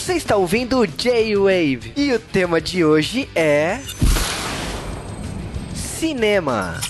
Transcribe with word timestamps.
Você 0.00 0.14
está 0.14 0.34
ouvindo 0.34 0.78
o 0.78 0.86
J-Wave 0.86 1.92
e 1.94 2.10
o 2.14 2.18
tema 2.18 2.58
de 2.58 2.82
hoje 2.82 3.28
é. 3.34 3.80
Cinema. 5.74 6.80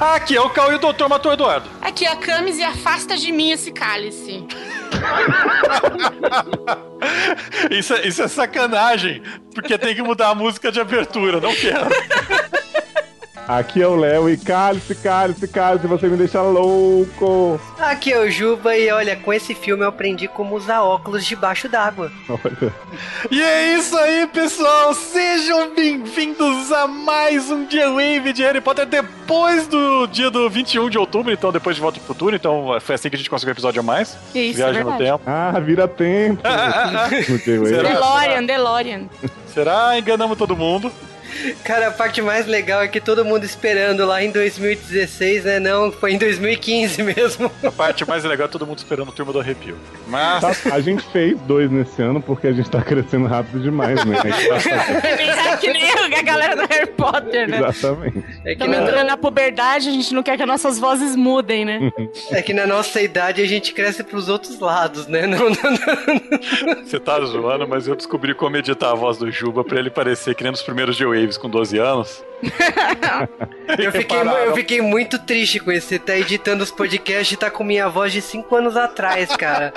Aqui 0.00 0.34
é 0.34 0.40
o 0.40 0.48
Cal 0.48 0.72
e 0.72 0.76
o 0.76 0.78
Dr. 0.78 1.08
Matou 1.10 1.34
Eduardo. 1.34 1.68
Aqui 1.82 2.06
é 2.06 2.12
a 2.12 2.16
Camis 2.16 2.56
e 2.56 2.64
afasta 2.64 3.18
de 3.18 3.30
mim 3.32 3.50
esse 3.50 3.70
cálice. 3.70 4.46
isso, 7.70 7.92
é, 7.92 8.08
isso 8.08 8.22
é 8.22 8.28
sacanagem, 8.28 9.22
porque 9.54 9.76
tem 9.76 9.94
que 9.94 10.02
mudar 10.02 10.30
a 10.30 10.34
música 10.34 10.72
de 10.72 10.80
abertura, 10.80 11.38
não 11.38 11.54
quero. 11.54 11.90
Aqui 13.48 13.80
é 13.80 13.86
o 13.86 13.94
Léo 13.94 14.28
e 14.28 14.36
cálice, 14.36 14.92
cálice, 14.96 15.46
cálice, 15.46 15.86
você 15.86 16.08
me 16.08 16.16
deixa 16.16 16.42
louco. 16.42 17.60
Aqui 17.78 18.12
é 18.12 18.18
o 18.18 18.28
Juba 18.28 18.76
e 18.76 18.90
olha, 18.90 19.14
com 19.14 19.32
esse 19.32 19.54
filme 19.54 19.84
eu 19.84 19.88
aprendi 19.88 20.26
como 20.26 20.56
usar 20.56 20.82
óculos 20.82 21.24
debaixo 21.24 21.68
d'água. 21.68 22.10
E 23.30 23.40
é 23.40 23.74
isso 23.74 23.96
aí, 23.96 24.26
pessoal. 24.26 24.92
Sejam 24.94 25.72
bem-vindos 25.76 26.72
a 26.72 26.88
mais 26.88 27.48
um 27.48 27.64
dia 27.64 27.88
Wave 27.88 28.32
de 28.32 28.42
Harry 28.42 28.60
Potter 28.60 28.84
depois 28.84 29.68
do 29.68 30.08
dia 30.08 30.28
do 30.28 30.50
21 30.50 30.90
de 30.90 30.98
outubro, 30.98 31.32
então 31.32 31.52
depois 31.52 31.76
de 31.76 31.82
Volta 31.82 32.00
pro 32.00 32.06
Futuro, 32.08 32.34
então 32.34 32.76
foi 32.80 32.96
assim 32.96 33.08
que 33.08 33.14
a 33.14 33.18
gente 33.18 33.30
conseguiu 33.30 33.52
o 33.52 33.54
episódio 33.54 33.78
a 33.80 33.84
mais. 33.84 34.18
Isso, 34.34 34.56
Viagem 34.56 34.80
é 34.80 34.84
no 34.84 34.98
tempo. 34.98 35.20
Ah, 35.24 35.52
vira 35.60 35.86
tempo. 35.86 36.42
No 37.28 37.38
J-Wave. 37.38 37.68
Será? 37.68 37.88
DeLorean, 37.90 38.44
DeLorean. 38.44 39.00
Será? 39.46 39.98
Enganamos 39.98 40.36
todo 40.36 40.56
mundo. 40.56 40.90
Cara, 41.64 41.88
a 41.88 41.90
parte 41.90 42.22
mais 42.22 42.46
legal 42.46 42.82
é 42.82 42.88
que 42.88 43.00
todo 43.00 43.24
mundo 43.24 43.44
esperando 43.44 44.04
lá 44.04 44.22
em 44.22 44.30
2016, 44.30 45.44
né? 45.44 45.60
Não, 45.60 45.92
foi 45.92 46.12
em 46.12 46.18
2015 46.18 47.02
mesmo. 47.04 47.50
A 47.62 47.70
parte 47.70 48.06
mais 48.06 48.24
legal 48.24 48.46
é 48.46 48.48
todo 48.48 48.66
mundo 48.66 48.78
esperando 48.78 49.08
o 49.08 49.12
turma 49.12 49.32
do 49.32 49.40
arrepio. 49.40 49.76
Mas. 50.06 50.62
Tá, 50.62 50.74
a 50.74 50.80
gente 50.80 51.02
fez 51.10 51.38
dois 51.42 51.70
nesse 51.70 52.02
ano 52.02 52.20
porque 52.20 52.46
a 52.46 52.52
gente 52.52 52.70
tá 52.70 52.82
crescendo 52.82 53.26
rápido 53.26 53.60
demais, 53.60 54.04
né? 54.04 54.16
É 55.46 55.56
que 55.58 55.72
nem 55.72 55.90
a 55.90 56.22
galera 56.22 56.56
do 56.56 56.72
Harry 56.72 56.86
Potter, 56.86 57.48
né? 57.48 57.58
Exatamente. 57.58 58.18
É 58.18 58.22
que, 58.22 58.52
Estamos 58.52 58.76
na, 58.76 58.82
entrando 58.82 59.06
na 59.06 59.16
puberdade, 59.16 59.88
a 59.88 59.92
gente 59.92 60.14
não 60.14 60.22
quer 60.22 60.36
que 60.36 60.42
as 60.42 60.48
nossas 60.48 60.78
vozes 60.78 61.16
mudem, 61.16 61.64
né? 61.64 61.90
é 62.30 62.42
que 62.42 62.52
na 62.52 62.66
nossa 62.66 63.00
idade 63.00 63.42
a 63.42 63.46
gente 63.46 63.72
cresce 63.72 64.02
pros 64.02 64.28
outros 64.28 64.58
lados, 64.58 65.06
né? 65.06 65.26
Não, 65.26 65.38
não, 65.38 65.50
não. 65.50 66.84
Você 66.84 66.98
tá 66.98 67.18
zoando, 67.20 67.66
mas 67.66 67.86
eu 67.86 67.94
descobri 67.96 68.34
como 68.34 68.56
editar 68.56 68.92
a 68.92 68.94
voz 68.94 69.18
do 69.18 69.30
Juba 69.30 69.64
pra 69.64 69.78
ele 69.78 69.90
parecer 69.90 70.34
que 70.34 70.42
nem 70.42 70.50
nos 70.50 70.62
primeiros 70.62 70.96
G-Waves 71.16 71.36
com 71.36 71.48
12 71.48 71.78
anos. 71.78 72.24
Eu, 73.78 73.90
fiquei, 73.90 74.18
eu 74.18 74.54
fiquei 74.54 74.80
muito 74.80 75.18
triste 75.18 75.58
com 75.58 75.72
isso. 75.72 75.88
Você 75.88 75.98
tá 75.98 76.16
editando 76.16 76.62
os 76.62 76.70
podcasts 76.70 77.32
e 77.32 77.36
tá 77.36 77.50
com 77.50 77.64
minha 77.64 77.88
voz 77.88 78.12
de 78.12 78.22
5 78.22 78.54
anos 78.54 78.76
atrás, 78.76 79.34
cara. 79.36 79.72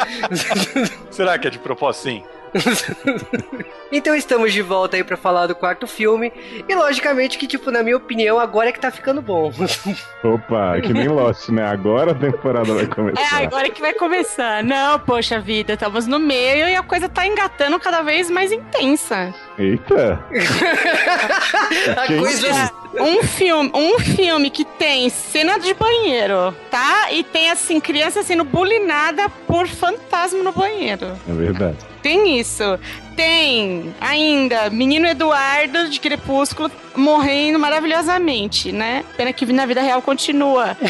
Será 1.10 1.40
que 1.40 1.48
é 1.48 1.50
de 1.50 1.58
propósito? 1.58 2.04
Sim. 2.04 2.24
Então 3.92 4.16
estamos 4.16 4.54
de 4.54 4.62
volta 4.62 4.98
aí 4.98 5.04
pra 5.04 5.18
falar 5.18 5.48
do 5.48 5.56
quarto 5.56 5.88
filme. 5.88 6.32
E 6.68 6.76
logicamente 6.76 7.40
que, 7.40 7.48
tipo, 7.48 7.72
na 7.72 7.82
minha 7.82 7.98
opinião, 7.98 8.40
agora 8.40 8.70
é 8.70 8.72
que 8.72 8.80
tá 8.80 8.92
ficando 8.92 9.20
bom. 9.20 9.52
Opa, 10.24 10.78
é 10.78 10.82
que 10.82 10.94
nem 10.94 11.08
Lost, 11.08 11.50
né? 11.50 11.66
Agora 11.66 12.12
a 12.12 12.14
temporada 12.14 12.72
vai 12.72 12.84
É 12.84 12.88
começar. 12.88 13.42
agora 13.42 13.68
que 13.72 13.82
vai 13.82 13.94
começar. 13.94 14.64
Não, 14.64 15.00
poxa 15.00 15.40
vida, 15.40 15.74
estamos 15.74 16.06
no 16.06 16.20
meio 16.20 16.68
e 16.70 16.76
a 16.76 16.84
coisa 16.84 17.10
tá 17.10 17.26
engatando 17.26 17.80
cada 17.80 18.04
vez 18.04 18.30
mais 18.30 18.52
intensa. 18.52 19.34
Eita! 19.58 20.24
A 21.98 22.06
coisa. 22.08 22.72
Um 22.94 23.24
filme, 23.24 23.72
um 23.74 24.00
filme 24.00 24.50
que 24.50 24.66
tem 24.66 25.10
cena 25.10 25.60
de 25.60 25.74
banheiro, 25.74 26.56
tá? 26.72 27.12
E 27.12 27.24
tem 27.24 27.50
assim 27.52 27.80
criança 27.80 28.24
sendo 28.24 28.44
bulinada 28.44 29.30
por 29.48 29.68
fantasma 29.68 30.42
no 30.42 30.52
banheiro. 30.52 31.18
É 31.28 31.32
verdade. 31.32 31.78
Tem 32.02 32.40
isso. 32.40 32.80
Tem 33.16 33.94
ainda 34.00 34.70
Menino 34.70 35.06
Eduardo 35.06 35.90
de 35.90 36.00
Crepúsculo 36.00 36.72
morrendo 36.96 37.60
maravilhosamente, 37.60 38.72
né? 38.72 39.04
Pena 39.18 39.34
que 39.34 39.46
na 39.48 39.66
vida 39.66 39.82
real 39.82 40.02
continua. 40.02 40.78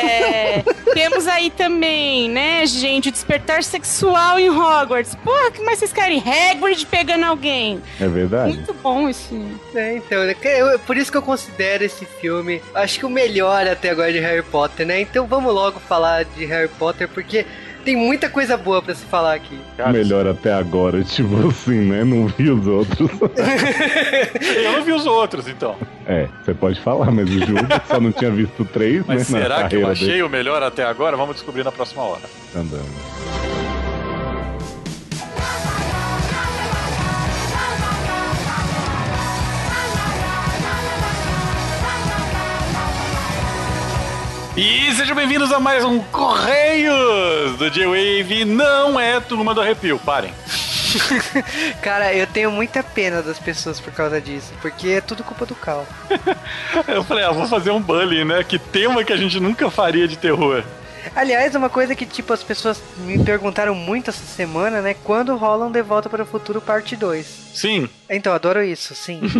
É, 0.00 0.62
temos 0.94 1.26
aí 1.26 1.50
também, 1.50 2.28
né, 2.28 2.64
gente, 2.64 3.08
o 3.08 3.12
despertar 3.12 3.62
sexual 3.62 4.38
em 4.38 4.48
Hogwarts. 4.48 5.14
Porra, 5.16 5.48
o 5.48 5.52
que 5.52 5.62
mais 5.62 5.78
vocês 5.78 5.92
querem? 5.92 6.18
Hagrid 6.18 6.86
pegando 6.86 7.24
alguém. 7.24 7.82
É 8.00 8.08
verdade. 8.08 8.54
Muito 8.54 8.72
bom 8.74 9.08
esse. 9.08 9.40
É, 9.74 9.96
então, 9.96 10.20
por 10.86 10.96
isso 10.96 11.10
que 11.10 11.18
eu 11.18 11.22
considero 11.30 11.84
esse 11.84 12.04
filme, 12.04 12.60
acho 12.74 12.98
que 12.98 13.06
o 13.06 13.08
melhor 13.08 13.64
até 13.68 13.90
agora 13.90 14.12
de 14.12 14.18
Harry 14.18 14.42
Potter, 14.42 14.84
né? 14.84 15.00
Então 15.00 15.28
vamos 15.28 15.54
logo 15.54 15.78
falar 15.78 16.24
de 16.24 16.44
Harry 16.44 16.68
Potter, 16.76 17.08
porque 17.08 17.46
tem 17.84 17.94
muita 17.94 18.28
coisa 18.28 18.56
boa 18.56 18.82
pra 18.82 18.92
se 18.96 19.04
falar 19.04 19.34
aqui. 19.34 19.56
Melhor 19.92 20.26
até 20.26 20.52
agora, 20.52 21.02
tipo 21.04 21.48
assim, 21.48 21.88
né? 21.88 22.02
Não 22.02 22.26
vi 22.26 22.50
os 22.50 22.66
outros. 22.66 23.08
Eu 24.42 24.72
não 24.72 24.82
vi 24.82 24.92
os 24.92 25.06
outros, 25.06 25.46
então. 25.46 25.76
É, 26.04 26.26
você 26.44 26.52
pode 26.52 26.80
falar, 26.80 27.12
mas 27.12 27.30
o 27.30 27.38
Juba 27.46 27.80
só 27.86 28.00
não 28.00 28.10
tinha 28.10 28.32
visto 28.32 28.64
três, 28.64 29.04
Mas 29.06 29.30
né? 29.30 29.40
será 29.42 29.68
que 29.68 29.76
eu 29.76 29.86
achei 29.86 30.08
dele 30.08 30.22
o 30.24 30.28
melhor 30.28 30.60
até 30.64 30.84
agora? 30.84 31.16
Vamos 31.16 31.36
descobrir 31.36 31.62
na 31.62 31.70
próxima 31.70 32.02
hora. 32.02 32.22
andando. 32.56 33.59
E 44.62 44.94
sejam 44.94 45.16
bem-vindos 45.16 45.50
a 45.52 45.58
mais 45.58 45.82
um 45.86 46.00
Correios 46.00 47.56
do 47.56 47.70
J-Wave. 47.70 48.44
Não 48.44 49.00
é 49.00 49.18
Turma 49.18 49.54
do 49.54 49.62
Arrepio, 49.62 49.98
parem. 49.98 50.34
Cara, 51.80 52.12
eu 52.12 52.26
tenho 52.26 52.50
muita 52.50 52.82
pena 52.82 53.22
das 53.22 53.38
pessoas 53.38 53.80
por 53.80 53.90
causa 53.90 54.20
disso, 54.20 54.52
porque 54.60 54.90
é 54.90 55.00
tudo 55.00 55.24
culpa 55.24 55.46
do 55.46 55.54
Cal. 55.54 55.86
Eu 56.86 57.02
falei, 57.02 57.24
ah, 57.24 57.30
vou 57.30 57.46
fazer 57.46 57.70
um 57.70 57.80
bullying, 57.80 58.26
né? 58.26 58.44
Que 58.44 58.58
tema 58.58 59.02
que 59.02 59.14
a 59.14 59.16
gente 59.16 59.40
nunca 59.40 59.70
faria 59.70 60.06
de 60.06 60.18
terror. 60.18 60.62
Aliás, 61.16 61.54
uma 61.54 61.70
coisa 61.70 61.94
que, 61.94 62.04
tipo, 62.04 62.30
as 62.30 62.42
pessoas 62.42 62.82
me 62.98 63.18
perguntaram 63.24 63.74
muito 63.74 64.10
essa 64.10 64.26
semana, 64.26 64.82
né? 64.82 64.94
Quando 65.04 65.34
rola 65.36 65.64
um 65.64 65.72
De 65.72 65.80
Volta 65.80 66.10
para 66.10 66.24
o 66.24 66.26
Futuro 66.26 66.60
parte 66.60 66.96
2? 66.96 67.26
Sim. 67.54 67.88
Então, 68.12 68.32
adoro 68.34 68.60
isso, 68.62 68.92
sim. 68.94 69.20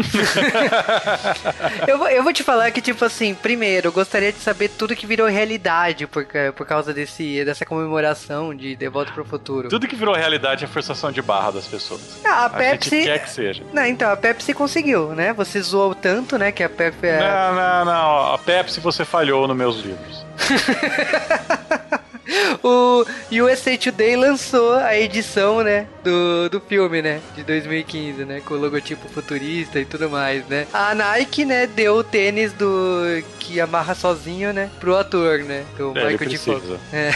eu, 1.89 1.99
vou, 1.99 2.09
eu 2.09 2.23
vou 2.23 2.33
te 2.33 2.43
falar 2.45 2.71
que, 2.71 2.81
tipo 2.81 3.05
assim, 3.05 3.35
primeiro, 3.35 3.89
eu 3.89 3.93
gostaria 3.93 4.33
de 4.33 4.39
saber 4.39 4.69
tudo 4.69 4.95
que 4.95 5.07
virou 5.07 5.27
realidade 5.27 6.07
por, 6.07 6.25
por 6.55 6.67
causa 6.67 6.95
desse, 6.95 7.45
dessa 7.45 7.67
comemoração 7.67 8.55
de 8.55 8.77
De 8.77 8.89
Volta 8.89 9.11
para 9.13 9.23
o 9.23 9.27
Futuro. 9.27 9.69
Tudo 9.69 9.89
que 9.89 9.97
virou 9.97 10.15
realidade 10.15 10.65
é 10.65 10.69
forçação 10.69 11.11
de 11.11 11.21
barra 11.21 11.51
das 11.53 11.67
pessoas. 11.67 12.21
Ah, 12.25 12.45
a 12.45 12.45
A 12.47 12.51
Pepsi. 12.51 12.91
gente 12.91 13.05
quer 13.07 13.19
que 13.25 13.31
seja. 13.31 13.63
Não, 13.73 13.85
então, 13.85 14.11
a 14.11 14.17
Pepsi 14.17 14.55
conseguiu, 14.55 15.15
né? 15.15 15.33
Você 15.33 15.61
zoou 15.61 15.95
tanto, 15.95 16.39
né? 16.39 16.53
Que 16.53 16.63
a 16.63 16.69
Pepsi. 16.69 17.07
é- 17.07 17.19
Não, 17.19 17.55
não, 17.55 17.85
não. 17.85 18.35
A 18.35 18.39
Pepsi 18.39 18.79
você 18.81 19.05
falhou 19.05 19.49
nos 19.49 19.57
meus 19.57 19.77
livros. 19.81 20.25
o 22.63 23.05
USA 23.45 23.77
Today 23.77 24.17
lançou 24.17 24.75
a 24.75 24.97
edição, 24.97 25.63
né, 25.63 25.87
do, 26.03 26.49
do 26.49 26.61
filme, 26.61 27.03
né, 27.03 27.21
de 27.35 27.43
2015, 27.43 28.25
né, 28.25 28.41
com 28.45 28.55
o 28.55 28.59
logotipo 28.59 29.09
futurista 29.09 29.79
e 29.79 29.85
tudo 29.85 30.09
mais, 30.09 30.47
né. 30.47 30.67
A 30.73 30.95
Nike, 30.95 31.45
né, 31.45 31.67
deu 31.67 31.97
o 31.97 32.05
tênis 32.05 32.53
do 32.53 33.23
que 33.39 33.61
amarra 33.61 33.95
sozinho, 33.95 34.53
né, 34.53 34.71
pro 34.79 34.97
ator, 34.97 35.41
né, 35.41 35.65
do 35.77 35.97
É, 35.97 36.13
Michael 36.13 36.31
J. 36.31 36.39
Fox. 36.39 36.65
É. 36.93 37.10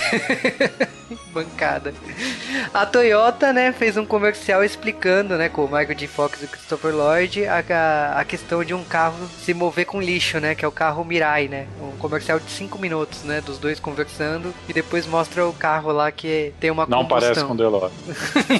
Bancada. 1.33 1.93
A 2.73 2.87
Toyota, 2.87 3.53
né, 3.53 3.73
fez 3.73 3.97
um 3.97 4.06
comercial 4.06 4.65
explicando, 4.65 5.37
né, 5.37 5.49
com 5.49 5.65
o 5.65 5.69
Michael 5.69 5.94
J. 5.94 6.06
Fox 6.06 6.43
e 6.43 6.44
o 6.44 6.49
Christopher 6.49 6.94
Lloyd, 6.94 7.47
a, 7.47 7.62
a, 7.69 8.21
a 8.21 8.25
questão 8.25 8.65
de 8.65 8.73
um 8.73 8.85
carro 8.85 9.29
se 9.44 9.53
mover 9.53 9.85
com 9.85 10.00
lixo, 10.00 10.38
né, 10.38 10.55
que 10.55 10.65
é 10.65 10.69
o 10.69 10.73
carro 10.73 11.05
Mirai, 11.05 11.49
né. 11.49 11.67
Um 11.81 11.97
comercial 11.99 12.38
de 12.38 12.50
5 12.50 12.79
minutos, 12.79 13.23
né, 13.25 13.41
dos 13.41 13.59
dois 13.59 13.81
conversando 13.81 14.55
e 14.69 14.73
depois 14.73 15.04
mostra 15.06 15.47
o 15.47 15.53
carro 15.53 15.93
lá 15.93 16.11
que 16.11 16.53
tem 16.61 16.71
uma 16.71 16.87
Não 16.87 16.99
combustão. 17.05 17.21
parece 17.33 17.45
com 17.45 17.56
Delore. 17.56 17.93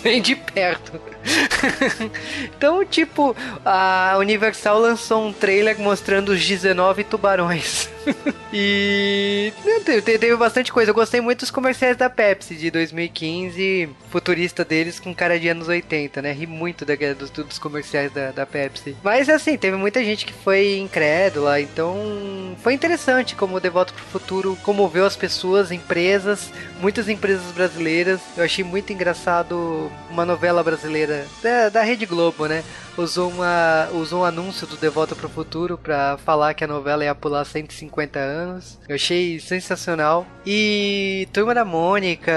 Nem 0.05 0.20
de 0.23 0.35
perto. 0.37 0.93
então, 2.44 2.85
tipo, 2.85 3.35
a 3.65 4.17
Universal 4.19 4.79
lançou 4.79 5.26
um 5.26 5.32
trailer 5.32 5.79
mostrando 5.79 6.31
os 6.31 6.44
19 6.44 7.05
tubarões. 7.05 7.88
e 8.53 9.53
te- 9.85 10.03
teve 10.03 10.37
bastante 10.37 10.73
coisa. 10.73 10.91
Eu 10.91 10.94
gostei 10.94 11.21
muito 11.21 11.41
dos 11.41 11.50
comerciais 11.50 11.97
da 11.97 12.11
Pepsi 12.11 12.55
de 12.55 12.71
2015, 12.71 13.88
futurista 14.11 14.65
deles 14.65 15.00
com 15.00 15.15
cara 15.15 15.38
de 15.38 15.49
anos 15.49 15.69
80, 15.69 16.21
né? 16.23 16.32
Ri 16.32 16.47
muito 16.47 16.85
da, 16.85 16.94
dos, 17.19 17.31
dos 17.31 17.59
comerciais 17.59 18.12
da, 18.12 18.31
da 18.31 18.47
Pepsi. 18.47 18.97
Mas 19.03 19.29
assim, 19.29 19.56
teve 19.56 19.76
muita 19.76 20.05
gente 20.05 20.26
que 20.26 20.32
foi 20.32 20.79
incrédula, 20.79 21.61
então 21.61 22.55
foi 22.62 22.75
interessante 22.75 23.35
como 23.35 23.56
o 23.56 23.61
De 23.61 23.71
Volta 23.71 23.93
pro 23.93 24.05
Futuro 24.05 24.56
comoveu 24.62 25.05
as 25.06 25.17
pessoas, 25.17 25.73
empresas, 25.73 26.53
muitas 26.81 27.09
empresas 27.09 27.50
brasileiras. 27.53 28.21
Eu 28.37 28.44
achei 28.44 28.65
muito 28.65 28.93
engraçado 28.93 29.91
uma 30.11 30.25
novela 30.26 30.62
brasileira 30.62 31.13
da, 31.43 31.69
da 31.69 31.82
Rede 31.82 32.06
Globo, 32.06 32.46
né? 32.46 32.62
usou, 32.96 33.31
uma, 33.31 33.88
usou 33.93 34.22
um 34.22 34.25
anúncio 34.25 34.66
do 34.66 34.76
De 34.76 34.88
Volta 34.88 35.14
pro 35.14 35.28
Futuro 35.28 35.76
pra 35.76 36.16
falar 36.19 36.55
que 36.55 36.64
a 36.64 36.66
novela 36.66 37.05
ia 37.05 37.14
pular 37.14 37.44
150 37.44 38.19
anos. 38.19 38.78
Eu 38.88 38.94
achei 38.94 39.40
sensacional. 39.40 40.26
E 40.46 41.28
Turma 41.32 41.55
da 41.55 41.64
Mônica. 41.64 42.32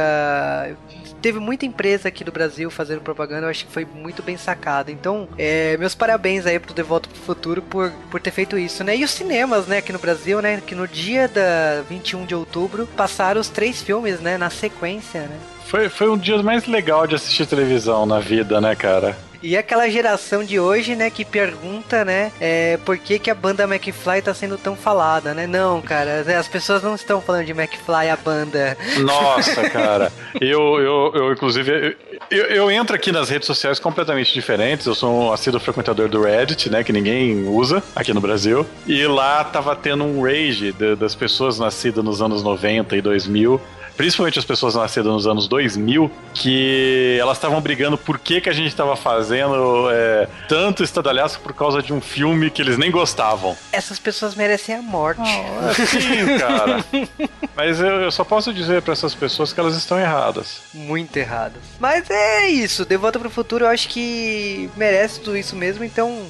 Teve 1.21 1.39
muita 1.39 1.65
empresa 1.65 2.07
aqui 2.07 2.23
do 2.23 2.31
Brasil 2.31 2.69
fazendo 2.69 3.01
propaganda, 3.01 3.47
eu 3.47 3.49
acho 3.49 3.65
que 3.65 3.71
foi 3.71 3.85
muito 3.85 4.21
bem 4.21 4.37
sacado. 4.37 4.91
Então, 4.91 5.27
é, 5.37 5.75
meus 5.77 5.95
parabéns 5.95 6.45
aí 6.45 6.59
pro 6.59 6.73
De 6.73 6.83
Volta 6.83 7.09
pro 7.09 7.19
Futuro 7.19 7.61
por, 7.61 7.91
por 8.11 8.21
ter 8.21 8.31
feito 8.31 8.57
isso, 8.57 8.83
né? 8.83 8.95
E 8.95 9.03
os 9.03 9.11
cinemas, 9.11 9.67
né, 9.67 9.77
aqui 9.77 9.91
no 9.91 9.99
Brasil, 9.99 10.41
né? 10.41 10.61
Que 10.65 10.75
no 10.75 10.87
dia 10.87 11.27
da 11.27 11.81
21 11.89 12.25
de 12.25 12.35
outubro 12.35 12.87
passaram 12.95 13.41
os 13.41 13.49
três 13.49 13.81
filmes, 13.81 14.19
né? 14.19 14.37
Na 14.37 14.49
sequência, 14.49 15.21
né? 15.21 15.37
Foi, 15.67 15.89
foi 15.89 16.09
um 16.09 16.17
dia 16.17 16.41
mais 16.41 16.65
legal 16.65 17.05
de 17.05 17.15
assistir 17.15 17.45
televisão 17.45 18.05
na 18.05 18.19
vida, 18.19 18.61
né, 18.61 18.73
cara? 18.73 19.17
E 19.43 19.55
aquela 19.55 19.87
geração 19.89 20.43
de 20.43 20.59
hoje, 20.59 20.95
né, 20.95 21.09
que 21.09 21.23
pergunta, 21.23 22.03
né, 22.03 22.31
é, 22.39 22.77
por 22.77 22.97
que, 22.97 23.19
que 23.19 23.29
a 23.29 23.35
banda 23.35 23.65
McFly 23.65 24.21
tá 24.21 24.33
sendo 24.33 24.57
tão 24.57 24.75
falada, 24.75 25.33
né? 25.33 25.45
Não, 25.45 25.81
cara, 25.81 26.25
as 26.39 26.47
pessoas 26.47 26.81
não 26.81 26.95
estão 26.95 27.21
falando 27.21 27.45
de 27.45 27.51
McFly, 27.51 28.09
a 28.09 28.15
banda. 28.15 28.77
Nossa, 28.99 29.67
cara. 29.69 30.11
Eu, 30.39 30.79
eu, 30.79 31.11
eu 31.13 31.33
inclusive, 31.33 31.97
eu, 32.31 32.45
eu 32.45 32.71
entro 32.71 32.95
aqui 32.95 33.11
nas 33.11 33.29
redes 33.29 33.45
sociais 33.45 33.77
completamente 33.77 34.33
diferentes. 34.33 34.87
Eu 34.87 34.95
sou 34.95 35.27
um 35.27 35.31
assíduo 35.31 35.59
frequentador 35.59 36.07
do 36.07 36.21
Reddit, 36.21 36.69
né, 36.69 36.83
que 36.83 36.93
ninguém 36.93 37.45
usa 37.45 37.83
aqui 37.95 38.13
no 38.13 38.21
Brasil. 38.21 38.65
E 38.87 39.05
lá 39.05 39.43
tava 39.43 39.75
tendo 39.75 40.03
um 40.03 40.23
rage 40.23 40.71
de, 40.71 40.95
das 40.95 41.13
pessoas 41.13 41.59
nascidas 41.59 42.03
nos 42.03 42.21
anos 42.21 42.41
90 42.41 42.95
e 42.95 43.01
2000 43.01 43.61
principalmente 43.97 44.37
as 44.37 44.45
pessoas 44.45 44.75
nascidas 44.75 45.11
nos 45.11 45.27
anos 45.27 45.47
2000, 45.47 46.09
que 46.33 47.17
elas 47.19 47.37
estavam 47.37 47.59
brigando 47.59 47.97
por 47.97 48.19
que, 48.19 48.39
que 48.39 48.49
a 48.49 48.53
gente 48.53 48.67
estava 48.67 48.95
fazendo 48.95 49.89
é, 49.91 50.27
tanto 50.47 50.83
estadalhaço 50.83 51.39
por 51.39 51.53
causa 51.53 51.81
de 51.81 51.91
um 51.91 51.99
filme 51.99 52.51
que 52.51 52.61
eles 52.61 52.77
nem 52.77 52.91
gostavam. 52.91 53.57
Essas 53.71 53.97
pessoas 53.99 54.35
merecem 54.35 54.75
a 54.75 54.81
morte. 54.81 55.21
Oh, 55.21 55.73
sim, 55.73 56.37
cara. 56.37 56.85
Mas 57.55 57.79
eu, 57.79 58.01
eu, 58.01 58.11
só 58.11 58.23
posso 58.23 58.53
dizer 58.53 58.83
para 58.83 58.93
essas 58.93 59.15
pessoas 59.15 59.51
que 59.51 59.59
elas 59.59 59.75
estão 59.75 59.99
erradas. 59.99 60.61
Muito 60.73 61.17
erradas. 61.17 61.61
Mas 61.79 62.09
é 62.09 62.47
isso, 62.47 62.85
De 62.85 62.95
Volta 62.97 63.17
pro 63.19 63.29
Futuro 63.29 63.65
eu 63.65 63.69
acho 63.69 63.89
que 63.89 64.69
merece 64.77 65.19
tudo 65.19 65.35
isso 65.35 65.55
mesmo, 65.55 65.83
então 65.83 66.27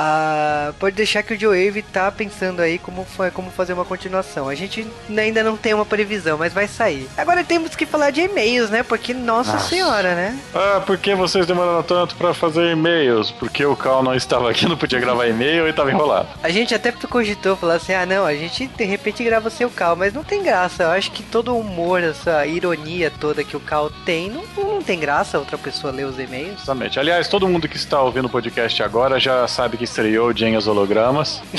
ah, 0.00 0.72
pode 0.78 0.94
deixar 0.94 1.24
que 1.24 1.34
o 1.34 1.40
Joe 1.40 1.66
Wave 1.66 1.82
tá 1.82 2.12
pensando 2.12 2.62
aí 2.62 2.78
como, 2.78 3.04
foi, 3.04 3.32
como 3.32 3.50
fazer 3.50 3.72
uma 3.72 3.84
continuação. 3.84 4.48
A 4.48 4.54
gente 4.54 4.86
ainda 5.10 5.42
não 5.42 5.56
tem 5.56 5.74
uma 5.74 5.84
previsão, 5.84 6.38
mas 6.38 6.52
vai 6.52 6.68
sair. 6.68 7.08
Agora 7.16 7.42
temos 7.42 7.74
que 7.74 7.84
falar 7.84 8.10
de 8.10 8.20
e-mails, 8.20 8.70
né? 8.70 8.84
Porque, 8.84 9.12
nossa, 9.12 9.54
nossa. 9.54 9.68
senhora, 9.68 10.14
né? 10.14 10.38
Ah, 10.54 10.80
por 10.86 10.96
que 10.98 11.16
vocês 11.16 11.46
demoraram 11.46 11.82
tanto 11.82 12.14
para 12.14 12.32
fazer 12.32 12.70
e-mails? 12.70 13.32
Porque 13.32 13.66
o 13.66 13.74
Cal 13.74 14.00
não 14.00 14.14
estava 14.14 14.48
aqui, 14.48 14.68
não 14.68 14.76
podia 14.76 15.00
gravar 15.00 15.26
e-mail 15.26 15.66
e 15.66 15.70
estava 15.70 15.90
enrolado. 15.90 16.28
A 16.44 16.48
gente 16.48 16.72
até 16.72 16.92
cogitou 16.92 17.56
falar 17.56 17.74
assim: 17.74 17.92
ah, 17.92 18.06
não, 18.06 18.24
a 18.24 18.34
gente 18.34 18.68
de 18.68 18.84
repente 18.84 19.24
grava 19.24 19.50
sem 19.50 19.66
o 19.66 19.70
Cal, 19.70 19.96
mas 19.96 20.14
não 20.14 20.22
tem 20.22 20.44
graça. 20.44 20.84
Eu 20.84 20.90
acho 20.90 21.10
que 21.10 21.24
todo 21.24 21.52
o 21.52 21.58
humor, 21.58 22.04
essa 22.04 22.46
ironia 22.46 23.10
toda 23.10 23.42
que 23.42 23.56
o 23.56 23.60
Cal 23.60 23.90
tem, 24.06 24.30
não, 24.30 24.44
não 24.56 24.80
tem 24.80 25.00
graça 25.00 25.40
outra 25.40 25.58
pessoa 25.58 25.92
ler 25.92 26.04
os 26.04 26.20
e-mails. 26.20 26.62
Exatamente. 26.62 27.00
Aliás, 27.00 27.26
todo 27.26 27.48
mundo 27.48 27.66
que 27.66 27.76
está 27.76 28.00
ouvindo 28.00 28.26
o 28.26 28.30
podcast 28.30 28.80
agora 28.80 29.18
já 29.18 29.48
sabe 29.48 29.76
que 29.76 29.87
estreou 29.88 30.36
Jane 30.36 30.56
os 30.56 30.66
Hologramas. 30.66 31.42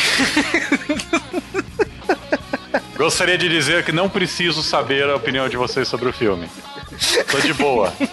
Gostaria 2.95 3.37
de 3.37 3.47
dizer 3.47 3.83
que 3.83 3.91
não 3.91 4.09
preciso 4.09 4.61
saber 4.61 5.09
a 5.09 5.15
opinião 5.15 5.47
de 5.47 5.57
vocês 5.57 5.87
sobre 5.87 6.09
o 6.09 6.13
filme. 6.13 6.49
Tô 7.31 7.39
de 7.39 7.53
boa. 7.53 7.93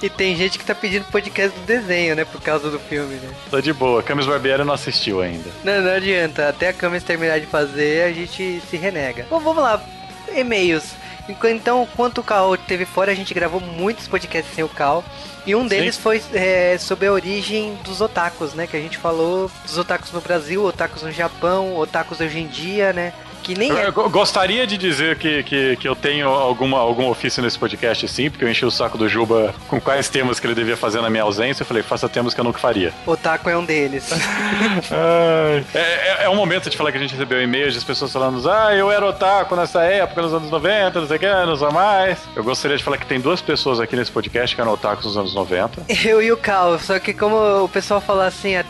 E 0.00 0.08
tem 0.08 0.36
gente 0.36 0.56
que 0.56 0.64
tá 0.64 0.72
pedindo 0.72 1.04
podcast 1.06 1.58
do 1.58 1.66
desenho, 1.66 2.14
né? 2.14 2.24
Por 2.24 2.40
causa 2.40 2.70
do 2.70 2.78
filme, 2.78 3.16
né? 3.16 3.28
Tô 3.50 3.60
de 3.60 3.72
boa. 3.72 4.04
Camis 4.04 4.24
Barbieri 4.24 4.62
não 4.62 4.72
assistiu 4.72 5.20
ainda. 5.20 5.50
Não, 5.64 5.82
não 5.82 5.90
adianta. 5.90 6.48
Até 6.48 6.68
a 6.68 6.72
Camis 6.72 7.02
terminar 7.02 7.40
de 7.40 7.46
fazer, 7.46 8.04
a 8.04 8.12
gente 8.12 8.62
se 8.70 8.76
renega. 8.76 9.26
Bom, 9.28 9.40
vamos 9.40 9.60
lá. 9.60 9.84
E-mails. 10.32 10.94
Então, 11.28 11.82
enquanto 11.82 12.18
o 12.18 12.22
Cal 12.22 12.56
teve 12.56 12.84
fora, 12.84 13.10
a 13.10 13.14
gente 13.14 13.32
gravou 13.32 13.60
muitos 13.60 14.06
podcasts 14.06 14.54
sem 14.54 14.62
o 14.62 14.68
Cal. 14.68 15.02
E 15.46 15.54
um 15.54 15.66
deles 15.66 15.94
Sim. 15.94 16.00
foi 16.00 16.22
é, 16.32 16.76
sobre 16.78 17.06
a 17.06 17.12
origem 17.12 17.74
dos 17.84 18.00
otakus, 18.00 18.54
né? 18.54 18.66
Que 18.66 18.76
a 18.76 18.80
gente 18.80 18.98
falou 18.98 19.50
dos 19.64 19.76
otakus 19.76 20.12
no 20.12 20.20
Brasil, 20.20 20.64
otakus 20.64 21.02
no 21.02 21.12
Japão, 21.12 21.76
otakus 21.76 22.20
hoje 22.20 22.40
em 22.40 22.46
dia, 22.46 22.92
né? 22.92 23.12
Que 23.44 23.56
nem 23.56 23.70
é. 23.70 23.90
Gostaria 23.90 24.66
de 24.66 24.78
dizer 24.78 25.18
que, 25.18 25.42
que, 25.42 25.76
que 25.76 25.86
eu 25.86 25.94
tenho 25.94 26.30
alguma, 26.30 26.78
algum 26.78 27.10
ofício 27.10 27.42
nesse 27.42 27.58
podcast, 27.58 28.08
sim, 28.08 28.30
porque 28.30 28.42
eu 28.42 28.48
enchi 28.48 28.64
o 28.64 28.70
saco 28.70 28.96
do 28.96 29.06
Juba 29.06 29.54
com 29.68 29.78
quais 29.78 30.08
temas 30.08 30.40
que 30.40 30.46
ele 30.46 30.54
devia 30.54 30.78
fazer 30.78 31.02
na 31.02 31.10
minha 31.10 31.22
ausência. 31.22 31.62
Eu 31.62 31.66
falei, 31.66 31.82
faça 31.82 32.08
temas 32.08 32.32
que 32.32 32.40
eu 32.40 32.44
nunca 32.44 32.58
faria. 32.58 32.90
Otaku 33.06 33.50
é 33.50 33.56
um 33.56 33.62
deles. 33.62 34.10
é, 34.90 35.62
é, 35.74 36.24
é, 36.24 36.30
um 36.30 36.36
momento 36.36 36.70
de 36.70 36.76
falar 36.76 36.90
que 36.90 36.96
a 36.96 37.00
gente 37.00 37.12
recebeu 37.12 37.42
e-mails 37.42 37.74
de 37.74 37.84
pessoas 37.84 38.10
falando, 38.10 38.50
ah, 38.50 38.74
eu 38.74 38.90
era 38.90 39.04
otaku 39.04 39.54
nessa 39.54 39.82
época, 39.82 40.22
nos 40.22 40.32
anos 40.32 40.50
90, 40.50 41.00
não 41.00 41.06
sei 41.06 41.16
o 41.18 41.20
que, 41.20 41.26
não 41.26 41.56
sei 41.56 41.68
mais. 41.68 42.18
Eu 42.34 42.42
gostaria 42.42 42.78
de 42.78 42.82
falar 42.82 42.96
que 42.96 43.06
tem 43.06 43.20
duas 43.20 43.42
pessoas 43.42 43.78
aqui 43.78 43.94
nesse 43.94 44.10
podcast 44.10 44.56
que 44.56 44.60
eram 44.60 44.72
otakus 44.72 45.04
nos 45.04 45.18
anos 45.18 45.34
90. 45.34 45.82
Eu 46.08 46.22
e 46.22 46.32
o 46.32 46.36
Cal, 46.38 46.78
só 46.78 46.98
que 46.98 47.12
como 47.12 47.36
o 47.62 47.68
pessoal 47.68 48.00
falou 48.00 48.22
assim, 48.22 48.54
é, 48.54 48.64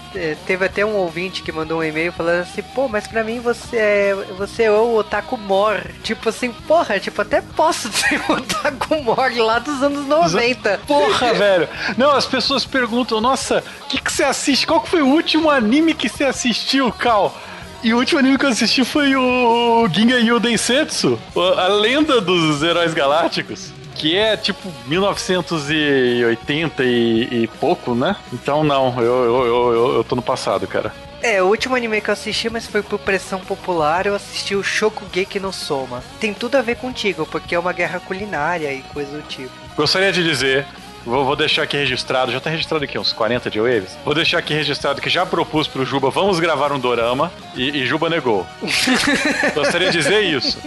teve 0.45 0.67
até 0.67 0.85
um 0.85 0.97
ouvinte 0.97 1.45
que 1.45 1.53
mandou 1.53 1.79
um 1.79 1.85
e-mail 1.85 2.11
falando 2.11 2.41
assim, 2.41 2.63
pô, 2.75 2.89
mas 2.89 3.07
pra 3.07 3.23
mim 3.23 3.39
você 3.39 3.77
é, 3.77 4.15
você 4.37 4.64
é 4.65 4.71
o 4.71 4.97
Otaku 4.97 5.37
Mor. 5.37 5.81
Tipo 6.03 6.29
assim, 6.29 6.53
porra, 6.53 6.99
tipo, 6.99 7.21
até 7.23 7.41
posso 7.41 7.91
ser 7.93 8.21
o 8.29 8.33
Otaku 8.33 9.03
Mor 9.03 9.33
lá 9.37 9.59
dos 9.59 9.83
anos 9.83 10.07
90. 10.07 10.81
Porra, 10.87 11.33
velho. 11.35 11.69
Não, 11.97 12.11
as 12.11 12.27
pessoas 12.27 12.65
perguntam, 12.65 13.21
nossa, 13.21 13.63
o 13.83 13.89
que, 13.89 14.01
que 14.01 14.13
você 14.13 14.25
assiste? 14.25 14.67
Qual 14.67 14.85
foi 14.85 15.03
o 15.03 15.09
último 15.09 15.51
anime 15.51 15.95
que 15.95 16.09
você 16.09 16.25
assistiu, 16.25 16.91
Cal? 16.93 17.37
E 17.83 17.93
o 17.93 17.99
último 17.99 18.19
anime 18.19 18.39
que 18.39 18.47
eu 18.47 18.51
assisti 18.51 18.85
foi 18.85 19.15
o 19.15 19.87
Ginga 19.93 20.19
Yu 20.19 20.41
Densetsu, 20.41 21.19
a 21.37 21.69
lenda 21.69 22.19
dos 22.19 22.63
heróis 22.63 22.95
galácticos 22.95 23.75
que 23.95 24.17
é 24.17 24.37
tipo 24.37 24.71
1980 24.87 26.85
e, 26.85 27.43
e 27.43 27.47
pouco, 27.61 27.95
né? 27.95 28.17
Então 28.33 28.65
não, 28.65 29.01
eu, 29.01 29.25
eu, 29.25 29.47
eu, 29.47 29.95
eu 29.97 30.05
tô 30.05 30.17
no 30.17 30.23
passado, 30.23 30.67
cara. 30.67 30.93
É, 31.25 31.43
o 31.43 31.47
último 31.47 31.75
anime 31.75 32.03
que 32.03 32.11
eu 32.11 32.13
assisti, 32.13 32.51
mas 32.51 32.67
foi 32.67 32.83
por 32.83 32.99
pressão 32.99 33.41
popular, 33.41 34.05
eu 34.05 34.15
assisti 34.15 34.55
o 34.55 34.63
Shokugeki 34.63 35.41
no 35.41 35.55
Soma. 35.55 36.05
Tem 36.21 36.35
tudo 36.35 36.57
a 36.57 36.61
ver 36.61 36.77
contigo, 36.77 37.25
porque 37.25 37.55
é 37.55 37.59
uma 37.59 37.73
guerra 37.73 37.99
culinária 37.99 38.71
e 38.71 38.83
coisa 38.83 39.17
do 39.17 39.23
tipo. 39.23 39.51
Gostaria 39.75 40.13
de 40.13 40.23
dizer 40.23 40.67
Vou, 41.07 41.25
vou, 41.25 41.37
deixar 41.37 41.63
aqui 41.63 41.77
registrado, 41.77 42.33
já 42.33 42.41
tá 42.41 42.49
registrado 42.49 42.85
aqui 42.85 42.99
uns 42.99 43.13
40 43.13 43.51
de 43.51 43.61
waves. 43.61 43.97
Vou 44.05 44.15
deixar 44.15 44.39
aqui 44.39 44.55
registrado 44.55 45.03
que 45.03 45.11
já 45.11 45.27
propus 45.27 45.69
pro 45.69 45.85
Juba, 45.85 46.11
vamos 46.11 46.41
gravar 46.41 46.73
um 46.73 46.79
dorama, 46.79 47.31
e, 47.55 47.83
e 47.83 47.87
Juba 47.87 48.09
negou. 48.09 48.47
Gostaria 49.55 49.91
de 49.91 49.99
dizer 49.99 50.21
isso. 50.21 50.59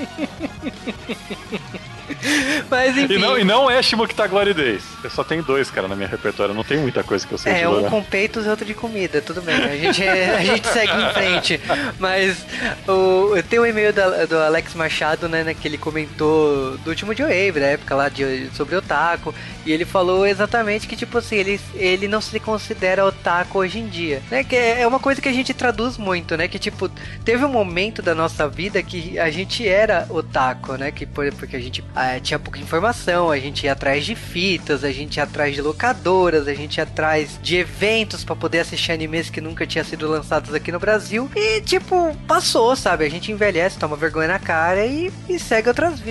Mas 2.69 2.97
enfim. 2.97 3.15
E 3.15 3.17
não, 3.17 3.37
e 3.37 3.43
não 3.43 3.69
é 3.69 3.81
Shimokita 3.81 4.27
Glory 4.27 4.53
Days. 4.53 4.83
Eu 5.03 5.09
só 5.09 5.23
tenho 5.23 5.43
dois, 5.43 5.69
cara, 5.69 5.87
na 5.87 5.95
minha 5.95 6.07
repertório. 6.07 6.53
Não 6.53 6.63
tem 6.63 6.77
muita 6.77 7.03
coisa 7.03 7.25
que 7.25 7.33
eu 7.33 7.37
sei 7.37 7.53
É, 7.61 7.69
um 7.69 7.89
com 7.89 8.03
peitos 8.03 8.45
e 8.45 8.49
outro 8.49 8.65
de 8.65 8.73
comida. 8.73 9.21
Tudo 9.21 9.41
bem. 9.41 9.55
A 9.55 9.75
gente, 9.75 10.03
a 10.03 10.43
gente 10.43 10.67
segue 10.67 10.91
em 10.91 11.13
frente. 11.13 11.61
Mas 11.99 12.45
o, 12.87 13.35
eu 13.35 13.43
tenho 13.43 13.63
um 13.63 13.65
e-mail 13.65 13.93
do 14.27 14.37
Alex 14.37 14.73
Machado, 14.73 15.27
né, 15.27 15.43
né, 15.43 15.53
que 15.53 15.67
ele 15.67 15.77
comentou 15.77 16.77
do 16.77 16.89
último 16.89 17.13
Joe 17.15 17.27
Wave, 17.27 17.59
da 17.59 17.67
época 17.67 17.95
lá 17.95 18.09
de, 18.09 18.49
sobre 18.53 18.75
Otaku. 18.75 19.33
E 19.67 19.71
ele 19.73 19.83
falou 19.83 20.25
exatamente 20.25 20.87
que, 20.87 20.95
tipo 20.95 21.17
assim, 21.17 21.35
ele, 21.35 21.59
ele 21.75 22.07
não 22.07 22.21
se 22.21 22.39
considera 22.39 23.05
otaku 23.05 23.59
hoje 23.59 23.79
em 23.79 23.87
dia. 23.89 24.23
Né? 24.31 24.41
Que 24.41 24.55
é, 24.55 24.81
é 24.83 24.87
uma 24.87 24.97
coisa 24.97 25.21
que 25.21 25.27
a 25.27 25.33
gente 25.33 25.53
traduz 25.53 25.97
muito, 25.97 26.37
né? 26.37 26.47
Que, 26.47 26.57
tipo, 26.57 26.89
teve 27.25 27.43
um 27.43 27.49
momento 27.49 28.01
da 28.01 28.15
nossa 28.15 28.47
vida 28.47 28.81
que 28.81 29.19
a 29.19 29.29
gente 29.29 29.67
era 29.67 30.07
otaku, 30.09 30.75
né? 30.75 30.89
Que, 30.89 31.05
porque 31.05 31.57
a 31.57 31.59
gente 31.59 31.83
ah, 31.93 32.17
tinha 32.17 32.39
pouca 32.39 32.61
informação, 32.61 33.29
a 33.29 33.37
gente 33.37 33.65
ia 33.65 33.73
atrás 33.73 34.05
de 34.05 34.15
fitas, 34.15 34.85
a 34.85 34.91
gente 34.93 35.17
ia 35.17 35.23
atrás 35.23 35.53
de 35.53 35.61
locadoras, 35.61 36.47
a 36.47 36.53
gente 36.53 36.77
ia 36.77 36.83
atrás 36.83 37.37
de 37.43 37.57
eventos 37.57 38.23
para 38.23 38.37
poder 38.37 38.59
assistir 38.59 38.93
animes 38.93 39.29
que 39.29 39.41
nunca 39.41 39.67
tinham 39.67 39.83
sido 39.83 40.07
lançados 40.07 40.53
aqui 40.53 40.71
no 40.71 40.79
Brasil. 40.79 41.29
E, 41.35 41.59
tipo, 41.59 42.15
passou, 42.25 42.73
sabe? 42.73 43.03
A 43.03 43.09
gente 43.09 43.33
envelhece, 43.33 43.77
toma 43.77 43.97
vergonha 43.97 44.29
na 44.29 44.39
cara 44.39 44.85
e, 44.85 45.11
e 45.27 45.37
segue 45.37 45.67
outras, 45.67 46.01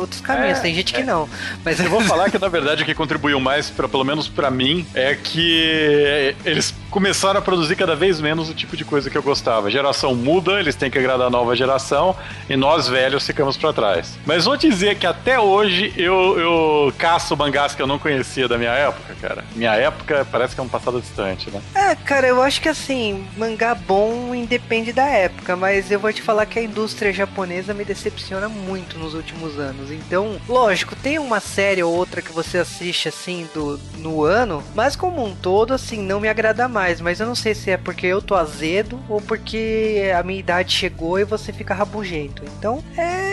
outros 0.00 0.22
caminhos. 0.22 0.60
É, 0.60 0.62
Tem 0.62 0.74
gente 0.74 0.94
é. 0.94 0.98
que 0.98 1.04
não. 1.04 1.28
Mas 1.62 1.78
eu 1.78 1.90
vou 1.90 2.00
falar 2.08 2.30
que, 2.30 2.38
na 2.38 2.48
verdade, 2.48 2.82
o 2.82 2.86
que 2.86 3.01
contribuiu 3.02 3.40
mais, 3.40 3.68
pra, 3.68 3.88
pelo 3.88 4.04
menos 4.04 4.28
para 4.28 4.48
mim, 4.48 4.86
é 4.94 5.16
que 5.16 6.36
eles 6.44 6.72
começaram 6.88 7.40
a 7.40 7.42
produzir 7.42 7.74
cada 7.74 7.96
vez 7.96 8.20
menos 8.20 8.48
o 8.48 8.54
tipo 8.54 8.76
de 8.76 8.84
coisa 8.84 9.10
que 9.10 9.18
eu 9.18 9.22
gostava. 9.22 9.66
A 9.66 9.70
geração 9.70 10.14
muda, 10.14 10.60
eles 10.60 10.76
têm 10.76 10.88
que 10.88 10.98
agradar 10.98 11.26
a 11.26 11.30
nova 11.30 11.56
geração 11.56 12.14
e 12.48 12.56
nós 12.56 12.86
velhos 12.86 13.26
ficamos 13.26 13.56
para 13.56 13.72
trás. 13.72 14.16
Mas 14.24 14.44
vou 14.44 14.56
dizer 14.56 14.96
que 14.96 15.06
até 15.06 15.40
hoje 15.40 15.92
eu, 15.96 16.38
eu 16.38 16.94
caço 16.96 17.36
mangás 17.36 17.74
que 17.74 17.82
eu 17.82 17.88
não 17.88 17.98
conhecia 17.98 18.46
da 18.46 18.56
minha 18.56 18.70
época, 18.70 19.16
cara. 19.20 19.44
Minha 19.56 19.74
época 19.74 20.24
parece 20.30 20.54
que 20.54 20.60
é 20.60 20.64
um 20.64 20.68
passado 20.68 21.00
distante, 21.00 21.50
né? 21.50 21.60
É, 21.74 21.96
cara, 21.96 22.28
eu 22.28 22.40
acho 22.40 22.60
que 22.60 22.68
assim, 22.68 23.26
mangá 23.36 23.74
bom 23.74 24.32
independe 24.32 24.92
da 24.92 25.06
época, 25.06 25.56
mas 25.56 25.90
eu 25.90 25.98
vou 25.98 26.12
te 26.12 26.22
falar 26.22 26.46
que 26.46 26.58
a 26.58 26.62
indústria 26.62 27.12
japonesa 27.12 27.74
me 27.74 27.84
decepciona 27.84 28.48
muito 28.48 28.96
nos 28.96 29.14
últimos 29.14 29.58
anos. 29.58 29.90
Então, 29.90 30.36
lógico, 30.48 30.94
tem 30.94 31.18
uma 31.18 31.40
série 31.40 31.82
ou 31.82 31.92
outra 31.92 32.22
que 32.22 32.32
você 32.32 32.58
assiste 32.58 32.91
assim 33.08 33.48
do 33.54 33.78
no 33.98 34.22
ano, 34.24 34.62
mas 34.74 34.96
como 34.96 35.24
um 35.24 35.34
todo, 35.34 35.72
assim, 35.72 36.02
não 36.02 36.20
me 36.20 36.28
agrada 36.28 36.68
mais. 36.68 37.00
Mas 37.00 37.20
eu 37.20 37.26
não 37.26 37.34
sei 37.34 37.54
se 37.54 37.70
é 37.70 37.76
porque 37.76 38.06
eu 38.06 38.20
tô 38.20 38.34
azedo 38.34 39.00
ou 39.08 39.20
porque 39.20 40.12
a 40.16 40.22
minha 40.22 40.40
idade 40.40 40.72
chegou 40.72 41.18
e 41.18 41.24
você 41.24 41.52
fica 41.52 41.74
rabugento. 41.74 42.42
Então, 42.58 42.82
é 42.96 43.32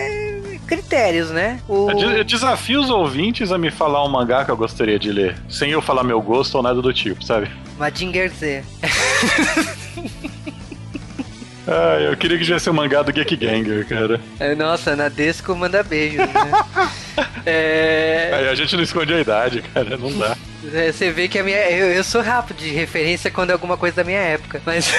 critérios, 0.69 1.31
né? 1.31 1.59
O... 1.67 1.89
Eu 1.89 2.23
desafio 2.23 2.79
os 2.79 2.91
ouvintes 2.91 3.51
a 3.51 3.57
me 3.57 3.71
falar 3.71 4.05
um 4.05 4.09
mangá 4.09 4.45
que 4.45 4.51
eu 4.51 4.57
gostaria 4.57 4.99
de 4.99 5.11
ler, 5.11 5.35
sem 5.49 5.71
eu 5.71 5.81
falar 5.81 6.03
meu 6.03 6.21
gosto 6.21 6.55
ou 6.55 6.63
nada 6.63 6.79
do 6.79 6.93
tipo, 6.93 7.23
sabe? 7.23 7.49
Madinger 7.77 8.29
Z. 8.31 8.63
Ah, 11.71 11.99
eu 12.01 12.17
queria 12.17 12.35
que 12.35 12.43
tivesse 12.43 12.67
o 12.67 12.73
um 12.73 12.75
mangá 12.75 13.03
do 13.03 13.13
Geek 13.13 13.35
Ganger, 13.35 13.85
cara. 13.88 14.19
É, 14.39 14.55
nossa, 14.55 14.95
na 14.95 15.07
Desco 15.07 15.55
manda 15.55 15.83
beijos, 15.83 16.17
né? 16.17 16.51
é... 17.45 18.31
Aí 18.33 18.49
a 18.49 18.55
gente 18.55 18.75
não 18.75 18.81
esconde 18.81 19.13
a 19.13 19.21
idade, 19.21 19.61
cara, 19.61 19.95
não 19.95 20.11
dá. 20.17 20.35
É, 20.73 20.91
você 20.91 21.11
vê 21.11 21.27
que 21.27 21.39
a 21.39 21.43
minha. 21.43 21.57
Eu, 21.69 21.87
eu, 21.93 22.03
sou 22.03 22.21
rápido 22.21 22.57
de 22.57 22.69
referência 22.69 23.31
quando 23.31 23.51
é 23.51 23.53
alguma 23.53 23.77
coisa 23.77 23.97
da 23.97 24.03
minha 24.03 24.19
época. 24.19 24.61
Mas. 24.65 24.91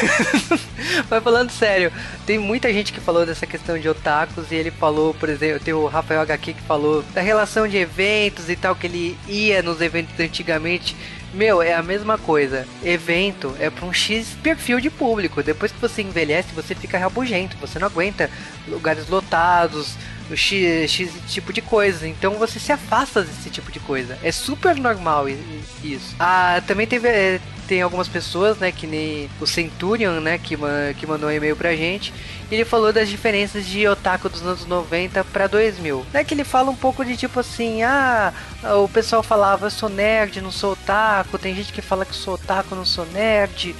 mas 1.10 1.22
falando 1.22 1.50
sério, 1.50 1.92
tem 2.24 2.38
muita 2.38 2.72
gente 2.72 2.92
que 2.92 3.00
falou 3.00 3.26
dessa 3.26 3.46
questão 3.46 3.78
de 3.78 3.88
otakus 3.88 4.50
e 4.50 4.54
ele 4.54 4.70
falou, 4.70 5.12
por 5.12 5.28
exemplo, 5.28 5.60
tem 5.60 5.74
o 5.74 5.86
Rafael 5.86 6.22
HQ 6.22 6.54
que 6.54 6.62
falou 6.62 7.02
da 7.14 7.20
relação 7.20 7.68
de 7.68 7.76
eventos 7.76 8.48
e 8.48 8.56
tal, 8.56 8.74
que 8.74 8.86
ele 8.86 9.18
ia 9.28 9.62
nos 9.62 9.80
eventos 9.80 10.18
antigamente 10.18 10.96
meu, 11.32 11.62
é 11.62 11.74
a 11.74 11.82
mesma 11.82 12.18
coisa. 12.18 12.66
Evento 12.82 13.54
é 13.60 13.70
para 13.70 13.86
um 13.86 13.92
X 13.92 14.36
perfil 14.42 14.80
de 14.80 14.90
público. 14.90 15.42
Depois 15.42 15.70
que 15.70 15.80
você 15.80 16.02
envelhece, 16.02 16.52
você 16.52 16.74
fica 16.74 16.98
rabugento. 16.98 17.56
Você 17.58 17.78
não 17.78 17.86
aguenta 17.86 18.28
lugares 18.66 19.08
lotados, 19.08 19.94
X, 20.36 20.90
X 20.90 21.12
tipo 21.28 21.52
de 21.52 21.60
coisa. 21.60 22.06
Então 22.06 22.34
você 22.34 22.58
se 22.58 22.72
afasta 22.72 23.22
desse 23.22 23.50
tipo 23.50 23.70
de 23.70 23.80
coisa. 23.80 24.18
É 24.22 24.32
super 24.32 24.76
normal 24.76 25.26
isso. 25.28 26.14
Ah, 26.18 26.62
também 26.66 26.86
teve. 26.86 27.08
É, 27.08 27.40
tem 27.70 27.82
algumas 27.82 28.08
pessoas, 28.08 28.58
né, 28.58 28.72
que 28.72 28.84
nem 28.84 29.30
o 29.40 29.46
Centurion, 29.46 30.18
né, 30.18 30.38
que, 30.38 30.56
que 30.98 31.06
mandou 31.06 31.28
um 31.28 31.32
e-mail 31.32 31.54
pra 31.54 31.76
gente, 31.76 32.12
e 32.50 32.54
ele 32.56 32.64
falou 32.64 32.92
das 32.92 33.08
diferenças 33.08 33.64
de 33.64 33.86
otaku 33.86 34.28
dos 34.28 34.42
anos 34.42 34.66
90 34.66 35.22
para 35.22 35.46
2000. 35.46 36.04
Né, 36.12 36.24
que 36.24 36.34
ele 36.34 36.42
fala 36.42 36.68
um 36.72 36.74
pouco 36.74 37.04
de 37.04 37.16
tipo 37.16 37.38
assim, 37.38 37.84
ah, 37.84 38.32
o 38.82 38.88
pessoal 38.88 39.22
falava, 39.22 39.66
eu 39.66 39.70
sou 39.70 39.88
nerd, 39.88 40.40
não 40.40 40.50
sou 40.50 40.72
otaku, 40.72 41.38
tem 41.38 41.54
gente 41.54 41.72
que 41.72 41.80
fala 41.80 42.04
que 42.04 42.12
sou 42.12 42.34
otaku, 42.34 42.74
não 42.74 42.84
sou 42.84 43.06
nerd, 43.06 43.76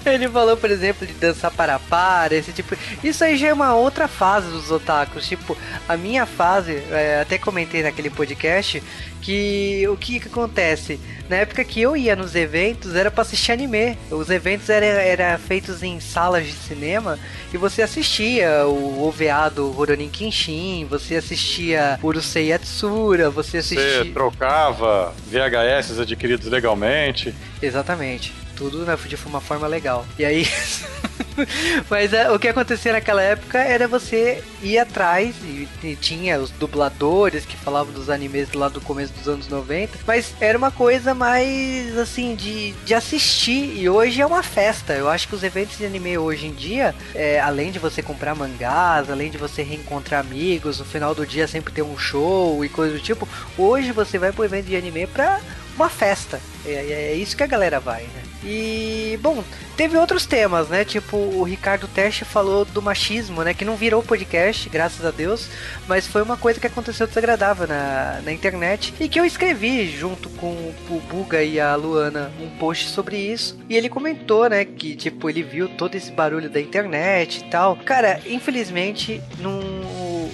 ele 0.06 0.28
falou, 0.28 0.56
por 0.56 0.70
exemplo, 0.70 1.06
de 1.06 1.12
dançar 1.14 1.50
para 1.50 1.78
para, 1.78 2.34
esse 2.34 2.52
tipo. 2.52 2.76
Isso 3.02 3.22
aí 3.24 3.36
já 3.36 3.48
é 3.48 3.52
uma 3.52 3.74
outra 3.74 4.08
fase 4.08 4.48
dos 4.48 4.70
otakus. 4.70 5.28
Tipo, 5.28 5.56
a 5.88 5.96
minha 5.96 6.26
fase, 6.26 6.82
é, 6.90 7.20
até 7.20 7.38
comentei 7.38 7.82
naquele 7.82 8.10
podcast, 8.10 8.82
que 9.20 9.86
o 9.88 9.96
que, 9.96 10.18
que 10.20 10.28
acontece? 10.28 10.98
Na 11.28 11.36
época 11.36 11.62
que 11.62 11.80
eu 11.80 11.96
ia 11.96 12.16
nos 12.16 12.34
eventos, 12.34 12.94
era 12.94 13.10
para 13.10 13.22
assistir 13.22 13.52
anime. 13.52 13.96
Os 14.10 14.30
eventos 14.30 14.68
eram 14.68 14.86
era 14.86 15.38
feitos 15.38 15.82
em 15.82 16.00
salas 16.00 16.46
de 16.46 16.52
cinema 16.52 17.18
e 17.52 17.56
você 17.56 17.82
assistia 17.82 18.66
o 18.66 19.06
OVA 19.06 19.50
do 19.54 19.70
Rurouni 19.70 20.08
Kenshin, 20.08 20.86
você 20.88 21.16
assistia 21.16 21.98
Urusei 22.02 22.48
Yatsura, 22.48 23.30
você 23.30 23.58
assistia... 23.58 24.04
Você 24.04 24.10
trocava 24.10 25.14
VHS 25.26 26.00
adquiridos 26.00 26.48
legalmente. 26.48 27.34
Exatamente 27.62 28.39
tudo 28.60 28.84
né, 28.84 28.94
de 29.06 29.16
uma 29.24 29.40
forma 29.40 29.66
legal. 29.66 30.06
E 30.18 30.24
aí. 30.24 30.46
Mas 31.88 32.12
é, 32.12 32.30
o 32.30 32.38
que 32.38 32.48
acontecia 32.48 32.92
naquela 32.92 33.22
época 33.22 33.58
era 33.58 33.88
você 33.88 34.44
ir 34.62 34.78
atrás 34.78 35.34
e, 35.42 35.66
e, 35.82 35.96
tinha 35.96 36.38
os 36.38 36.50
dubladores 36.50 37.46
que 37.46 37.56
falavam 37.56 37.94
dos 37.94 38.10
animes 38.10 38.52
lá 38.52 38.68
do 38.68 38.80
começo 38.80 39.12
dos 39.14 39.26
anos 39.26 39.48
90, 39.48 39.98
mas 40.06 40.34
era 40.40 40.58
uma 40.58 40.70
coisa 40.70 41.14
mais 41.14 41.96
assim 41.96 42.34
de, 42.34 42.72
de 42.72 42.92
assistir 42.94 43.78
e 43.78 43.88
hoje 43.88 44.20
é 44.20 44.26
uma 44.26 44.42
festa. 44.42 44.92
Eu 44.92 45.08
acho 45.08 45.28
que 45.28 45.34
os 45.34 45.42
eventos 45.42 45.78
de 45.78 45.86
anime 45.86 46.18
hoje 46.18 46.46
em 46.46 46.52
dia, 46.52 46.94
é, 47.14 47.40
além 47.40 47.70
de 47.70 47.78
você 47.78 48.02
comprar 48.02 48.34
mangás, 48.34 49.10
além 49.10 49.30
de 49.30 49.38
você 49.38 49.62
reencontrar 49.62 50.20
amigos, 50.20 50.78
no 50.78 50.84
final 50.84 51.14
do 51.14 51.26
dia 51.26 51.48
sempre 51.48 51.72
ter 51.72 51.82
um 51.82 51.96
show 51.96 52.62
e 52.62 52.68
coisa 52.68 52.94
do 52.94 53.00
tipo, 53.00 53.26
hoje 53.56 53.92
você 53.92 54.18
vai 54.18 54.32
pro 54.32 54.44
evento 54.44 54.66
de 54.66 54.76
anime 54.76 55.06
pra 55.06 55.40
uma 55.76 55.88
festa. 55.88 56.40
É, 56.64 56.72
é, 56.72 57.14
isso 57.14 57.36
que 57.36 57.42
a 57.42 57.46
galera 57.46 57.80
vai, 57.80 58.02
né? 58.02 58.22
E, 58.42 59.18
bom, 59.22 59.44
teve 59.76 59.96
outros 59.96 60.24
temas, 60.26 60.68
né? 60.68 60.84
Tipo, 60.84 61.16
o 61.16 61.42
Ricardo 61.42 61.88
Teste 61.88 62.24
falou 62.24 62.64
do 62.64 62.80
machismo, 62.80 63.42
né? 63.42 63.52
Que 63.52 63.64
não 63.64 63.76
virou 63.76 64.02
podcast, 64.02 64.68
graças 64.68 65.04
a 65.04 65.10
Deus, 65.10 65.48
mas 65.86 66.06
foi 66.06 66.22
uma 66.22 66.36
coisa 66.36 66.60
que 66.60 66.66
aconteceu 66.66 67.06
desagradável 67.06 67.66
na, 67.66 68.20
na 68.24 68.32
internet 68.32 68.94
e 68.98 69.08
que 69.08 69.20
eu 69.20 69.24
escrevi 69.24 69.90
junto 69.90 70.28
com 70.30 70.52
o 70.90 71.02
Buga 71.08 71.42
e 71.42 71.60
a 71.60 71.74
Luana 71.74 72.32
um 72.40 72.48
post 72.58 72.88
sobre 72.88 73.16
isso. 73.16 73.58
E 73.68 73.76
ele 73.76 73.88
comentou, 73.88 74.48
né? 74.48 74.64
Que, 74.64 74.94
tipo, 74.96 75.28
ele 75.28 75.42
viu 75.42 75.68
todo 75.68 75.94
esse 75.94 76.10
barulho 76.10 76.48
da 76.48 76.60
internet 76.60 77.40
e 77.40 77.50
tal. 77.50 77.76
Cara, 77.76 78.20
infelizmente, 78.26 79.22
num, 79.38 79.60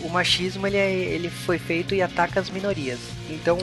o 0.05 0.09
machismo 0.09 0.67
ele, 0.67 0.77
é, 0.77 0.91
ele 0.93 1.29
foi 1.29 1.59
feito 1.59 1.95
e 1.95 2.03
ataca 2.03 2.41
as 2.41 2.51
minorias. 2.51 3.01
Então, 3.29 3.59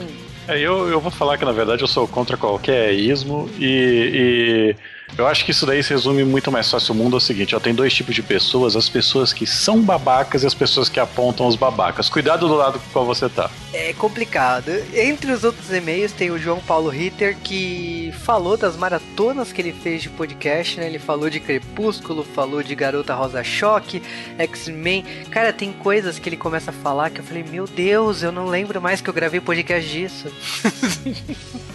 é, 0.47 0.59
eu, 0.59 0.89
eu 0.89 0.99
vou 0.99 1.11
falar 1.11 1.37
que 1.37 1.45
na 1.45 1.51
verdade 1.51 1.81
eu 1.81 1.87
sou 1.87 2.07
contra 2.07 2.37
qualquer 2.37 2.93
ismo 2.93 3.49
e, 3.59 4.75
e 4.75 4.75
eu 5.17 5.27
acho 5.27 5.45
que 5.45 5.51
isso 5.51 5.65
daí 5.65 5.83
se 5.83 5.91
resume 5.91 6.23
muito 6.23 6.51
mais 6.51 6.69
fácil. 6.69 6.93
O 6.93 6.97
mundo 6.97 7.15
é 7.15 7.17
o 7.17 7.21
seguinte: 7.21 7.55
ó, 7.55 7.59
tem 7.59 7.73
dois 7.73 7.93
tipos 7.93 8.15
de 8.15 8.23
pessoas: 8.23 8.75
as 8.75 8.89
pessoas 8.89 9.31
que 9.31 9.45
são 9.45 9.81
babacas 9.81 10.43
e 10.43 10.47
as 10.47 10.53
pessoas 10.53 10.89
que 10.89 10.99
apontam 10.99 11.47
os 11.47 11.55
babacas. 11.55 12.09
Cuidado 12.09 12.47
do 12.47 12.55
lado 12.55 12.79
com 12.79 12.89
qual 12.91 13.05
você 13.05 13.29
tá. 13.29 13.49
É 13.73 13.93
complicado. 13.93 14.71
Entre 14.93 15.31
os 15.31 15.43
outros 15.43 15.71
e-mails 15.71 16.11
tem 16.11 16.31
o 16.31 16.39
João 16.39 16.59
Paulo 16.59 16.89
Ritter 16.89 17.37
que 17.43 18.13
falou 18.23 18.57
das 18.57 18.75
maratonas 18.75 19.51
que 19.51 19.61
ele 19.61 19.73
fez 19.73 20.01
de 20.01 20.09
podcast, 20.09 20.79
né? 20.79 20.87
Ele 20.87 20.99
falou 20.99 21.29
de 21.29 21.39
Crepúsculo, 21.39 22.23
falou 22.23 22.63
de 22.63 22.73
Garota 22.73 23.13
Rosa 23.13 23.43
Choque, 23.43 24.01
X-Men. 24.37 25.05
Cara, 25.29 25.53
tem 25.53 25.71
coisas 25.71 26.17
que 26.17 26.29
ele 26.29 26.37
começa 26.37 26.71
a 26.71 26.73
falar 26.73 27.09
que 27.09 27.19
eu 27.19 27.23
falei: 27.23 27.43
Meu 27.43 27.65
Deus, 27.67 28.23
eu 28.23 28.31
não 28.31 28.47
lembro 28.47 28.81
mais 28.81 29.01
que 29.01 29.09
eu 29.09 29.13
gravei 29.13 29.39
podcast 29.39 29.89
disso. 29.89 30.31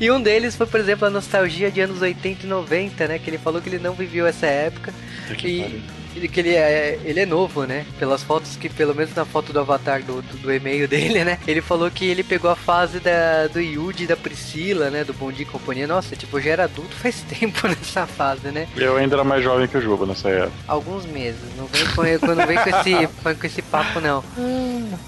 E 0.00 0.10
um 0.10 0.20
deles 0.20 0.56
foi, 0.56 0.66
por 0.66 0.80
exemplo, 0.80 1.06
a 1.06 1.10
nostalgia 1.10 1.70
de 1.70 1.80
anos 1.80 2.00
80 2.00 2.44
e 2.44 2.48
90, 2.48 2.79
né? 3.06 3.18
Que 3.18 3.30
ele 3.30 3.38
falou 3.38 3.60
que 3.60 3.68
ele 3.68 3.78
não 3.78 3.94
viveu 3.94 4.26
essa 4.26 4.46
época. 4.46 4.92
Que, 5.36 5.82
e 6.14 6.28
que 6.28 6.40
ele 6.40 6.54
é, 6.54 6.98
ele 7.04 7.20
é 7.20 7.26
novo, 7.26 7.64
né? 7.64 7.86
Pelas 7.98 8.22
fotos 8.22 8.56
que, 8.56 8.68
pelo 8.68 8.94
menos 8.94 9.14
na 9.14 9.24
foto 9.24 9.52
do 9.52 9.60
avatar 9.60 10.02
do, 10.02 10.20
do, 10.22 10.36
do 10.38 10.52
e-mail 10.52 10.88
dele, 10.88 11.24
né? 11.24 11.38
Ele 11.46 11.60
falou 11.60 11.90
que 11.90 12.04
ele 12.04 12.22
pegou 12.22 12.50
a 12.50 12.56
fase 12.56 12.98
da, 12.98 13.46
do 13.46 13.60
Yuji 13.60 14.06
da 14.06 14.16
Priscila, 14.16 14.90
né? 14.90 15.04
Do 15.04 15.12
Bom 15.12 15.30
Dia 15.30 15.42
e 15.42 15.48
Companhia. 15.48 15.86
Nossa, 15.86 16.16
tipo, 16.16 16.40
já 16.40 16.50
era 16.50 16.64
adulto 16.64 16.94
faz 16.96 17.22
tempo 17.38 17.66
nessa 17.68 18.06
fase, 18.06 18.48
né? 18.48 18.66
Eu 18.76 18.96
ainda 18.96 19.16
era 19.16 19.24
mais 19.24 19.42
jovem 19.42 19.68
que 19.68 19.76
o 19.76 19.80
Juba 19.80 20.06
nessa 20.06 20.28
época. 20.28 20.52
Alguns 20.66 21.06
meses. 21.06 21.40
Não 21.56 21.66
vem 21.66 21.86
com, 21.86 22.34
não 22.34 22.46
vem 22.46 22.58
com, 22.58 22.70
esse, 22.70 23.08
com 23.40 23.46
esse 23.46 23.62
papo, 23.62 24.00
não. 24.00 24.24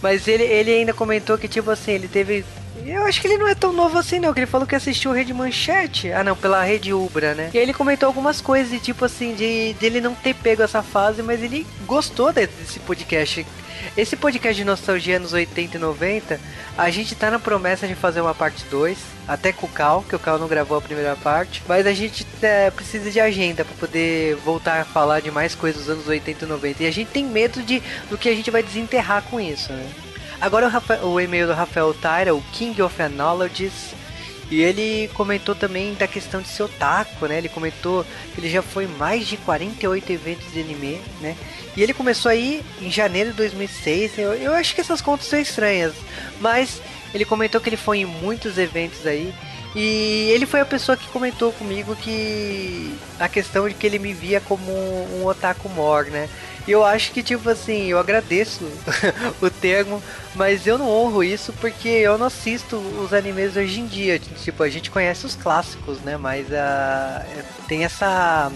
Mas 0.00 0.28
ele, 0.28 0.44
ele 0.44 0.70
ainda 0.70 0.92
comentou 0.92 1.36
que, 1.36 1.48
tipo 1.48 1.70
assim, 1.70 1.92
ele 1.92 2.08
teve 2.08 2.44
eu 2.86 3.04
acho 3.04 3.20
que 3.20 3.26
ele 3.26 3.38
não 3.38 3.48
é 3.48 3.54
tão 3.54 3.72
novo 3.72 3.98
assim, 3.98 4.18
não. 4.18 4.32
Que 4.32 4.40
ele 4.40 4.46
falou 4.46 4.66
que 4.66 4.74
assistiu 4.74 5.12
Rede 5.12 5.32
Manchete. 5.32 6.12
Ah, 6.12 6.24
não, 6.24 6.36
pela 6.36 6.62
Rede 6.62 6.92
Ubra, 6.92 7.34
né? 7.34 7.50
E 7.52 7.58
aí 7.58 7.64
ele 7.64 7.74
comentou 7.74 8.06
algumas 8.06 8.40
coisas, 8.40 8.80
tipo 8.80 9.04
assim, 9.04 9.34
de, 9.34 9.74
de 9.74 9.86
ele 9.86 10.00
não 10.00 10.14
ter 10.14 10.34
pego 10.34 10.62
essa 10.62 10.82
fase, 10.82 11.22
mas 11.22 11.42
ele 11.42 11.66
gostou 11.86 12.32
desse 12.32 12.80
podcast. 12.80 13.46
Esse 13.96 14.16
podcast 14.16 14.56
de 14.56 14.64
nostalgia 14.64 15.18
nos 15.18 15.32
80 15.32 15.76
e 15.76 15.80
90, 15.80 16.40
a 16.78 16.90
gente 16.90 17.14
tá 17.14 17.30
na 17.30 17.38
promessa 17.38 17.86
de 17.86 17.94
fazer 17.94 18.20
uma 18.20 18.34
parte 18.34 18.64
2, 18.70 18.96
até 19.28 19.52
com 19.52 19.66
o 19.66 19.68
Cal, 19.70 20.02
que 20.08 20.16
o 20.16 20.18
Cal 20.18 20.38
não 20.38 20.48
gravou 20.48 20.78
a 20.78 20.80
primeira 20.80 21.14
parte, 21.16 21.62
mas 21.68 21.86
a 21.86 21.92
gente 21.92 22.26
é, 22.40 22.70
precisa 22.70 23.10
de 23.10 23.20
agenda 23.20 23.64
para 23.64 23.74
poder 23.74 24.36
voltar 24.36 24.80
a 24.80 24.84
falar 24.84 25.20
de 25.20 25.30
mais 25.30 25.54
coisas 25.54 25.82
dos 25.82 25.90
anos 25.90 26.08
80 26.08 26.44
e 26.44 26.48
90. 26.48 26.82
E 26.82 26.86
a 26.86 26.90
gente 26.92 27.08
tem 27.08 27.24
medo 27.24 27.62
de 27.62 27.82
do 28.08 28.16
que 28.16 28.28
a 28.28 28.34
gente 28.34 28.50
vai 28.50 28.62
desenterrar 28.62 29.22
com 29.24 29.38
isso, 29.38 29.72
né? 29.72 29.90
Agora 30.42 30.66
o, 30.66 30.68
Rafael, 30.68 31.06
o 31.06 31.20
e-mail 31.20 31.46
do 31.46 31.52
Rafael 31.52 31.94
Tyra, 31.94 32.34
o 32.34 32.42
King 32.52 32.82
of 32.82 33.00
Analogies, 33.00 33.94
e 34.50 34.60
ele 34.60 35.08
comentou 35.14 35.54
também 35.54 35.94
da 35.94 36.08
questão 36.08 36.42
de 36.42 36.48
ser 36.48 36.64
otaku, 36.64 37.28
né? 37.28 37.38
Ele 37.38 37.48
comentou 37.48 38.04
que 38.34 38.40
ele 38.40 38.50
já 38.50 38.60
foi 38.60 38.88
mais 38.88 39.28
de 39.28 39.36
48 39.36 40.10
eventos 40.10 40.52
de 40.52 40.60
anime, 40.60 41.00
né? 41.20 41.36
E 41.76 41.82
ele 41.82 41.94
começou 41.94 42.28
aí 42.28 42.60
em 42.80 42.90
janeiro 42.90 43.30
de 43.30 43.36
2006. 43.36 44.18
Eu, 44.18 44.34
eu 44.34 44.52
acho 44.52 44.74
que 44.74 44.80
essas 44.80 45.00
contas 45.00 45.28
são 45.28 45.38
estranhas, 45.38 45.94
mas 46.40 46.82
ele 47.14 47.24
comentou 47.24 47.60
que 47.60 47.68
ele 47.68 47.76
foi 47.76 47.98
em 47.98 48.04
muitos 48.04 48.58
eventos 48.58 49.06
aí. 49.06 49.32
E 49.76 50.28
ele 50.32 50.44
foi 50.44 50.60
a 50.60 50.66
pessoa 50.66 50.96
que 50.96 51.06
comentou 51.08 51.52
comigo 51.52 51.94
que 51.94 52.94
a 53.18 53.28
questão 53.28 53.68
de 53.68 53.74
que 53.74 53.86
ele 53.86 54.00
me 54.00 54.12
via 54.12 54.40
como 54.40 54.72
um 54.72 55.24
otaku 55.24 55.68
mor, 55.68 56.06
né? 56.06 56.28
E 56.66 56.70
eu 56.70 56.84
acho 56.84 57.12
que, 57.12 57.22
tipo 57.22 57.48
assim, 57.48 57.86
eu 57.86 57.98
agradeço 57.98 58.64
o 59.42 59.50
termo, 59.50 60.02
mas 60.34 60.66
eu 60.66 60.78
não 60.78 60.88
honro 60.88 61.24
isso 61.24 61.52
porque 61.54 61.88
eu 61.88 62.16
não 62.16 62.26
assisto 62.26 62.76
os 62.76 63.12
animes 63.12 63.56
hoje 63.56 63.80
em 63.80 63.86
dia. 63.86 64.18
Tipo, 64.18 64.62
a 64.62 64.68
gente 64.68 64.90
conhece 64.90 65.26
os 65.26 65.34
clássicos, 65.34 66.00
né? 66.00 66.16
Mas 66.16 66.46
uh, 66.46 67.44
tem 67.66 67.84
essa 67.84 68.50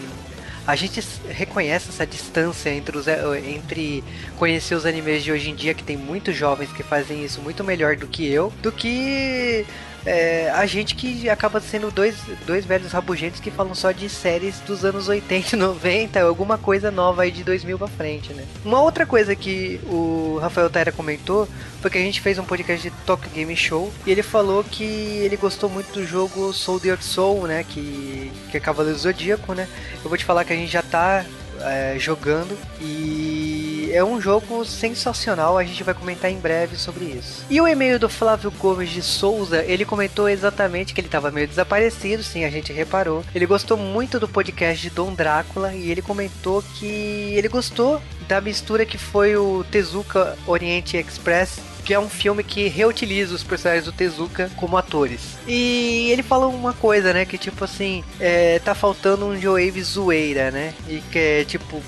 a 0.67 0.75
gente 0.75 1.01
reconhece 1.29 1.91
essa 1.91 2.05
distância 2.05 2.71
entre, 2.71 2.99
os, 2.99 3.07
entre 3.07 4.03
conhecer 4.37 4.75
os 4.75 4.85
animes 4.85 5.23
de 5.23 5.31
hoje 5.31 5.51
em 5.51 5.55
dia, 5.55 5.73
que 5.73 5.85
tem 5.85 5.97
muitos 5.97 6.35
jovens 6.35 6.73
que 6.73 6.83
fazem 6.83 7.25
isso 7.25 7.41
muito 7.41 7.63
melhor 7.63 7.95
do 7.95 8.09
que 8.09 8.29
eu, 8.29 8.53
do 8.61 8.73
que 8.73 9.65
é, 10.07 10.49
a 10.51 10.65
gente 10.67 10.95
que 10.95 11.29
acaba 11.29 11.61
sendo 11.61 11.91
dois, 11.91 12.15
dois 12.47 12.65
velhos 12.65 12.93
rabugentos 12.93 13.41
que 13.41 13.51
falam 13.51 13.75
só 13.75 13.91
de 13.91 14.09
séries 14.09 14.61
dos 14.61 14.85
anos 14.85 15.09
80 15.09 15.57
e 15.57 15.59
90, 15.59 16.21
alguma 16.23 16.57
coisa 16.57 16.93
nova 16.93 17.23
aí 17.23 17.33
de 17.33 17.43
2000 17.43 17.77
pra 17.77 17.89
frente, 17.89 18.33
né? 18.33 18.45
Uma 18.65 18.81
outra 18.81 19.05
coisa 19.05 19.35
que 19.35 19.81
o 19.85 20.39
Rafael 20.41 20.71
Taira 20.71 20.93
comentou 20.93 21.49
foi 21.83 21.91
que 21.91 21.99
a 21.99 22.03
gente 22.03 22.21
fez 22.21 22.39
um 22.39 22.45
podcast 22.45 22.89
de 22.89 22.97
Tokyo 23.05 23.31
Game 23.31 23.57
Show 23.57 23.93
e 24.07 24.13
ele 24.13 24.23
falou 24.23 24.63
que 24.63 24.85
ele 24.85 25.37
gostou 25.37 25.69
muito 25.69 25.93
do 25.93 26.07
jogo 26.07 26.53
Soul 26.53 26.79
the 26.79 26.89
Earth 26.89 27.03
Soul, 27.03 27.49
né? 27.49 27.65
Que, 27.69 28.31
que 28.51 28.57
é 28.57 28.61
Cavaleiro 28.61 28.97
Zodíaco, 28.97 29.55
né? 29.55 29.69
Eu 30.05 30.09
vou 30.09 30.17
te 30.17 30.25
falar 30.25 30.45
que 30.45 30.53
a 30.53 30.57
gente 30.57 30.71
já 30.71 30.83
tá 30.83 31.25
é, 31.63 31.97
jogando 31.99 32.57
e 32.81 33.56
é 33.93 34.05
um 34.05 34.21
jogo 34.21 34.65
sensacional. 34.65 35.59
A 35.59 35.65
gente 35.65 35.83
vai 35.83 35.95
comentar 35.95 36.31
em 36.31 36.39
breve 36.39 36.77
sobre 36.77 37.05
isso. 37.05 37.45
E 37.49 37.61
o 37.61 37.69
e-mail 37.69 37.99
do 37.99 38.09
Flávio 38.09 38.51
Gomes 38.51 38.91
de 38.91 39.03
Souza, 39.03 39.63
ele 39.65 39.85
comentou 39.85 40.29
exatamente 40.29 40.95
que 40.95 41.01
ele 41.01 41.09
estava 41.09 41.31
meio 41.31 41.49
desaparecido, 41.49 42.23
sim, 42.23 42.45
a 42.45 42.51
gente 42.51 42.73
reparou. 42.73 43.25
Ele 43.35 43.47
gostou 43.47 43.77
muito 43.77 44.19
do 44.19 44.29
podcast 44.29 44.83
de 44.83 44.95
Dom 44.95 45.15
Drácula 45.15 45.75
e 45.75 45.91
ele 45.91 46.03
comentou 46.03 46.63
que 46.63 46.87
ele 47.35 47.49
gostou 47.49 48.01
da 48.29 48.41
mistura 48.41 48.85
que 48.85 48.99
foi 48.99 49.37
o 49.37 49.65
Tezuka 49.71 50.37
Oriente 50.47 50.97
Express 50.97 51.61
que 51.87 51.95
é 51.95 52.01
um 52.01 52.09
filme 52.09 52.43
que 52.43 52.67
reutiliza 52.67 53.33
os 53.33 53.45
personagens 53.45 53.85
do 53.85 53.93
Tezuka 53.93 54.51
como 54.57 54.77
atores. 54.77 55.39
E 55.47 56.09
ele 56.11 56.23
falou 56.25 56.53
uma 56.53 56.73
coisa, 56.73 57.15
né? 57.15 57.25
Que 57.25 57.39
tipo 57.39 57.63
assim, 57.65 58.03
é, 58.19 58.59
tá 58.59 58.75
faltando 58.75 59.25
um 59.25 59.41
Joe 59.41 59.71
zoeira, 59.81 60.51
né? 60.51 60.75
E 60.89 61.01
que 61.13 61.19
é 61.19 61.45
tipo, 61.45 61.81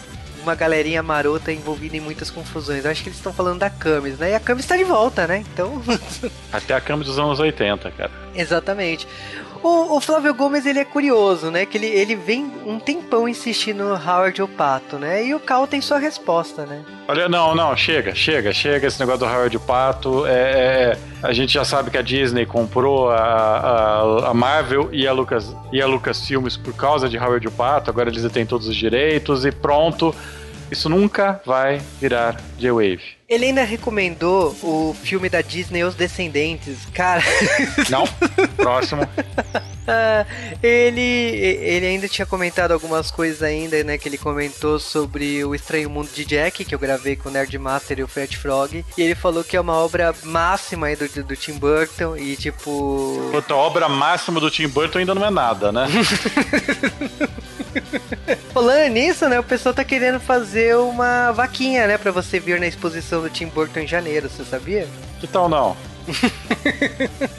uma 0.48 0.54
galerinha 0.54 1.02
marota 1.02 1.52
envolvida 1.52 1.96
em 1.96 2.00
muitas 2.00 2.30
confusões. 2.30 2.84
Eu 2.84 2.90
acho 2.90 3.02
que 3.02 3.10
eles 3.10 3.18
estão 3.18 3.32
falando 3.32 3.58
da 3.58 3.68
Camis, 3.68 4.18
né? 4.18 4.30
E 4.30 4.34
a 4.34 4.40
Camis 4.40 4.64
está 4.64 4.76
de 4.76 4.84
volta, 4.84 5.26
né? 5.26 5.44
Então. 5.52 5.82
Até 6.50 6.74
a 6.74 6.80
Camis 6.80 7.06
dos 7.06 7.18
anos 7.18 7.38
80, 7.38 7.90
cara. 7.90 8.10
Exatamente. 8.34 9.06
O, 9.62 9.96
o, 9.96 10.00
Flávio 10.00 10.32
Gomes, 10.32 10.64
ele 10.64 10.78
é 10.78 10.84
curioso, 10.84 11.50
né? 11.50 11.66
Que 11.66 11.76
ele, 11.76 11.86
ele 11.86 12.14
vem 12.14 12.50
um 12.64 12.78
tempão 12.78 13.28
insistindo 13.28 13.84
no 13.84 13.94
Howard 13.94 14.40
o 14.40 14.46
Pato, 14.46 14.96
né? 14.96 15.24
E 15.24 15.34
o 15.34 15.40
Cal 15.40 15.66
tem 15.66 15.80
sua 15.80 15.98
resposta, 15.98 16.64
né? 16.64 16.84
Olha, 17.08 17.28
não, 17.28 17.54
não, 17.56 17.76
chega, 17.76 18.14
chega, 18.14 18.52
chega 18.52 18.86
esse 18.86 19.00
negócio 19.00 19.20
do 19.20 19.26
Howard 19.26 19.56
o 19.56 19.60
Pato. 19.60 20.26
É, 20.26 20.30
é, 20.30 20.34
é, 20.34 20.98
a 21.24 21.32
gente 21.32 21.52
já 21.52 21.64
sabe 21.64 21.90
que 21.90 21.98
a 21.98 22.02
Disney 22.02 22.46
comprou 22.46 23.10
a, 23.10 23.16
a, 23.16 24.30
a, 24.30 24.34
Marvel 24.34 24.88
e 24.92 25.08
a, 25.08 25.12
Lucas, 25.12 25.54
e 25.72 25.82
a 25.82 25.86
Lucas 25.86 26.24
Filmes 26.24 26.56
por 26.56 26.74
causa 26.74 27.08
de 27.08 27.18
Howard 27.18 27.48
o 27.48 27.50
Pato. 27.50 27.90
Agora 27.90 28.08
eles 28.08 28.30
têm 28.30 28.46
todos 28.46 28.68
os 28.68 28.76
direitos 28.76 29.44
e 29.44 29.50
pronto. 29.50 30.14
Isso 30.70 30.88
nunca 30.88 31.40
vai 31.44 31.80
virar 32.00 32.40
J-Wave. 32.58 33.18
Ele 33.28 33.46
ainda 33.46 33.62
recomendou 33.62 34.56
o 34.62 34.96
filme 35.02 35.28
da 35.28 35.42
Disney 35.42 35.84
Os 35.84 35.94
Descendentes. 35.94 36.78
Cara. 36.94 37.22
Não, 37.90 38.04
próximo. 38.56 39.08
Ah, 39.90 40.26
ele, 40.62 41.00
ele 41.00 41.86
ainda 41.86 42.06
tinha 42.06 42.26
comentado 42.26 42.72
algumas 42.72 43.10
coisas 43.10 43.42
ainda, 43.42 43.82
né? 43.82 43.96
Que 43.96 44.06
ele 44.06 44.18
comentou 44.18 44.78
sobre 44.78 45.42
o 45.42 45.54
Estranho 45.54 45.88
Mundo 45.88 46.10
de 46.14 46.26
Jack, 46.26 46.62
que 46.62 46.74
eu 46.74 46.78
gravei 46.78 47.16
com 47.16 47.30
o 47.30 47.32
Nerd 47.32 47.56
Master 47.58 47.98
e 47.98 48.02
o 48.02 48.06
Fred 48.06 48.36
Frog. 48.36 48.84
E 48.98 49.02
ele 49.02 49.14
falou 49.14 49.42
que 49.42 49.56
é 49.56 49.60
uma 49.60 49.72
obra 49.72 50.14
máxima 50.24 50.88
aí 50.88 50.94
do, 50.94 51.08
do 51.24 51.34
Tim 51.34 51.54
Burton 51.54 52.18
e 52.18 52.36
tipo. 52.36 53.30
Puta, 53.32 53.54
a 53.54 53.56
obra 53.56 53.88
máxima 53.88 54.38
do 54.38 54.50
Tim 54.50 54.68
Burton 54.68 54.98
ainda 54.98 55.14
não 55.14 55.24
é 55.24 55.30
nada, 55.30 55.72
né? 55.72 55.86
Falando 58.52 58.92
nisso, 58.92 59.28
né? 59.28 59.38
O 59.38 59.44
pessoal 59.44 59.74
tá 59.74 59.84
querendo 59.84 60.20
fazer 60.20 60.76
uma 60.76 61.32
vaquinha, 61.32 61.86
né? 61.86 61.98
Pra 61.98 62.12
você 62.12 62.38
vir 62.38 62.60
na 62.60 62.66
exposição 62.66 63.22
do 63.22 63.30
Tim 63.30 63.46
Burton 63.46 63.80
em 63.80 63.86
janeiro, 63.86 64.28
você 64.28 64.44
sabia? 64.44 64.86
Que 65.20 65.26
tal 65.26 65.48
não? 65.48 65.76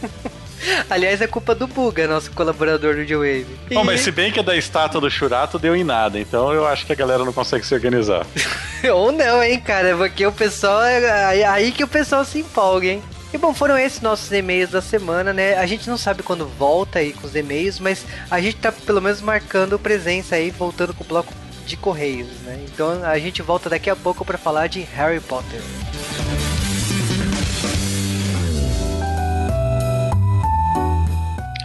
Aliás, 0.90 1.22
é 1.22 1.28
culpa 1.28 1.56
do 1.56 1.68
Buga, 1.68 2.08
nosso 2.08 2.32
colaborador 2.32 2.96
do 2.96 3.06
J-Wave. 3.06 3.48
Bom, 3.72 3.82
e... 3.82 3.86
mas 3.86 4.02
se 4.02 4.12
bem 4.12 4.32
que 4.32 4.40
é 4.40 4.44
da 4.44 4.56
estátua 4.56 5.00
do 5.00 5.10
Churato 5.10 5.58
deu 5.58 5.76
em 5.76 5.84
nada, 5.84 6.20
então 6.20 6.52
eu 6.52 6.68
acho 6.68 6.86
que 6.86 6.92
a 6.92 6.96
galera 6.96 7.24
não 7.24 7.32
consegue 7.32 7.66
se 7.66 7.74
organizar. 7.74 8.26
Ou 8.94 9.12
não, 9.12 9.42
hein, 9.42 9.60
cara, 9.60 9.96
porque 9.96 10.26
o 10.26 10.32
pessoal. 10.32 10.84
É 10.84 11.46
aí 11.46 11.72
que 11.72 11.84
o 11.84 11.88
pessoal 11.88 12.26
se 12.26 12.40
empolga, 12.40 12.88
hein? 12.88 13.04
E 13.32 13.38
bom, 13.38 13.54
foram 13.54 13.78
esses 13.78 14.02
nossos 14.02 14.32
e-mails 14.32 14.72
da 14.72 14.82
semana, 14.82 15.32
né? 15.32 15.56
A 15.56 15.66
gente 15.68 15.88
não 15.88 15.98
sabe 15.98 16.24
quando 16.24 16.48
volta 16.48 16.98
aí 16.98 17.14
com 17.14 17.28
os 17.28 17.36
e-mails, 17.36 17.80
mas 17.80 18.04
a 18.30 18.42
gente 18.42 18.58
tá 18.58 18.72
pelo 18.72 19.00
menos 19.00 19.22
marcando 19.22 19.78
presença 19.78 20.36
aí, 20.36 20.50
voltando 20.50 20.96
com 20.96 21.04
o 21.04 21.08
bloco 21.08 21.32
de 21.64 21.78
correios, 21.78 22.32
né? 22.44 22.60
Então 22.68 23.04
a 23.04 23.20
gente 23.20 23.44
volta 23.44 23.70
daqui 23.70 23.88
a 23.88 23.96
pouco 23.96 24.26
para 24.26 24.38
falar 24.38 24.66
de 24.66 24.82
Harry 24.82 25.20
Potter. 25.20 25.62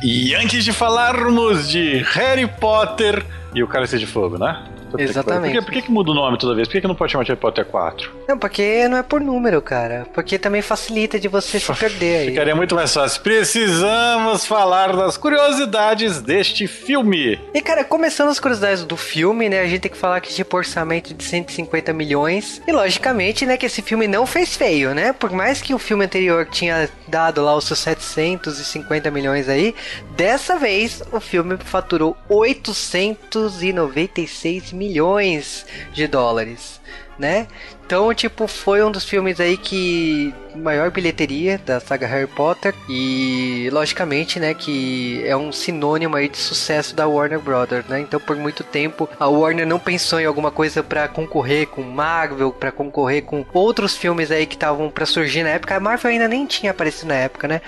E 0.02 0.34
antes 0.34 0.62
de 0.66 0.72
falarmos 0.72 1.66
de 1.66 2.02
Harry 2.12 2.46
Potter 2.46 3.24
e 3.54 3.62
o 3.62 3.66
Cálice 3.66 3.98
de 3.98 4.06
Fogo, 4.06 4.36
né? 4.36 4.73
Exatamente. 4.98 5.54
Por 5.54 5.60
que, 5.60 5.64
por 5.64 5.72
que, 5.72 5.82
que, 5.82 5.90
muda 5.90 6.10
o 6.10 6.14
nome 6.14 6.38
toda 6.38 6.54
vez? 6.54 6.68
Por 6.68 6.74
que, 6.74 6.80
que 6.80 6.86
não 6.86 6.94
pode 6.94 7.12
chamar 7.12 7.24
de 7.24 7.30
Harry 7.30 7.40
Potter 7.40 7.64
4? 7.64 8.10
Não, 8.28 8.38
porque 8.38 8.86
não 8.88 8.98
é 8.98 9.02
por 9.02 9.20
número, 9.20 9.60
cara. 9.60 10.06
Porque 10.14 10.38
também 10.38 10.62
facilita 10.62 11.18
de 11.18 11.28
você 11.28 11.58
se 11.58 11.72
perder 11.74 12.18
aí. 12.18 12.28
Ficaria 12.28 12.54
muito 12.54 12.74
mais 12.74 12.92
fácil. 12.92 13.22
Precisamos 13.22 14.46
falar 14.46 14.94
das 14.94 15.16
curiosidades 15.16 16.20
deste 16.20 16.66
filme. 16.66 17.40
E, 17.52 17.60
cara, 17.60 17.84
começando 17.84 18.28
as 18.28 18.38
curiosidades 18.38 18.84
do 18.84 18.96
filme, 18.96 19.48
né? 19.48 19.60
A 19.60 19.66
gente 19.66 19.80
tem 19.80 19.90
que 19.90 19.98
falar 19.98 20.20
que 20.20 20.32
tipo 20.32 20.56
orçamento 20.56 21.12
de 21.12 21.24
150 21.24 21.92
milhões. 21.92 22.62
E, 22.66 22.72
logicamente, 22.72 23.46
né, 23.46 23.56
que 23.56 23.66
esse 23.66 23.82
filme 23.82 24.06
não 24.06 24.26
fez 24.26 24.56
feio, 24.56 24.94
né? 24.94 25.12
Por 25.12 25.30
mais 25.30 25.60
que 25.60 25.74
o 25.74 25.78
filme 25.78 26.04
anterior 26.04 26.46
tinha 26.50 26.88
dado 27.08 27.42
lá 27.42 27.56
os 27.56 27.64
seus 27.64 27.80
750 27.80 29.10
milhões 29.10 29.48
aí, 29.48 29.74
dessa 30.16 30.56
vez 30.56 31.02
o 31.12 31.20
filme 31.20 31.56
faturou 31.58 32.16
896 32.28 34.72
milhões 34.72 34.83
milhões 34.88 35.66
de 35.92 36.06
dólares, 36.06 36.80
né? 37.18 37.46
Então, 37.86 38.12
tipo, 38.14 38.46
foi 38.46 38.82
um 38.82 38.90
dos 38.90 39.04
filmes 39.04 39.38
aí 39.38 39.58
que 39.58 40.32
maior 40.54 40.90
bilheteria 40.90 41.58
da 41.58 41.78
saga 41.78 42.06
Harry 42.06 42.26
Potter 42.26 42.74
e 42.88 43.68
logicamente, 43.72 44.40
né, 44.40 44.54
que 44.54 45.22
é 45.26 45.36
um 45.36 45.52
sinônimo 45.52 46.16
aí 46.16 46.28
de 46.28 46.38
sucesso 46.38 46.94
da 46.94 47.06
Warner 47.06 47.38
Brothers, 47.38 47.86
né? 47.86 48.00
Então, 48.00 48.18
por 48.18 48.36
muito 48.36 48.64
tempo 48.64 49.08
a 49.20 49.28
Warner 49.28 49.66
não 49.66 49.78
pensou 49.78 50.18
em 50.18 50.24
alguma 50.24 50.50
coisa 50.50 50.82
para 50.82 51.08
concorrer 51.08 51.66
com 51.66 51.82
Marvel, 51.82 52.50
para 52.52 52.72
concorrer 52.72 53.22
com 53.22 53.44
outros 53.52 53.96
filmes 53.96 54.30
aí 54.30 54.46
que 54.46 54.54
estavam 54.54 54.90
para 54.90 55.04
surgir 55.04 55.42
na 55.42 55.50
época. 55.50 55.76
A 55.76 55.80
Marvel 55.80 56.10
ainda 56.10 56.26
nem 56.26 56.46
tinha 56.46 56.70
aparecido 56.70 57.08
na 57.08 57.16
época, 57.16 57.46
né? 57.46 57.60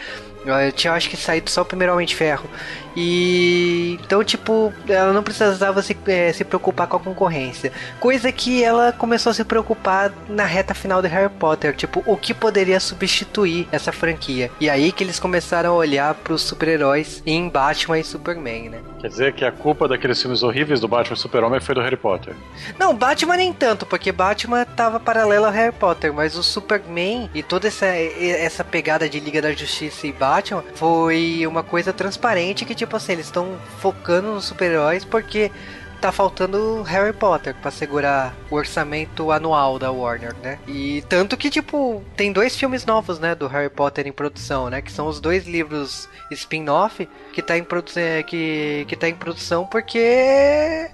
Eu 0.47 0.73
tinha 0.73 0.93
acho 0.93 1.11
que 1.11 1.17
saído 1.17 1.51
só 1.51 1.63
o 1.63 2.05
de 2.05 2.15
Ferro. 2.15 2.49
E 2.97 3.99
então, 4.03 4.25
tipo, 4.25 4.73
ela 4.89 5.13
não 5.13 5.23
precisava 5.23 5.83
se, 5.83 5.97
é, 6.07 6.33
se 6.33 6.45
preocupar 6.45 6.87
com 6.87 6.97
a 6.97 7.01
concorrência. 7.01 7.73
Coisa 8.01 8.31
que 8.33 8.63
ela 8.63 8.93
começou 8.93 9.31
a 9.31 9.35
se 9.35 9.45
preocupar 9.45 10.13
na 10.29 10.45
reta 10.45 10.75
final 10.75 11.03
de 11.03 11.09
Harry 11.09 11.29
Potter. 11.29 11.75
Tipo, 11.75 12.03
o 12.07 12.17
que 12.17 12.33
poderia 12.33 12.81
substituir 12.81 13.69
essa 13.71 13.93
franquia? 13.93 14.51
E 14.61 14.71
aí 14.71 14.93
que 14.93 15.05
eles 15.05 15.19
começaram 15.19 15.71
a 15.71 15.75
olhar 15.75 16.15
para 16.15 16.33
os 16.33 16.43
super-heróis 16.43 17.23
em 17.27 17.49
Batman 17.49 17.99
e 17.99 18.05
Superman, 18.05 18.71
né? 18.71 18.79
Quer 19.01 19.09
dizer 19.09 19.33
que 19.35 19.45
a 19.45 19.53
culpa 19.53 19.87
daqueles 19.87 20.21
filmes 20.21 20.43
horríveis 20.43 20.81
do 20.81 20.89
Batman 20.89 21.17
e 21.17 21.19
Super-Homem 21.19 21.61
foi 21.61 21.75
do 21.75 21.81
Harry 21.81 21.97
Potter? 21.97 22.35
Não, 22.79 22.95
Batman 22.95 23.37
nem 23.37 23.53
tanto, 23.53 23.85
porque 23.85 24.11
Batman 24.11 24.65
tava 24.65 24.99
paralelo 24.99 25.47
a 25.47 25.51
Harry 25.51 25.73
Potter, 25.73 26.13
mas 26.13 26.37
o 26.37 26.43
Superman 26.43 27.31
e 27.35 27.43
toda 27.43 27.69
essa, 27.69 27.87
essa 27.87 28.65
pegada 28.65 29.09
de 29.09 29.21
Liga 29.21 29.43
da 29.43 29.53
Justiça 29.53 30.07
e 30.07 30.13
Batman 30.13 30.65
foi 30.75 31.47
uma 31.47 31.63
coisa 31.63 31.93
transparente 31.93 32.65
que, 32.65 32.75
tipo, 32.75 32.86
tipo 32.87 32.97
assim, 32.97 33.13
eles 33.13 33.27
estão 33.27 33.59
focando 33.79 34.33
nos 34.33 34.45
super-heróis 34.45 35.05
porque 35.05 35.51
tá 35.97 36.13
faltando 36.13 36.83
Harry 36.83 37.13
Potter 37.13 37.55
para 37.55 37.71
segurar 37.71 38.35
o 38.51 38.55
orçamento 38.55 39.31
anual 39.31 39.79
da 39.79 39.91
Warner, 39.91 40.35
né? 40.43 40.59
E 40.67 41.03
tanto 41.09 41.37
que, 41.37 41.51
tipo, 41.51 42.03
tem 42.17 42.33
dois 42.33 42.57
filmes 42.57 42.85
novos, 42.85 43.19
né, 43.19 43.35
do 43.35 43.47
Harry 43.47 43.71
Potter 43.71 44.07
em 44.07 44.13
produção, 44.13 44.71
né? 44.71 44.81
Que 44.83 44.93
são 44.93 45.07
os 45.07 45.21
dois 45.21 45.47
livros 45.47 46.09
spin-off 46.31 47.09
que 47.33 47.43
tá 47.43 47.57
em 47.57 47.63
produção 47.65 48.03
que, 48.27 48.85
que 48.89 48.97
tá 48.97 49.09
em 49.09 49.15
produção 49.15 49.67
porque 49.67 50.89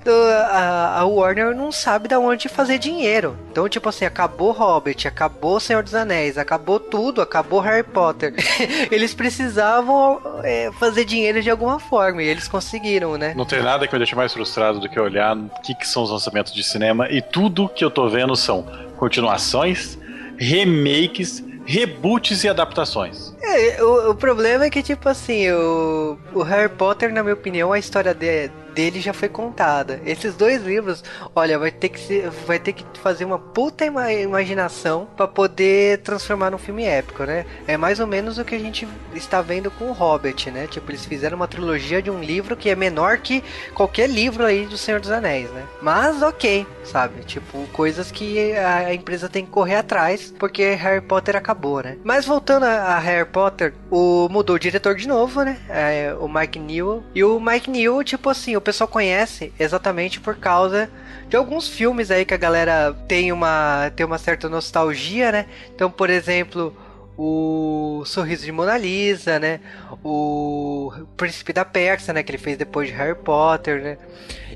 a, 0.51 1.01
a, 1.01 1.05
Warner 1.05 1.55
não 1.55 1.71
sabe 1.71 2.09
da 2.09 2.19
onde 2.19 2.49
fazer 2.49 2.79
dinheiro. 2.79 3.37
Então, 3.51 3.69
tipo 3.69 3.89
assim, 3.89 4.05
acabou 4.05 4.53
Hobbit, 4.53 5.07
acabou 5.07 5.61
Senhor 5.61 5.83
dos 5.83 5.95
Anéis, 5.95 6.37
acabou 6.37 6.81
tudo, 6.81 7.23
acabou 7.23 7.61
Harry 7.61 7.83
Potter. 7.83 8.35
eles 8.91 9.15
precisavam 9.15 10.21
é, 10.43 10.71
fazer 10.79 11.05
dinheiro 11.05 11.41
de 11.43 11.51
alguma 11.51 11.79
forma 11.79 12.23
e 12.23 12.27
eles 12.27 12.49
conseguiram, 12.49 13.17
né? 13.17 13.35
Não 13.37 13.45
tem 13.45 13.63
nada 13.63 13.87
que 13.87 13.93
me 13.95 13.99
deixe 13.99 14.15
mais 14.15 14.33
frustrado 14.33 14.81
do 14.81 14.89
que 14.89 14.92
olhar 15.01 15.37
o 15.37 15.49
que, 15.63 15.75
que 15.75 15.87
são 15.87 16.03
os 16.03 16.11
lançamentos 16.11 16.53
de 16.53 16.63
cinema 16.63 17.09
e 17.11 17.21
tudo 17.21 17.69
que 17.69 17.85
eu 17.85 17.91
tô 17.91 18.09
vendo 18.09 18.35
são 18.37 18.67
continuações, 18.97 19.99
remakes, 20.39 21.43
reboots 21.65 22.45
e 22.45 22.49
adaptações. 22.49 23.35
É, 23.43 23.83
o, 23.83 24.11
o 24.11 24.15
problema 24.15 24.65
é 24.65 24.71
que, 24.71 24.83
tipo 24.83 25.09
assim, 25.09 25.51
o, 25.51 26.19
o 26.33 26.43
Harry 26.43 26.69
Potter, 26.69 27.13
na 27.13 27.23
minha 27.23 27.35
opinião, 27.35 27.73
a 27.73 27.79
história 27.79 28.15
de, 28.15 28.51
dele 28.73 29.01
já 29.01 29.13
foi 29.13 29.29
contada. 29.29 30.01
Esses 30.05 30.35
dois 30.35 30.63
livros, 30.63 31.03
olha, 31.35 31.59
vai 31.59 31.71
ter 31.71 31.89
que 31.89 32.01
ser, 32.01 32.31
vai 32.47 32.59
ter 32.59 32.73
que 32.73 32.85
fazer 32.99 33.25
uma 33.25 33.39
puta 33.39 33.85
ima 33.85 34.13
imaginação 34.13 35.09
para 35.17 35.29
poder 35.29 35.99
transformar 35.99 36.51
num 36.51 36.59
filme 36.59 36.85
épico, 36.85 37.25
né? 37.25 37.45
É 37.67 37.77
mais 37.77 38.01
ou 38.01 38.07
menos 38.07 38.39
o 38.39 38.45
que 38.45 38.55
a 38.55 38.59
gente 38.59 38.87
está 39.15 39.43
vendo 39.43 39.71
com 39.71 39.87
o 39.87 39.93
Hobbit, 39.93 40.51
né? 40.51 40.67
Tipo, 40.67 40.91
eles 40.91 41.05
fizeram 41.05 41.37
uma 41.37 41.49
trilogia 41.49 42.03
de 42.03 42.11
um 42.11 42.21
livro 42.21 42.57
que 42.57 42.69
é 42.69 42.75
menor 42.75 43.19
que 43.19 43.43
qualquer 43.75 44.09
livro 44.09 44.45
aí 44.45 44.67
do 44.67 44.79
Senhor 44.79 45.01
dos 45.01 45.11
Anéis, 45.11 45.51
né? 45.51 45.65
Mas 45.81 46.23
ok, 46.23 46.67
sabe? 46.85 47.25
Tipo, 47.25 47.67
coisas 47.73 48.11
que 48.11 48.53
a 48.53 48.95
empresa 48.95 49.29
tem 49.29 49.45
que 49.45 49.51
correr 49.51 49.77
atrás 49.77 50.33
porque 50.39 50.75
Harry 50.75 51.01
Potter 51.01 51.37
acabou, 51.37 51.83
né? 51.83 51.97
Mas 52.05 52.27
voltando 52.27 52.65
a, 52.65 52.99
Harry 52.99 53.29
Potter, 53.29 53.75
o 53.91 54.29
mudou 54.31 54.57
o 54.57 54.59
diretor 54.59 54.95
de 54.95 55.09
novo, 55.09 55.43
né? 55.43 55.59
É, 55.69 56.15
o 56.19 56.29
Mike 56.29 56.59
Newell. 56.59 57.03
E 57.15 57.25
o 57.25 57.41
Mike 57.41 57.71
Newell, 57.71 58.05
tipo 58.05 58.31
assim, 58.31 58.57
pessoal 58.63 58.89
conhece 58.89 59.53
exatamente 59.59 60.21
por 60.21 60.37
causa 60.37 60.91
de 61.29 61.37
alguns 61.37 61.69
filmes 61.69 62.11
aí 62.11 62.25
que 62.25 62.35
a 62.35 62.39
galera 62.39 62.95
tem 63.09 63.33
uma, 63.33 63.91
tem 63.97 64.05
uma 64.05 64.19
certa 64.19 64.49
nostalgia, 64.49 65.33
né? 65.33 65.47
Então, 65.75 65.91
por 65.91 66.11
exemplo, 66.11 66.77
o 67.17 68.03
Sorriso 68.05 68.45
de 68.45 68.53
Mona 68.53 68.77
Lisa, 68.77 69.39
né? 69.39 69.61
O 70.05 70.93
Príncipe 71.17 71.53
da 71.53 71.65
Pérsia, 71.65 72.13
né? 72.13 72.23
Que 72.23 72.31
ele 72.33 72.39
fez 72.39 72.57
depois 72.57 72.89
de 72.89 72.95
Harry 72.95 73.15
Potter, 73.15 73.83
né? 73.83 73.99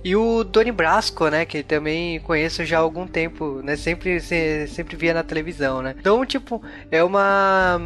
E 0.04 0.14
o 0.14 0.44
Doni 0.44 0.72
Brasco, 0.72 1.28
né? 1.28 1.44
Que 1.44 1.62
também 1.62 2.20
conheço 2.20 2.64
já 2.64 2.78
há 2.78 2.80
algum 2.80 3.06
tempo, 3.06 3.60
né? 3.62 3.76
Sempre, 3.76 4.20
sempre 4.20 4.96
via 4.96 5.14
na 5.14 5.22
televisão, 5.22 5.82
né? 5.82 5.94
Então, 5.98 6.24
tipo, 6.24 6.62
é 6.90 7.02
uma 7.02 7.80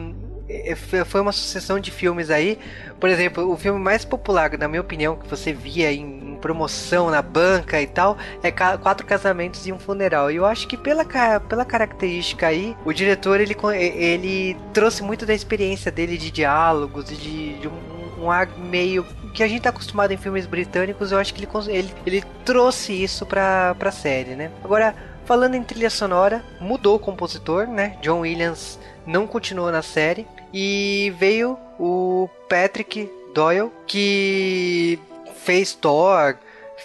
foi 1.07 1.21
uma 1.21 1.33
sucessão 1.33 1.79
de 1.79 1.91
filmes 1.91 2.31
aí. 2.31 2.59
Por 2.99 3.09
exemplo, 3.09 3.51
o 3.51 3.57
filme 3.57 3.79
mais 3.79 4.05
popular, 4.05 4.57
na 4.59 4.69
minha 4.69 4.81
opinião, 4.81 5.17
que 5.17 5.29
você 5.29 5.53
via 5.53 5.93
em, 5.93 6.31
promoção 6.41 7.11
na 7.11 7.23
banca 7.23 7.81
e 7.81 7.87
tal, 7.87 8.17
é 8.43 8.51
Quatro 8.51 9.07
Casamentos 9.07 9.67
e 9.67 9.73
um 9.73 9.79
Funeral. 9.79 10.31
E 10.31 10.37
eu 10.37 10.47
acho 10.47 10.67
que 10.67 10.77
pela, 10.77 11.05
pela 11.49 11.65
característica 11.65 12.47
aí, 12.47 12.75
o 12.85 12.93
diretor 12.93 13.41
ele, 13.41 13.55
ele 13.75 14.57
trouxe 14.73 15.03
muito 15.03 15.27
da 15.27 15.35
experiência 15.35 15.91
dele 15.91 16.17
de 16.17 16.31
diálogos 16.31 17.07
de, 17.07 17.59
de 17.59 17.69
um, 17.69 18.25
um 18.25 18.31
ar 18.31 18.49
meio 18.59 19.05
que 19.35 19.43
a 19.43 19.49
gente 19.49 19.63
tá 19.63 19.71
acostumado 19.71 20.13
em 20.13 20.17
filmes 20.17 20.47
britânicos, 20.47 21.13
eu 21.13 21.19
acho 21.19 21.33
que 21.33 21.45
ele, 21.45 21.49
ele, 21.69 21.95
ele 22.05 22.25
trouxe 22.45 22.93
isso 22.93 23.25
pra, 23.25 23.75
pra 23.79 23.93
série, 23.93 24.35
né? 24.35 24.51
Agora, 24.65 24.95
falando 25.25 25.55
em 25.55 25.63
trilha 25.63 25.91
sonora, 25.91 26.43
mudou 26.61 26.97
o 26.97 26.99
compositor, 26.99 27.67
né? 27.67 27.97
John 28.03 28.21
Williams 28.21 28.79
não 29.07 29.27
continuou 29.27 29.71
na 29.71 29.83
série. 29.83 30.27
E 30.53 31.13
veio 31.19 31.59
o 31.79 32.29
Patrick 32.49 33.09
Doyle, 33.35 33.71
que 33.87 34.99
fez 35.45 35.73
Thor, 35.75 36.37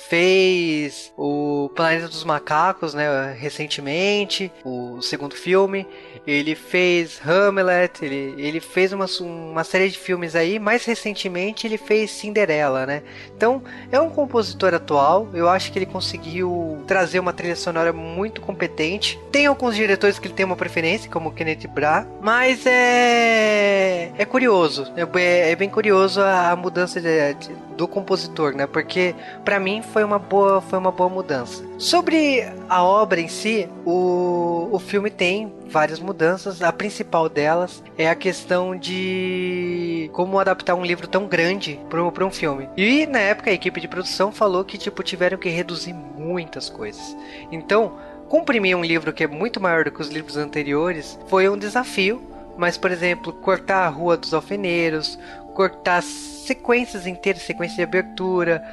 fez 0.07 1.11
o 1.17 1.69
Planeta 1.75 2.07
dos 2.07 2.23
Macacos, 2.23 2.93
né, 2.93 3.35
recentemente, 3.39 4.51
o 4.63 5.01
segundo 5.01 5.35
filme. 5.35 5.87
Ele 6.25 6.55
fez 6.55 7.21
Hamlet, 7.25 8.03
ele, 8.03 8.35
ele 8.37 8.59
fez 8.59 8.91
uma, 8.93 9.05
uma 9.21 9.63
série 9.63 9.89
de 9.89 9.97
filmes 9.97 10.35
aí. 10.35 10.59
Mais 10.59 10.85
recentemente, 10.85 11.67
ele 11.67 11.77
fez 11.77 12.11
Cinderela, 12.11 12.85
né? 12.85 13.03
Então, 13.35 13.61
é 13.91 13.99
um 13.99 14.09
compositor 14.09 14.73
atual. 14.73 15.27
Eu 15.33 15.49
acho 15.49 15.71
que 15.71 15.79
ele 15.79 15.85
conseguiu 15.85 16.83
trazer 16.87 17.19
uma 17.19 17.33
trilha 17.33 17.55
sonora 17.55 17.93
muito 17.93 18.41
competente. 18.41 19.19
Tem 19.31 19.45
alguns 19.45 19.75
diretores 19.75 20.17
que 20.17 20.27
ele 20.27 20.33
tem 20.33 20.45
uma 20.45 20.55
preferência, 20.55 21.09
como 21.09 21.31
Kenneth 21.31 21.67
Bra, 21.67 22.07
mas 22.21 22.65
é 22.65 24.11
é 24.17 24.25
curioso. 24.25 24.87
É, 24.95 25.51
é 25.51 25.55
bem 25.55 25.69
curioso 25.69 26.21
a, 26.21 26.51
a 26.51 26.55
mudança 26.55 27.01
de, 27.01 27.33
de, 27.35 27.53
do 27.75 27.87
compositor, 27.87 28.55
né? 28.55 28.67
Porque 28.67 29.15
para 29.43 29.59
mim 29.59 29.81
foi 29.81 30.03
uma 30.03 30.19
boa 30.19 30.61
foi 30.61 30.79
uma 30.79 30.91
boa 30.91 31.09
mudança. 31.09 31.63
Sobre 31.77 32.41
a 32.69 32.83
obra 32.83 33.19
em 33.19 33.27
si, 33.27 33.67
o, 33.85 34.69
o 34.71 34.79
filme 34.79 35.09
tem 35.09 35.53
várias 35.67 35.99
mudanças. 35.99 36.61
A 36.61 36.71
principal 36.71 37.27
delas 37.27 37.83
é 37.97 38.09
a 38.09 38.15
questão 38.15 38.77
de 38.77 40.09
como 40.13 40.39
adaptar 40.39 40.73
um 40.75 40.85
livro 40.85 41.05
tão 41.05 41.27
grande 41.27 41.79
para 41.89 42.25
um 42.25 42.31
filme. 42.31 42.69
E 42.77 43.05
na 43.05 43.19
época 43.19 43.49
a 43.49 43.53
equipe 43.53 43.81
de 43.81 43.89
produção 43.89 44.31
falou 44.31 44.63
que 44.63 44.77
tipo 44.77 45.03
tiveram 45.03 45.37
que 45.37 45.49
reduzir 45.49 45.93
muitas 45.93 46.69
coisas. 46.69 47.15
Então, 47.51 47.97
comprimir 48.29 48.77
um 48.77 48.83
livro 48.83 49.11
que 49.11 49.25
é 49.25 49.27
muito 49.27 49.59
maior 49.59 49.83
do 49.83 49.91
que 49.91 50.01
os 50.01 50.09
livros 50.09 50.37
anteriores 50.37 51.19
foi 51.27 51.49
um 51.49 51.57
desafio. 51.57 52.21
Mas, 52.57 52.77
por 52.77 52.89
exemplo, 52.89 53.33
cortar 53.33 53.85
a 53.85 53.89
Rua 53.89 54.15
dos 54.15 54.33
Alfeneiros, 54.33 55.19
cortar 55.53 56.01
sequências 56.01 57.05
inteiras, 57.05 57.41
sequência 57.41 57.75
de 57.75 57.83
abertura, 57.83 58.63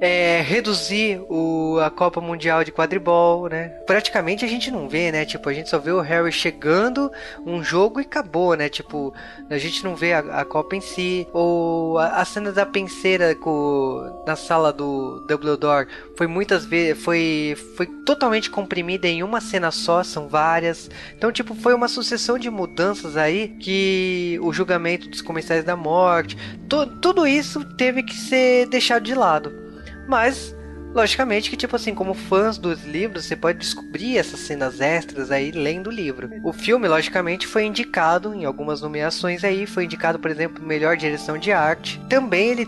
é, 0.00 0.42
reduzir 0.42 1.20
o, 1.28 1.78
a 1.80 1.90
Copa 1.90 2.20
Mundial 2.20 2.62
de 2.62 2.72
Quadribol, 2.72 3.48
né? 3.48 3.68
Praticamente 3.86 4.44
a 4.44 4.48
gente 4.48 4.70
não 4.70 4.88
vê, 4.88 5.10
né? 5.10 5.24
Tipo, 5.24 5.48
a 5.48 5.54
gente 5.54 5.70
só 5.70 5.78
vê 5.78 5.90
o 5.90 6.00
Harry 6.00 6.30
chegando, 6.30 7.10
um 7.46 7.62
jogo 7.62 8.00
e 8.00 8.02
acabou, 8.02 8.54
né? 8.54 8.68
Tipo, 8.68 9.14
a 9.48 9.56
gente 9.56 9.82
não 9.84 9.96
vê 9.96 10.12
a, 10.12 10.18
a 10.18 10.44
Copa 10.44 10.76
em 10.76 10.80
si. 10.80 11.26
Ou 11.32 11.98
a, 11.98 12.20
a, 12.20 12.24
cena 12.24 12.52
da 12.52 12.66
penseira 12.66 13.34
com, 13.34 14.22
na 14.26 14.36
sala 14.36 14.72
do 14.72 15.24
Dumbledore 15.26 15.88
foi 16.16 16.26
muitas 16.26 16.64
vezes, 16.66 17.02
foi, 17.02 17.56
foi 17.76 17.86
totalmente 18.04 18.50
comprimida 18.50 19.08
em 19.08 19.22
uma 19.22 19.40
cena 19.40 19.70
só, 19.70 20.02
são 20.02 20.28
várias. 20.28 20.90
Então, 21.16 21.32
tipo, 21.32 21.54
foi 21.54 21.74
uma 21.74 21.88
sucessão 21.88 22.38
de 22.38 22.50
mudanças 22.50 23.16
aí 23.16 23.48
que 23.60 24.38
o 24.42 24.52
julgamento 24.52 25.08
dos 25.08 25.22
comerciais 25.22 25.64
da 25.64 25.76
morte, 25.76 26.36
to, 26.68 26.86
tudo 27.00 27.26
isso 27.26 27.64
teve 27.76 28.02
que 28.02 28.14
ser 28.14 28.66
deixado 28.66 29.02
de 29.02 29.14
lado. 29.14 29.65
Mas, 30.06 30.54
logicamente 30.96 31.50
que, 31.50 31.56
tipo 31.58 31.76
assim, 31.76 31.94
como 31.94 32.14
fãs 32.14 32.56
dos 32.56 32.84
livros, 32.84 33.26
você 33.26 33.36
pode 33.36 33.58
descobrir 33.58 34.16
essas 34.16 34.40
cenas 34.40 34.80
extras 34.80 35.30
aí 35.30 35.50
lendo 35.50 35.88
o 35.88 35.92
livro. 35.92 36.30
O 36.42 36.54
filme, 36.54 36.88
logicamente, 36.88 37.46
foi 37.46 37.64
indicado 37.64 38.32
em 38.34 38.46
algumas 38.46 38.80
nomeações 38.80 39.44
aí, 39.44 39.66
foi 39.66 39.84
indicado, 39.84 40.18
por 40.18 40.30
exemplo, 40.30 40.64
melhor 40.64 40.96
direção 40.96 41.36
de 41.36 41.52
arte. 41.52 42.00
Também 42.08 42.48
ele, 42.48 42.66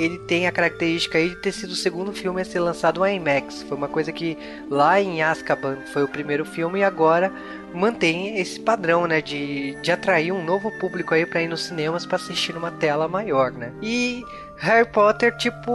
ele 0.00 0.18
tem 0.26 0.48
a 0.48 0.52
característica 0.52 1.18
aí 1.18 1.30
de 1.30 1.36
ter 1.36 1.52
sido 1.52 1.70
o 1.70 1.76
segundo 1.76 2.12
filme 2.12 2.42
a 2.42 2.44
ser 2.44 2.58
lançado 2.58 3.04
em 3.06 3.16
IMAX. 3.16 3.62
Foi 3.62 3.76
uma 3.76 3.88
coisa 3.88 4.10
que 4.12 4.36
lá 4.68 5.00
em 5.00 5.22
Azkaban 5.22 5.78
foi 5.92 6.02
o 6.02 6.08
primeiro 6.08 6.44
filme 6.44 6.80
e 6.80 6.84
agora 6.84 7.32
mantém 7.72 8.38
esse 8.38 8.58
padrão, 8.58 9.06
né, 9.06 9.20
de, 9.20 9.80
de 9.82 9.92
atrair 9.92 10.32
um 10.32 10.42
novo 10.42 10.70
público 10.80 11.14
aí 11.14 11.26
para 11.26 11.42
ir 11.42 11.48
nos 11.48 11.66
cinemas 11.66 12.06
para 12.06 12.16
assistir 12.16 12.54
numa 12.54 12.70
tela 12.70 13.06
maior, 13.06 13.52
né? 13.52 13.72
E 13.82 14.24
Harry 14.56 14.88
Potter, 14.90 15.36
tipo, 15.36 15.70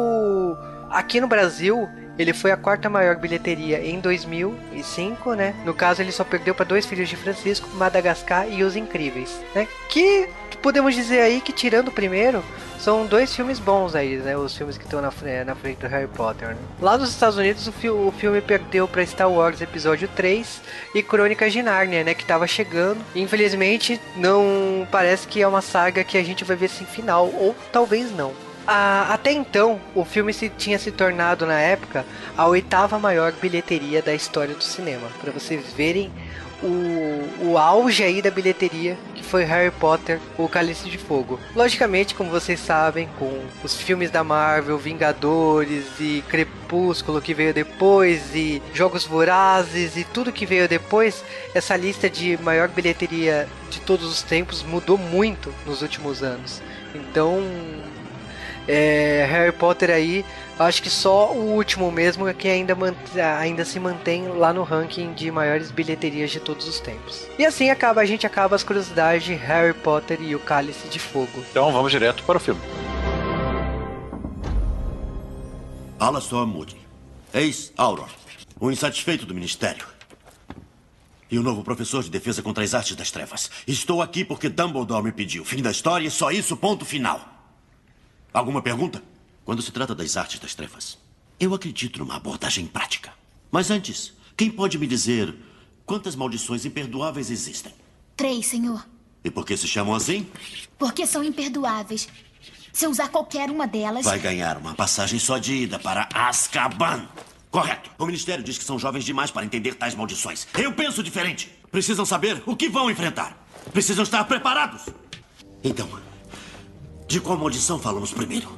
Aqui 0.94 1.20
no 1.20 1.28
Brasil, 1.28 1.90
ele 2.20 2.34
foi 2.34 2.52
a 2.52 2.58
quarta 2.58 2.88
maior 2.88 3.16
bilheteria 3.16 3.84
em 3.84 4.00
2005, 4.00 5.34
né? 5.34 5.56
No 5.66 5.74
caso, 5.74 6.04
ele 6.04 6.12
só 6.12 6.24
perdeu 6.24 6.54
para 6.54 6.66
Dois 6.66 6.86
Filhos 6.86 7.10
de 7.10 7.16
Francisco, 7.16 7.68
Madagascar 7.74 8.48
e 8.48 8.64
Os 8.64 8.76
Incríveis, 8.76 9.42
né? 9.56 9.68
Que 9.90 10.30
podemos 10.62 10.94
dizer 10.94 11.22
aí 11.22 11.42
que, 11.42 11.52
tirando 11.52 11.88
o 11.88 11.92
primeiro, 11.92 12.44
são 12.80 13.08
dois 13.08 13.36
filmes 13.36 13.58
bons 13.58 13.96
aí, 13.96 14.18
né? 14.18 14.38
Os 14.38 14.56
filmes 14.56 14.78
que 14.78 14.84
estão 14.84 15.02
na, 15.02 15.12
na 15.44 15.56
frente 15.56 15.80
do 15.80 15.88
Harry 15.88 16.08
Potter. 16.08 16.50
Né? 16.50 16.58
Lá 16.80 16.96
nos 16.96 17.10
Estados 17.10 17.38
Unidos, 17.38 17.68
o, 17.68 17.72
fi 17.72 17.90
o 17.90 18.14
filme 18.16 18.40
perdeu 18.40 18.88
para 18.88 19.04
Star 19.04 19.32
Wars 19.32 19.62
Episódio 19.62 20.08
3 20.10 20.62
e 20.94 21.02
Crônicas 21.02 21.52
de 21.52 21.64
Narnia, 21.64 22.04
né? 22.04 22.14
Que 22.14 22.24
tava 22.24 22.46
chegando. 22.46 23.04
Infelizmente, 23.16 24.00
não 24.16 24.88
parece 24.92 25.28
que 25.28 25.42
é 25.42 25.48
uma 25.48 25.62
saga 25.62 26.04
que 26.04 26.20
a 26.20 26.24
gente 26.24 26.44
vai 26.44 26.56
ver 26.56 26.70
sem 26.70 26.86
final, 26.86 27.26
ou 27.28 27.56
talvez 27.72 28.16
não. 28.16 28.43
Ah, 28.66 29.14
até 29.14 29.32
então, 29.32 29.80
o 29.94 30.06
filme 30.06 30.34
se, 30.34 30.50
tinha 30.50 30.80
se 30.80 30.92
tornado, 30.92 31.46
na 31.46 31.60
época, 31.60 32.06
a 32.38 32.48
oitava 32.48 32.98
maior 32.98 33.34
bilheteria 33.34 34.02
da 34.02 34.14
história 34.14 34.56
do 34.56 34.64
cinema. 34.64 35.08
Para 35.22 35.32
vocês 35.32 35.74
verem 35.74 36.12
o, 36.64 37.50
o 37.50 37.58
auge 37.58 38.04
aí 38.04 38.22
da 38.22 38.32
bilheteria 38.32 38.98
que 39.14 39.24
foi 39.24 39.44
Harry 39.44 39.72
Potter, 39.72 40.20
o 40.38 40.48
Cálice 40.48 40.90
de 40.90 40.98
Fogo. 40.98 41.40
Logicamente, 41.54 42.16
como 42.16 42.30
vocês 42.30 42.60
sabem, 42.60 43.10
com 43.20 43.44
os 43.64 43.76
filmes 43.76 44.10
da 44.10 44.24
Marvel, 44.24 44.78
Vingadores 44.78 45.86
e 46.00 46.24
Crepúsculo 46.30 47.22
que 47.22 47.34
veio 47.34 47.54
depois 47.54 48.34
e 48.34 48.62
Jogos 48.74 49.06
Vorazes 49.06 49.98
e 49.98 50.06
tudo 50.06 50.32
que 50.32 50.46
veio 50.46 50.70
depois, 50.70 51.24
essa 51.54 51.76
lista 51.76 52.10
de 52.10 52.38
maior 52.42 52.70
bilheteria 52.70 53.48
de 53.70 53.82
todos 53.82 54.08
os 54.08 54.22
tempos 54.22 54.64
mudou 54.64 54.98
muito 54.98 55.54
nos 55.66 55.82
últimos 55.82 56.24
anos. 56.24 56.62
Então, 56.96 57.44
é, 58.68 59.28
Harry 59.30 59.52
Potter 59.52 59.90
aí, 59.90 60.26
acho 60.58 60.82
que 60.82 60.90
só 60.90 61.32
o 61.34 61.54
último 61.54 61.92
mesmo 61.92 62.28
é 62.28 62.34
que 62.34 62.48
ainda, 62.48 62.76
ainda 63.40 63.66
se 63.66 63.80
mantém 63.80 64.28
lá 64.28 64.54
no 64.54 64.64
ranking 64.64 65.14
de 65.14 65.30
maiores 65.32 65.72
bilheterias 65.72 66.32
de 66.32 66.40
todos 66.40 66.68
os 66.68 66.80
tempos. 66.80 67.28
E 67.38 67.46
assim 67.46 67.70
acaba 67.70 68.02
a 68.02 68.06
gente 68.06 68.26
acaba 68.26 68.56
as 68.56 68.64
curiosidades 68.64 69.26
de 69.26 69.34
Harry 69.34 69.74
Potter 69.74 70.22
e 70.22 70.36
o 70.36 70.40
Cálice 70.40 70.88
de 70.88 71.00
Fogo. 71.00 71.44
Então 71.50 71.72
vamos 71.72 71.92
direto 71.92 72.24
para 72.24 72.38
o 72.38 72.40
filme. 72.40 72.62
Alastor 76.00 76.46
Moody, 76.46 76.76
Eis 77.34 77.72
Auror, 77.78 78.10
o 78.60 78.70
insatisfeito 78.70 79.26
do 79.26 79.34
Ministério. 79.34 79.88
E 81.32 81.40
o 81.40 81.42
novo 81.42 81.64
professor 81.64 82.04
de 82.04 82.12
defesa 82.12 82.44
contra 82.44 82.64
as 82.64 82.76
artes 82.76 82.96
das 82.96 83.10
trevas. 83.10 83.50
Estou 83.66 84.04
aqui 84.04 84.24
porque 84.24 84.50
Dumbledore 84.50 85.04
me 85.04 85.12
pediu. 85.12 85.44
Fim 85.44 85.64
da 85.64 85.72
história, 85.72 86.12
só 86.12 86.30
isso, 86.30 86.56
ponto 86.56 86.86
final. 86.86 87.33
Alguma 88.34 88.64
pergunta? 88.64 89.04
Quando 89.46 89.62
se 89.62 89.72
trata 89.72 89.94
das 89.94 90.18
artes 90.18 90.40
das 90.40 90.56
trevas, 90.56 90.98
eu 91.40 91.54
acredito 91.54 92.00
numa 92.00 92.16
abordagem 92.16 92.66
prática. 92.66 93.14
Mas 93.52 93.70
antes, 93.70 94.14
quem 94.36 94.50
pode 94.50 94.80
me 94.80 94.88
dizer 94.88 95.36
quantas 95.86 96.16
maldições 96.16 96.66
imperdoáveis 96.66 97.30
existem? 97.30 97.72
Três, 98.18 98.48
senhor. 98.48 98.84
E 99.24 99.30
por 99.30 99.46
que 99.46 99.56
se 99.56 99.68
chamam 99.68 99.94
assim? 99.94 100.28
Porque 100.80 101.06
são 101.06 101.24
imperdoáveis. 101.24 102.08
Se 102.72 102.86
eu 102.86 102.90
usar 102.90 103.10
qualquer 103.10 103.52
uma 103.52 103.68
delas. 103.68 104.06
Vai 104.06 104.18
ganhar 104.18 104.58
uma 104.58 104.74
passagem 104.74 105.20
só 105.20 105.38
de 105.38 105.54
ida 105.54 105.78
para 105.78 106.10
Azkaban. 106.12 107.08
Correto. 107.52 107.92
O 108.00 108.06
Ministério 108.08 108.44
diz 108.44 108.58
que 108.58 108.64
são 108.64 108.80
jovens 108.80 109.06
demais 109.06 109.30
para 109.30 109.46
entender 109.46 109.76
tais 109.76 109.94
maldições. 109.94 110.48
Eu 110.56 110.74
penso 110.74 111.04
diferente. 111.04 111.52
Precisam 111.72 112.04
saber 112.04 112.42
o 112.48 112.56
que 112.56 112.68
vão 112.68 112.90
enfrentar. 112.90 113.38
Precisam 113.72 114.04
estar 114.04 114.24
preparados. 114.24 114.88
Então, 115.64 115.88
de 117.14 117.22
qual 117.22 117.38
maldição 117.38 117.78
falamos 117.78 118.12
primeiro? 118.12 118.50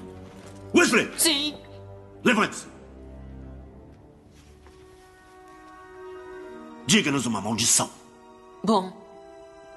Weasley! 0.74 1.12
Sim. 1.18 1.58
Levante-se. 2.24 2.66
Diga-nos 6.88 7.26
uma 7.26 7.42
maldição. 7.42 7.90
Bom, 8.64 8.94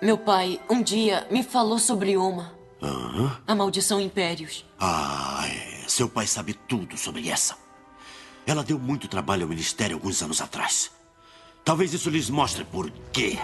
meu 0.01 0.17
pai 0.17 0.61
um 0.71 0.81
dia 0.81 1.27
me 1.29 1.43
falou 1.43 1.81
sobre 1.81 2.17
uma. 2.17 2.55
Aham. 2.81 3.37
A 3.49 3.55
maldição 3.57 4.01
Impérios. 4.01 4.64
Ah, 4.79 5.45
é. 5.49 5.88
Seu 5.88 6.09
pai 6.09 6.29
sabe 6.29 6.55
tudo 6.55 6.97
sobre 6.97 7.29
essa. 7.29 7.57
Ela 8.47 8.62
deu 8.62 8.79
muito 8.79 9.09
trabalho 9.09 9.43
ao 9.43 9.49
Ministério 9.49 9.97
alguns 9.97 10.23
anos 10.23 10.41
atrás. 10.41 10.93
Talvez 11.64 11.93
isso 11.93 12.09
lhes 12.09 12.31
mostre 12.31 12.64
por 12.64 12.88
quê. 13.12 13.41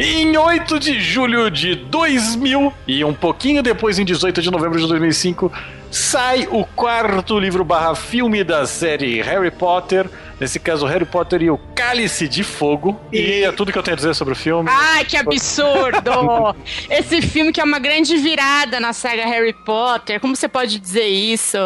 Em 0.00 0.36
8 0.36 0.78
de 0.78 1.00
julho 1.00 1.50
de 1.50 1.74
2000 1.74 2.72
e 2.86 3.04
um 3.04 3.12
pouquinho 3.12 3.64
depois, 3.64 3.98
em 3.98 4.04
18 4.04 4.40
de 4.40 4.48
novembro 4.48 4.78
de 4.78 4.86
2005, 4.86 5.52
sai 5.90 6.46
o 6.52 6.64
quarto 6.64 7.36
livro 7.36 7.64
barra 7.64 7.96
filme 7.96 8.44
da 8.44 8.64
série 8.64 9.20
Harry 9.20 9.50
Potter. 9.50 10.08
Nesse 10.40 10.58
caso, 10.60 10.86
Harry 10.86 11.04
Potter 11.04 11.42
e 11.42 11.50
o 11.50 11.58
Cálice 11.74 12.28
de 12.28 12.44
Fogo. 12.44 12.98
E 13.12 13.42
é 13.44 13.52
tudo 13.52 13.72
que 13.72 13.78
eu 13.78 13.82
tenho 13.82 13.94
a 13.94 13.96
dizer 13.96 14.14
sobre 14.14 14.32
o 14.34 14.36
filme. 14.36 14.68
Ai, 14.72 15.04
que 15.04 15.16
absurdo! 15.16 16.56
Esse 16.90 17.20
filme 17.22 17.52
que 17.52 17.60
é 17.60 17.64
uma 17.64 17.78
grande 17.78 18.16
virada 18.16 18.78
na 18.80 18.92
saga 18.92 19.24
Harry 19.26 19.52
Potter. 19.52 20.20
Como 20.20 20.36
você 20.36 20.48
pode 20.48 20.78
dizer 20.78 21.06
isso? 21.06 21.56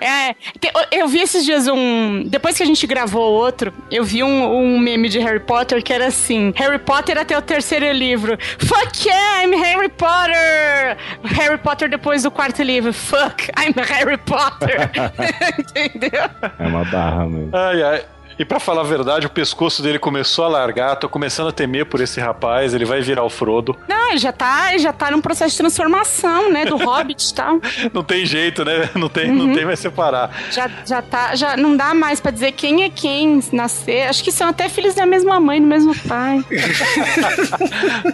É, 0.00 0.34
te- 0.58 0.72
eu 0.92 1.06
vi 1.08 1.20
esses 1.20 1.44
dias 1.44 1.66
um. 1.68 2.24
Depois 2.26 2.56
que 2.56 2.62
a 2.62 2.66
gente 2.66 2.86
gravou 2.86 3.32
outro, 3.32 3.72
eu 3.90 4.04
vi 4.04 4.22
um, 4.22 4.56
um 4.56 4.78
meme 4.78 5.08
de 5.08 5.18
Harry 5.20 5.40
Potter 5.40 5.82
que 5.82 5.92
era 5.92 6.06
assim: 6.06 6.52
Harry 6.56 6.78
Potter 6.78 7.18
até 7.18 7.36
o 7.36 7.42
terceiro 7.42 7.90
livro. 7.92 8.36
Fuck 8.58 9.08
yeah, 9.08 9.44
I'm 9.44 9.54
Harry 9.56 9.88
Potter! 9.88 10.96
Harry 11.24 11.58
Potter 11.58 11.88
depois 11.88 12.22
do 12.24 12.30
quarto 12.30 12.62
livro. 12.62 12.92
Fuck, 12.92 13.50
I'm 13.58 13.74
Harry 13.88 14.18
Potter! 14.18 14.90
Entendeu? 15.56 16.22
É 16.58 16.66
uma 16.66 16.84
barra 16.84 17.26
mesmo. 17.26 17.50
Ai, 17.56 17.82
ai. 17.82 18.04
E 18.38 18.44
pra 18.44 18.60
falar 18.60 18.82
a 18.82 18.84
verdade, 18.84 19.26
o 19.26 19.30
pescoço 19.30 19.82
dele 19.82 19.98
começou 19.98 20.44
a 20.44 20.48
largar. 20.48 20.96
Tô 20.96 21.08
começando 21.08 21.48
a 21.48 21.52
temer 21.52 21.86
por 21.86 22.00
esse 22.02 22.20
rapaz. 22.20 22.74
Ele 22.74 22.84
vai 22.84 23.00
virar 23.00 23.24
o 23.24 23.30
Frodo. 23.30 23.74
Não, 23.88 24.10
ele 24.10 24.18
já 24.18 24.30
tá, 24.30 24.68
ele 24.70 24.78
já 24.80 24.92
tá 24.92 25.10
num 25.10 25.22
processo 25.22 25.52
de 25.52 25.58
transformação, 25.58 26.52
né? 26.52 26.66
Do 26.66 26.76
Hobbit 26.76 27.30
e 27.30 27.34
tal. 27.34 27.58
Não 27.94 28.04
tem 28.04 28.26
jeito, 28.26 28.62
né? 28.64 28.90
Não 28.94 29.08
tem, 29.08 29.32
não 29.32 29.54
tem 29.54 29.64
mais 29.64 29.78
separar. 29.80 30.30
Já, 30.50 30.70
já 30.84 31.00
tá, 31.00 31.34
já 31.34 31.56
não 31.56 31.74
dá 31.76 31.94
mais 31.94 32.20
pra 32.20 32.30
dizer 32.30 32.52
quem 32.52 32.84
é 32.84 32.90
quem 32.90 33.40
nascer. 33.52 34.06
Acho 34.08 34.22
que 34.22 34.30
são 34.30 34.48
até 34.48 34.68
filhos 34.68 34.94
da 34.94 35.06
mesma 35.06 35.40
mãe, 35.40 35.60
do 35.60 35.66
mesmo 35.66 35.94
pai. 36.06 36.44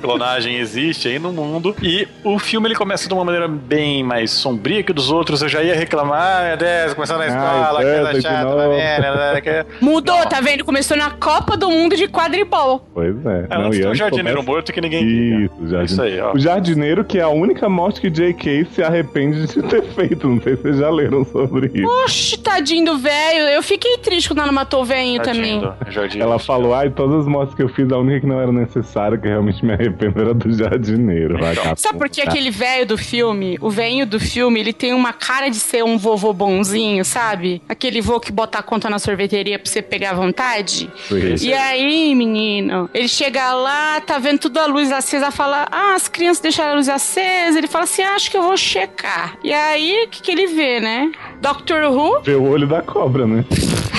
Clonagem 0.00 0.56
existe 0.56 1.08
aí 1.08 1.18
no 1.18 1.32
mundo. 1.32 1.74
E 1.82 2.06
o 2.24 2.38
filme 2.38 2.68
ele 2.68 2.74
começa 2.76 3.08
de 3.08 3.14
uma 3.14 3.24
maneira 3.24 3.48
bem 3.48 4.02
mais 4.04 4.30
sombria 4.30 4.82
que 4.82 4.92
dos 4.92 5.10
outros. 5.10 5.42
Eu 5.42 5.48
já 5.48 5.62
ia 5.62 5.74
reclamar, 5.74 6.44
meu 6.44 6.56
Deus, 6.56 6.94
começando 6.94 7.18
na 7.18 7.26
escola, 7.26 7.80
tanto 7.82 8.14
de 8.14 8.22
chata, 8.22 8.68
né, 8.68 9.40
que- 9.40 9.66
Mudou, 10.12 10.28
tá 10.28 10.40
vendo? 10.40 10.64
Começou 10.64 10.96
na 10.96 11.10
Copa 11.10 11.56
do 11.56 11.70
Mundo 11.70 11.96
de 11.96 12.06
quadribol. 12.08 12.86
Pois 12.94 13.14
é. 13.26 13.46
É, 13.50 13.56
antes 13.56 13.78
e 13.78 13.80
tem 13.80 13.86
o 13.86 13.88
antes 13.88 13.98
jardineiro 13.98 14.36
começa- 14.38 14.52
morto 14.52 14.72
que 14.72 14.80
ninguém. 14.80 15.44
Isso, 15.44 15.54
o 15.60 15.68
jardineiro. 15.68 15.84
Isso 15.84 16.02
aí, 16.02 16.20
ó. 16.20 16.32
O 16.34 16.38
jardineiro, 16.38 17.04
que 17.04 17.18
é 17.18 17.22
a 17.22 17.28
única 17.28 17.68
morte 17.68 18.00
que 18.00 18.10
J.K. 18.10 18.66
se 18.72 18.82
arrepende 18.82 19.46
de 19.46 19.62
ter 19.62 19.82
feito. 19.94 20.28
Não 20.28 20.40
sei 20.40 20.56
se 20.56 20.62
vocês 20.62 20.78
já 20.78 20.90
leram 20.90 21.24
sobre 21.24 21.70
isso. 21.74 21.88
Oxe, 22.04 22.38
tadinho 22.38 22.84
do 22.84 22.98
velho. 22.98 23.48
Eu 23.48 23.62
fiquei 23.62 23.98
triste 23.98 24.28
quando 24.28 24.40
ela 24.42 24.52
matou 24.52 24.82
o 24.82 24.84
velhinho 24.84 25.22
também. 25.22 25.60
Jardineiro. 25.88 26.30
Ela 26.30 26.38
falou, 26.38 26.74
ai, 26.74 26.90
todas 26.90 27.20
as 27.20 27.26
mortes 27.26 27.54
que 27.54 27.62
eu 27.62 27.68
fiz, 27.68 27.90
a 27.90 27.98
única 27.98 28.20
que 28.20 28.26
não 28.26 28.40
era 28.40 28.52
necessária, 28.52 29.16
que 29.18 29.26
eu 29.26 29.30
realmente 29.30 29.64
me 29.64 29.72
arrependo, 29.72 30.20
era 30.20 30.34
do 30.34 30.52
jardineiro. 30.52 31.38
Vai, 31.38 31.52
Então. 31.52 31.72
Sabe 31.76 31.98
por 31.98 32.08
que 32.08 32.20
aquele 32.22 32.50
velho 32.50 32.86
do 32.86 32.98
filme, 32.98 33.56
o 33.60 33.70
velhinho 33.70 34.06
do 34.06 34.18
filme, 34.20 34.60
ele 34.60 34.72
tem 34.72 34.92
uma 34.94 35.12
cara 35.12 35.48
de 35.48 35.56
ser 35.56 35.84
um 35.84 35.96
vovô 35.96 36.32
bonzinho, 36.32 37.04
sabe? 37.04 37.62
Aquele 37.68 38.00
vô 38.00 38.18
que 38.20 38.32
bota 38.32 38.58
a 38.58 38.62
conta 38.62 38.88
na 38.90 38.98
sorveteria 38.98 39.58
pra 39.58 39.70
você 39.70 39.80
pegar 39.82 40.01
à 40.04 40.12
vontade. 40.12 40.90
Sim. 41.08 41.48
E 41.48 41.54
aí, 41.54 42.14
menino, 42.14 42.88
ele 42.92 43.08
chega 43.08 43.52
lá, 43.54 44.00
tá 44.00 44.18
vendo 44.18 44.38
tudo 44.40 44.58
a 44.58 44.66
luz 44.66 44.90
acesa, 44.90 45.30
fala: 45.30 45.66
Ah, 45.70 45.94
as 45.94 46.08
crianças 46.08 46.40
deixaram 46.42 46.72
a 46.72 46.74
luz 46.76 46.88
acesa. 46.88 47.58
Ele 47.58 47.68
fala 47.68 47.84
assim: 47.84 48.02
Acho 48.02 48.30
que 48.30 48.36
eu 48.36 48.42
vou 48.42 48.56
checar. 48.56 49.36
E 49.42 49.52
aí, 49.52 50.04
o 50.06 50.08
que, 50.08 50.22
que 50.22 50.30
ele 50.30 50.46
vê, 50.48 50.80
né? 50.80 51.10
Doctor 51.40 51.84
Who? 51.84 52.22
Vê 52.22 52.34
o 52.34 52.44
olho 52.48 52.66
da 52.66 52.82
cobra, 52.82 53.26
né? 53.26 53.44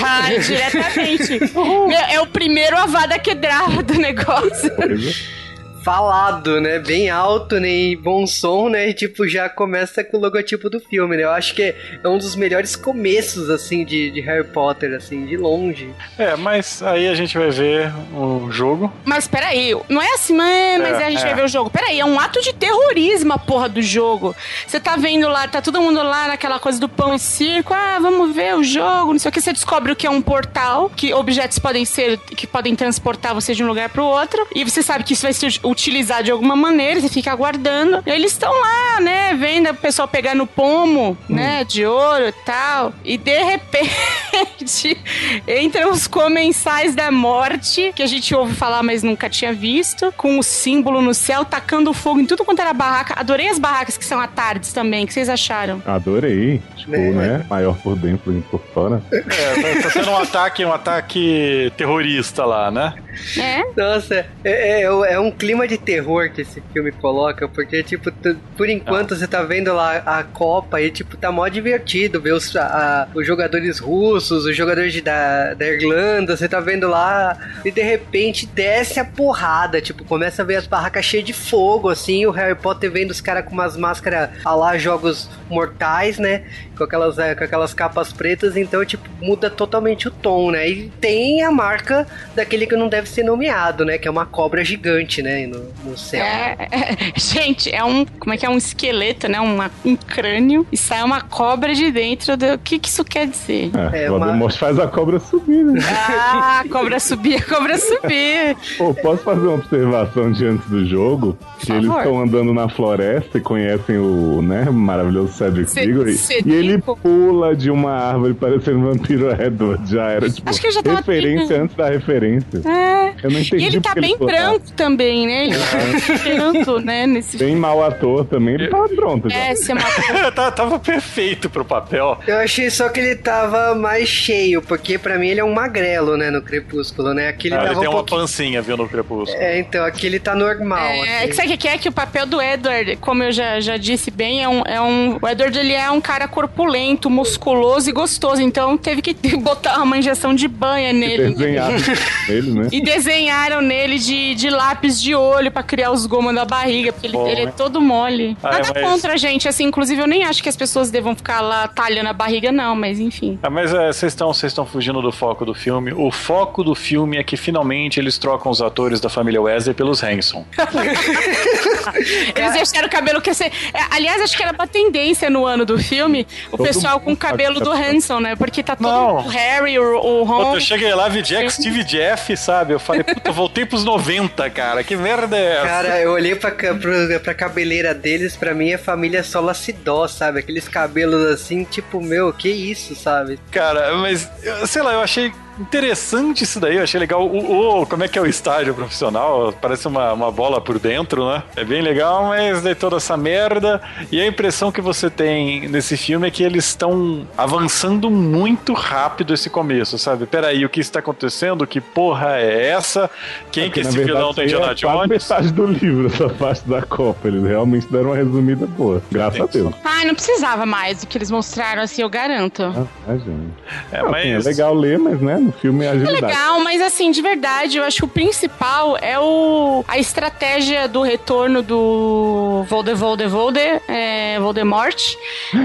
Ai, 0.02 0.38
diretamente. 0.38 1.40
Meu, 1.54 1.98
é 2.10 2.20
o 2.20 2.26
primeiro 2.26 2.76
Avada 2.76 3.18
Kedavra 3.18 3.82
do 3.82 3.94
negócio. 3.94 4.70
Pois 4.76 5.06
é. 5.40 5.43
Falado, 5.84 6.60
né? 6.60 6.78
Bem 6.78 7.10
alto, 7.10 7.60
né? 7.60 7.68
E 7.68 7.96
bom 7.96 8.26
som, 8.26 8.70
né? 8.70 8.88
E 8.88 8.94
tipo, 8.94 9.28
já 9.28 9.48
começa 9.48 10.02
com 10.02 10.16
o 10.16 10.20
logotipo 10.20 10.70
do 10.70 10.80
filme, 10.80 11.16
né? 11.16 11.24
Eu 11.24 11.30
acho 11.30 11.54
que 11.54 11.62
é 11.62 12.08
um 12.08 12.16
dos 12.16 12.34
melhores 12.34 12.74
começos, 12.74 13.50
assim, 13.50 13.84
de, 13.84 14.10
de 14.10 14.20
Harry 14.22 14.44
Potter, 14.44 14.94
assim, 14.94 15.26
de 15.26 15.36
longe. 15.36 15.90
É, 16.18 16.34
mas 16.36 16.82
aí 16.82 17.06
a 17.06 17.14
gente 17.14 17.36
vai 17.36 17.50
ver 17.50 17.92
o 18.16 18.50
jogo. 18.50 18.90
Mas 19.04 19.28
peraí, 19.28 19.76
não 19.88 20.00
é 20.00 20.14
assim, 20.14 20.34
mas, 20.34 20.80
mas 20.80 21.00
É, 21.00 21.04
a 21.04 21.10
gente 21.10 21.22
é. 21.22 21.26
vai 21.26 21.34
ver 21.34 21.44
o 21.44 21.48
jogo. 21.48 21.68
Peraí, 21.68 22.00
é 22.00 22.04
um 22.04 22.18
ato 22.18 22.40
de 22.40 22.54
terrorismo 22.54 23.34
a 23.34 23.38
porra 23.38 23.68
do 23.68 23.82
jogo. 23.82 24.34
Você 24.66 24.80
tá 24.80 24.96
vendo 24.96 25.28
lá, 25.28 25.46
tá 25.46 25.60
todo 25.60 25.80
mundo 25.82 26.02
lá 26.02 26.28
naquela 26.28 26.58
coisa 26.58 26.80
do 26.80 26.88
pão 26.88 27.14
e 27.14 27.18
circo. 27.18 27.74
Ah, 27.74 27.98
vamos 28.00 28.34
ver 28.34 28.56
o 28.56 28.64
jogo, 28.64 29.12
não 29.12 29.18
sei 29.18 29.28
o 29.28 29.32
que. 29.32 29.40
Você 29.40 29.52
descobre 29.52 29.92
o 29.92 29.96
que 29.96 30.06
é 30.06 30.10
um 30.10 30.22
portal, 30.22 30.90
que 30.96 31.12
objetos 31.12 31.58
podem 31.58 31.84
ser, 31.84 32.18
que 32.18 32.46
podem 32.46 32.74
transportar 32.74 33.34
você 33.34 33.54
de 33.54 33.62
um 33.62 33.66
lugar 33.66 33.90
pro 33.90 34.04
outro. 34.04 34.46
E 34.54 34.64
você 34.64 34.82
sabe 34.82 35.04
que 35.04 35.12
isso 35.12 35.22
vai 35.22 35.32
ser 35.34 35.52
utilizado 35.74 36.24
de 36.24 36.30
alguma 36.30 36.54
maneira, 36.56 37.00
você 37.00 37.08
fica 37.08 37.30
aguardando. 37.32 38.02
Eles 38.06 38.32
estão 38.32 38.52
lá, 38.52 39.00
né, 39.00 39.34
vendo 39.34 39.70
o 39.70 39.74
pessoal 39.74 40.06
pegar 40.08 40.34
no 40.34 40.46
pomo, 40.46 41.16
né, 41.28 41.64
de 41.64 41.84
ouro 41.84 42.28
e 42.28 42.32
tal. 42.44 42.92
E 43.04 43.18
de 43.18 43.42
repente 43.42 44.96
entram 45.46 45.90
os 45.90 46.06
comensais 46.06 46.94
da 46.94 47.10
morte, 47.10 47.92
que 47.94 48.02
a 48.02 48.06
gente 48.06 48.34
ouve 48.34 48.54
falar, 48.54 48.82
mas 48.82 49.02
nunca 49.02 49.28
tinha 49.28 49.52
visto, 49.52 50.12
com 50.16 50.38
o 50.38 50.42
símbolo 50.42 51.02
no 51.02 51.12
céu, 51.14 51.44
tacando 51.44 51.92
fogo 51.92 52.20
em 52.20 52.26
tudo 52.26 52.44
quanto 52.44 52.60
era 52.60 52.72
barraca. 52.72 53.14
Adorei 53.18 53.48
as 53.48 53.58
barracas 53.58 53.96
que 53.96 54.04
são 54.04 54.20
à 54.20 54.26
tardes 54.26 54.72
também. 54.72 55.04
O 55.04 55.06
que 55.06 55.12
vocês 55.12 55.28
acharam? 55.28 55.82
Adorei. 55.86 56.62
Tipo, 56.76 56.94
É. 56.94 56.98
né? 57.10 57.46
Maior 57.48 57.76
por 57.78 57.96
dentro 57.96 58.36
e 58.36 58.40
por 58.42 58.60
fora. 58.72 59.02
É, 59.12 59.20
tá, 59.20 59.82
tá 59.82 59.90
sendo 59.90 60.10
um 60.10 60.16
ataque, 60.18 60.64
um 60.64 60.72
ataque 60.72 61.72
terrorista 61.76 62.44
lá, 62.44 62.70
né? 62.70 62.94
É? 63.38 63.62
Nossa, 63.76 64.26
é, 64.44 64.82
é, 64.82 64.82
é 64.82 65.20
um 65.20 65.30
clima 65.30 65.63
de 65.66 65.78
terror 65.78 66.30
que 66.30 66.42
esse 66.42 66.62
filme 66.72 66.92
coloca, 66.92 67.48
porque, 67.48 67.82
tipo, 67.82 68.10
por 68.56 68.68
enquanto 68.68 69.16
você 69.16 69.26
tá 69.26 69.42
vendo 69.42 69.72
lá 69.72 69.96
a 70.04 70.22
Copa 70.24 70.80
e, 70.80 70.90
tipo, 70.90 71.16
tá 71.16 71.30
mó 71.32 71.46
divertido 71.48 72.20
ver 72.20 72.32
os, 72.32 72.54
a- 72.56 73.08
os 73.14 73.26
jogadores 73.26 73.78
russos, 73.78 74.44
os 74.44 74.56
jogadores 74.56 74.92
de- 74.92 75.00
da, 75.00 75.54
da 75.54 75.66
Irlanda, 75.66 76.36
você 76.36 76.48
tá 76.48 76.60
vendo 76.60 76.88
lá 76.88 77.36
e 77.64 77.70
de 77.70 77.82
repente 77.82 78.46
desce 78.46 78.98
a 79.00 79.04
porrada, 79.04 79.80
tipo, 79.80 80.04
começa 80.04 80.42
a 80.42 80.44
ver 80.44 80.56
as 80.56 80.66
barracas 80.66 81.04
cheias 81.04 81.24
de 81.26 81.32
fogo, 81.32 81.88
assim, 81.88 82.26
o 82.26 82.30
Harry 82.30 82.54
Potter 82.54 82.90
vendo 82.90 83.10
os 83.10 83.20
caras 83.20 83.44
com 83.44 83.52
umas 83.52 83.76
máscaras 83.76 84.30
a 84.44 84.54
lá 84.54 84.76
jogos 84.78 85.28
mortais, 85.50 86.18
né? 86.18 86.44
Com 86.76 86.84
aquelas, 86.84 87.18
é, 87.18 87.34
com 87.34 87.44
aquelas 87.44 87.72
capas 87.72 88.12
pretas, 88.12 88.56
então, 88.56 88.84
tipo, 88.84 89.08
muda 89.20 89.48
totalmente 89.48 90.08
o 90.08 90.10
tom, 90.10 90.50
né? 90.50 90.68
E 90.68 90.88
tem 91.00 91.42
a 91.42 91.50
marca 91.50 92.06
daquele 92.34 92.66
que 92.66 92.74
não 92.76 92.88
deve 92.88 93.08
ser 93.08 93.22
nomeado, 93.22 93.84
né? 93.84 93.96
Que 93.98 94.08
é 94.08 94.10
uma 94.10 94.26
cobra 94.26 94.64
gigante, 94.64 95.22
né? 95.22 95.40
No, 95.54 95.90
no 95.90 95.98
céu. 95.98 96.22
É, 96.24 96.56
é, 96.70 96.96
gente, 97.18 97.74
é 97.74 97.84
um. 97.84 98.04
Como 98.18 98.34
é 98.34 98.36
que 98.36 98.44
é? 98.46 98.50
Um 98.50 98.56
esqueleto, 98.56 99.28
né? 99.28 99.40
Uma, 99.40 99.70
um 99.84 99.96
crânio 99.96 100.66
e 100.72 100.76
sai 100.76 101.02
uma 101.02 101.20
cobra 101.20 101.74
de 101.74 101.90
dentro. 101.90 102.36
Do, 102.36 102.54
o 102.54 102.58
que, 102.58 102.78
que 102.78 102.88
isso 102.88 103.04
quer 103.04 103.26
dizer? 103.26 103.70
É, 103.92 104.04
É 104.04 104.10
o 104.10 104.16
uma- 104.16 104.50
faz 104.50 104.78
a 104.78 104.86
cobra 104.86 105.18
subir, 105.18 105.64
né? 105.64 105.80
Ah, 105.84 106.60
a 106.64 106.68
cobra 106.68 107.00
subir, 107.00 107.36
a 107.36 107.42
cobra 107.42 107.76
subir. 107.78 108.56
Pô, 108.78 108.94
posso 108.94 109.22
fazer 109.22 109.40
uma 109.46 109.54
observação 109.54 110.30
de 110.30 110.46
antes 110.46 110.68
do 110.68 110.84
jogo? 110.86 111.36
Que 111.58 111.72
eles 111.72 111.90
estão 111.90 112.20
andando 112.20 112.52
na 112.52 112.68
floresta 112.68 113.38
e 113.38 113.40
conhecem 113.40 113.96
o, 113.98 114.42
né, 114.42 114.64
maravilhoso 114.70 115.32
Cedric 115.32 115.70
Ce- 115.70 115.80
Diggory. 115.80 116.18
E 116.44 116.52
ele 116.52 116.78
pula 116.78 117.56
de 117.56 117.70
uma 117.70 117.92
árvore 117.92 118.34
parecendo 118.34 118.78
um 118.78 118.92
vampiro 118.92 119.30
Edward. 119.30 119.90
Já 119.90 120.08
era, 120.10 120.28
tipo, 120.30 120.48
Acho 120.48 120.60
que 120.60 120.66
ele 120.66 120.74
já 120.74 120.82
tava 120.82 120.96
referência 120.98 121.62
antes 121.62 121.74
da 121.76 121.88
referência. 121.88 122.60
É. 122.68 123.14
Eu 123.22 123.30
não 123.30 123.40
entendi 123.40 123.64
E 123.64 123.66
ele 123.66 123.80
tá 123.80 123.94
bem 123.94 124.16
pulava. 124.18 124.36
branco 124.50 124.72
também, 124.76 125.26
né? 125.26 125.43
Ele 125.44 125.58
tá 125.58 126.34
branco, 126.52 126.78
né? 126.80 127.06
Nesse 127.06 127.36
Bem 127.36 127.56
mau 127.56 127.84
ator 127.84 128.24
também, 128.24 128.54
ele 128.54 128.68
tava 128.68 128.88
pronto 128.88 129.28
já. 129.30 129.36
É, 129.36 129.54
você 129.54 129.74
matou. 129.74 130.32
Tava- 130.32 130.52
Tava 130.52 130.78
perfeito 130.78 131.50
pro 131.50 131.64
papel. 131.64 132.18
Eu 132.26 132.38
achei 132.38 132.70
só 132.70 132.88
que 132.88 133.00
ele 133.00 133.16
tava 133.16 133.74
mais 133.74 134.08
cheio, 134.08 134.62
porque 134.62 134.96
pra 134.98 135.18
mim 135.18 135.28
ele 135.28 135.40
é 135.40 135.44
um 135.44 135.52
magrelo, 135.52 136.16
né, 136.16 136.30
no 136.30 136.40
Crepúsculo, 136.42 137.12
né? 137.12 137.28
Aqui 137.28 137.48
ele 137.48 137.56
Ah, 137.56 137.64
ele 137.66 137.74
tem 137.74 137.88
um 137.88 137.90
uma 137.92 137.96
pouquinho... 137.98 138.20
pancinha, 138.20 138.62
viu, 138.62 138.76
no 138.76 138.88
crepúsculo. 138.88 139.42
É, 139.42 139.58
então, 139.58 139.84
aqui 139.84 140.06
ele 140.06 140.18
tá 140.18 140.34
normal. 140.34 140.78
É, 141.04 141.18
assim. 141.18 141.28
que 141.28 141.32
sabe 141.34 141.54
o 141.54 141.58
que 141.58 141.68
é? 141.68 141.78
Que 141.78 141.88
o 141.88 141.92
papel 141.92 142.26
do 142.26 142.40
Edward, 142.40 142.96
como 142.96 143.22
eu 143.22 143.32
já, 143.32 143.60
já 143.60 143.76
disse 143.76 144.10
bem, 144.10 144.42
é 144.42 144.48
um, 144.48 144.62
é 144.64 144.80
um. 144.80 145.18
O 145.20 145.28
Edward 145.28 145.58
ele 145.58 145.72
é 145.72 145.90
um 145.90 146.00
cara 146.00 146.26
corpulento, 146.28 147.10
musculoso 147.10 147.88
e 147.88 147.92
gostoso. 147.92 148.40
Então 148.42 148.76
teve 148.76 149.02
que 149.02 149.14
botar 149.36 149.82
uma 149.82 149.98
injeção 149.98 150.34
de 150.34 150.46
banha 150.48 150.92
nele. 150.92 151.34
Desenhado 151.34 151.74
ele, 152.28 152.50
né? 152.52 152.68
E 152.72 152.80
desenharam 152.82 153.60
nele 153.60 153.98
de, 153.98 154.34
de 154.34 154.50
lápis 154.50 155.00
de 155.00 155.14
olho 155.24 155.50
pra 155.50 155.62
criar 155.62 155.90
os 155.90 156.06
gomos 156.06 156.34
da 156.34 156.44
barriga, 156.44 156.92
porque 156.92 157.06
ele, 157.06 157.12
Bom, 157.16 157.26
ele 157.26 157.40
é 157.42 157.46
todo 157.50 157.80
mole. 157.80 158.36
Ah, 158.42 158.52
Nada 158.52 158.72
mas- 158.74 158.82
contra, 158.84 159.16
gente. 159.16 159.48
Assim, 159.48 159.64
inclusive, 159.64 160.00
eu 160.00 160.06
nem 160.06 160.24
acho 160.24 160.42
que 160.42 160.48
as 160.48 160.56
pessoas 160.56 160.90
devam 160.90 161.14
ficar 161.14 161.40
lá 161.40 161.68
talhando 161.68 162.08
a 162.08 162.12
barriga, 162.12 162.50
não, 162.52 162.74
mas 162.76 162.98
enfim. 163.00 163.38
Ah, 163.42 163.50
mas 163.50 163.72
é, 163.72 163.92
vocês 163.92 164.12
estão 164.12 164.32
vocês 164.32 164.50
estão 164.52 164.64
fugindo 164.66 165.00
do 165.02 165.12
foco 165.12 165.44
do 165.44 165.54
filme. 165.54 165.92
O 165.92 166.10
foco 166.10 166.62
do 166.64 166.74
filme 166.74 167.16
é 167.18 167.22
que 167.24 167.36
finalmente 167.36 167.98
eles 168.00 168.18
trocam 168.18 168.50
os 168.50 168.60
atores 168.62 169.00
da 169.00 169.08
família 169.08 169.40
Wesley 169.40 169.74
pelos 169.74 170.02
Hanson. 170.02 170.44
Eles 172.34 172.52
deixaram 172.52 172.88
o 172.88 172.90
cabelo 172.90 173.20
crescer. 173.20 173.52
É, 173.72 173.80
aliás, 173.90 174.20
acho 174.22 174.36
que 174.36 174.42
era 174.42 174.52
uma 174.52 174.66
tendência 174.66 175.28
no 175.30 175.44
ano 175.46 175.64
do 175.64 175.78
filme 175.78 176.26
o 176.50 176.56
Todo 176.56 176.66
pessoal 176.66 177.00
com 177.00 177.12
o 177.12 177.16
tá 177.16 177.28
cabelo 177.28 177.60
do. 177.60 177.70
Hanson, 177.74 178.20
né? 178.20 178.36
Porque 178.36 178.62
tá 178.62 178.76
todo 178.76 178.88
Não. 178.88 179.16
o 179.16 179.28
Harry, 179.28 179.78
o, 179.78 179.96
o 179.98 180.26
Puta, 180.26 180.32
Ron. 180.44 180.54
eu 180.54 180.60
cheguei 180.60 180.94
lá, 180.94 181.08
vi 181.08 181.22
Jack, 181.22 181.50
Steve 181.52 181.82
Jeff, 181.84 182.36
sabe? 182.36 182.72
Eu 182.72 182.78
falei, 182.80 183.02
puta, 183.02 183.32
voltei 183.32 183.66
pros 183.66 183.84
90, 183.84 184.48
cara. 184.50 184.82
Que 184.84 184.96
merda 184.96 185.13
é 185.36 185.52
essa? 185.56 185.66
Cara, 185.66 186.00
eu 186.00 186.12
olhei 186.12 186.34
pra, 186.34 186.50
pro- 186.50 187.20
pra 187.22 187.34
cabeleira 187.34 187.94
deles, 187.94 188.36
pra 188.36 188.54
mim 188.54 188.70
é 188.70 188.78
família 188.78 189.22
Solacidó, 189.22 190.06
sabe? 190.08 190.40
Aqueles 190.40 190.68
cabelos 190.68 191.24
assim, 191.26 191.64
tipo, 191.64 192.00
meu, 192.00 192.32
que 192.32 192.48
isso, 192.48 192.94
sabe? 192.94 193.38
Cara, 193.50 193.94
mas, 193.96 194.28
sei 194.66 194.82
lá, 194.82 194.92
eu 194.94 195.00
achei 195.00 195.32
interessante 195.58 196.44
isso 196.44 196.58
daí, 196.60 196.76
eu 196.76 196.82
achei 196.82 196.98
legal. 196.98 197.26
O, 197.26 197.80
o- 197.82 197.86
como 197.86 198.04
é 198.04 198.08
que 198.08 198.18
é 198.18 198.22
o 198.22 198.26
estágio 198.26 198.74
profissional? 198.74 199.52
Parece 199.60 199.86
uma, 199.88 200.12
uma 200.12 200.30
bola 200.30 200.60
por 200.60 200.78
dentro, 200.78 201.28
né? 201.28 201.42
É 201.56 201.64
bem 201.64 201.82
legal, 201.82 202.24
mas 202.26 202.62
daí 202.62 202.74
toda 202.74 202.96
essa 202.96 203.16
merda. 203.16 203.80
E 204.10 204.20
a 204.20 204.26
impressão 204.26 204.70
que 204.72 204.80
você 204.80 205.08
tem 205.10 205.68
nesse 205.68 205.96
filme 205.96 206.26
é 206.28 206.30
que 206.30 206.42
eles 206.42 206.64
estão 206.66 207.26
avançando 207.36 208.10
muito 208.10 208.72
rápido 208.72 209.32
esse 209.34 209.48
começo, 209.50 209.98
sabe? 209.98 210.26
Peraí, 210.26 210.64
o 210.64 210.68
que 210.68 210.80
está 210.80 210.98
acontecendo? 210.98 211.66
Que 211.66 211.80
porra 211.80 212.36
é 212.38 212.68
essa? 212.70 213.10
Quem 213.52 213.70
que 213.70 213.80
Porque, 213.82 213.96
esse 213.96 214.04
vilão 214.04 214.32
tem 214.34 214.44
Indiana 214.44 214.72
é 214.72 214.74
Jones? 214.74 215.08
metade 215.08 215.52
do 215.52 215.66
livro, 215.66 216.06
essa 216.06 216.28
parte 216.28 216.68
da 216.68 216.82
Copa. 216.82 217.28
Eles 217.28 217.42
realmente 217.44 217.86
deram 217.90 218.06
uma 218.10 218.16
resumida 218.16 218.66
boa. 218.66 219.02
Graças 219.10 219.40
a 219.40 219.46
Deus. 219.46 219.74
Ai, 219.84 220.04
não 220.04 220.14
precisava 220.14 220.66
mais 220.66 221.00
do 221.00 221.06
que 221.06 221.16
eles 221.18 221.30
mostraram, 221.30 221.82
assim, 221.82 222.02
eu 222.02 222.08
garanto. 222.08 222.62
Ah, 222.62 222.84
ah, 223.08 223.16
gente. 223.16 223.52
É, 223.92 224.02
Não, 224.02 224.14
assim, 224.14 224.28
é 224.28 224.34
mas... 224.34 224.44
legal 224.46 224.74
ler, 224.74 224.98
mas 224.98 225.20
né, 225.20 225.43
no 225.44 225.52
filme 225.52 225.84
é 225.84 225.88
É 225.88 225.90
agilidade. 225.90 226.20
legal, 226.26 226.60
mas 226.60 226.80
assim, 226.82 227.10
de 227.10 227.20
verdade, 227.22 227.78
eu 227.78 227.84
acho 227.84 227.98
que 227.98 228.04
o 228.04 228.08
principal 228.08 228.96
é 229.00 229.18
o 229.18 229.84
a 229.86 229.98
estratégia 229.98 230.88
do 230.88 231.02
retorno 231.02 231.62
do 231.62 232.64
Volde, 232.68 232.94
Volde, 232.94 233.26
Volde, 233.26 233.60
é, 233.88 234.38
Voldemort 234.40 234.96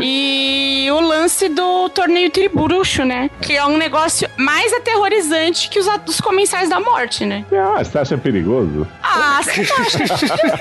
e 0.02 0.88
o 0.92 1.00
lance 1.00 1.50
do 1.50 1.90
torneio 1.90 2.30
tribruxo, 2.30 3.04
né? 3.04 3.30
Que 3.42 3.56
é 3.56 3.66
um 3.66 3.78
negócio 3.78 4.30
mais 4.38 4.72
aterrorizante 4.74 5.70
que 5.70 5.80
os, 5.80 5.88
os 6.08 6.20
comensais 6.22 6.70
da 6.70 6.80
morte, 6.80 7.26
né? 7.26 7.46
Ah, 7.52 7.84
você 7.84 7.98
acha 8.00 8.18
perigoso? 8.18 8.88
Ah, 9.02 9.42
você 9.44 9.64
não 9.64 9.78
acha? 9.86 10.04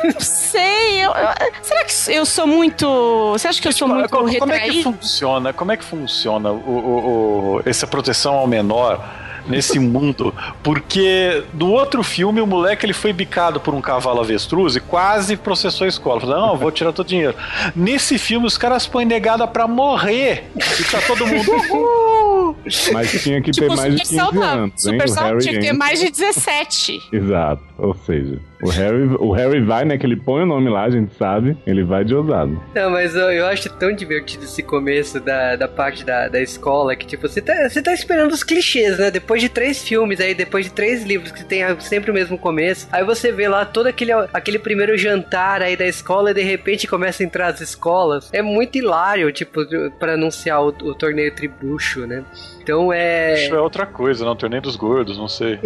Eu 0.04 0.12
não 0.12 0.20
sei. 0.20 1.04
eu- 1.04 1.10
eu- 1.10 1.52
será 1.62 1.84
que 1.84 1.92
eu 2.12 2.24
sou 2.26 2.46
muito. 2.46 2.86
Você 3.32 3.48
acha 3.48 3.60
que 3.60 3.68
eu 3.68 3.72
sou 3.72 3.88
muito 3.88 4.08
como, 4.08 4.24
como 4.38 4.52
é 4.52 4.58
que 4.60 4.64
retraído? 4.66 4.92
funciona? 4.92 5.52
Como 5.52 5.72
é 5.72 5.76
que 5.76 5.84
funciona 5.84 6.50
o, 6.50 6.54
o- 6.54 7.56
o- 7.56 7.62
essa 7.64 7.86
proteção 7.86 8.34
ao 8.34 8.46
menor 8.46 9.02
nesse 9.48 9.78
mundo? 9.78 10.34
Porque 10.62 11.42
no 11.54 11.70
outro 11.70 12.02
filme 12.02 12.40
o 12.40 12.46
moleque 12.46 12.84
ele 12.86 12.92
foi 12.92 13.12
bicado 13.12 13.60
por 13.60 13.74
um 13.74 13.80
cavalo 13.80 14.20
avestruz 14.20 14.76
e 14.76 14.80
quase 14.80 15.36
processou 15.36 15.84
a 15.84 15.88
escola. 15.88 16.20
Falou, 16.20 16.36
não, 16.40 16.56
vou 16.56 16.70
tirar 16.70 16.92
todo 16.92 17.06
o 17.06 17.08
dinheiro. 17.08 17.34
Nesse 17.74 18.18
filme 18.18 18.46
os 18.46 18.56
caras 18.58 18.86
põem 18.86 19.04
negada 19.04 19.46
pra 19.46 19.66
morrer 19.66 20.44
e 20.78 20.84
tá 20.84 21.00
todo 21.06 21.26
mundo. 21.26 21.50
"Uhul". 21.50 22.56
Mas 22.92 23.10
tinha 23.22 23.40
que 23.42 23.50
ter 23.52 23.62
Tipo, 23.62 23.76
mais 23.76 23.94
de 23.94 24.06
super 24.06 24.08
15 24.08 24.16
saudável. 24.16 24.64
anos, 24.64 24.86
hein? 24.86 25.00
Super 25.00 25.22
Harry 25.22 25.38
tinha 25.40 25.54
que 25.54 25.60
ter 25.60 25.72
mais 25.72 26.00
de 26.00 26.10
17. 26.10 27.00
Exato. 27.12 27.62
Ou 27.78 27.94
seja, 28.06 28.38
o 28.62 28.68
Harry, 28.70 29.04
o 29.18 29.32
Harry 29.32 29.60
vai, 29.60 29.84
né? 29.84 29.96
Que 29.96 30.06
ele 30.06 30.16
põe 30.16 30.42
o 30.42 30.46
nome 30.46 30.68
lá, 30.68 30.84
a 30.84 30.90
gente 30.90 31.14
sabe. 31.14 31.56
Ele 31.66 31.84
vai 31.84 32.04
de 32.04 32.14
ousado. 32.14 32.60
Não, 32.74 32.90
mas 32.90 33.14
eu, 33.14 33.30
eu 33.30 33.46
acho 33.46 33.68
tão 33.76 33.92
divertido 33.92 34.44
esse 34.44 34.62
começo 34.62 35.20
da, 35.20 35.56
da 35.56 35.68
parte 35.68 36.04
da, 36.04 36.28
da 36.28 36.40
escola 36.40 36.96
que, 36.96 37.06
tipo, 37.06 37.28
você 37.28 37.40
tá, 37.40 37.68
você 37.68 37.82
tá 37.82 37.92
esperando 37.92 38.32
os 38.32 38.42
clichês, 38.42 38.98
né? 38.98 39.10
Depois 39.10 39.40
de 39.40 39.48
três 39.48 39.82
filmes 39.82 40.20
aí, 40.20 40.34
depois 40.34 40.64
de 40.66 40.72
três 40.72 41.04
livros 41.04 41.30
que 41.32 41.44
tem 41.44 41.62
sempre 41.80 42.10
o 42.10 42.14
mesmo 42.14 42.38
começo, 42.38 42.88
aí 42.90 43.04
você 43.04 43.30
vê 43.30 43.48
lá 43.48 43.64
todo 43.64 43.86
aquele, 43.86 44.12
aquele 44.32 44.58
primeiro 44.58 44.96
jantar 44.96 45.62
aí 45.62 45.76
da 45.76 45.86
escola 45.86 46.30
e 46.30 46.34
de 46.34 46.42
repente 46.42 46.86
começa 46.86 47.22
a 47.22 47.26
entrar 47.26 47.48
as 47.48 47.60
escolas. 47.60 48.28
É 48.32 48.42
muito 48.42 48.76
hilário, 48.76 49.30
tipo, 49.32 49.60
pra 49.98 50.14
anunciar 50.14 50.62
o, 50.62 50.68
o 50.68 50.94
torneio 50.94 51.34
tribucho, 51.34 52.06
né? 52.06 52.24
Então 52.68 52.92
é. 52.92 53.44
Isso 53.44 53.54
é 53.54 53.60
outra 53.62 53.86
coisa, 53.86 54.26
não 54.26 54.36
torneio 54.36 54.60
dos 54.60 54.76
gordos, 54.76 55.16
não 55.16 55.26
sei. 55.26 55.58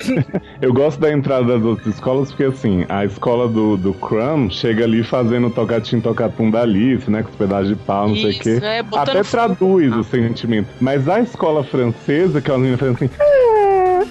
Eu 0.62 0.72
gosto 0.72 0.98
da 0.98 1.12
entrada 1.12 1.44
das 1.58 1.62
outras 1.62 1.94
escolas 1.94 2.30
porque, 2.30 2.44
assim, 2.44 2.86
a 2.88 3.04
escola 3.04 3.46
do, 3.46 3.76
do 3.76 3.92
Crumb 3.92 4.50
chega 4.50 4.84
ali 4.84 5.04
fazendo 5.04 5.50
tocatim 5.50 6.00
tocatum 6.00 6.50
da 6.50 6.62
Alice, 6.62 7.10
né? 7.10 7.22
Com 7.22 7.28
os 7.28 7.36
pedaços 7.36 7.68
de 7.68 7.76
pau, 7.76 8.08
não 8.08 8.14
sei 8.16 8.24
o 8.24 8.30
Isso, 8.30 8.40
quê. 8.40 8.58
é, 8.62 8.78
Até 8.96 9.22
fogo. 9.22 9.30
traduz 9.30 9.94
o 9.94 10.02
sentimento. 10.04 10.68
Mas 10.80 11.06
a 11.06 11.20
escola 11.20 11.62
francesa, 11.62 12.40
que 12.40 12.50
é 12.50 12.54
uma 12.54 12.60
menina 12.60 12.78
fazendo 12.78 12.94
assim... 12.96 13.10
"Ah, 13.20 14.04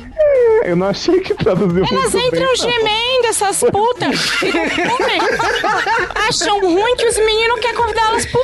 ah", 0.63 0.67
Eu 0.67 0.75
não 0.75 0.87
achei 0.87 1.19
que 1.21 1.33
traduziu 1.33 1.83
Elas 1.89 1.91
muito 1.91 2.11
bem, 2.11 2.27
entram 2.27 2.43
não. 2.45 2.55
gemendo, 2.55 3.25
essas 3.29 3.59
putas. 3.71 4.31
Acham 6.29 6.59
ruim 6.59 6.95
que 6.97 7.07
os 7.07 7.17
meninos 7.17 7.59
querem 7.61 7.75
convidar 7.77 8.09
elas 8.09 8.25
pro 8.27 8.41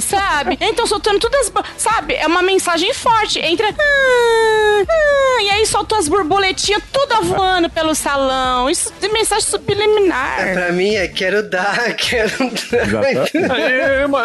sabe? 0.00 0.58
Então 0.60 0.86
soltando 0.86 1.18
todas 1.18 1.40
as. 1.54 1.64
Sabe? 1.76 2.14
É 2.14 2.26
uma 2.26 2.42
mensagem 2.42 2.92
forte. 2.94 3.38
Entra. 3.40 3.68
"Ah, 3.68 4.84
ah", 4.88 5.42
e 5.42 5.50
aí 5.50 5.66
soltou 5.66 5.98
as 5.98 6.08
borboletinhas 6.08 6.82
toda 6.92 7.20
voando 7.20 7.68
pelo 7.70 7.94
salão. 7.94 8.68
Isso 8.70 8.92
é 9.02 9.08
mensagem 9.08 9.44
subliminar. 9.44 10.52
Pra 10.52 10.72
mim 10.72 10.94
é 10.94 11.08
quero 11.08 11.48
dar, 11.48 11.94
quero 11.96 12.30
dar. 12.38 13.12
Exatamente. 13.12 13.32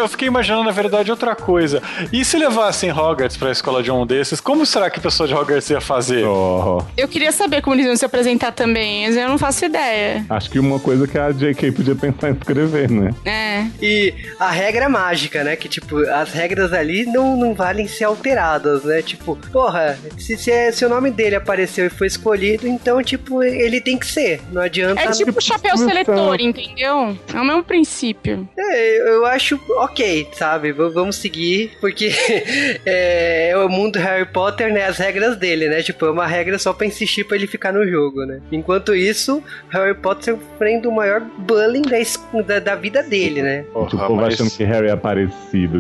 Eu, 0.01 0.07
fiquei 0.07 0.27
imaginando, 0.27 0.63
na 0.63 0.71
verdade, 0.71 1.11
outra 1.11 1.35
coisa. 1.35 1.81
E 2.11 2.23
se 2.25 2.37
levassem 2.37 2.91
Hogwarts 2.91 3.37
pra 3.37 3.51
escola 3.51 3.81
de 3.83 3.91
um 3.91 4.05
desses, 4.05 4.39
como 4.39 4.65
será 4.65 4.89
que 4.89 4.99
a 4.99 5.01
pessoa 5.01 5.27
de 5.27 5.33
Hogwarts 5.33 5.69
ia 5.69 5.81
fazer? 5.81 6.25
Oh, 6.25 6.83
Eu 6.97 7.07
queria 7.07 7.31
saber 7.31 7.61
como 7.61 7.75
eles 7.75 7.85
iam 7.85 7.95
se 7.95 8.05
apresentar 8.05 8.51
também, 8.51 9.07
mas 9.07 9.17
eu 9.17 9.27
não 9.27 9.37
faço 9.37 9.65
ideia. 9.65 10.25
acho 10.29 10.49
que 10.49 10.59
uma 10.59 10.79
coisa 10.79 11.07
que 11.07 11.17
a 11.17 11.31
J.K. 11.31 11.71
podia 11.71 11.95
pensar 11.95 12.29
em 12.29 12.33
escrever, 12.33 12.89
né? 12.89 13.11
É. 13.25 13.65
E 13.81 14.13
a 14.39 14.49
regra 14.51 14.89
mágica, 14.89 15.42
né? 15.43 15.55
Que, 15.55 15.67
tipo, 15.69 15.97
as 16.09 16.31
regras 16.33 16.73
ali 16.73 17.05
não, 17.05 17.35
não 17.37 17.53
valem 17.53 17.87
ser 17.87 18.05
alteradas, 18.05 18.83
né? 18.83 19.01
Tipo, 19.01 19.35
porra, 19.51 19.97
se, 20.17 20.37
se, 20.37 20.51
é- 20.51 20.71
se 20.71 20.85
o 20.85 20.89
nome 20.89 21.11
dele 21.11 21.35
apareceu 21.35 21.85
e 21.85 21.89
foi 21.89 22.07
escolhido, 22.07 22.67
então, 22.67 23.01
tipo, 23.03 23.43
ele 23.43 23.79
tem 23.81 23.97
que 23.97 24.05
ser. 24.07 24.41
Não 24.51 24.61
adianta. 24.61 25.01
É 25.01 25.11
tipo 25.11 25.39
chapéu 25.41 25.73
Então- 25.75 25.87
seletor, 25.87 26.37
entendeu? 26.41 27.17
É 27.33 27.37
o 27.39 27.43
mesmo 27.45 27.63
princípio. 27.63 28.47
É, 28.57 29.09
eu 29.09 29.25
acho 29.25 29.59
ok, 29.77 30.27
sabe? 30.33 30.71
V- 30.71 30.89
vamos 30.89 31.15
seguir, 31.17 31.71
porque 31.79 32.11
é, 32.85 33.49
é 33.49 33.57
o 33.57 33.69
mundo 33.69 33.97
Harry 33.99 34.25
Potter, 34.25 34.71
né? 34.73 34.85
As 34.85 34.97
regras 34.97 35.37
dele, 35.37 35.67
né? 35.67 35.81
Tipo, 35.81 36.05
é 36.05 36.11
uma 36.11 36.27
regra 36.27 36.57
só 36.57 36.73
pra 36.73 36.85
insistir 36.85 37.23
pra 37.25 37.35
ele 37.37 37.47
ficar 37.47 37.71
no 37.71 37.85
jogo, 37.87 38.25
né? 38.25 38.41
Enquanto 38.51 38.95
isso, 38.95 39.43
Harry 39.69 39.93
Potter 39.93 40.35
sofrendo 40.35 40.89
o 40.89 40.95
maior 40.95 41.21
bullying 41.21 41.81
da, 41.81 42.41
da, 42.41 42.59
da 42.59 42.75
vida 42.75 43.03
dele, 43.03 43.41
né? 43.41 43.63
Porra, 43.73 43.89
Tipo, 43.89 44.03
o 44.03 44.07
povo 44.07 44.21
mas- 44.21 44.33
achando 44.35 44.51
que 44.51 44.63
Harry 44.63 44.87
ia 44.87 44.97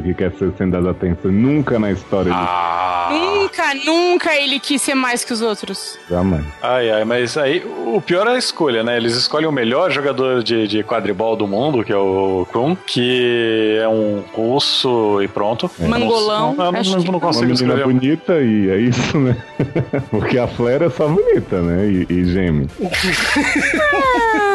que 0.03 0.13
quer 0.13 0.31
ser 0.37 0.51
sem 0.55 0.69
dar 0.69 0.87
atenção. 0.87 1.31
Nunca 1.31 1.79
na 1.79 1.91
história 1.91 2.31
Ah. 2.33 3.09
Nunca, 3.11 3.73
nunca 3.85 4.35
ele 4.35 4.59
quis 4.59 4.81
ser 4.81 4.93
mais 4.95 5.23
que 5.25 5.33
os 5.33 5.41
outros. 5.41 5.97
jamais. 6.09 6.43
Ai, 6.61 6.89
ai, 6.91 7.03
mas 7.03 7.35
aí 7.37 7.63
o 7.87 7.99
pior 7.99 8.27
é 8.27 8.35
a 8.35 8.37
escolha, 8.37 8.83
né? 8.83 8.95
Eles 8.97 9.15
escolhem 9.15 9.47
o 9.47 9.51
melhor 9.51 9.91
jogador 9.91 10.43
de, 10.43 10.67
de 10.67 10.83
quadribol 10.83 11.35
do 11.35 11.47
mundo, 11.47 11.83
que 11.83 11.91
é 11.91 11.97
o 11.97 12.47
Krum, 12.51 12.75
que 12.75 13.77
é 13.81 13.87
um 13.87 14.23
russo 14.33 15.21
e 15.23 15.27
pronto. 15.27 15.69
Mangolão, 15.79 16.53
Não, 16.55 16.71
não, 16.71 16.79
acho 16.79 16.91
não, 16.97 17.03
não 17.03 17.09
Uma 17.13 17.19
consigo 17.19 17.45
menina 17.47 17.73
escrever. 17.73 17.83
bonita 17.85 18.33
e 18.41 18.69
é 18.69 18.77
isso, 18.77 19.17
né? 19.19 19.35
Porque 20.09 20.37
a 20.37 20.47
Flair 20.47 20.83
é 20.83 20.89
só 20.89 21.07
bonita, 21.07 21.61
né? 21.61 21.87
E, 21.87 22.05
e 22.13 22.25
gêmea. 22.25 22.67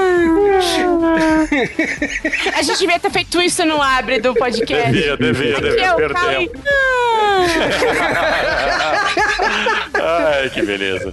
A 2.55 2.63
gente 2.63 2.79
devia 2.79 2.99
ter 2.99 3.11
feito 3.11 3.41
isso 3.41 3.65
no 3.65 3.81
abre 3.81 4.21
do 4.21 4.35
podcast. 4.35 4.88
Devia, 4.93 5.17
devia, 5.17 5.61
devia. 5.61 5.87
eu 5.87 5.97
Perder 5.97 6.19
falei, 6.19 6.49
tempo. 6.49 6.63
"Ah". 6.69 7.39
Ai, 10.41 10.51
que 10.51 10.63
beleza. 10.63 11.13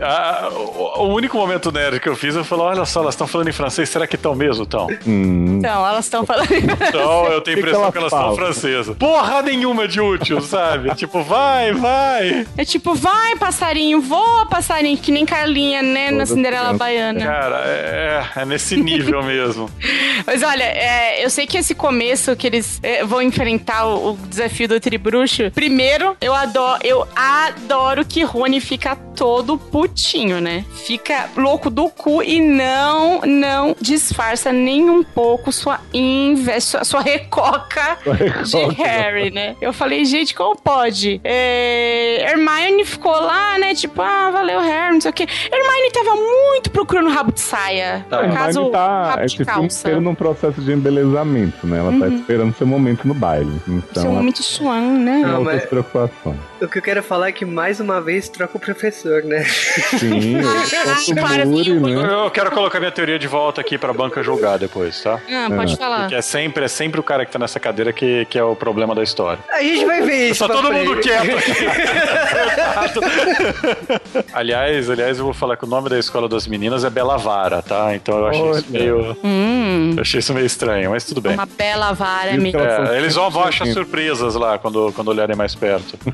Ah, 0.00 0.48
o, 0.52 1.02
o 1.04 1.14
único 1.14 1.36
momento 1.36 1.70
nerd 1.72 2.00
que 2.00 2.08
eu 2.08 2.16
fiz, 2.16 2.34
eu 2.34 2.44
falei, 2.44 2.64
olha 2.66 2.84
só, 2.84 3.00
elas 3.00 3.14
estão 3.14 3.26
falando 3.26 3.48
em 3.48 3.52
francês, 3.52 3.88
será 3.88 4.06
que 4.06 4.16
estão 4.16 4.34
mesmo? 4.34 4.64
Estão. 4.64 4.86
Hum, 5.06 5.58
Então, 5.58 5.86
elas 5.86 6.04
estão 6.06 6.24
falando. 6.26 6.48
Então, 6.52 7.26
eu 7.26 7.40
tenho 7.40 7.40
a 7.40 7.42
Que 7.42 7.52
que 7.54 7.60
impressão 7.60 7.82
elas 7.82 7.92
que 7.92 7.98
elas 7.98 8.12
estão 8.12 8.34
francesas. 8.36 8.96
Porra 8.96 9.42
nenhuma 9.42 9.86
de 9.88 10.00
útil, 10.00 10.40
sabe? 10.40 10.94
tipo, 10.96 11.22
vai, 11.22 11.72
vai. 11.72 12.46
É 12.56 12.64
tipo, 12.64 12.94
vai, 12.94 13.36
passarinho, 13.36 14.00
voa, 14.00 14.46
passarinho, 14.46 14.96
que 14.98 15.10
nem 15.12 15.24
Carlinha, 15.26 15.82
né, 15.82 16.10
na 16.10 16.26
Cinderela. 16.26 16.72
Baiana. 16.74 17.20
Cara, 17.24 17.62
é, 17.66 18.24
é 18.36 18.44
nesse 18.44 18.76
nível 18.76 19.22
mesmo. 19.22 19.70
Mas 20.26 20.42
olha, 20.42 20.64
é, 20.64 21.24
eu 21.24 21.30
sei 21.30 21.46
que 21.46 21.56
esse 21.58 21.74
começo 21.84 22.34
que 22.34 22.46
eles 22.46 22.80
é, 22.82 23.04
vão 23.04 23.20
enfrentar 23.20 23.84
o, 23.84 24.12
o 24.12 24.16
desafio 24.16 24.66
do 24.66 24.80
Tribruxo. 24.80 25.50
Primeiro, 25.50 26.16
eu 26.18 26.34
adoro, 26.34 26.78
eu 26.82 27.06
adoro 27.14 28.06
que 28.06 28.22
Rony 28.22 28.58
fica 28.58 28.96
todo 28.96 29.58
putinho, 29.58 30.40
né? 30.40 30.64
Fica 30.86 31.28
louco 31.36 31.68
do 31.68 31.90
cu 31.90 32.22
e 32.22 32.40
não, 32.40 33.20
não 33.20 33.76
disfarça 33.78 34.50
nem 34.50 34.88
um 34.88 35.04
pouco 35.04 35.52
sua 35.52 35.78
inveja, 35.92 36.60
sua, 36.60 36.84
sua 36.84 37.00
recoca 37.02 37.98
de 38.44 38.56
recoca. 38.56 38.82
Harry, 38.82 39.30
né? 39.30 39.54
Eu 39.60 39.74
falei, 39.74 40.06
gente, 40.06 40.34
como 40.34 40.56
pode? 40.56 41.20
É, 41.22 42.24
Hermione 42.30 42.86
ficou 42.86 43.12
lá, 43.12 43.58
né? 43.58 43.74
Tipo, 43.74 44.00
ah, 44.00 44.30
valeu, 44.30 44.58
Harry, 44.60 44.94
não 44.94 45.00
sei 45.02 45.10
o 45.10 45.14
quê. 45.14 45.26
Hermione 45.52 45.90
tava 45.92 46.16
muito 46.16 46.70
procurando 46.70 47.10
rabo 47.10 47.30
de 47.30 47.40
saia. 47.40 48.06
Tá. 48.08 48.22
no 48.22 48.28
Mas 48.28 48.38
caso, 48.38 48.70
tá 48.70 49.10
rabo 49.10 49.22
esse 49.24 49.36
de 49.36 49.44
filme 49.44 49.60
calça. 49.60 49.80
inteiro 49.80 50.00
num 50.00 50.14
processo 50.14 50.62
de 50.62 50.72
embelezamento, 50.72 51.66
né? 51.66 51.73
Ela 51.74 51.92
tá 51.98 52.08
esperando 52.08 52.54
seu 52.56 52.66
momento 52.66 53.06
no 53.06 53.14
baile. 53.14 53.52
Seu 53.64 53.74
Então, 53.74 54.04
ela 54.04 54.14
momento 54.14 54.42
suando, 54.42 54.98
né? 54.98 55.22
Não, 55.24 55.38
outras 55.40 55.56
mas- 55.60 55.66
preocupações. 55.66 56.38
O 56.60 56.68
que 56.68 56.78
eu 56.78 56.82
quero 56.82 57.02
falar 57.02 57.28
é 57.28 57.32
que 57.32 57.44
mais 57.44 57.80
uma 57.80 58.00
vez 58.00 58.28
troca 58.28 58.56
o 58.56 58.60
professor, 58.60 59.22
né? 59.24 59.44
Sim, 59.44 60.36
Ah, 60.40 61.20
para, 61.20 61.44
o 61.44 61.48
Muri, 61.48 61.72
viu? 61.72 61.80
né? 61.80 62.24
Eu 62.26 62.30
quero 62.30 62.50
colocar 62.50 62.78
minha 62.80 62.90
teoria 62.92 63.18
de 63.18 63.26
volta 63.26 63.60
aqui 63.60 63.76
pra 63.76 63.92
banca 63.92 64.22
julgar 64.22 64.58
depois, 64.58 65.02
tá? 65.02 65.20
Ah, 65.30 65.48
pode 65.54 65.76
falar. 65.76 66.08
Que 66.08 66.14
é 66.14 66.22
sempre, 66.22 66.64
é 66.64 66.68
sempre 66.68 67.00
o 67.00 67.02
cara 67.02 67.26
que 67.26 67.32
tá 67.32 67.38
nessa 67.38 67.60
cadeira 67.60 67.92
que, 67.92 68.24
que 68.26 68.38
é 68.38 68.44
o 68.44 68.56
problema 68.56 68.94
da 68.94 69.02
história. 69.02 69.38
A 69.52 69.62
gente 69.62 69.84
vai 69.84 70.00
ver 70.02 70.28
isso. 70.30 70.38
Só 70.38 70.48
todo 70.48 70.68
frente. 70.68 70.88
mundo 70.88 71.00
quieto 71.00 71.36
aqui. 71.36 71.52
aliás, 74.32 74.90
aliás, 74.90 75.18
eu 75.18 75.24
vou 75.24 75.34
falar 75.34 75.56
que 75.56 75.64
o 75.64 75.68
nome 75.68 75.88
da 75.88 75.98
escola 75.98 76.28
das 76.28 76.46
meninas 76.46 76.84
é 76.84 76.90
Bela 76.90 77.16
Vara, 77.16 77.62
tá? 77.62 77.94
Então 77.94 78.18
eu 78.18 78.26
achei 78.26 78.50
isso 78.50 78.64
Olha. 78.70 78.80
meio. 78.80 79.16
Hum, 79.24 79.92
eu 79.96 80.02
achei 80.02 80.20
isso 80.20 80.34
meio 80.34 80.46
estranho, 80.46 80.90
mas 80.90 81.04
tudo 81.04 81.20
bem. 81.20 81.34
uma 81.34 81.46
bela 81.64 81.92
vara 81.92 82.32
ela- 82.32 82.94
É, 82.94 82.98
eles 82.98 83.14
vão, 83.14 83.30
achar 83.44 83.66
surpresas 83.68 84.34
lá 84.34 84.58
quando, 84.58 84.92
quando 84.94 85.08
olharem 85.08 85.34
mais 85.36 85.54
perto. 85.54 85.98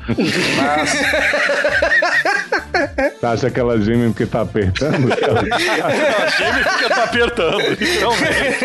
Mas, 0.57 0.93
Você 3.19 3.25
acha 3.25 3.49
que 3.49 3.59
ela 3.59 3.79
geme 3.79 4.09
porque 4.09 4.25
tá 4.25 4.41
apertando? 4.41 5.11
a 5.11 6.27
Jamie 6.27 6.63
fica 6.63 6.89
tá 6.89 7.03
apertando, 7.03 7.59
literalmente. 7.59 8.59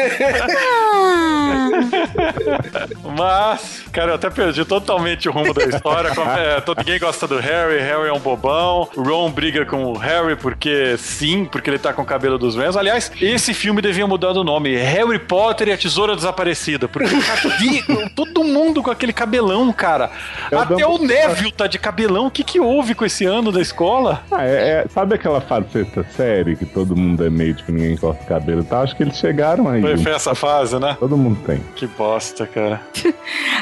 Mas, 3.17 3.83
cara, 3.93 4.13
eu 4.13 4.15
até 4.15 4.31
perdi 4.31 4.65
totalmente 4.65 5.29
o 5.29 5.33
rumo 5.33 5.53
da 5.53 5.65
história. 5.65 6.13
É, 6.39 6.61
todo, 6.61 6.79
ninguém 6.79 6.99
gosta 6.99 7.27
do 7.27 7.39
Harry, 7.39 7.79
Harry 7.79 8.09
é 8.09 8.13
um 8.13 8.19
bobão. 8.19 8.89
O 8.97 9.03
Ron 9.03 9.31
briga 9.31 9.65
com 9.65 9.85
o 9.85 9.99
Harry 9.99 10.37
porque 10.37 10.97
sim, 10.99 11.45
porque 11.45 11.71
ele 11.71 11.79
tá 11.79 11.93
com 11.93 12.03
o 12.03 12.05
cabelo 12.05 12.39
dos 12.39 12.57
mesmos. 12.57 12.77
Aliás, 12.77 13.11
esse 13.21 13.55
filme 13.55 13.81
devia 13.81 14.07
mudar 14.07 14.33
do 14.33 14.45
nome: 14.45 14.77
Harry 14.77 15.19
Potter 15.19 15.69
e 15.69 15.73
a 15.73 15.79
Tesoura 15.79 16.15
Desaparecida. 16.15 16.89
Porque 16.89 17.09
cadê 17.21 17.83
todo 18.15 18.45
mundo 18.45 18.83
com 18.83 18.91
aquele 18.91 19.13
cabelão, 19.13 19.73
cara? 19.73 20.11
É 20.51 20.57
o 20.57 20.61
Até 20.61 20.87
o. 20.87 20.99
Neville 20.99 21.53
tá 21.53 21.67
de 21.67 21.79
cabelão. 21.79 22.27
O 22.27 22.31
que, 22.31 22.43
que 22.43 22.59
houve 22.61 22.95
com 22.95 23.05
esse 23.05 23.25
ano 23.25 23.53
da 23.53 23.61
escola? 23.61 23.96
Ah, 24.31 24.45
é- 24.47 24.83
é- 24.85 24.87
sabe 24.89 25.15
aquela 25.15 25.41
fase 25.41 25.67
sexta 25.73 26.05
série 26.17 26.57
que 26.57 26.67
todo 26.67 26.97
mundo 26.97 27.25
é 27.25 27.31
meio, 27.31 27.55
tipo, 27.55 27.73
ninguém 27.73 27.97
corta 27.97 28.23
o 28.23 28.27
cabelo 28.27 28.61
e 28.61 28.65
tal? 28.65 28.83
Acho 28.83 28.95
que 28.97 29.03
eles 29.03 29.17
chegaram 29.17 29.69
aí. 29.69 29.81
Foi, 29.81 29.97
foi 29.99 30.13
essa 30.13 30.35
fase, 30.35 30.79
né? 30.79 30.97
Todo 30.99 31.17
mundo 31.17 31.39
tem. 31.47 31.59
Que 31.75 31.87
bosta, 31.87 32.47
cara. 32.47 32.81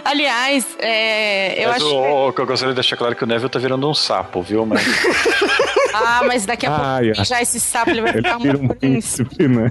Aliás, 0.04 0.66
é, 0.78 1.64
eu 1.64 1.68
Mas 1.70 1.82
acho. 1.82 1.94
o, 1.94 2.28
o 2.28 2.32
que 2.32 2.40
eu 2.40 2.46
gostaria 2.46 2.72
de 2.74 2.80
deixar 2.80 2.96
claro 2.96 3.12
é 3.12 3.16
que 3.16 3.24
o 3.24 3.26
Neville 3.26 3.48
tá 3.50 3.58
virando 3.58 3.88
um 3.88 3.94
sapo, 3.94 4.42
viu? 4.42 4.64
Mas 4.66 4.82
Ah, 5.96 6.22
mas 6.26 6.44
daqui 6.44 6.66
a 6.66 6.70
pouco 6.70 6.84
Ai, 6.84 7.12
ai. 7.16 7.22
já 7.24 7.40
esse 7.40 7.60
sapo 7.60 7.90
ele 7.90 8.00
vai 8.00 8.10
Ele 8.10 8.22
ficar 8.22 8.38
vira 8.38 8.58
um 8.58 8.64
um 8.64 8.68
príncipe. 8.68 9.36
príncipe, 9.36 9.46
né? 9.48 9.70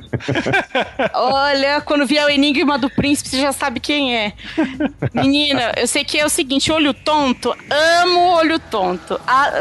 Olha, 1.14 1.82
quando 1.82 2.06
vier 2.06 2.26
o 2.26 2.30
enigma 2.30 2.78
do 2.78 2.90
príncipe, 2.90 3.30
você 3.30 3.42
já 3.42 3.52
sabe 3.52 3.80
quem 3.82 4.16
é. 4.16 4.34
Menina, 5.14 5.74
eu 5.78 5.86
sei 5.88 6.04
que 6.06 6.18
é 6.18 6.26
o 6.26 6.30
seguinte: 6.30 6.72
olho 6.72 6.94
tonto, 6.94 7.54
amo 8.02 8.20
olho 8.38 8.58
tonto. 8.58 9.20
Ah, 9.28 9.52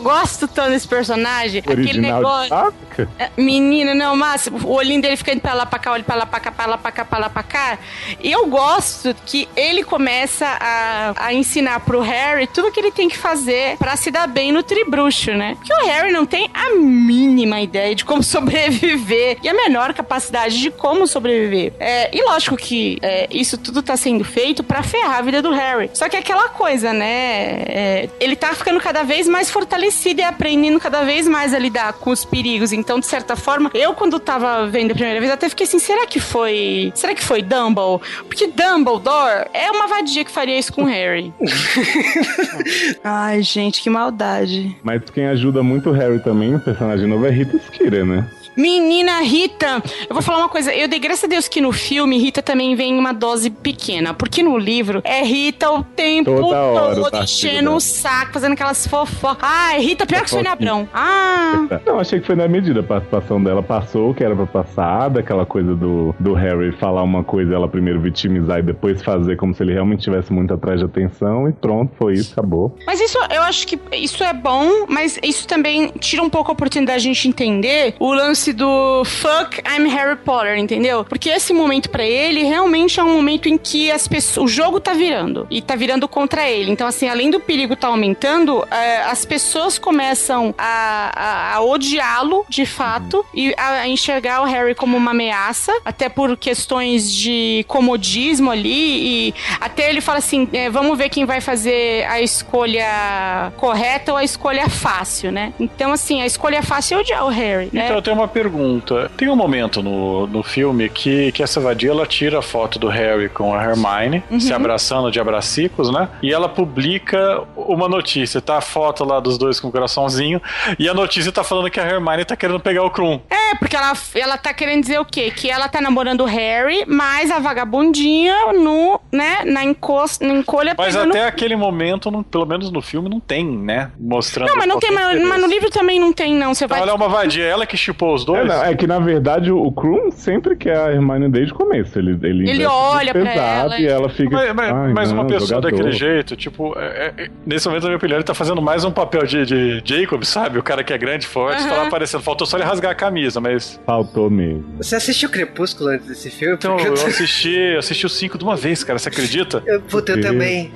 gosto 0.00 0.46
tanto 0.52 0.70
desse 0.70 0.88
personagem. 0.88 1.60
Aquele 1.60 1.82
Original 1.82 2.44
de 2.44 2.50
negócio. 2.50 2.74
É, 3.18 3.30
Menina, 3.36 3.94
não, 3.94 4.14
Márcio, 4.16 4.52
o 4.64 4.74
olhinho 4.74 5.00
dele 5.00 5.16
fica 5.16 5.32
indo 5.32 5.40
pra 5.40 5.54
lá, 5.54 5.64
pra 5.64 5.78
cá, 5.78 5.92
olho 5.92 6.04
pra 6.04 6.14
lá, 6.14 6.26
pra 6.26 6.40
cá, 6.40 6.52
pra 6.52 6.66
lá, 6.66 6.78
pra 6.78 6.92
cá, 6.92 7.04
pra 7.04 7.18
lá, 7.18 7.30
pra 7.30 7.42
cá. 7.42 7.78
E 8.20 8.30
eu 8.30 8.46
gosto 8.46 9.14
que 9.26 9.48
ele 9.56 9.82
começa 9.82 10.46
a, 10.46 11.14
a 11.16 11.34
ensinar 11.34 11.80
pro 11.80 12.00
Harry 12.00 12.46
tudo 12.46 12.70
que 12.70 12.78
ele 12.78 12.92
tem 12.92 13.08
que 13.08 13.16
fazer 13.16 13.76
pra 13.78 13.96
se 13.96 14.10
dar 14.10 14.26
bem 14.26 14.52
no 14.52 14.62
tribruxo, 14.62 15.32
né? 15.32 15.54
Porque 15.56 15.72
o 15.72 15.86
Harry 15.86 16.12
não 16.12 16.26
tem 16.26 16.50
a 16.52 16.74
mínima 16.74 17.60
ideia 17.60 17.94
de 17.94 18.04
como 18.04 18.22
sobreviver 18.22 19.38
e 19.42 19.48
a 19.48 19.54
menor 19.54 19.94
capacidade 19.94 20.58
de 20.60 20.70
como 20.70 21.06
sobreviver. 21.06 21.72
É, 21.80 22.14
e 22.16 22.22
lógico 22.22 22.56
que 22.56 22.98
é, 23.02 23.28
isso 23.30 23.56
tudo 23.56 23.82
tá 23.82 23.96
sendo 23.96 24.24
feito 24.24 24.62
pra 24.62 24.82
ferrar 24.82 25.18
a 25.18 25.22
vida 25.22 25.40
do 25.40 25.50
Harry. 25.50 25.90
Só 25.94 26.08
que 26.08 26.16
é 26.16 26.18
aquela 26.18 26.48
coisa, 26.50 26.92
né? 26.92 27.62
É, 27.66 28.08
ele 28.20 28.36
tá 28.36 28.54
ficando 28.54 28.80
cada 28.80 29.02
vez 29.02 29.28
mais 29.28 29.50
fortalecido 29.50 30.20
e 30.20 30.24
aprendendo 30.42 30.80
cada 30.80 31.04
vez 31.04 31.28
mais 31.28 31.54
a 31.54 31.58
lidar 31.58 31.92
com 31.92 32.10
os 32.10 32.24
perigos. 32.24 32.72
Então, 32.72 32.98
de 32.98 33.06
certa 33.06 33.36
forma, 33.36 33.70
eu 33.72 33.94
quando 33.94 34.18
tava 34.18 34.66
vendo 34.66 34.90
a 34.90 34.94
primeira 34.94 35.20
vez, 35.20 35.30
até 35.30 35.48
fiquei 35.48 35.64
assim, 35.64 35.78
será 35.78 36.04
que 36.04 36.18
foi... 36.18 36.92
Será 36.96 37.14
que 37.14 37.22
foi 37.22 37.42
Dumbledore? 37.42 38.02
Porque 38.26 38.48
Dumbledore 38.48 39.46
é 39.54 39.70
uma 39.70 39.86
vadia 39.86 40.24
que 40.24 40.32
faria 40.32 40.58
isso 40.58 40.72
com 40.72 40.82
o 40.82 40.86
Harry. 40.86 41.32
Ai, 43.04 43.40
gente, 43.42 43.80
que 43.80 43.88
maldade. 43.88 44.76
Mas 44.82 45.02
quem 45.10 45.26
ajuda 45.26 45.62
muito 45.62 45.90
o 45.90 45.92
Harry 45.92 46.18
também, 46.18 46.56
o 46.56 46.60
personagem 46.60 47.06
novo, 47.06 47.24
é 47.24 47.30
Rita 47.30 47.58
Skeeter, 47.58 48.04
né? 48.04 48.26
Menina 48.56 49.20
Rita, 49.20 49.82
eu 50.08 50.14
vou 50.14 50.22
falar 50.22 50.38
uma 50.38 50.48
coisa. 50.48 50.74
Eu 50.74 50.88
dei 50.88 50.98
graças 50.98 51.24
a 51.24 51.26
Deus 51.26 51.48
que 51.48 51.60
no 51.60 51.72
filme 51.72 52.18
Rita 52.18 52.42
também 52.42 52.74
vem 52.74 52.94
em 52.94 52.98
uma 52.98 53.12
dose 53.12 53.50
pequena. 53.50 54.14
Porque 54.14 54.42
no 54.42 54.58
livro 54.58 55.00
é 55.04 55.22
Rita 55.22 55.70
o 55.70 55.82
tempo 55.82 56.34
Toda 56.34 56.60
hora 56.60 56.94
todo 56.94 57.10
tá 57.10 57.22
enchendo 57.22 57.72
o 57.72 57.80
saco, 57.80 58.32
fazendo 58.32 58.52
aquelas 58.52 58.86
fofocas. 58.86 59.42
Ai, 59.42 59.80
Rita, 59.80 60.06
pior 60.06 60.22
que 60.22 60.30
Sônia. 60.30 60.52
Abrão. 60.52 60.88
Ah, 60.92 61.66
Não, 61.86 61.98
achei 61.98 62.20
que 62.20 62.26
foi 62.26 62.36
na 62.36 62.48
medida. 62.48 62.80
A 62.80 62.82
participação 62.82 63.42
dela 63.42 63.62
passou 63.62 64.10
o 64.10 64.14
que 64.14 64.22
era 64.22 64.34
pra 64.34 64.46
passar, 64.46 65.08
daquela 65.08 65.46
coisa 65.46 65.74
do, 65.74 66.14
do 66.18 66.34
Harry 66.34 66.72
falar 66.72 67.02
uma 67.02 67.24
coisa, 67.24 67.54
ela 67.54 67.68
primeiro 67.68 68.00
vitimizar 68.00 68.58
e 68.58 68.62
depois 68.62 69.02
fazer 69.02 69.36
como 69.36 69.54
se 69.54 69.62
ele 69.62 69.72
realmente 69.72 70.02
tivesse 70.02 70.32
muito 70.32 70.52
atrás 70.52 70.80
de 70.80 70.86
atenção, 70.86 71.48
e 71.48 71.52
pronto, 71.52 71.92
foi 71.98 72.14
isso, 72.14 72.32
acabou. 72.32 72.76
mas 72.86 73.00
isso 73.00 73.18
eu 73.30 73.42
acho 73.42 73.66
que 73.66 73.78
isso 73.92 74.22
é 74.24 74.32
bom, 74.32 74.86
mas 74.88 75.18
isso 75.22 75.46
também 75.46 75.92
tira 75.98 76.22
um 76.22 76.30
pouco 76.30 76.50
a 76.50 76.54
oportunidade 76.54 77.02
de 77.02 77.08
a 77.08 77.12
gente 77.12 77.28
entender 77.28 77.94
o 77.98 78.12
lance 78.12 78.41
do 78.50 79.04
fuck 79.04 79.60
I'm 79.68 79.86
Harry 79.90 80.16
Potter, 80.16 80.56
entendeu? 80.56 81.04
Porque 81.04 81.28
esse 81.28 81.52
momento 81.52 81.90
pra 81.90 82.02
ele 82.02 82.44
realmente 82.44 82.98
é 82.98 83.04
um 83.04 83.12
momento 83.12 83.46
em 83.46 83.58
que 83.58 83.90
as 83.90 84.08
pessoas, 84.08 84.46
o 84.46 84.48
jogo 84.48 84.80
tá 84.80 84.94
virando 84.94 85.46
e 85.50 85.60
tá 85.60 85.76
virando 85.76 86.08
contra 86.08 86.48
ele. 86.48 86.70
Então 86.70 86.86
assim, 86.86 87.08
além 87.08 87.30
do 87.30 87.38
perigo 87.38 87.76
tá 87.76 87.88
aumentando, 87.88 88.66
eh, 88.70 89.02
as 89.02 89.26
pessoas 89.26 89.78
começam 89.78 90.54
a, 90.56 91.12
a, 91.14 91.56
a 91.56 91.60
odiá-lo, 91.62 92.46
de 92.48 92.64
fato, 92.64 93.24
e 93.34 93.54
a 93.58 93.86
enxergar 93.86 94.40
o 94.40 94.44
Harry 94.44 94.74
como 94.74 94.96
uma 94.96 95.10
ameaça, 95.10 95.72
até 95.84 96.08
por 96.08 96.36
questões 96.36 97.12
de 97.12 97.64
comodismo 97.68 98.50
ali, 98.50 99.28
e 99.28 99.34
até 99.60 99.90
ele 99.90 100.00
fala 100.00 100.18
assim, 100.18 100.48
é, 100.52 100.70
vamos 100.70 100.96
ver 100.96 101.08
quem 101.08 101.24
vai 101.24 101.40
fazer 101.40 102.06
a 102.08 102.20
escolha 102.20 103.52
correta 103.56 104.12
ou 104.12 104.18
a 104.18 104.24
escolha 104.24 104.68
fácil, 104.68 105.32
né? 105.32 105.52
Então, 105.58 105.92
assim, 105.92 106.22
a 106.22 106.26
escolha 106.26 106.62
fácil 106.62 106.98
é 106.98 107.00
odiar 107.00 107.26
o 107.26 107.28
Harry, 107.28 107.68
né? 107.72 107.86
Então 107.86 108.00
tenho 108.00 108.16
uma 108.16 108.28
pergunta. 108.32 109.10
Tem 109.16 109.28
um 109.28 109.36
momento 109.36 109.82
no, 109.82 110.26
no 110.26 110.42
filme 110.42 110.88
que, 110.88 111.30
que 111.32 111.42
essa 111.42 111.60
vadia 111.60 111.90
ela 111.90 112.06
tira 112.06 112.38
a 112.38 112.42
foto 112.42 112.78
do 112.78 112.88
Harry 112.88 113.28
com 113.28 113.54
a 113.54 113.62
Hermione, 113.62 114.22
Uhum. 114.30 114.40
se 114.40 114.52
abraçando 114.52 115.10
de 115.10 115.20
abracicos, 115.20 115.90
né? 115.92 116.08
E 116.22 116.32
ela 116.32 116.48
publica 116.48 117.42
uma 117.56 117.88
notícia. 117.88 118.40
Tá 118.40 118.58
a 118.58 118.60
foto 118.60 119.04
lá 119.04 119.20
dos 119.20 119.36
dois 119.38 119.60
com 119.60 119.68
o 119.68 119.72
coraçãozinho. 119.72 120.40
E 120.78 120.88
a 120.88 120.94
notícia 120.94 121.30
tá 121.30 121.44
falando 121.44 121.70
que 121.70 121.78
a 121.80 121.84
Hermione 121.86 122.24
tá 122.24 122.34
querendo 122.36 122.58
pegar 122.60 122.82
o 122.84 122.90
Krum. 122.90 123.20
É, 123.30 123.54
porque 123.56 123.76
ela, 123.76 123.92
ela 124.14 124.38
tá 124.38 124.52
querendo 124.54 124.82
dizer 124.82 124.98
o 125.00 125.04
quê? 125.04 125.30
Que 125.30 125.50
ela 125.50 125.68
tá 125.68 125.80
namorando 125.80 126.22
o 126.22 126.24
Harry, 126.26 126.84
mas 126.86 127.30
a 127.30 127.38
vagabundinha 127.38 128.52
no, 128.52 129.00
né, 129.10 129.42
na, 129.44 129.64
encos, 129.64 130.18
na 130.20 130.28
encolha 130.34 130.74
Mas 130.76 130.94
pegando... 130.94 131.10
até 131.10 131.26
aquele 131.26 131.56
momento, 131.56 132.10
não- 132.10 132.22
pelo 132.22 132.46
menos 132.46 132.70
no 132.70 132.80
filme, 132.80 133.08
não 133.08 133.20
tem, 133.20 133.44
né? 133.44 133.90
Mostrando. 133.98 134.48
Não, 134.48 134.56
mas 134.56 134.66
não 134.68 134.78
tem, 134.78 134.90
mas, 134.92 135.20
mas 135.22 135.40
no 135.40 135.46
livro 135.46 135.70
também 135.70 135.98
não 136.00 136.12
tem, 136.12 136.34
não. 136.34 136.54
Você 136.54 136.64
Então 136.64 136.76
vai... 136.76 136.82
ela 136.82 136.92
é 136.92 136.94
uma 136.94 137.08
vadia, 137.08 137.44
ela 137.44 137.66
que 137.66 137.76
chipou 137.76 138.14
os 138.14 138.21
É, 138.22 138.26
dois. 138.26 138.46
não, 138.48 138.64
é 138.64 138.74
que 138.74 138.86
na 138.86 138.98
verdade 138.98 139.50
o, 139.50 139.70
Krum 139.72 140.10
sempre 140.10 140.56
quer 140.56 140.76
a 140.76 140.92
Hermione 140.92 141.28
desde 141.30 141.52
o 141.52 141.56
começo. 141.56 141.98
Ele, 141.98 142.18
ele, 142.22 142.50
Ele 142.50 142.64
olha 142.66 143.12
pra 143.12 143.32
ela 143.34 143.78
e 143.80 143.86
ela 143.86 144.08
fica. 144.08 144.30
Mas, 144.36 144.54
mas- 144.54 144.72
"Ai, 144.72 144.92
mas 144.92 145.12
uma 145.12 145.22
não, 145.22 145.30
pessoa 145.30 145.48
jogador." 145.48 145.70
daquele 145.70 145.92
jeito, 145.92 146.36
tipo, 146.36 146.74
é- 146.78 147.12
é- 147.16 147.28
nesse 147.46 147.66
momento, 147.68 147.82
na 147.84 147.88
minha 147.90 147.96
opinião, 147.96 148.16
ele 148.18 148.24
tá 148.24 148.34
fazendo 148.34 148.60
mais 148.62 148.84
um 148.84 148.90
papel 148.90 149.24
de, 149.26 149.44
de 149.44 149.82
Jacob, 149.84 150.22
sabe? 150.24 150.58
O 150.58 150.62
cara 150.62 150.82
que 150.84 150.92
é 150.92 150.98
grande, 150.98 151.26
forte, 151.26 151.62
tá 151.66 151.74
lá 151.76 151.86
aparecendo. 151.86 152.22
Faltou 152.22 152.46
só 152.46 152.56
ele 152.56 152.64
rasgar 152.64 152.92
a 152.92 152.94
camisa, 152.94 153.40
mas. 153.40 153.80
Faltou 153.86 154.30
mesmo. 154.30 154.64
Você 154.78 154.96
assistiu 154.96 155.28
Crepúsculo 155.30 155.90
antes 155.90 156.06
desse 156.06 156.30
filme? 156.30 156.54
Então, 156.54 156.78
eu 156.78 156.92
assisti, 156.94 157.50
eu 157.54 157.78
assisti 157.78 158.06
os 158.06 158.12
cinco 158.16 158.36
de 158.38 158.44
uma 158.44 158.56
vez, 158.56 158.82
cara, 158.84 158.98
você 158.98 159.08
acredita? 159.08 159.62
Eu, 159.66 159.80
puta, 159.80 160.12
eu 160.12 160.20
também. 160.20 160.72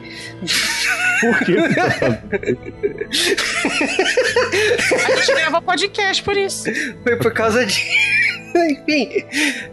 Por 1.21 1.39
que 1.45 1.55
tá? 1.75 1.87
A 5.07 5.17
gente 5.17 5.35
gravou 5.35 5.63
podcast 5.63 6.23
por 6.23 6.37
isso. 6.37 6.65
Foi 7.03 7.17
por 7.17 7.33
causa 7.33 7.65
de. 7.65 7.75
Enfim. 8.57 9.11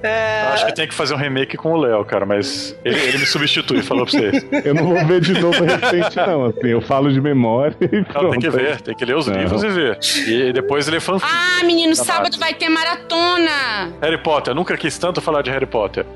é, 0.04 0.42
Eu 0.48 0.50
acho 0.54 0.66
que 0.66 0.76
tem 0.76 0.86
que 0.86 0.94
fazer 0.94 1.14
um 1.14 1.18
remake 1.18 1.56
com 1.56 1.72
o 1.72 1.78
Léo, 1.78 2.04
cara, 2.04 2.26
mas 2.26 2.76
ele, 2.84 3.00
ele 3.00 3.18
me 3.20 3.26
substitui, 3.26 3.82
falou 3.82 4.06
pra 4.06 4.12
vocês. 4.20 4.46
Eu 4.66 4.74
não 4.74 4.84
vou 4.84 5.06
ver 5.06 5.22
de 5.22 5.32
novo 5.40 5.64
recente, 5.64 6.18
não. 6.18 6.48
Assim, 6.48 6.68
eu 6.68 6.82
falo 6.82 7.10
de 7.10 7.22
memória 7.22 7.74
e 7.80 7.98
Não, 8.00 8.04
pronto. 8.04 8.32
tem 8.32 8.40
que 8.42 8.50
ver, 8.50 8.82
tem 8.82 8.94
que 8.94 9.06
ler 9.06 9.16
os 9.16 9.28
Não. 9.28 9.38
livros 9.40 9.64
e 9.64 9.70
ver. 9.70 9.98
E 10.28 10.52
depois 10.52 10.86
ele 10.90 10.98
é 10.98 11.00
fã. 11.00 11.18
Ah, 11.22 11.64
menino, 11.64 11.96
Tá 11.96 12.04
sábado 12.04 12.38
vai 12.38 12.54
ter 12.56 12.68
maratona. 12.68 13.94
Harry 14.02 14.22
Potter, 14.22 14.52
eu 14.52 14.56
nunca 14.56 14.76
quis 14.76 14.98
tanto 14.98 15.22
falar 15.22 15.44
de 15.44 15.50
Harry 15.52 15.66
Potter. 15.66 16.06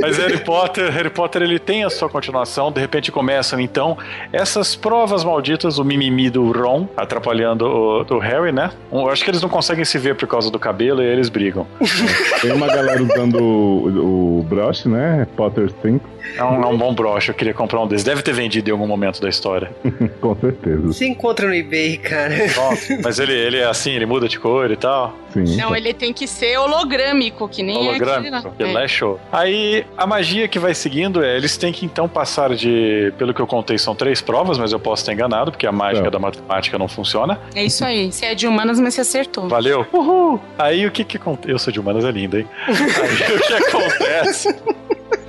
Mas 0.00 0.18
Harry 0.18 0.38
Potter, 0.38 0.90
Harry 0.92 1.10
Potter 1.10 1.42
ele 1.42 1.58
tem 1.58 1.84
a 1.84 1.90
sua 1.90 2.08
continuação, 2.08 2.70
de 2.72 2.80
repente 2.80 3.10
começam 3.12 3.60
então 3.60 3.96
essas 4.32 4.74
provas 4.74 5.24
malditas, 5.24 5.78
o 5.78 5.84
mimimi 5.84 6.30
do 6.30 6.50
Ron 6.52 6.86
atrapalhando 6.96 7.66
o, 7.66 8.14
o 8.14 8.18
Harry, 8.18 8.52
né? 8.52 8.70
Eu 8.90 9.08
acho 9.08 9.24
que 9.24 9.30
eles 9.30 9.42
não 9.42 9.48
conseguem 9.48 9.84
se 9.84 9.98
ver 9.98 10.14
por 10.14 10.26
causa 10.26 10.50
do 10.50 10.58
cabelo 10.58 11.02
e 11.02 11.06
aí 11.06 11.12
eles 11.12 11.28
brigam. 11.28 11.66
Tem 12.40 12.52
uma 12.52 12.66
galera 12.66 13.02
usando 13.02 13.40
o, 13.40 14.38
o 14.38 14.42
broche, 14.44 14.88
né? 14.88 15.26
Potter 15.36 15.70
5, 15.82 16.08
É 16.36 16.44
um, 16.44 16.62
é 16.62 16.66
um 16.66 16.76
bom 16.76 16.94
broche, 16.94 17.30
eu 17.30 17.34
queria 17.34 17.54
comprar 17.54 17.80
um 17.80 17.86
desses. 17.86 18.04
Deve 18.04 18.22
ter 18.22 18.32
vendido 18.32 18.68
em 18.70 18.72
algum 18.72 18.86
momento 18.86 19.20
da 19.20 19.28
história. 19.28 19.70
com 20.20 20.34
certeza. 20.36 20.92
Se 20.92 21.06
encontra 21.06 21.46
no 21.46 21.54
eBay, 21.54 21.96
cara. 21.98 22.34
Nossa, 22.56 22.98
mas 23.02 23.18
ele, 23.18 23.32
ele 23.32 23.58
é 23.58 23.64
assim, 23.66 23.92
ele 23.92 24.06
muda 24.06 24.28
de 24.28 24.38
cor 24.38 24.70
e 24.70 24.76
tal. 24.76 25.14
Sim. 25.32 25.56
Não, 25.56 25.74
ele 25.74 25.92
tem 25.94 26.12
que 26.12 26.26
ser 26.26 26.58
hologrâmico, 26.58 27.48
que 27.48 27.62
nem 27.62 27.76
aquele 27.76 28.04
holográfico, 28.04 28.34
lá. 28.34 28.42
porque 28.42 28.64
lá 28.64 28.82
é 28.82 28.88
show. 28.88 29.20
Aí 29.32 29.86
a 29.96 30.06
magia 30.06 30.48
que 30.48 30.58
vai 30.58 30.74
seguindo 30.74 31.22
é, 31.22 31.36
eles 31.36 31.56
têm 31.56 31.72
que 31.72 31.84
então 31.84 32.08
passar 32.08 32.54
de, 32.54 33.12
pelo 33.16 33.32
que 33.32 33.40
eu 33.40 33.46
contei, 33.46 33.78
são 33.78 33.94
três 33.94 34.20
provas, 34.20 34.58
mas 34.58 34.72
eu 34.72 34.80
posso 34.80 35.02
estar 35.02 35.12
enganado, 35.12 35.50
porque 35.50 35.66
a 35.66 35.72
mágica 35.72 36.04
Não. 36.04 36.10
da 36.10 36.18
matemática 36.18 36.78
não 36.78 36.88
funciona. 36.88 37.38
É 37.54 37.64
isso 37.64 37.84
aí. 37.84 38.10
Você 38.10 38.26
é 38.26 38.34
de 38.34 38.46
humanas, 38.46 38.80
mas 38.80 38.94
você 38.94 39.00
acertou. 39.02 39.48
Valeu. 39.48 39.86
Uhul. 39.92 40.40
Aí 40.58 40.86
o 40.86 40.90
que 40.90 41.04
que 41.04 41.16
acontece? 41.16 41.50
Eu 41.52 41.58
sou 41.58 41.72
de 41.72 41.80
humanas, 41.80 42.04
é 42.04 42.10
lindo, 42.10 42.38
hein? 42.38 42.48
Aí 42.66 43.36
o 43.36 43.40
que 43.40 43.54
acontece? 43.54 44.54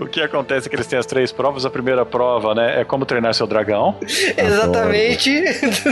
O 0.00 0.06
que 0.06 0.20
acontece 0.20 0.66
é 0.66 0.70
que 0.70 0.76
eles 0.76 0.86
têm 0.86 0.98
as 0.98 1.06
três 1.06 1.32
provas. 1.32 1.64
A 1.64 1.70
primeira 1.70 2.04
prova, 2.04 2.54
né, 2.54 2.80
é 2.80 2.84
como 2.84 3.04
treinar 3.04 3.34
seu 3.34 3.46
dragão. 3.46 3.96
Exatamente. 4.36 5.42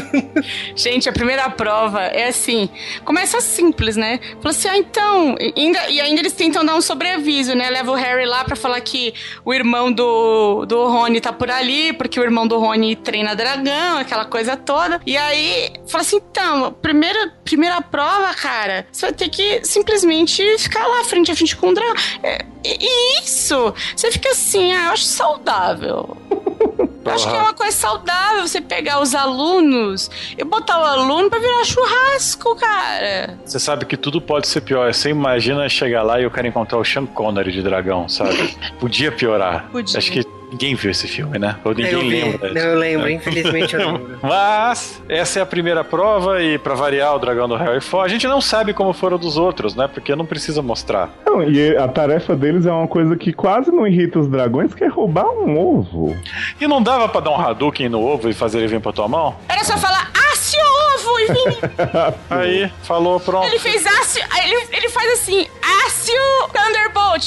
Gente, 0.74 1.08
a 1.08 1.12
primeira 1.12 1.48
prova 1.50 2.02
é 2.02 2.28
assim. 2.28 2.68
Começa 3.04 3.40
simples, 3.40 3.96
né? 3.96 4.20
Fala 4.40 4.50
assim, 4.50 4.68
ah, 4.68 4.76
então. 4.76 5.36
E 5.38 5.52
ainda, 5.56 5.90
e 5.90 6.00
ainda 6.00 6.20
eles 6.20 6.32
tentam 6.32 6.64
dar 6.64 6.74
um 6.74 6.80
sobreaviso, 6.80 7.54
né? 7.54 7.70
Leva 7.70 7.90
o 7.90 7.94
Harry 7.94 8.26
lá 8.26 8.44
pra 8.44 8.56
falar 8.56 8.80
que 8.80 9.14
o 9.44 9.52
irmão 9.52 9.92
do, 9.92 10.64
do 10.66 10.86
Rony 10.86 11.20
tá 11.20 11.32
por 11.32 11.50
ali, 11.50 11.92
porque 11.92 12.18
o 12.18 12.22
irmão 12.22 12.46
do 12.46 12.58
Rony 12.58 12.96
treina 12.96 13.34
dragão, 13.34 13.98
aquela 13.98 14.24
coisa 14.24 14.56
toda. 14.56 15.00
E 15.06 15.16
aí, 15.16 15.70
fala 15.86 16.02
assim, 16.02 16.16
então, 16.16 16.72
primeira, 16.80 17.32
primeira 17.44 17.80
prova, 17.80 18.32
cara, 18.34 18.86
você 18.90 19.06
vai 19.06 19.12
ter 19.12 19.28
que 19.28 19.64
simplesmente 19.64 20.42
ficar 20.58 20.86
lá 20.86 21.04
frente 21.04 21.30
a 21.30 21.36
frente 21.36 21.56
com 21.56 21.68
o 21.68 21.74
dragão. 21.74 21.94
É, 22.22 22.44
e 22.64 23.20
isso! 23.22 23.49
Você 23.94 24.10
fica 24.10 24.30
assim, 24.30 24.72
ah, 24.72 24.86
eu 24.86 24.90
acho 24.92 25.04
saudável. 25.04 26.16
Eu 27.02 27.12
Acho 27.12 27.30
que 27.30 27.34
é 27.34 27.40
uma 27.40 27.54
coisa 27.54 27.74
saudável 27.74 28.46
você 28.46 28.60
pegar 28.60 29.00
os 29.00 29.14
alunos 29.14 30.10
e 30.36 30.44
botar 30.44 30.78
o 30.80 30.84
aluno 30.84 31.30
pra 31.30 31.38
virar 31.38 31.64
churrasco, 31.64 32.54
cara. 32.56 33.38
Você 33.44 33.58
sabe 33.58 33.86
que 33.86 33.96
tudo 33.96 34.20
pode 34.20 34.46
ser 34.46 34.60
pior. 34.60 34.92
Você 34.92 35.08
imagina 35.08 35.66
chegar 35.68 36.02
lá 36.02 36.20
e 36.20 36.26
o 36.26 36.30
cara 36.30 36.46
encontrar 36.46 36.78
o 36.78 36.84
Sean 36.84 37.06
Connery 37.06 37.52
de 37.52 37.62
dragão, 37.62 38.06
sabe? 38.08 38.54
Podia 38.78 39.10
piorar. 39.10 39.68
Podia. 39.72 39.98
Acho 39.98 40.12
que 40.12 40.22
ninguém 40.50 40.74
viu 40.74 40.90
esse 40.90 41.06
filme, 41.08 41.38
né? 41.38 41.56
Ou 41.64 41.72
ninguém 41.74 41.92
eu 41.92 42.00
vi. 42.00 42.08
lembra. 42.08 42.52
Não, 42.52 42.60
eu 42.60 42.78
lembro, 42.78 43.10
infelizmente 43.10 43.74
eu 43.74 43.80
lembro. 43.92 44.18
Mas 44.22 45.02
essa 45.08 45.38
é 45.38 45.42
a 45.42 45.46
primeira 45.46 45.82
prova 45.84 46.42
e 46.42 46.58
pra 46.58 46.74
variar 46.74 47.14
o 47.14 47.18
dragão 47.18 47.48
do 47.48 47.56
Harry 47.56 47.80
for, 47.80 48.00
a 48.00 48.08
gente 48.08 48.26
não 48.26 48.40
sabe 48.40 48.72
como 48.72 48.92
foram 48.92 49.18
dos 49.18 49.36
outros, 49.36 49.74
né? 49.74 49.88
Porque 49.92 50.14
não 50.14 50.26
precisa 50.26 50.60
mostrar. 50.62 51.10
Não, 51.24 51.42
e 51.42 51.76
a 51.76 51.88
tarefa 51.88 52.34
deles 52.36 52.66
é 52.66 52.72
uma 52.72 52.88
coisa 52.88 53.16
que 53.16 53.32
quase 53.32 53.70
não 53.70 53.86
irrita 53.86 54.18
os 54.18 54.28
dragões, 54.28 54.74
que 54.74 54.84
é 54.84 54.88
roubar 54.88 55.28
um 55.30 55.58
ovo. 55.58 56.16
E 56.60 56.66
não 56.66 56.82
dava 56.82 57.08
pra 57.08 57.20
dar 57.20 57.30
um 57.30 57.40
Hadouken 57.40 57.88
no 57.88 58.00
ovo 58.02 58.28
e 58.28 58.34
fazer 58.34 58.58
ele 58.58 58.66
vir 58.68 58.80
pra 58.80 58.92
tua 58.92 59.08
mão? 59.08 59.36
Era 59.48 59.64
só 59.64 59.76
falar, 59.76 60.10
asse 60.32 60.56
o 60.56 60.94
ovo 61.08 61.20
e 61.20 61.26
vim. 61.26 61.58
Aí, 62.30 62.72
falou, 62.82 63.20
pronto. 63.20 63.46
Ele 63.46 63.58
fez 63.58 63.86
asse, 63.86 64.20
ele, 64.44 64.66
ele 64.72 64.88
faz 64.88 65.12
assim, 65.12 65.46
asse 65.62 65.79
o 65.79 65.79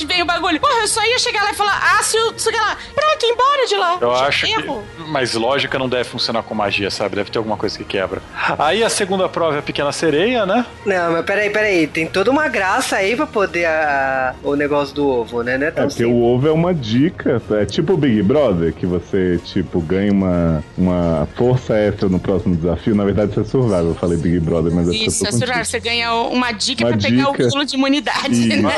Vem 0.07 0.21
o 0.21 0.25
bagulho. 0.25 0.59
Porra, 0.59 0.81
eu 0.81 0.87
só 0.87 1.03
ia 1.05 1.19
chegar 1.19 1.43
lá 1.43 1.51
e 1.51 1.55
falar, 1.55 1.97
asse 1.99 2.17
o, 2.17 2.33
sei 2.37 2.53
lá, 2.55 2.77
pronto, 2.93 3.25
embora 3.25 3.67
de 3.67 3.75
lá. 3.75 3.97
Eu 4.01 4.15
Já 4.15 4.25
acho 4.27 4.45
que. 4.45 4.51
erro. 4.53 4.83
Mas 5.07 5.33
lógica 5.33 5.77
não 5.77 5.87
deve 5.89 6.05
funcionar 6.05 6.43
com 6.43 6.55
magia, 6.55 6.89
sabe? 6.89 7.15
Deve 7.15 7.29
ter 7.29 7.37
alguma 7.37 7.57
coisa 7.57 7.77
que 7.77 7.83
quebra. 7.83 8.21
Aí 8.57 8.83
a 8.83 8.89
segunda 8.89 9.27
prova 9.29 9.55
é 9.57 9.59
a 9.59 9.61
pequena 9.61 9.91
sereia, 9.91 10.45
né? 10.45 10.65
Não, 10.85 11.11
mas 11.13 11.25
peraí, 11.25 11.49
peraí. 11.49 11.87
Tem 11.87 12.07
toda 12.07 12.31
uma 12.31 12.47
graça 12.47 12.95
aí 12.97 13.15
pra 13.15 13.25
poder 13.27 13.65
a, 13.65 14.33
o 14.43 14.55
negócio 14.55 14.95
do 14.95 15.07
ovo, 15.07 15.43
né? 15.43 15.57
Não 15.57 15.65
é 15.65 15.69
É 15.69 15.71
tão 15.71 15.87
porque 15.87 16.05
o 16.05 16.21
ovo 16.23 16.47
é 16.47 16.51
uma 16.51 16.73
dica, 16.73 17.41
é 17.51 17.65
tipo 17.65 17.93
o 17.93 17.97
Big 17.97 18.21
Brother, 18.23 18.73
que 18.73 18.85
você, 18.85 19.39
tipo, 19.43 19.79
ganha 19.81 20.11
uma, 20.11 20.63
uma 20.77 21.27
força 21.35 21.75
extra 21.77 22.09
no 22.09 22.19
próximo 22.19 22.55
desafio. 22.55 22.95
Na 22.95 23.03
verdade, 23.03 23.31
isso 23.31 23.41
é 23.41 23.43
survival. 23.43 23.85
Eu 23.85 23.95
falei 23.95 24.17
Big 24.17 24.39
Brother, 24.39 24.73
mas 24.73 24.87
é 24.87 24.91
eu 24.91 24.93
Isso, 24.95 25.25
é 25.27 25.31
survival. 25.31 25.65
Você 25.65 25.79
ganha 25.79 26.13
uma 26.13 26.51
dica 26.51 26.83
Uma 26.85 26.91
pra 26.97 27.09
pegar 27.09 27.31
dica. 27.31 27.45
o 27.45 27.49
pulo 27.49 27.65
de 27.65 27.75
imunidade, 27.75 28.47
né? 28.61 28.71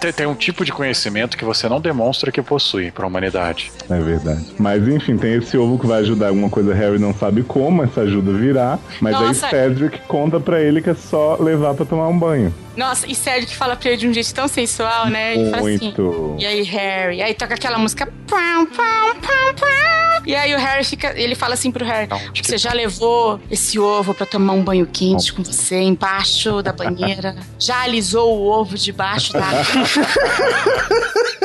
Tem, 0.00 0.12
tem 0.12 0.26
um 0.26 0.34
tipo 0.34 0.61
de 0.64 0.72
conhecimento 0.72 1.36
que 1.36 1.44
você 1.44 1.68
não 1.68 1.80
demonstra 1.80 2.30
que 2.30 2.42
possui 2.42 2.90
pra 2.90 3.06
humanidade. 3.06 3.72
É 3.88 3.98
verdade. 4.00 4.44
Mas 4.58 4.86
enfim, 4.86 5.16
tem 5.16 5.34
esse 5.34 5.56
ovo 5.56 5.78
que 5.78 5.86
vai 5.86 6.00
ajudar 6.00 6.28
alguma 6.28 6.50
coisa, 6.50 6.74
Harry 6.74 6.98
não 6.98 7.14
sabe 7.14 7.42
como 7.42 7.82
essa 7.82 8.02
ajuda 8.02 8.32
virar. 8.32 8.78
Mas 9.00 9.12
Nossa. 9.12 9.46
aí 9.46 9.50
Cedric 9.50 10.00
conta 10.06 10.40
pra 10.40 10.60
ele 10.60 10.80
que 10.82 10.90
é 10.90 10.94
só 10.94 11.36
levar 11.40 11.74
pra 11.74 11.84
tomar 11.84 12.08
um 12.08 12.18
banho. 12.18 12.52
Nossa, 12.76 13.06
e 13.06 13.14
Cedric 13.14 13.54
fala 13.54 13.76
pra 13.76 13.90
ele 13.90 13.98
de 13.98 14.08
um 14.08 14.14
jeito 14.14 14.32
tão 14.34 14.48
sensual, 14.48 15.06
né? 15.08 15.34
Ele 15.34 15.50
fala 15.50 15.68
assim. 15.68 15.84
Muito. 15.84 16.36
E 16.38 16.46
aí, 16.46 16.62
Harry? 16.62 17.22
Aí 17.22 17.34
toca 17.34 17.54
aquela 17.54 17.78
música. 17.78 18.06
pam, 18.26 18.66
pam, 18.66 19.14
pam, 19.20 19.54
pam. 19.58 20.02
E 20.24 20.34
aí 20.34 20.54
o 20.54 20.58
Harry 20.58 20.84
fica. 20.84 21.12
Ele 21.18 21.34
fala 21.34 21.54
assim 21.54 21.70
pro 21.70 21.84
Harry: 21.84 22.08
Você 22.34 22.56
já 22.56 22.72
levou 22.72 23.40
esse 23.50 23.78
ovo 23.78 24.14
pra 24.14 24.24
tomar 24.24 24.52
um 24.54 24.62
banho 24.62 24.86
quente 24.86 25.32
com 25.32 25.42
você 25.42 25.80
embaixo 25.80 26.62
da 26.62 26.72
banheira? 26.72 27.36
Já 27.58 27.82
alisou 27.82 28.38
o 28.38 28.46
ovo 28.48 28.76
debaixo 28.76 29.32
da 29.32 29.42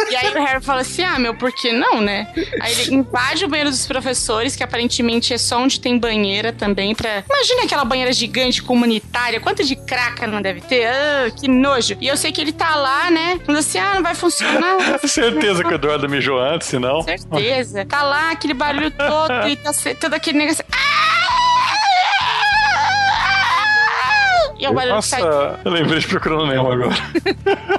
E 0.10 0.16
aí 0.16 0.30
o 0.30 0.34
Harry 0.36 0.64
fala 0.64 0.82
assim: 0.82 1.04
Ah, 1.04 1.18
meu, 1.20 1.34
por 1.34 1.52
que 1.52 1.72
não, 1.72 2.02
né? 2.02 2.28
Aí 2.62 2.72
ele 2.82 2.96
invade 2.96 3.44
o 3.46 3.48
banheiro 3.48 3.70
dos 3.70 3.86
professores, 3.86 4.56
que 4.56 4.64
aparentemente 4.64 5.34
é 5.34 5.38
só 5.38 5.58
onde 5.60 5.80
tem 5.80 5.98
banheira 5.98 6.54
também. 6.54 6.94
Pra... 6.94 7.24
Imagina 7.28 7.64
aquela 7.64 7.84
banheira 7.84 8.14
gigante 8.14 8.62
comunitária, 8.62 9.40
quanto 9.40 9.64
de 9.64 9.76
craca 9.76 10.28
não 10.28 10.42
deve 10.42 10.62
ter? 10.62 10.86
Ah, 10.86 11.17
que 11.36 11.48
nojo. 11.48 11.98
E 12.00 12.08
eu 12.08 12.18
sei 12.18 12.32
que 12.32 12.42
ele 12.42 12.52
tá 12.52 12.76
lá, 12.76 13.10
né? 13.12 13.40
Falando 13.46 13.60
assim: 13.60 13.78
Ah, 13.78 13.96
não 13.96 14.04
vai 14.04 14.16
funcionar. 14.16 15.00
Certeza 15.06 15.64
que 15.64 15.72
o 15.72 15.76
Eduardo 15.76 16.10
mijou 16.10 16.40
antes, 16.40 16.68
senão. 16.68 17.02
Certeza. 17.02 17.86
Tá 17.86 18.04
lá 18.04 18.32
aquele 18.32 18.54
barulho 18.54 18.92
todo 18.92 19.48
e 19.48 19.56
tá 19.56 19.72
todo 20.00 20.14
aquele 20.14 20.38
negócio. 20.38 20.64
Ah! 20.72 21.07
É 24.66 24.70
o 24.70 24.74
barulho 24.74 24.96
que 24.98 25.02
sai. 25.06 25.22
Nossa, 25.22 25.60
eu 25.66 25.72
lembrei 25.72 26.00
de 26.00 26.08
procurando 26.08 26.46
Nemo 26.48 26.72
agora. 26.72 26.96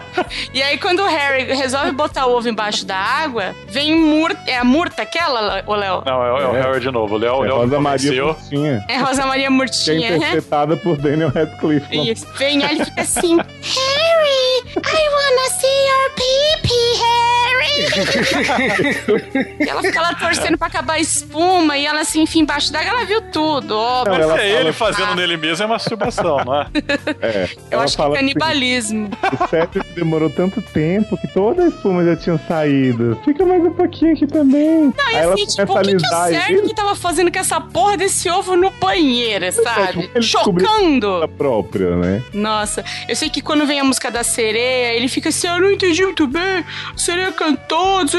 E 0.52 0.62
aí, 0.62 0.76
quando 0.78 1.00
o 1.00 1.06
Harry 1.06 1.44
resolve 1.54 1.92
botar 1.92 2.26
o 2.26 2.36
ovo 2.36 2.48
embaixo 2.48 2.84
da 2.84 2.96
água, 2.96 3.54
vem 3.68 3.94
murta. 3.98 4.38
É 4.46 4.58
a 4.58 4.64
murta 4.64 5.02
aquela, 5.02 5.62
ô 5.66 5.74
Léo? 5.74 6.02
Não, 6.04 6.24
é, 6.24 6.32
o- 6.32 6.36
é 6.38 6.46
o 6.48 6.56
É. 6.56 6.62
Harry 6.62 6.80
de 6.80 6.90
novo. 6.90 7.14
O 7.14 7.18
Léo, 7.18 7.36
o 7.36 7.44
É 7.44 7.48
Léo 7.48 7.56
Rosa 7.58 7.80
Maria. 7.80 8.22
Curtinha. 8.22 8.84
É 8.88 8.96
Rosa 8.98 9.26
Maria 9.26 9.46
é 9.46 9.50
Murtinha, 9.50 10.10
né? 10.10 10.16
interpretada 10.16 10.76
por 10.76 10.96
Daniel 10.96 11.30
Radcliffe. 11.30 12.10
Isso. 12.10 12.26
Vem, 12.36 12.62
aí 12.64 12.76
ele 12.76 12.84
fica 12.84 13.02
assim: 13.02 13.36
Harry, 13.36 14.64
I 14.76 15.08
wanna 15.08 15.50
see 15.50 15.86
your 15.88 16.10
pee-pee, 16.16 16.98
Harry. 17.00 17.47
e 19.60 19.68
ela 19.68 19.82
fica 19.82 20.00
lá 20.00 20.14
torcendo 20.14 20.56
pra 20.58 20.66
acabar 20.68 20.94
a 20.94 21.00
espuma 21.00 21.76
e 21.76 21.86
ela 21.86 22.04
se 22.04 22.18
enfia 22.20 22.42
embaixo 22.42 22.72
d'água. 22.72 22.88
Ela 22.90 23.04
viu 23.04 23.20
tudo, 23.30 23.76
ó. 23.76 24.04
Não, 24.04 24.28
mas 24.28 24.40
É 24.40 24.60
ele 24.60 24.72
fala- 24.72 24.92
fazendo 24.92 25.14
nele 25.16 25.36
mesmo 25.36 25.64
é 25.64 25.66
masturbação, 25.66 26.38
não 26.44 26.62
é? 26.62 26.66
É, 27.20 27.44
eu 27.70 27.72
ela 27.72 27.84
acho 27.84 27.96
que 27.96 28.02
é 28.02 28.04
fala 28.04 28.16
assim, 28.16 28.26
canibalismo. 28.26 29.10
O 29.40 29.48
Cedric 29.48 29.92
demorou 29.94 30.30
tanto 30.30 30.62
tempo 30.62 31.16
que 31.18 31.26
toda 31.28 31.64
a 31.64 31.68
espuma 31.68 32.04
já 32.04 32.16
tinha 32.16 32.38
saído. 32.46 33.18
Fica 33.24 33.44
mais 33.44 33.62
um 33.64 33.72
pouquinho 33.72 34.12
aqui 34.12 34.26
também. 34.26 34.92
Não, 34.96 35.10
e 35.10 35.16
Aí 35.16 35.24
assim, 35.32 35.46
tipo, 35.46 35.72
o 35.72 35.82
que, 35.82 35.96
que 35.96 36.54
o 36.54 36.64
ele. 36.64 36.74
tava 36.74 36.94
fazendo 36.94 37.32
com 37.32 37.38
essa 37.38 37.60
porra 37.60 37.96
desse 37.96 38.28
ovo 38.30 38.56
no 38.56 38.70
banheiro, 38.70 39.50
sabe? 39.52 39.86
tipo, 39.88 40.00
ele 40.00 40.10
descobriu- 40.20 40.68
Chocando! 40.68 41.22
A 41.22 41.28
própria, 41.28 41.96
né? 41.96 42.22
Nossa, 42.32 42.84
eu 43.08 43.16
sei 43.16 43.28
que 43.28 43.40
quando 43.42 43.66
vem 43.66 43.80
a 43.80 43.84
música 43.84 44.10
da 44.10 44.22
sereia, 44.22 44.94
ele 44.94 45.08
fica 45.08 45.28
assim, 45.28 45.48
eu 45.48 45.60
não 45.60 45.70
entendi 45.72 46.02
muito 46.04 46.26
bem, 46.26 46.64
a 46.94 46.98
sereia 46.98 47.32
cantou, 47.48 48.04
tch, 48.04 48.12
tch." 48.12 48.16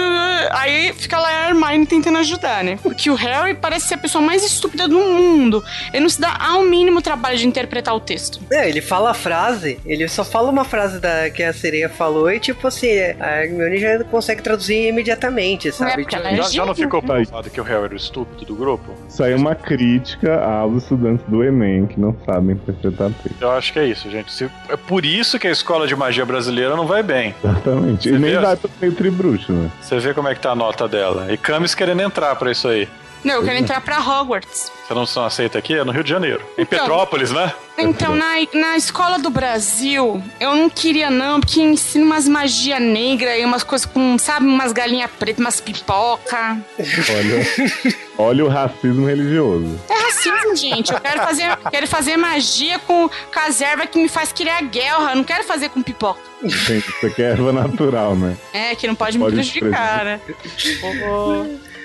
aí 0.52 0.94
fica 0.94 1.18
lá 1.20 1.28
a 1.28 1.50
Hermione 1.50 1.86
tentando 1.86 2.18
ajudar, 2.20 2.64
né? 2.64 2.78
Porque 2.82 3.10
o 3.10 3.16
Harry 3.16 3.54
parece 3.54 3.88
ser 3.88 3.96
a 3.96 3.98
pessoa 3.98 4.22
mais 4.24 4.44
estúpida 4.44 4.88
do 4.88 5.00
mundo. 5.00 5.64
Ele 5.94 6.02
não 6.02 6.10
se 6.10 6.20
dá 6.20 6.36
ao 6.40 6.64
mínimo 6.64 7.02
trabalho 7.02 7.38
de 7.38 7.48
interpretar 7.48 7.96
o 7.96 8.00
texto. 8.00 8.40
É, 8.52 8.68
ele 8.70 8.82
fala 8.82 9.12
a 9.12 9.14
frase, 9.14 9.80
ele 9.86 10.08
só 10.08 10.24
fala 10.24 10.50
uma 10.50 10.66
frase 10.66 11.00
da, 11.00 11.30
que 11.30 11.44
a 11.44 11.54
sereia 11.54 11.90
falou 11.90 12.32
e, 12.32 12.40
tipo 12.40 12.68
assim, 12.68 12.90
a 13.20 13.44
Hermione 13.44 13.78
já 13.78 14.04
consegue 14.06 14.42
traduzir 14.42 14.88
imediatamente, 14.88 15.72
sabe? 15.72 16.04
porque 16.04 16.16
Tipo, 16.16 16.28
ela 16.28 16.32
é 16.34 16.38
Já, 16.38 16.50
já 16.50 16.66
não 16.66 16.76
ficou 16.76 17.02
provado 17.02 17.50
que 17.50 17.62
o 17.62 17.64
Harry 17.64 17.84
era 17.86 17.94
o 17.94 17.98
estúpido 17.98 18.46
do 18.46 18.56
grupo? 18.56 18.94
Isso 19.08 19.24
aí 19.24 19.34
é 19.34 19.36
uma 19.36 19.56
crítica 19.56 20.40
aos 20.44 20.84
estudantes 20.84 21.26
do 21.28 21.44
Enem 21.44 21.86
que 21.86 22.00
não 22.00 22.16
sabem 22.26 22.56
interpretar 22.56 23.12
texto. 23.24 23.42
Eu 23.42 23.52
acho 23.52 23.74
que 23.74 23.80
é 23.80 23.86
isso, 23.86 24.10
gente. 24.10 24.32
Se- 24.32 24.50
é 24.70 24.76
por 24.78 25.06
isso 25.06 25.38
que 25.40 25.48
a 25.48 25.52
escola 25.52 25.88
de 25.88 25.96
magia 25.96 26.26
brasileira 26.26 26.76
não 26.76 26.86
vai 26.88 27.04
bem. 27.04 27.36
Exatamente. 27.44 28.10
Você 28.10 28.16
e 28.16 28.20
nem 28.20 28.38
vai 28.38 28.56
pro 28.56 28.70
meio 28.82 28.94
tribruxo, 29.20 29.52
né? 29.52 29.70
Você 29.82 30.00
vê 30.00 30.14
como 30.14 30.28
é 30.28 30.34
que 30.34 30.42
tá 30.42 30.52
a 30.52 30.56
nota 30.56 30.88
dela. 30.88 31.32
E 31.32 31.38
Camis 31.38 31.76
querendo 31.76 32.02
entrar 32.02 32.36
pra 32.36 32.52
isso 32.52 32.68
aí. 32.68 32.88
Não, 33.24 33.36
eu 33.36 33.44
quero 33.44 33.58
entrar 33.58 33.82
pra 33.82 34.00
Hogwarts. 34.00 34.72
Você 34.88 34.94
não, 34.94 35.06
você 35.06 35.20
não 35.20 35.26
aceita 35.26 35.58
aqui? 35.60 35.74
É 35.76 35.84
no 35.84 35.92
Rio 35.92 36.04
de 36.04 36.10
Janeiro. 36.10 36.42
Em 36.58 36.62
Então. 36.64 36.80
Petrópolis, 36.80 37.32
né? 37.32 37.54
Então, 37.78 38.16
na, 38.16 38.26
na 38.54 38.76
escola 38.76 39.20
do 39.20 39.30
Brasil, 39.30 40.22
eu 40.40 40.54
não 40.56 40.70
queria 40.70 41.10
não, 41.10 41.40
porque 41.40 41.62
ensina 41.62 42.04
umas 42.04 42.28
magia 42.28 42.78
negra 42.80 43.38
e 43.38 43.46
umas 43.46 43.64
coisas 43.64 43.86
com, 43.86 44.18
sabe, 44.18 44.46
umas 44.46 44.74
galinhas 44.74 45.10
pretas, 45.12 45.40
umas 45.40 45.62
pipoca. 45.62 46.58
Olha, 46.78 47.94
olha 48.18 48.46
o 48.46 48.50
racismo 48.50 49.06
religioso. 49.08 49.80
É 49.90 49.94
racismo, 49.94 50.56
gente. 50.56 50.92
Eu 50.92 51.00
quero 51.00 51.22
fazer, 51.22 51.56
quero 51.72 51.88
fazer 51.88 52.18
magia 52.18 52.80
com 52.80 53.10
caserva 53.32 53.86
que 53.88 53.98
me 54.02 54.10
faz 54.10 54.34
criar 54.34 54.62
guerra. 54.64 55.12
Eu 55.12 55.16
não 55.18 55.24
quero 55.24 55.44
fazer 55.46 55.70
com 55.70 55.82
pipoca. 55.82 56.20
Tem- 56.42 56.80
Isso 56.80 57.06
aqui 57.06 57.22
é 57.22 57.32
erva 57.32 57.54
natural, 57.54 58.16
né? 58.16 58.36
É, 58.54 58.76
que 58.76 58.88
não 58.88 58.96
pode 58.96 59.18
me 59.18 59.24
Pode 59.24 59.36
prejudicar, 59.36 60.04
né? 60.04 60.20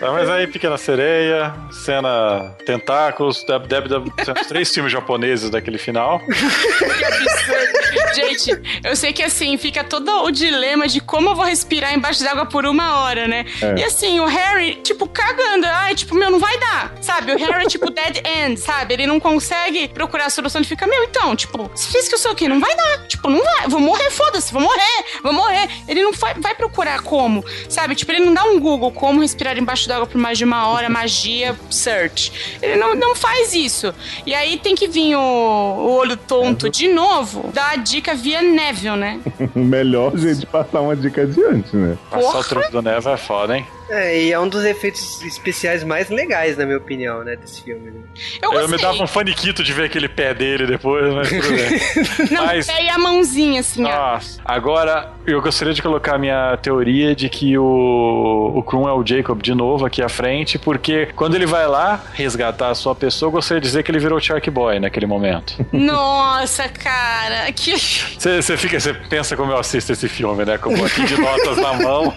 Tá, 0.00 0.10
mas 0.12 0.28
aí, 0.28 0.46
Pequena 0.46 0.76
Sereia, 0.76 1.54
cena 1.70 2.54
Tentáculos, 2.66 3.44
Deb, 3.44 3.86
são 4.24 4.34
os 4.34 4.46
três 4.46 4.72
filmes 4.72 4.92
japoneses 4.92 5.50
daquele 5.50 5.78
final. 5.78 6.20
Que 6.28 7.04
absurdo. 7.04 8.03
Gente, 8.14 8.80
eu 8.82 8.96
sei 8.96 9.12
que 9.12 9.22
assim, 9.22 9.56
fica 9.56 9.84
todo 9.84 10.24
o 10.24 10.30
dilema 10.30 10.86
de 10.88 11.00
como 11.00 11.30
eu 11.30 11.34
vou 11.34 11.44
respirar 11.44 11.94
embaixo 11.94 12.22
d'água 12.22 12.46
por 12.46 12.66
uma 12.66 13.00
hora, 13.00 13.26
né? 13.28 13.44
É. 13.60 13.80
E 13.80 13.84
assim, 13.84 14.20
o 14.20 14.26
Harry, 14.26 14.76
tipo, 14.82 15.08
cagando. 15.08 15.66
Ai, 15.66 15.94
tipo, 15.94 16.14
meu, 16.14 16.30
não 16.30 16.38
vai 16.38 16.58
dar. 16.58 16.94
Sabe? 17.00 17.32
O 17.32 17.38
Harry 17.38 17.64
é 17.64 17.68
tipo 17.68 17.90
dead 17.90 18.22
end, 18.26 18.58
sabe? 18.58 18.94
Ele 18.94 19.06
não 19.06 19.18
consegue 19.18 19.88
procurar 19.88 20.26
a 20.26 20.30
solução. 20.30 20.60
Ele 20.60 20.68
fica, 20.68 20.86
meu, 20.86 21.04
então, 21.04 21.34
tipo, 21.34 21.70
se 21.74 21.88
fiz 21.88 22.08
que 22.08 22.14
eu 22.14 22.18
sei 22.18 22.30
o 22.30 22.34
quê, 22.34 22.48
não 22.48 22.60
vai 22.60 22.74
dar. 22.74 23.06
Tipo, 23.06 23.28
não 23.28 23.42
vai. 23.42 23.68
Vou 23.68 23.80
morrer, 23.80 24.10
foda-se, 24.10 24.52
vou 24.52 24.62
morrer, 24.62 25.04
vou 25.22 25.32
morrer. 25.32 25.68
Ele 25.88 26.02
não 26.02 26.12
vai, 26.12 26.34
vai 26.34 26.54
procurar 26.54 27.00
como, 27.02 27.44
sabe? 27.68 27.94
Tipo, 27.94 28.12
ele 28.12 28.24
não 28.24 28.34
dá 28.34 28.44
um 28.44 28.58
Google 28.58 28.92
como 28.92 29.20
respirar 29.20 29.56
embaixo 29.58 29.88
d'água 29.88 30.06
por 30.06 30.18
mais 30.18 30.38
de 30.38 30.44
uma 30.44 30.68
hora, 30.68 30.88
magia, 30.88 31.56
search. 31.70 32.58
Ele 32.60 32.76
não, 32.76 32.94
não 32.94 33.14
faz 33.14 33.54
isso. 33.54 33.94
E 34.26 34.34
aí 34.34 34.58
tem 34.58 34.74
que 34.74 34.86
vir 34.86 35.16
o, 35.16 35.20
o 35.20 35.96
olho 35.96 36.16
tonto 36.16 36.68
de 36.68 36.88
novo, 36.88 37.50
dar 37.52 37.72
a 37.72 37.76
dica 37.76 38.03
via 38.12 38.42
Neville, 38.42 38.96
né? 38.96 39.20
O 39.54 39.60
melhor 39.64 40.16
jeito 40.18 40.40
de 40.40 40.46
passar 40.46 40.80
uma 40.80 40.94
dica 40.94 41.22
adiante, 41.22 41.74
né? 41.74 41.96
Passar 42.10 42.22
Porra. 42.26 42.40
o 42.40 42.44
truque 42.44 42.70
do 42.72 42.82
Neve 42.82 43.08
é 43.08 43.16
foda, 43.16 43.56
hein? 43.56 43.66
É, 43.90 44.18
e 44.22 44.32
é 44.32 44.38
um 44.40 44.48
dos 44.48 44.64
efeitos 44.64 45.22
especiais 45.22 45.84
mais 45.84 46.08
legais, 46.08 46.56
na 46.56 46.64
minha 46.64 46.78
opinião, 46.78 47.22
né, 47.22 47.36
desse 47.36 47.62
filme. 47.62 47.90
né? 47.90 48.00
Eu 48.42 48.52
Eu, 48.54 48.68
me 48.68 48.78
dava 48.78 49.02
um 49.02 49.06
faniquito 49.06 49.62
de 49.62 49.72
ver 49.72 49.84
aquele 49.84 50.08
pé 50.08 50.32
dele 50.32 50.66
depois, 50.66 51.12
mas 51.14 51.28
tudo 51.28 51.48
bem. 51.48 52.28
Não, 52.32 52.46
mas- 52.46 52.66
e 52.68 52.88
a 52.88 52.98
mãozinha, 52.98 53.60
assim, 53.60 53.84
ó. 53.84 53.88
Nossa. 54.14 54.40
Agora, 54.44 55.12
eu 55.26 55.40
gostaria 55.42 55.74
de 55.74 55.82
colocar 55.82 56.14
a 56.14 56.18
minha 56.18 56.56
teoria 56.62 57.14
de 57.14 57.28
que 57.28 57.58
o, 57.58 58.52
o 58.54 58.62
Krum 58.62 58.88
é 58.88 58.92
o 58.92 59.04
Jacob 59.06 59.42
de 59.42 59.54
novo 59.54 59.84
aqui 59.84 60.02
à 60.02 60.08
frente, 60.08 60.58
porque 60.58 61.06
quando 61.14 61.34
ele 61.34 61.46
vai 61.46 61.66
lá 61.66 62.02
resgatar 62.14 62.70
a 62.70 62.74
sua 62.74 62.94
pessoa, 62.94 63.28
eu 63.28 63.32
gostaria 63.32 63.60
de 63.60 63.66
dizer 63.66 63.82
que 63.82 63.90
ele 63.90 63.98
virou 63.98 64.18
Shark 64.20 64.48
Boy 64.50 64.78
naquele 64.80 65.06
momento. 65.06 65.54
Nossa, 65.72 66.68
cara, 66.68 67.50
que. 67.52 67.74
Você 67.78 68.56
fica, 68.56 68.78
você 68.80 68.94
pensa 68.94 69.36
como 69.36 69.52
eu 69.52 69.58
assisto 69.58 69.92
esse 69.92 70.08
filme, 70.08 70.44
né? 70.44 70.56
Como 70.58 70.84
aqui 70.84 71.04
de 71.04 71.20
notas 71.20 71.56
na 71.58 71.72
mão. 71.74 72.14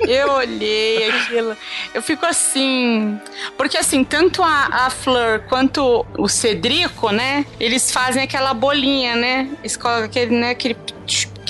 Eu 0.00 0.32
olhei 0.32 1.01
aquilo. 1.04 1.56
Eu 1.94 2.02
fico 2.02 2.24
assim. 2.26 3.20
Porque 3.56 3.76
assim, 3.76 4.04
tanto 4.04 4.42
a, 4.42 4.86
a 4.86 4.90
Fleur 4.90 5.42
quanto 5.48 6.06
o 6.18 6.28
Cedrico, 6.28 7.10
né? 7.10 7.44
Eles 7.58 7.90
fazem 7.90 8.22
aquela 8.22 8.54
bolinha, 8.54 9.16
né? 9.16 9.48
Eles 9.60 9.76
colocam 9.76 10.04
aquele, 10.04 10.36
né, 10.36 10.50
aquele, 10.50 10.76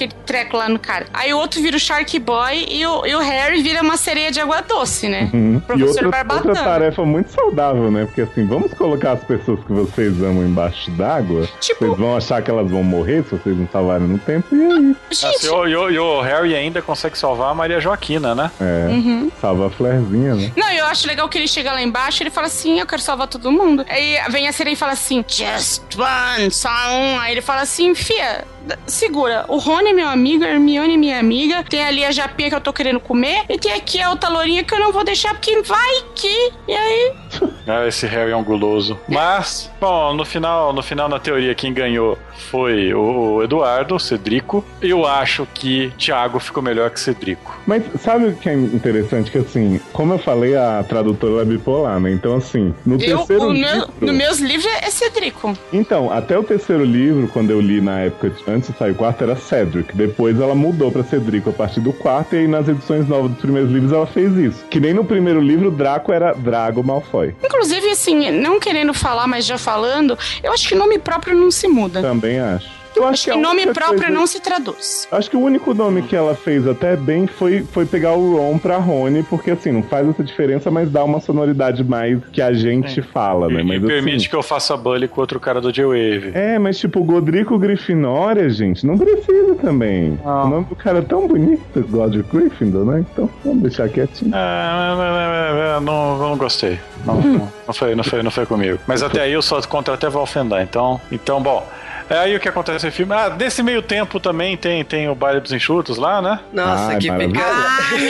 aquele 0.05 0.13
treco 0.27 0.57
lá 0.57 0.69
no 0.69 0.79
cara. 0.79 1.07
Aí 1.13 1.33
o 1.33 1.39
outro 1.39 1.61
vira 1.63 1.77
o 1.77 1.81
Shark 1.81 2.19
Boy 2.19 2.67
e 2.69 2.87
o, 2.87 3.07
e 3.07 3.15
o 3.15 3.19
Harry 3.21 3.63
vira 3.63 3.83
uma 3.83 3.97
sereia 3.97 4.31
de 4.31 4.41
água 4.41 4.61
doce, 4.63 5.09
né? 5.09 5.31
Uhum. 5.33 5.57
E 5.57 5.61
Professor 5.61 5.89
outra, 6.05 6.09
Barbatana. 6.11 6.49
outra 6.51 6.65
tarefa 6.65 7.05
muito 7.05 7.31
saudável, 7.33 7.91
né? 7.91 8.05
Porque 8.05 8.23
assim, 8.23 8.47
vamos 8.47 8.73
colocar 8.75 9.13
as 9.13 9.25
pessoas 9.25 9.61
que 9.65 9.73
vocês 9.73 10.13
amam 10.23 10.45
embaixo 10.45 10.91
d'água. 10.93 11.49
Tipo- 11.61 11.87
Vocês 11.87 11.99
vão 11.99 12.17
achar 12.17 12.43
que 12.43 12.51
elas 12.51 12.71
vão 12.71 12.83
morrer 12.83 13.23
se 13.25 13.31
vocês 13.37 13.57
não 13.57 13.69
salvarem 13.69 14.07
no 14.07 14.19
tempo. 14.19 14.55
E 14.55 14.63
aí? 14.63 14.97
Assim, 15.11 15.27
Gente, 15.33 15.49
o, 15.49 15.67
e 15.69 15.77
o- 15.77 15.91
e 15.91 15.99
o 15.99 16.21
Harry 16.21 16.55
ainda 16.55 16.81
consegue 16.83 17.17
salvar 17.17 17.51
a 17.51 17.55
Maria 17.55 17.81
Joaquina, 17.81 18.35
né? 18.35 18.51
É, 18.61 18.89
Uhum. 18.91 19.31
salva 19.41 19.67
a 19.67 19.71
Flairzinha, 19.71 20.35
né? 20.35 20.53
Não, 20.57 20.71
eu 20.71 20.85
acho 20.87 21.07
legal 21.07 21.29
que 21.29 21.39
ele 21.39 21.49
chega 21.49 21.73
lá 21.73 21.83
embaixo 21.83 22.23
e 22.23 22.25
ele 22.25 22.31
fala 22.31 22.47
assim: 22.47 22.81
Eu 22.81 22.87
quero 22.87 23.01
salvar 23.03 23.27
todo 23.29 23.51
mundo. 23.53 23.85
Aí 23.89 24.17
vem 24.31 24.49
a 24.49 24.53
sereia 24.53 24.75
e 24.75 24.77
fala 24.77 24.93
assim: 24.93 25.25
Just 25.29 25.83
one, 25.99 26.51
só 26.51 26.69
um. 26.91 27.19
Aí 27.21 27.33
ele 27.33 27.41
fala 27.43 27.63
assim: 27.63 27.95
Fia, 27.95 28.45
segura. 28.87 29.45
O 29.49 29.59
Rony 29.59 29.91
é 29.91 29.93
meu 29.93 30.09
amigo, 30.09 30.45
a 30.45 30.49
Hermione 30.49 30.95
é 30.95 30.97
minha 30.97 31.19
amiga. 31.19 31.65
Tem 31.69 31.83
ali 31.85 32.05
a 32.05 32.11
japinha 32.13 32.49
que 32.51 32.57
eu 32.57 32.61
tô 32.61 32.73
querendo 32.73 33.01
comer. 33.01 33.45
E 33.49 33.59
tem 33.59 33.73
aqui 33.73 34.01
a 34.01 34.11
outra 34.11 34.29
lourinha 34.29 34.65
que 34.65 34.75
eu 34.75 34.81
não 34.81 34.93
vou 34.93 35.05
deixar 35.05 35.35
porque 35.35 35.61
vai 35.63 36.03
que. 36.15 36.53
E 36.69 36.73
aí. 36.75 37.13
Ah, 37.65 37.87
esse 37.87 38.07
Harry 38.09 38.33
é 38.33 38.37
um 38.37 38.43
guloso. 38.43 38.99
Mas, 39.09 39.71
bom, 39.81 40.13
no 40.15 40.25
final, 40.25 40.73
no 40.73 40.83
final, 40.83 41.09
na 41.09 41.21
teoria, 41.21 41.55
quem 41.55 41.73
ganhou 41.73 42.19
foi 42.51 42.93
o 42.93 43.41
Eduardo, 43.41 43.95
o 43.95 44.01
Cedrico. 44.01 44.65
Eu 44.81 45.07
acho 45.07 45.47
que 45.55 45.93
Thiago 45.97 46.41
ficou 46.41 46.61
melhor 46.61 46.91
que 46.91 46.99
Cedrico. 46.99 47.57
Mas 47.65 47.85
sabe 48.01 48.27
o 48.27 48.35
que 48.35 48.49
é 48.49 48.55
interessante? 48.55 49.31
Que 49.31 49.39
assim, 49.39 49.81
como 49.93 50.15
eu 50.15 50.19
falei, 50.19 50.57
a 50.57 50.85
tradutora 50.87 51.43
é 51.43 51.45
bipolar, 51.45 52.01
né? 52.01 52.11
Então, 52.11 52.35
assim, 52.35 52.75
no 52.85 52.95
Eu, 53.01 53.19
terceiro 53.19 53.53
meu, 53.53 53.73
livro. 53.75 53.93
no 54.01 54.13
meus 54.13 54.41
livros 54.41 54.71
é 54.83 54.91
Cedrico. 54.91 55.57
Então, 55.73 56.11
até 56.13 56.37
o 56.37 56.43
terceiro 56.43 56.85
livro, 56.85 57.29
quando 57.29 57.51
eu 57.51 57.61
li 57.61 57.81
na 57.81 58.01
época, 58.01 58.33
antes 58.53 58.71
de 58.71 58.79
sair 58.79 58.93
o 58.93 58.95
quarto, 58.95 59.23
era 59.25 59.37
Cedric. 59.37 59.97
Depois 59.97 60.39
ela 60.39 60.55
mudou 60.55 60.91
pra 60.91 61.03
Cedrico 61.03 61.51
a 61.51 61.53
partir 61.53 61.81
do 61.81 61.93
quarto, 61.93 62.35
e 62.35 62.41
aí 62.41 62.49
nas 62.49 62.69
edições 62.69 63.09
novas 63.09 63.33
dos 63.33 63.41
primeiros 63.41 63.71
livros 63.71 63.93
ela 63.93 64.07
fez 64.07 64.37
isso. 64.37 64.65
Que 64.71 64.81
nem 64.81 64.93
no 64.93 65.05
primeiro 65.05 65.41
livro, 65.41 65.71
Draco 65.71 66.13
era 66.13 66.33
Drago 66.33 66.83
Malfoy. 66.83 67.35
Inclusive, 67.43 67.91
assim, 67.91 68.31
não 68.31 68.61
querendo 68.61 68.93
falar, 68.95 69.27
mas 69.27 69.45
já 69.45 69.59
falando, 69.59 70.19
eu 70.43 70.53
acho 70.53 70.69
que 70.69 70.75
nome 70.75 70.99
próprio 70.99 71.37
não 71.37 71.51
se 71.51 71.69
muda. 71.69 72.01
Também 72.01 72.39
acho. 72.39 72.82
Eu 72.95 73.05
acho, 73.05 73.13
Acho 73.13 73.25
que 73.25 73.31
a 73.31 73.37
nome 73.37 73.67
próprio 73.73 73.99
coisa- 74.01 74.15
não 74.15 74.27
se 74.27 74.41
traduz. 74.41 75.09
Acho 75.11 75.31
que 75.31 75.37
o 75.37 75.41
único 75.41 75.73
nome 75.75 76.03
que 76.03 76.15
ela 76.15 76.35
fez 76.35 76.67
até 76.67 76.95
bem 76.97 77.27
foi, 77.27 77.63
foi 77.63 77.87
pegar 77.87 78.13
o 78.13 78.37
Ron 78.37 78.59
pra 78.59 78.77
Rony, 78.77 79.23
porque 79.23 79.51
assim, 79.53 79.73
não 79.73 79.83
faz 79.83 80.09
essa 80.09 80.23
diferença, 80.23 80.71
mas 80.71 80.91
dá 80.91 81.03
uma 81.05 81.21
sonoridade 81.21 81.83
mais 81.85 82.19
que 82.33 82.43
a 82.43 82.53
gente 82.53 83.01
fala, 83.03 83.49
né? 83.49 83.63
Mas 83.63 83.83
e 83.83 83.87
permite 83.87 84.17
assim, 84.17 84.29
que 84.29 84.37
eu 84.37 84.43
faça 84.43 84.77
bully 84.77 85.09
com 85.09 85.21
outro 85.21 85.41
cara 85.41 85.61
do 85.61 85.73
J-Wave. 85.73 86.33
É, 86.35 86.59
mas 86.59 86.79
tipo, 86.79 87.03
Godrico 87.03 87.59
Grifinória, 87.59 88.49
gente, 88.51 88.87
não 88.87 88.99
precisa 88.99 89.55
também. 89.55 90.19
Não. 90.25 90.45
O 90.47 90.49
nome 90.49 90.67
do 90.67 90.77
cara 90.77 90.99
é 90.99 91.03
tão 91.03 91.27
bonito, 91.27 91.81
Godric 91.89 92.29
Gryffindor, 92.35 92.85
né? 92.85 93.05
Então, 93.13 93.29
vamos 93.45 93.63
deixar 93.63 93.89
quietinho. 93.89 94.33
Ah, 94.35 95.81
não, 95.81 95.81
não, 95.81 96.19
não 96.31 96.37
gostei. 96.37 96.79
Não, 97.05 97.15
não, 97.21 97.53
não 97.67 97.75
foi, 97.75 97.95
não, 97.95 98.05
foi, 98.05 98.23
não 98.23 98.31
foi 98.31 98.47
comigo. 98.47 98.79
Mas 98.87 99.03
até 99.03 99.21
aí 99.23 99.33
eu 99.33 99.43
só 99.43 99.61
contra 99.63 99.95
até 99.95 100.09
Valfendar. 100.09 100.63
Então, 100.63 101.01
então 101.11 101.41
bom. 101.43 101.67
É 102.13 102.19
aí 102.19 102.37
o 102.37 102.41
que 102.41 102.47
acontece 102.47 102.85
no 102.85 102.93
filme. 102.93 103.15
Ah, 103.15 103.35
nesse 103.39 103.63
meio 103.63 103.81
tempo 103.81 104.21
também 104.21 104.55
tem, 104.55 104.85
tem 104.85 105.09
o 105.09 105.15
baile 105.15 105.41
dos 105.41 105.51
enxutos 105.51 105.97
lá, 105.97 106.21
né? 106.21 106.41
Nossa, 106.53 106.89
Ai, 106.89 106.99
que 106.99 107.09
maravilha. 107.09 107.33
pecado. 107.41 107.65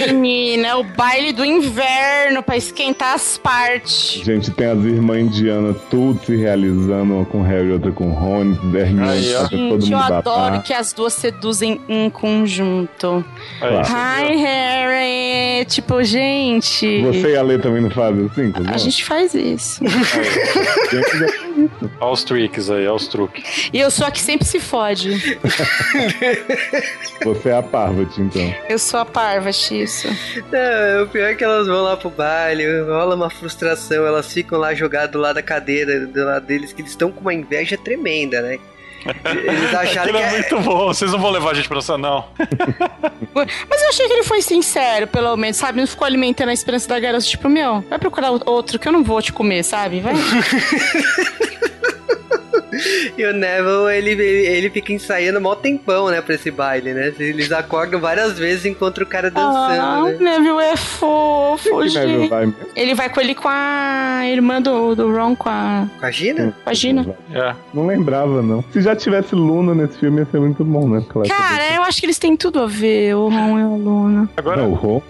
Ah, 0.08 0.12
menina, 0.12 0.66
é 0.66 0.74
o 0.74 0.82
baile 0.82 1.32
do 1.32 1.44
inverno 1.44 2.42
pra 2.42 2.56
esquentar 2.56 3.14
as 3.14 3.38
partes. 3.38 4.20
Gente, 4.24 4.50
tem 4.50 4.66
as 4.66 4.78
irmãs 4.84 5.20
indianas 5.20 5.76
tudo 5.88 6.18
se 6.24 6.34
realizando, 6.36 7.14
uma 7.14 7.24
com 7.24 7.42
Harry, 7.42 7.70
outra 7.70 7.92
com 7.92 8.10
Rony, 8.10 8.58
Hermione, 8.76 9.22
todo 9.48 9.48
Gente, 9.50 9.92
eu 9.92 9.98
mundo 9.98 10.08
da 10.08 10.18
adoro 10.18 10.62
que 10.62 10.74
as 10.74 10.92
duas 10.92 11.12
seduzem 11.12 11.80
em 11.88 12.10
conjunto. 12.10 13.24
Claro. 13.60 13.86
Hi? 13.86 14.36
Harry! 14.36 15.64
Tipo, 15.66 16.02
gente. 16.02 17.02
Você 17.02 17.34
e 17.34 17.36
a 17.36 17.42
Lê 17.42 17.56
também 17.56 17.80
não 17.82 17.90
fazem 17.90 18.26
assim? 18.26 18.52
A 18.52 18.60
irmãos? 18.60 18.82
gente 18.82 19.04
faz 19.04 19.32
isso. 19.32 19.80
Olha 22.00 22.12
os 22.12 22.24
tricks 22.24 22.70
aí, 22.70 22.86
olha 22.86 22.94
os 22.94 23.06
truques. 23.06 23.70
E 23.72 23.78
eu 23.78 23.91
sou 23.92 24.06
a 24.06 24.10
que 24.10 24.20
sempre 24.20 24.46
se 24.46 24.58
fode. 24.58 25.38
Você 27.24 27.50
é 27.50 27.56
a 27.56 27.62
Parvati, 27.62 28.20
então. 28.20 28.54
Eu 28.68 28.78
sou 28.78 29.00
a 29.00 29.04
Parvati, 29.04 29.82
isso. 29.82 30.08
Não, 30.50 31.04
o 31.04 31.08
pior 31.08 31.30
é 31.30 31.34
que 31.34 31.44
elas 31.44 31.66
vão 31.66 31.82
lá 31.82 31.96
pro 31.96 32.10
baile, 32.10 32.64
rola 32.82 33.14
uma 33.14 33.30
frustração, 33.30 34.06
elas 34.06 34.32
ficam 34.32 34.58
lá 34.58 34.74
jogadas 34.74 35.10
do 35.10 35.18
lado 35.18 35.36
da 35.36 35.42
cadeira, 35.42 36.06
do 36.06 36.24
lado 36.24 36.46
deles, 36.46 36.72
que 36.72 36.80
eles 36.80 36.92
estão 36.92 37.12
com 37.12 37.20
uma 37.20 37.34
inveja 37.34 37.76
tremenda, 37.76 38.40
né? 38.40 38.58
Eles 39.04 39.74
acharam 39.74 40.02
Aquilo 40.02 40.18
que 40.18 40.24
é 40.24 40.30
muito 40.30 40.60
bom, 40.60 40.86
vocês 40.86 41.10
não 41.10 41.18
vão 41.18 41.30
levar 41.30 41.50
a 41.50 41.54
gente 41.54 41.68
pra 41.68 41.78
essa, 41.78 41.98
não. 41.98 42.24
Mas 43.34 43.82
eu 43.82 43.88
achei 43.88 44.06
que 44.06 44.12
ele 44.12 44.22
foi 44.22 44.40
sincero, 44.42 45.06
pelo 45.06 45.36
menos, 45.36 45.56
sabe? 45.56 45.80
Não 45.80 45.86
ficou 45.86 46.06
alimentando 46.06 46.50
a 46.50 46.52
esperança 46.52 46.88
da 46.88 47.00
garota, 47.00 47.24
tipo, 47.24 47.48
meu, 47.48 47.80
vai 47.88 47.98
procurar 47.98 48.30
outro 48.46 48.78
que 48.78 48.86
eu 48.86 48.92
não 48.92 49.02
vou 49.02 49.20
te 49.20 49.32
comer, 49.32 49.64
sabe? 49.64 50.00
Vai. 50.00 50.14
E 53.18 53.24
o 53.24 53.32
Neville, 53.32 53.92
ele, 53.94 54.10
ele, 54.10 54.46
ele 54.46 54.70
fica 54.70 54.92
ensaiando 54.92 55.40
mó 55.40 55.54
tempão, 55.54 56.08
né, 56.08 56.20
pra 56.20 56.34
esse 56.34 56.50
baile, 56.50 56.92
né? 56.94 57.12
Eles 57.18 57.52
acordam 57.52 58.00
várias 58.00 58.38
vezes 58.38 58.64
e 58.64 58.68
encontram 58.70 59.04
o 59.04 59.08
cara 59.08 59.28
Ah, 59.28 59.30
dançando, 59.30 60.06
o 60.06 60.22
né? 60.24 60.38
Neville 60.38 60.62
é 60.62 60.76
fofo, 60.76 61.68
Que 61.68 61.70
Neville 61.98 62.18
gente. 62.20 62.28
vai 62.30 62.46
mesmo? 62.46 62.56
Ele 62.74 62.94
vai 62.94 63.08
com 63.10 63.20
ele 63.20 63.34
com 63.34 63.48
a 63.48 64.20
irmã 64.26 64.60
do, 64.62 64.94
do 64.94 65.12
Ron, 65.14 65.36
com 65.36 65.48
a, 65.48 65.86
Com 66.00 66.06
a 66.06 66.10
Gina? 66.10 66.54
com 66.64 66.70
a 66.70 66.74
Gina. 66.74 67.16
É. 67.32 67.54
Não 67.74 67.86
lembrava, 67.86 68.42
não. 68.42 68.64
Se 68.72 68.80
já 68.80 68.96
tivesse 68.96 69.34
Luna 69.34 69.74
nesse 69.74 69.98
filme, 69.98 70.20
ia 70.20 70.26
ser 70.30 70.40
muito 70.40 70.64
bom, 70.64 70.88
né? 70.88 71.00
Porque 71.06 71.18
ela 71.30 71.38
Cara, 71.40 71.74
eu 71.74 71.82
acho 71.82 72.00
que 72.00 72.06
eles 72.06 72.18
têm 72.18 72.36
tudo 72.36 72.60
a 72.60 72.66
ver, 72.66 73.14
o 73.14 73.28
Ron 73.28 73.58
e 73.58 73.62
a 73.62 73.66
Luna. 73.66 74.28
Agora, 74.36 74.62
Não, 74.62 74.70
o 74.70 74.74
Ron. 74.74 75.02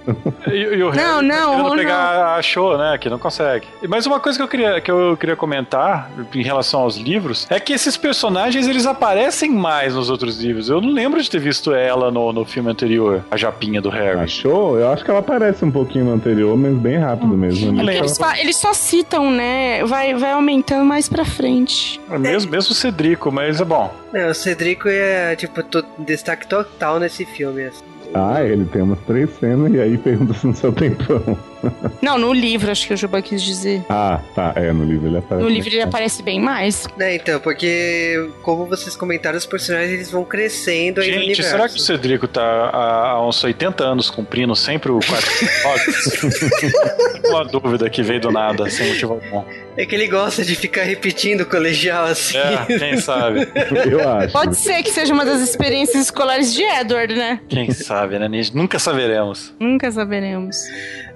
E, 0.51 0.57
e 0.57 0.83
o 0.83 0.91
Harry 0.91 1.03
Não, 1.05 1.17
tá 1.17 1.23
não, 1.23 1.59
não. 1.69 1.77
pegar 1.77 2.35
a 2.37 2.43
show, 2.43 2.77
né? 2.77 2.99
Que 2.99 3.09
não 3.09 3.19
consegue. 3.19 3.67
E 3.83 3.89
mais 3.89 4.07
uma 4.07 4.19
coisa 4.21 4.39
que 4.39 4.43
eu 4.43 4.49
queria, 4.49 4.81
que 4.81 4.91
eu 4.91 5.17
queria 5.17 5.37
comentar 5.37 6.11
em 6.35 6.43
relação 6.43 6.81
aos 6.81 6.97
livros 6.97 7.47
é 7.51 7.61
que 7.63 7.73
esses 7.73 7.97
personagens 7.97 8.67
eles 8.69 8.85
aparecem 8.87 9.51
mais 9.51 9.95
nos 9.95 10.11
outros 10.11 10.39
livros. 10.43 10.69
Eu 10.69 10.81
não 10.81 10.91
lembro 10.91 11.23
de 11.23 11.31
ter 11.31 11.39
visto 11.41 11.73
ela 11.73 12.11
no, 12.11 12.33
no 12.33 12.45
filme 12.45 12.71
anterior, 12.71 13.25
a 13.31 13.37
Japinha 13.37 13.81
do 13.81 13.89
Harry. 13.89 14.21
Achou? 14.21 14.79
Eu 14.79 14.91
acho 14.93 15.05
que 15.05 15.11
ela 15.11 15.21
aparece 15.21 15.65
um 15.65 15.71
pouquinho 15.71 16.05
no 16.07 16.13
anterior, 16.13 16.57
mas 16.57 16.77
bem 16.77 16.99
rápido 16.99 17.37
mesmo. 17.37 17.73
Né? 17.73 17.97
Eles, 17.97 18.19
fa- 18.19 18.39
eles 18.39 18.57
só 18.57 18.75
citam, 18.75 19.31
né? 19.31 19.85
Vai, 19.85 20.15
vai 20.15 20.33
aumentando 20.33 20.85
mais 20.85 21.09
pra 21.09 21.25
frente. 21.25 22.01
É 22.11 22.19
Mesmo, 22.19 22.51
mesmo 22.51 22.73
o 22.73 22.75
Cedrico, 22.75 23.31
mas 23.33 23.61
é 23.61 23.65
bom. 23.65 23.93
Não, 24.13 24.31
o 24.31 24.35
Cedrico 24.35 24.89
é, 24.89 25.35
tipo, 25.37 25.63
to- 25.63 25.85
destaque 26.01 26.47
total 26.47 26.99
nesse 26.99 27.25
filme. 27.25 27.65
assim. 27.65 27.83
Ah, 28.15 28.43
ele 28.45 28.65
tem 28.67 28.83
umas 28.83 28.99
três 29.07 29.31
cenas 29.39 29.73
e 29.73 29.81
aí 29.81 29.97
pergunta 29.97 30.35
se 30.35 30.47
no 30.47 30.55
seu 30.55 30.71
tempão. 30.73 31.39
Não, 32.03 32.19
no 32.19 32.33
livro, 32.33 32.71
acho 32.71 32.87
que 32.87 32.95
o 32.95 32.97
Juba 32.97 33.23
quis 33.23 33.43
dizer. 33.43 33.85
Ah, 33.89 34.21
tá. 34.35 34.53
É, 34.57 34.73
no 34.73 34.85
livro 34.85 35.09
ele 35.09 35.19
aparece. 35.19 35.45
No 35.45 35.49
livro 35.49 35.71
ele 35.71 35.83
aparece 35.83 36.23
bem 36.23 36.41
mais. 36.41 36.87
Né, 36.97 37.17
então, 37.17 37.39
porque, 37.41 38.29
como 38.43 38.67
vocês 38.67 38.97
comentaram, 38.97 39.39
os 39.39 39.47
personagens 39.47 39.93
eles 39.93 40.11
vão 40.11 40.25
crescendo 40.25 41.01
aí 41.01 41.09
no 41.09 41.15
Gente, 41.15 41.25
universo. 41.27 41.51
será 41.51 41.69
que 41.69 41.77
o 41.77 41.81
Cedrico 41.81 42.27
tá 42.27 42.43
há, 42.43 43.11
há 43.11 43.29
uns 43.29 43.43
80 43.43 43.85
anos 43.85 44.11
cumprindo 44.11 44.55
sempre 44.57 44.91
o 44.91 44.99
quarto 45.01 45.29
Uma 47.29 47.45
dúvida 47.45 47.89
que 47.89 48.03
veio 48.03 48.21
do 48.21 48.31
nada, 48.31 48.69
sem 48.69 48.89
motivo 48.89 49.15
algum. 49.15 49.45
É 49.77 49.87
que 49.87 49.95
ele 49.95 50.07
gosta 50.07 50.45
de 50.45 50.55
ficar 50.55 50.83
repetindo 50.83 51.43
o 51.43 51.47
colegial 51.47 52.05
assim. 52.05 52.37
É, 52.37 52.79
quem 52.79 52.97
sabe? 52.99 53.49
Eu 53.91 54.07
acho. 54.09 54.33
Pode 54.33 54.57
ser 54.57 54.83
que 54.83 54.91
seja 54.91 55.15
uma 55.15 55.25
das 55.25 55.41
experiências 55.41 56.05
escolares 56.05 56.53
de 56.53 56.63
Edward, 56.63 57.15
né? 57.15 57.41
Quem 57.49 57.71
sabe, 57.71 58.19
né? 58.19 58.29
Nunca 58.53 58.79
saberemos. 58.79 59.55
Nunca 59.59 59.91
saberemos. 59.91 60.57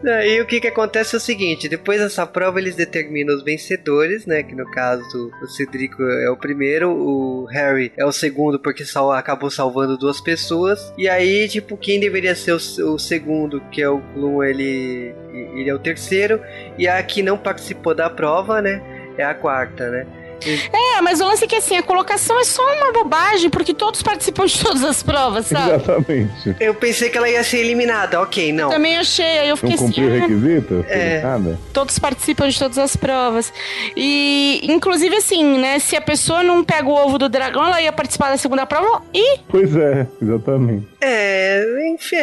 Aí 0.05 0.40
o 0.40 0.47
que 0.47 0.61
que 0.61 0.68
acontece 0.68 1.14
é 1.14 1.18
o 1.18 1.20
seguinte, 1.20 1.68
depois 1.68 2.01
dessa 2.01 2.26
prova 2.26 2.61
eles 2.61 2.76
determinam 2.76 3.34
os 3.34 3.42
vencedores, 3.42 4.26
né, 4.26 4.42
que 4.42 4.55
no 4.55 4.70
caso 4.70 5.30
o 5.42 5.47
Cedrico 5.47 6.03
é 6.03 6.30
o 6.30 6.36
primeiro, 6.36 6.90
o 6.90 7.44
Harry 7.47 7.92
é 7.97 8.05
o 8.05 8.12
segundo 8.12 8.59
porque 8.59 8.84
sal 8.84 9.11
acabou 9.12 9.51
salvando 9.51 9.97
duas 9.97 10.20
pessoas, 10.20 10.92
e 10.99 11.09
aí, 11.09 11.49
tipo, 11.49 11.76
quem 11.76 11.99
deveria 11.99 12.34
ser 12.34 12.53
o, 12.53 12.94
o 12.94 12.99
segundo, 12.99 13.61
que 13.70 13.82
é 13.82 13.88
o 13.88 13.99
Gloom, 14.14 14.42
ele, 14.42 15.14
ele 15.32 15.70
é 15.70 15.74
o 15.74 15.78
terceiro, 15.78 16.40
e 16.78 16.86
a 16.86 17.03
que 17.03 17.22
não 17.22 17.38
participou 17.38 17.94
da 17.94 18.11
prova, 18.11 18.61
né, 18.61 18.82
é 19.16 19.24
a 19.24 19.34
quarta, 19.34 19.90
né. 19.90 20.07
É, 20.72 21.01
mas 21.01 21.20
o 21.20 21.26
lance 21.26 21.44
é 21.44 21.47
que 21.47 21.57
assim, 21.57 21.76
a 21.76 21.82
colocação 21.82 22.38
é 22.40 22.44
só 22.44 22.62
uma 22.62 22.92
bobagem, 22.92 23.51
porque 23.51 23.74
todos 23.74 24.03
participam 24.03 24.47
de 24.47 24.59
todas 24.59 24.84
as 24.84 25.03
provas, 25.03 25.47
sabe? 25.47 25.74
Exatamente. 25.74 26.57
Eu 26.61 26.74
pensei 26.74 27.11
que 27.11 27.18
ela 27.18 27.28
ia 27.28 27.42
ser 27.42 27.59
eliminada, 27.59 28.20
ok, 28.20 28.53
não. 28.53 28.70
Também 28.70 28.97
achei, 28.97 29.38
aí 29.38 29.49
eu 29.49 29.51
Não 29.51 29.57
fiquei 29.57 29.74
assim, 29.74 29.86
cumpriu 29.86 30.09
o 30.09 30.12
ah, 30.12 30.18
requisito? 30.20 30.84
É. 30.88 31.20
Nada. 31.22 31.59
todos 31.72 31.99
participam 31.99 32.49
de 32.49 32.59
todas 32.59 32.78
as 32.78 32.97
provas. 32.97 33.53
E, 33.97 34.61
inclusive, 34.64 35.16
assim, 35.16 35.59
né? 35.59 35.78
Se 35.78 35.97
a 35.97 36.01
pessoa 36.01 36.42
não 36.42 36.62
pega 36.64 36.88
o 36.88 36.92
ovo 36.92 37.18
do 37.18 37.28
dragão, 37.28 37.66
ela 37.66 37.80
ia 37.80 37.92
participar 37.92 38.30
da 38.30 38.36
segunda 38.36 38.66
prova 38.66 39.03
e. 39.12 39.38
Pois 39.49 39.74
é, 39.76 40.07
exatamente. 40.20 40.86
É, 41.01 41.62
enfim. 41.94 42.16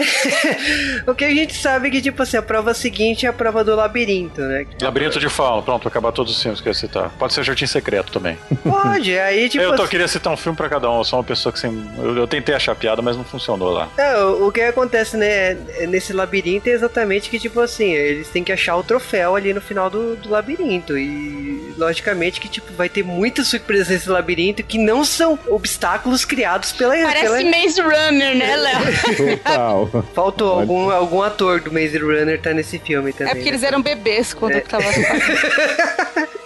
o 1.08 1.14
que 1.14 1.26
a 1.26 1.30
gente 1.30 1.56
sabe 1.56 1.88
é 1.88 1.92
que, 1.92 2.02
tipo 2.02 2.22
assim, 2.22 2.38
a 2.38 2.42
prova 2.42 2.74
seguinte 2.74 3.26
é 3.26 3.30
a 3.30 3.34
prova 3.34 3.64
do 3.64 3.76
labirinto, 3.76 4.42
né? 4.42 4.66
Labirinto 4.82 5.20
de 5.20 5.30
Fauno, 5.30 5.64
pronto, 5.64 5.88
acabar 5.88 6.12
todos 6.12 6.36
os 6.36 6.42
filmes 6.42 6.62
que 6.62 6.68
eu 6.68 6.72
ia 6.72 6.76
citar. 6.78 7.10
Pode 7.18 7.34
ser 7.34 7.44
Jardim 7.44 7.66
Secreto 7.66 8.13
também. 8.14 8.38
Pode, 8.64 9.18
aí, 9.18 9.50
tipo. 9.50 9.64
eu 9.64 9.76
tô, 9.76 9.82
assim- 9.82 9.92
queria 9.92 10.08
citar 10.08 10.32
um 10.32 10.38
filme 10.38 10.56
pra 10.56 10.70
cada 10.70 10.90
um, 10.90 11.00
eu 11.00 11.04
sou 11.04 11.20
uma 11.20 11.26
pessoa 11.26 11.52
que 11.52 11.60
sem. 11.60 11.92
Eu, 11.98 12.16
eu 12.18 12.28
tentei 12.28 12.54
achar 12.56 12.76
piada, 12.76 13.02
mas 13.02 13.18
não 13.18 13.24
funcionou 13.24 13.72
lá. 13.72 13.90
É, 13.98 14.18
o 14.24 14.52
que 14.52 14.62
acontece, 14.62 15.18
né, 15.18 15.56
nesse 15.88 16.14
labirinto 16.14 16.70
é 16.70 16.72
exatamente 16.72 17.30
que, 17.30 17.40
tipo 17.40 17.60
assim, 17.60 17.92
eles 17.92 18.30
têm 18.30 18.44
que 18.44 18.52
achar 18.52 18.76
o 18.78 18.84
troféu 18.84 19.36
ali 19.36 19.54
no 19.54 19.62
final 19.62 19.90
do, 19.90 20.16
do 20.16 20.30
labirinto. 20.30 20.98
E, 20.98 21.74
logicamente, 21.78 22.40
que, 22.40 22.48
tipo, 22.48 22.72
vai 22.74 22.88
ter 22.88 23.04
muitas 23.04 23.48
surpresas 23.48 23.90
nesse 23.90 24.10
labirinto 24.10 24.64
que 24.64 24.78
não 24.78 25.04
são 25.04 25.38
obstáculos 25.48 26.24
criados 26.24 26.72
pela... 26.72 26.94
Parece 26.96 27.24
pela... 27.24 27.44
Maze 27.44 27.82
Runner, 27.82 28.36
né, 28.36 28.56
Léo? 28.56 29.38
Total. 29.38 29.90
Faltou 30.14 30.50
Pode 30.56 30.62
algum, 30.62 30.90
algum 30.92 31.22
ator 31.22 31.60
do 31.60 31.72
Maze 31.72 31.98
Runner 31.98 32.40
tá 32.40 32.54
nesse 32.54 32.78
filme 32.80 33.12
também. 33.14 33.32
É 33.32 33.36
porque 33.36 33.50
eles 33.50 33.64
eram 33.64 33.82
bebês 33.82 34.34
quando 34.34 34.60
tava. 34.62 34.84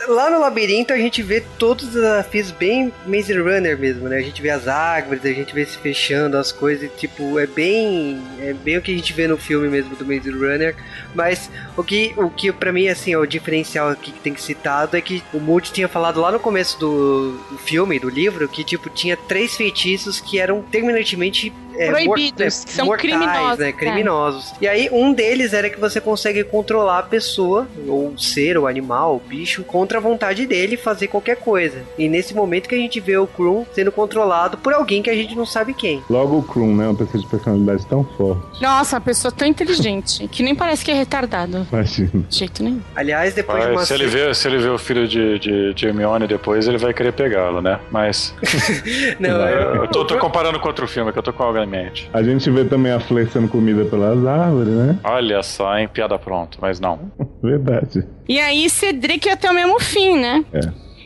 Lá 0.07 0.29
no 0.29 0.39
labirinto 0.39 0.93
a 0.93 0.97
gente 0.97 1.21
vê 1.21 1.43
todos 1.57 1.85
os 1.85 1.93
desafios 1.93 2.51
bem 2.51 2.91
Maze 3.05 3.33
Runner 3.33 3.77
mesmo, 3.77 4.07
né? 4.07 4.17
A 4.17 4.21
gente 4.21 4.41
vê 4.41 4.49
as 4.49 4.67
árvores, 4.67 5.25
a 5.25 5.33
gente 5.33 5.53
vê 5.53 5.65
se 5.65 5.77
fechando 5.77 6.37
as 6.37 6.51
coisas, 6.51 6.89
tipo, 6.97 7.39
é 7.39 7.47
bem 7.47 8.21
é 8.39 8.53
bem 8.53 8.77
o 8.77 8.81
que 8.81 8.91
a 8.91 8.95
gente 8.95 9.13
vê 9.13 9.27
no 9.27 9.37
filme 9.37 9.67
mesmo 9.67 9.95
do 9.95 10.05
Maze 10.05 10.29
Runner, 10.29 10.75
mas 11.13 11.49
o 11.75 11.83
que 11.83 12.13
o 12.17 12.29
que 12.29 12.51
para 12.51 12.71
mim 12.71 12.87
assim, 12.87 13.13
é 13.13 13.17
o 13.17 13.25
diferencial 13.25 13.89
aqui 13.89 14.11
que 14.11 14.19
tem 14.19 14.33
que 14.33 14.41
citado 14.41 14.95
é 14.95 15.01
que 15.01 15.23
o 15.33 15.39
Moody 15.39 15.71
tinha 15.71 15.87
falado 15.87 16.21
lá 16.21 16.31
no 16.31 16.39
começo 16.39 16.79
do, 16.79 17.37
do 17.51 17.57
filme, 17.57 17.99
do 17.99 18.09
livro, 18.09 18.47
que 18.47 18.63
tipo 18.63 18.89
tinha 18.89 19.15
três 19.15 19.55
feitiços 19.55 20.19
que 20.19 20.39
eram 20.39 20.61
terminantemente 20.61 21.51
é, 21.77 21.87
Proibidos, 21.89 22.65
que 22.65 22.71
são 22.71 22.85
mortais, 22.85 23.09
criminosos, 23.09 23.57
né? 23.59 23.69
é. 23.69 23.71
Criminosos. 23.71 24.53
E 24.61 24.67
aí 24.67 24.89
um 24.91 25.13
deles 25.13 25.53
era 25.53 25.69
que 25.69 25.79
você 25.79 25.99
consegue 26.01 26.43
controlar 26.43 26.99
a 26.99 27.03
pessoa, 27.03 27.67
ou 27.87 28.09
o 28.09 28.19
ser, 28.19 28.57
ou 28.57 28.67
animal, 28.67 29.15
o 29.15 29.19
bicho, 29.19 29.63
contra 29.63 29.97
a 29.97 30.01
vontade 30.01 30.45
dele 30.45 30.77
fazer 30.77 31.07
qualquer 31.07 31.37
coisa. 31.37 31.83
E 31.97 32.07
nesse 32.07 32.33
momento 32.33 32.67
que 32.67 32.75
a 32.75 32.77
gente 32.77 32.99
vê 32.99 33.17
o 33.17 33.27
Krum 33.27 33.65
sendo 33.73 33.91
controlado 33.91 34.57
por 34.57 34.73
alguém 34.73 35.01
que 35.01 35.09
a 35.09 35.15
gente 35.15 35.35
não 35.35 35.45
sabe 35.45 35.73
quem. 35.73 36.03
Logo 36.09 36.37
o 36.37 36.43
Krum, 36.43 36.75
né? 36.75 36.87
Uma 36.87 36.95
pessoa 36.95 37.21
de 37.21 37.29
personalidade 37.29 37.85
tão 37.85 38.03
forte. 38.03 38.61
Nossa, 38.61 38.95
uma 38.95 39.01
pessoa 39.01 39.31
tão 39.31 39.47
inteligente 39.47 40.27
que 40.27 40.43
nem 40.43 40.55
parece 40.55 40.83
que 40.83 40.91
é 40.91 40.93
retardado. 40.93 41.67
Imagina. 41.71 42.25
De 42.27 42.37
jeito 42.37 42.63
nenhum. 42.63 42.81
Aliás, 42.95 43.33
depois 43.33 43.59
de 43.59 43.67
Mas 43.67 43.77
uma 43.77 43.85
se, 43.85 43.93
ele 43.93 44.07
vê, 44.07 44.33
se 44.33 44.47
ele 44.47 44.57
vê 44.57 44.69
o 44.69 44.77
filho 44.77 45.07
de, 45.07 45.39
de, 45.39 45.73
de 45.73 45.85
Hermione 45.85 46.27
depois, 46.27 46.67
ele 46.67 46.77
vai 46.77 46.93
querer 46.93 47.13
pegá-lo, 47.13 47.61
né? 47.61 47.79
Mas. 47.91 48.33
Não, 49.19 49.29
eu, 49.29 49.47
eu, 49.47 49.75
eu 49.83 49.87
tô, 49.87 50.05
tô 50.05 50.17
comparando 50.17 50.59
com 50.59 50.67
outro 50.67 50.87
filme, 50.87 51.11
que 51.11 51.19
eu 51.19 51.23
tô 51.23 51.33
com 51.33 51.43
algo 51.43 51.57
em 51.67 51.69
mente. 51.69 52.09
A 52.13 52.23
gente 52.23 52.49
vê 52.49 52.63
também 52.65 52.91
a 52.91 52.99
Fleur 52.99 53.29
sendo 53.29 53.47
comida 53.47 53.85
pelas 53.85 54.25
árvores, 54.25 54.73
né? 54.73 54.97
Olha 55.03 55.43
só, 55.43 55.77
hein? 55.77 55.87
Piada 55.91 56.17
pronta, 56.17 56.57
mas 56.61 56.79
não. 56.79 57.11
Verdade. 57.43 58.03
E 58.27 58.39
aí, 58.39 58.69
Cedric 58.69 59.27
ia 59.27 59.37
ter 59.37 59.49
o 59.49 59.53
mesmo 59.53 59.79
fim, 59.79 60.17
né? 60.19 60.43
É. 60.53 60.59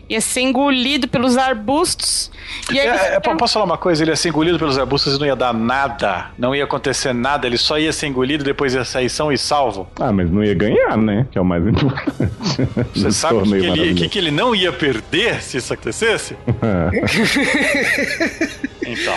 Ia 0.10 0.20
ser 0.20 0.42
engolido 0.42 1.08
pelos 1.08 1.38
arbustos. 1.38 2.30
E 2.70 2.78
aí, 2.78 2.86
É, 2.86 3.14
é, 3.16 3.20
po- 3.22 3.34
posso 3.38 3.54
falar 3.54 3.64
uma 3.64 3.78
coisa? 3.78 4.04
Ele 4.04 4.12
ia 4.12 4.16
ser 4.18 4.28
engolido 4.28 4.60
pelos 4.60 4.78
arbustos 4.78 5.16
e 5.16 5.20
não 5.20 5.26
ia 5.26 5.38
dar 5.38 5.54
nada. 5.54 6.26
Não 6.38 6.54
ia 6.54 6.66
acontecer 6.66 7.14
nada. 7.14 7.48
Ele 7.48 7.56
só 7.58 7.80
ia 7.80 7.94
ser 7.94 8.08
engolido 8.08 8.44
depois 8.44 8.74
ia 8.74 8.84
sair 8.84 9.10
são 9.10 9.32
e 9.32 9.38
salvo. 9.38 9.88
Ah, 9.98 10.12
mas 10.12 10.30
não 10.30 10.44
ia 10.44 10.54
ganhar, 10.54 10.98
né? 10.98 11.26
Que 11.32 11.38
é 11.38 11.42
o 11.42 11.46
mais 11.46 11.66
importante. 11.66 12.12
Você 12.94 13.10
sabe 13.10 13.36
o 13.36 13.44
que, 13.44 13.72
que 13.72 13.94
que, 13.94 14.10
que 14.10 14.20
ele 14.20 14.32
não 14.32 14.54
ia 14.54 14.74
perder 14.74 15.42
se 15.42 15.56
isso 15.56 15.74
acontecesse? 15.74 16.36
Então. 18.86 19.14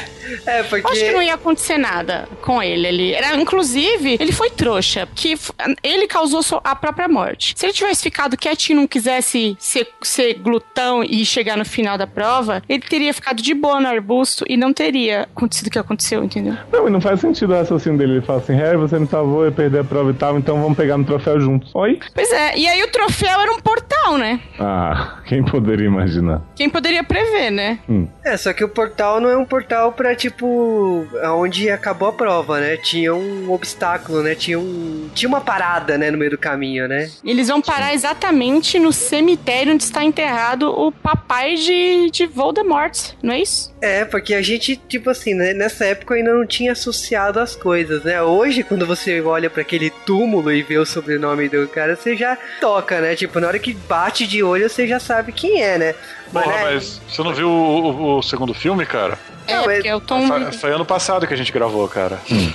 É, 0.47 0.61
Eu 0.61 0.65
Acho 0.65 0.71
que 0.71 0.81
porque. 0.83 1.13
não 1.13 1.23
ia 1.23 1.35
acontecer 1.35 1.79
nada 1.79 2.29
com 2.43 2.63
ele. 2.63 2.87
ele 2.87 3.13
era, 3.13 3.37
inclusive, 3.37 4.17
ele 4.21 4.33
foi 4.33 4.51
trouxa, 4.51 5.09
que 5.15 5.33
f- 5.33 5.53
ele 5.83 6.07
causou 6.07 6.43
so- 6.43 6.61
a 6.65 6.75
própria 6.75 7.09
morte. 7.09 7.55
Se 7.57 7.67
ele 7.67 7.73
tivesse 7.73 8.03
ficado 8.03 8.37
quietinho 8.37 8.79
e 8.79 8.81
não 8.81 8.87
quisesse 8.87 9.57
ser, 9.59 9.89
ser 10.03 10.35
glutão 10.35 11.03
e 11.05 11.25
chegar 11.25 11.57
no 11.57 11.65
final 11.65 11.97
da 11.99 12.07
prova, 12.07 12.63
ele 12.69 12.83
teria 12.83 13.13
ficado 13.15 13.43
de 13.43 13.55
boa 13.55 13.81
no 13.81 13.89
arbusto 13.89 14.45
e 14.49 14.57
não 14.57 14.73
teria 14.73 15.23
acontecido 15.23 15.69
o 15.69 15.71
que 15.71 15.79
aconteceu, 15.79 16.23
entendeu? 16.25 16.57
Não, 16.73 16.87
e 16.89 16.91
não 16.91 17.01
faz 17.01 17.21
sentido 17.21 17.53
o 17.53 17.57
raciocínio 17.57 17.99
dele. 17.99 18.13
Ele 18.15 18.23
fala 18.23 18.39
assim: 18.41 18.55
Harry, 18.55 18.77
você 18.77 18.99
me 18.99 19.07
salvou, 19.07 19.45
eu 19.45 19.53
perdi 19.53 19.79
a 19.79 19.85
prova 19.85 20.11
e 20.11 20.15
tal, 20.15 20.39
então 20.39 20.61
vamos 20.61 20.77
pegar 20.77 20.97
no 20.99 21.05
troféu 21.05 21.41
juntos. 21.41 21.71
Oi? 21.75 21.99
Pois 22.15 22.31
é, 22.33 22.57
e 22.59 22.67
aí 22.67 22.83
o 22.83 22.89
troféu 22.91 23.41
era 23.41 23.53
um 23.53 23.61
portal, 23.61 24.19
né? 24.19 24.41
Ah, 24.59 25.19
quem 25.27 25.43
poderia 25.45 25.87
imaginar? 25.87 26.43
Quem 26.57 26.69
poderia 26.69 27.03
prever, 27.05 27.51
né? 27.51 27.79
É, 28.25 28.37
só 28.37 28.53
que 28.53 28.65
o 28.65 28.69
portal 28.69 29.21
não 29.21 29.29
é 29.29 29.37
um 29.37 29.45
portal 29.45 29.54
pra, 29.63 30.15
tipo, 30.15 31.07
onde 31.37 31.71
acabou 31.71 32.09
a 32.09 32.13
prova, 32.13 32.59
né? 32.61 32.77
Tinha 32.77 33.15
um 33.15 33.51
obstáculo, 33.53 34.23
né? 34.23 34.35
Tinha 34.35 34.59
um. 34.59 35.09
Tinha 35.15 35.29
uma 35.29 35.41
parada, 35.41 35.97
né, 35.97 36.11
no 36.11 36.19
meio 36.19 36.33
do 36.33 36.39
caminho, 36.39 36.89
né? 36.89 37.11
Eles 37.25 37.49
vão 37.49 37.61
parar 37.61 37.95
exatamente 37.95 38.79
no 38.79 38.93
cemitério 38.93 39.73
onde 39.73 39.83
está 39.85 40.03
enterrado 40.03 40.69
o 40.71 40.91
papai 40.91 41.55
de, 41.55 42.11
de 42.11 42.27
Voldemort, 42.27 43.13
não 43.23 43.33
é 43.35 43.41
isso? 43.41 43.73
É, 43.81 44.05
porque 44.05 44.35
a 44.35 44.43
gente, 44.43 44.77
tipo 44.77 45.11
assim, 45.11 45.35
né, 45.35 45.53
nessa 45.53 45.85
época 45.85 46.15
ainda 46.15 46.33
não 46.35 46.47
tinha 46.47 46.73
associado 46.73 47.39
as 47.39 47.55
coisas, 47.55 48.03
né? 48.03 48.21
Hoje, 48.23 48.63
quando 48.63 48.87
você 48.87 49.21
olha 49.21 49.51
pra 49.51 49.63
aquele 49.63 49.91
túmulo 49.91 50.51
e 50.53 50.63
vê 50.63 50.79
o 50.79 50.87
sobrenome 50.87 51.49
do 51.49 51.69
cara, 51.69 51.95
você 51.97 52.17
já 52.17 52.37
toca, 52.61 53.01
né? 53.01 53.15
Tipo, 53.15 53.39
na 53.41 53.47
hora 53.49 53.59
que 53.59 53.73
bate 53.75 54.27
de 54.27 54.43
olho, 54.43 54.69
você 54.69 54.87
já 54.87 54.99
sabe 54.99 55.33
quem 55.33 55.63
é, 55.63 55.79
né? 55.79 55.95
Porra, 56.33 56.47
né, 56.47 56.65
mas 56.75 57.01
você 57.09 57.23
não 57.23 57.33
viu 57.33 57.49
o, 57.49 57.91
o- 57.91 58.19
o 58.19 58.23
segundo 58.23 58.53
filme, 58.55 58.85
cara? 58.85 59.17
É, 59.47 59.55
Não, 59.57 59.65
porque 59.65 59.89
eu 59.89 60.01
tô... 60.01 60.19
Foi, 60.27 60.53
foi 60.53 60.73
ano 60.73 60.85
passado 60.85 61.27
que 61.27 61.35
a 61.35 61.37
gente 61.37 61.53
gravou, 61.53 61.87
cara. 61.89 62.19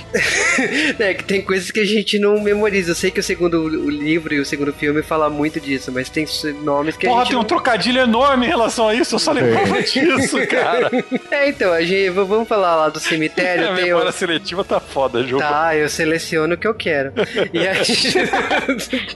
É 0.98 1.14
que 1.14 1.24
tem 1.24 1.40
coisas 1.40 1.70
que 1.70 1.80
a 1.80 1.84
gente 1.86 2.18
não 2.18 2.38
memoriza. 2.40 2.90
Eu 2.90 2.94
sei 2.94 3.10
que 3.10 3.20
o 3.20 3.22
segundo 3.22 3.62
o 3.62 3.88
livro 3.88 4.34
e 4.34 4.40
o 4.40 4.44
segundo 4.44 4.72
filme 4.72 5.02
fala 5.02 5.30
muito 5.30 5.58
disso, 5.60 5.90
mas 5.90 6.08
tem 6.10 6.26
nomes 6.62 6.96
que 6.96 7.06
a 7.06 7.10
Porra, 7.10 7.22
gente 7.22 7.30
tem 7.30 7.38
um 7.38 7.40
não... 7.40 7.46
trocadilho 7.46 8.00
enorme 8.00 8.46
em 8.46 8.48
relação 8.48 8.88
a 8.88 8.94
isso, 8.94 9.14
eu 9.14 9.18
só 9.18 9.32
lembrava 9.32 9.80
disso, 9.82 10.36
cara. 10.48 10.90
É, 11.30 11.48
então, 11.48 11.72
a 11.72 11.80
gente, 11.82 12.10
vamos 12.10 12.46
falar 12.46 12.76
lá 12.76 12.88
do 12.88 13.00
cemitério. 13.00 13.70
a 13.70 13.74
tem 13.74 13.84
o- 13.84 13.86
memória 13.86 14.12
seletiva 14.12 14.62
tá 14.64 14.80
foda, 14.80 15.22
jogo. 15.22 15.42
Tá, 15.42 15.74
eu 15.76 15.88
seleciono 15.88 16.54
o 16.54 16.58
que 16.58 16.66
eu 16.66 16.74
quero. 16.74 17.12
E 17.52 17.66
aí... 17.66 17.78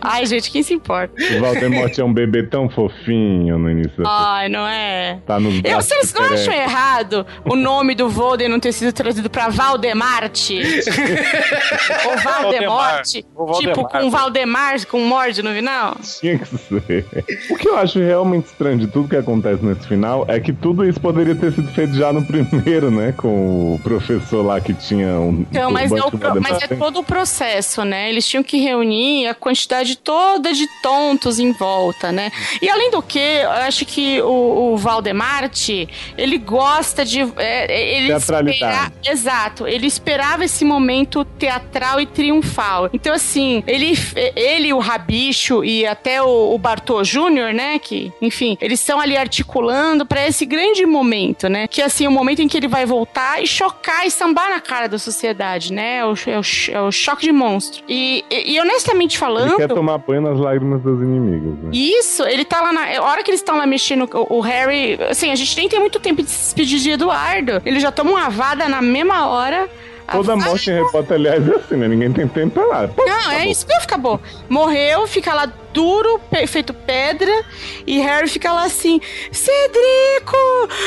Ai, 0.00 0.26
gente, 0.26 0.50
quem 0.50 0.62
se 0.62 0.72
importa? 0.74 1.14
O 1.36 1.40
Valdemort 1.40 1.98
é 1.98 2.04
um 2.04 2.12
bebê 2.12 2.44
tão 2.44 2.68
fofinho 2.68 3.58
no 3.58 3.70
início 3.70 4.02
Ai, 4.06 4.48
não 4.48 4.66
é? 4.66 5.18
Tá 5.26 5.38
nos 5.38 5.60
Eu, 5.64 5.76
vocês 5.80 6.12
não 6.14 6.22
acham 6.24 6.54
errado 6.54 7.26
o 7.44 7.54
nome 7.64 7.94
do 7.94 8.08
Voldem 8.08 8.48
não 8.48 8.60
ter 8.60 8.72
sido 8.72 8.92
traduzido 8.92 9.28
pra 9.30 9.48
Valdemarte? 9.48 10.60
Ou 12.06 12.16
Valdemorte? 12.18 13.26
Valdemar. 13.34 13.60
Tipo, 13.60 13.88
com 13.88 14.10
Valdemar, 14.10 14.86
com 14.86 15.00
morde 15.00 15.42
no 15.42 15.50
final? 15.50 15.96
Tinha 16.20 16.38
que 16.38 16.46
ser. 16.46 17.06
O 17.50 17.56
que 17.56 17.68
eu 17.68 17.76
acho 17.78 17.98
realmente 17.98 18.46
estranho 18.46 18.78
de 18.78 18.86
tudo 18.86 19.08
que 19.08 19.16
acontece 19.16 19.64
nesse 19.64 19.86
final 19.86 20.24
é 20.28 20.38
que 20.38 20.52
tudo 20.52 20.84
isso 20.84 21.00
poderia 21.00 21.34
ter 21.34 21.52
sido 21.52 21.70
feito 21.72 21.94
já 21.94 22.12
no 22.12 22.24
primeiro, 22.24 22.90
né? 22.90 23.12
Com 23.16 23.74
o 23.74 23.80
professor 23.82 24.44
lá 24.44 24.60
que 24.60 24.74
tinha 24.74 25.08
um. 25.18 25.46
Então, 25.50 25.70
mas 25.70 25.90
é, 25.92 26.00
pro- 26.10 26.40
mas 26.40 26.62
é 26.62 26.66
todo 26.68 27.00
o 27.00 27.04
processo, 27.04 27.84
né? 27.84 28.08
Eles 28.10 28.26
tinham 28.26 28.42
que 28.42 28.58
reunir 28.58 29.26
a 29.28 29.34
quantidade 29.34 29.96
toda 29.96 30.52
de 30.52 30.66
tontos 30.82 31.38
em 31.38 31.52
volta, 31.52 32.12
né? 32.12 32.30
E 32.60 32.68
além 32.68 32.90
do 32.90 33.00
que, 33.02 33.18
eu 33.18 33.50
acho 33.50 33.84
que 33.86 34.20
o, 34.22 34.72
o 34.74 34.76
Valdemarte, 34.76 35.88
ele 36.16 36.38
gosta 36.38 37.04
de. 37.04 37.20
é, 37.36 37.53
ele 37.68 38.06
Teatralidade. 38.08 38.54
espera- 38.54 38.92
exato, 39.12 39.66
ele 39.66 39.86
esperava 39.86 40.44
esse 40.44 40.64
momento 40.64 41.24
teatral 41.24 42.00
e 42.00 42.06
triunfal. 42.06 42.90
Então, 42.92 43.14
assim, 43.14 43.62
ele, 43.66 43.94
ele 44.36 44.72
o 44.72 44.78
Rabicho 44.78 45.64
e 45.64 45.86
até 45.86 46.22
o, 46.22 46.52
o 46.54 46.58
Bartô 46.58 47.02
Júnior, 47.04 47.52
né? 47.52 47.78
Que, 47.78 48.12
enfim, 48.20 48.56
eles 48.60 48.80
estão 48.80 49.00
ali 49.00 49.16
articulando 49.16 50.04
pra 50.06 50.26
esse 50.26 50.44
grande 50.44 50.84
momento, 50.86 51.48
né? 51.48 51.66
Que 51.68 51.82
assim, 51.82 52.06
o 52.06 52.10
momento 52.10 52.40
em 52.42 52.48
que 52.48 52.56
ele 52.56 52.68
vai 52.68 52.86
voltar 52.86 53.42
e 53.42 53.46
chocar 53.46 54.06
e 54.06 54.10
sambar 54.10 54.50
na 54.50 54.60
cara 54.60 54.88
da 54.88 54.98
sociedade, 54.98 55.72
né? 55.72 55.98
É 55.98 56.04
o, 56.04 56.14
é 56.26 56.38
o, 56.38 56.42
é 56.72 56.80
o 56.80 56.90
choque 56.92 57.22
de 57.26 57.32
monstro. 57.32 57.82
E, 57.88 58.24
e, 58.30 58.54
e 58.54 58.60
honestamente 58.60 59.12
Ele 59.14 59.20
falando. 59.20 59.56
quer 59.56 59.68
tomar 59.68 59.98
banho 59.98 60.22
nas 60.22 60.38
lágrimas 60.38 60.80
dos 60.82 61.00
inimigos, 61.00 61.58
né? 61.64 61.70
Isso, 61.72 62.22
ele 62.24 62.44
tá 62.44 62.60
lá 62.60 62.72
na. 62.72 62.84
A 62.98 63.02
hora 63.02 63.22
que 63.22 63.30
eles 63.30 63.40
estão 63.40 63.56
lá 63.56 63.66
mexendo, 63.66 64.08
o, 64.12 64.38
o 64.38 64.40
Harry. 64.40 64.98
Assim, 65.08 65.30
a 65.30 65.34
gente 65.34 65.56
nem 65.56 65.68
tem 65.68 65.78
muito 65.80 65.98
tempo 66.00 66.22
de 66.22 66.30
se 66.30 66.44
despedir 66.44 66.78
de 66.80 66.90
Eduardo. 66.90 67.43
Ele 67.64 67.80
já 67.80 67.90
toma 67.92 68.10
uma 68.12 68.28
vada 68.30 68.68
na 68.68 68.80
mesma 68.82 69.26
hora. 69.28 69.68
Toda 70.10 70.34
A- 70.34 70.36
morte 70.36 70.70
em 70.70 70.74
Harry 70.74 70.92
Potter, 70.92 71.16
aliás, 71.16 71.48
é 71.48 71.54
assim, 71.54 71.76
né? 71.76 71.88
Ninguém 71.88 72.12
tem 72.12 72.28
tempo 72.28 72.50
pra 72.60 72.66
lá. 72.66 72.88
Pô, 72.88 73.04
Não, 73.06 73.30
é 73.32 73.46
isso 73.48 73.66
mesmo, 73.66 73.82
acabou. 73.84 74.20
Morreu, 74.50 75.06
fica 75.06 75.32
lá 75.32 75.50
duro, 75.74 76.20
feito 76.46 76.72
pedra, 76.72 77.44
e 77.84 77.98
Harry 77.98 78.28
fica 78.28 78.52
lá 78.52 78.64
assim: 78.64 79.00
Cedrico, 79.32 80.36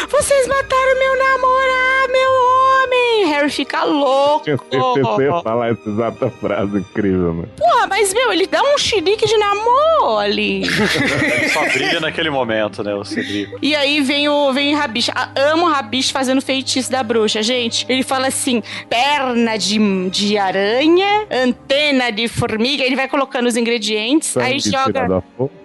vocês 0.09 0.47
mataram 0.47 0.97
meu 0.97 1.17
namorado, 1.17 2.11
meu 2.11 2.31
homem. 2.31 3.33
Harry 3.33 3.49
fica 3.49 3.83
louco. 3.83 4.45
Você 4.47 5.23
ia 5.23 5.41
falar 5.41 5.71
essa 5.71 5.89
exata 5.89 6.29
frase 6.29 6.77
incrível, 6.77 7.33
né? 7.33 7.47
Porra, 7.57 7.88
mas 7.88 8.13
meu, 8.13 8.31
ele 8.31 8.47
dá 8.47 8.61
um 8.63 8.77
chilique 8.77 9.25
de 9.25 9.38
namoro 9.38 10.17
ali. 10.17 10.63
Ele 10.63 11.49
só 11.49 11.63
brilha 11.65 11.99
naquele 11.99 12.29
momento, 12.29 12.81
né, 12.83 12.93
o 12.93 13.03
Cedrico. 13.03 13.57
E 13.61 13.75
aí 13.75 14.01
vem 14.01 14.29
o 14.29 14.53
vem 14.53 14.73
o 14.73 14.77
Rabicho. 14.77 15.11
Amo 15.35 15.65
o 15.65 15.69
Rabicho 15.69 16.13
fazendo 16.13 16.41
feitiço 16.41 16.89
da 16.89 17.03
bruxa, 17.03 17.43
gente. 17.43 17.85
Ele 17.89 18.03
fala 18.03 18.27
assim: 18.27 18.63
perna 18.89 19.57
de, 19.57 20.09
de 20.09 20.38
aranha, 20.38 21.27
antena 21.29 22.09
de 22.11 22.27
formiga. 22.27 22.83
Ele 22.83 22.95
vai 22.95 23.09
colocando 23.09 23.47
os 23.47 23.57
ingredientes, 23.57 24.38
aí 24.38 24.61
Sangue 24.61 24.76
joga 24.86 25.23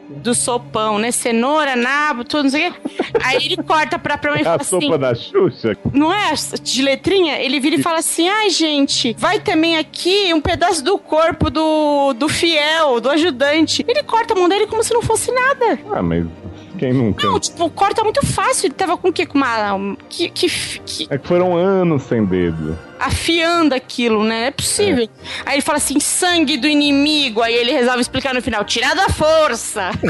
do 0.09 0.35
sopão, 0.35 0.99
né? 0.99 1.11
Cenoura, 1.11 1.75
nabo, 1.75 2.23
tudo, 2.25 2.43
não 2.45 2.51
sei 2.51 2.69
o 2.69 2.73
quê. 2.73 2.81
Aí 3.25 3.37
ele 3.47 3.57
corta 3.57 3.99
pra 3.99 4.19
pra 4.19 4.31
mãe 4.33 4.41
e 4.41 4.43
É 4.43 4.45
fala 4.45 4.61
a 4.61 4.65
sopa 4.65 4.87
assim. 4.87 4.99
da 4.99 5.15
Xuxa. 5.15 5.77
Não 5.93 6.13
é 6.13 6.33
de 6.63 6.83
letrinha? 6.83 7.39
Ele 7.41 7.59
vira 7.61 7.77
e 7.77 7.83
fala 7.83 7.99
assim: 8.01 8.29
ai, 8.29 8.51
gente, 8.51 9.15
vai 9.19 9.41
também 9.41 9.79
aqui 9.79 10.33
um 10.35 10.41
pedaço 10.41 10.85
do 10.85 10.99
corpo 10.99 11.49
do, 11.51 12.13
do 12.13 12.29
fiel, 12.29 13.01
do 13.01 13.09
ajudante. 13.11 13.85
Ele 13.89 14.03
corta 14.03 14.35
a 14.35 14.37
mão 14.37 14.49
dele 14.49 14.67
como 14.67 14.83
se 14.85 14.93
não 14.93 15.01
fosse 15.03 15.33
nada. 15.33 15.79
Ah, 15.93 16.03
mas 16.03 16.27
quem 16.79 16.93
nunca? 16.93 17.27
Não, 17.27 17.39
tipo, 17.41 17.71
corta 17.71 18.03
muito 18.05 18.25
fácil. 18.27 18.67
Ele 18.67 18.75
tava 18.75 18.97
com 18.99 19.09
o 19.09 19.13
quê? 19.13 19.25
Com 19.25 19.39
uma. 19.39 19.75
um- 19.75 19.97
Que, 20.09 20.29
que, 20.29 20.49
que- 20.85 21.07
É 21.09 21.17
que 21.17 21.27
foram 21.27 21.57
anos 21.57 22.03
sem 22.03 22.25
dedo. 22.25 22.77
Afiando 23.03 23.75
aquilo, 23.75 24.23
né? 24.23 24.41
Não 24.43 24.47
é 24.47 24.51
possível. 24.51 25.09
Aí 25.45 25.57
ele 25.57 25.63
fala 25.63 25.79
assim: 25.79 26.01
sangue 26.01 26.57
do 26.57 26.67
inimigo. 26.67 27.43
Aí 27.43 27.55
ele 27.55 27.73
resolve 27.73 28.01
explicar 28.01 28.35
no 28.35 28.41
final: 28.41 28.65
tirado 28.65 29.01
à 29.01 29.09
força. 29.09 29.91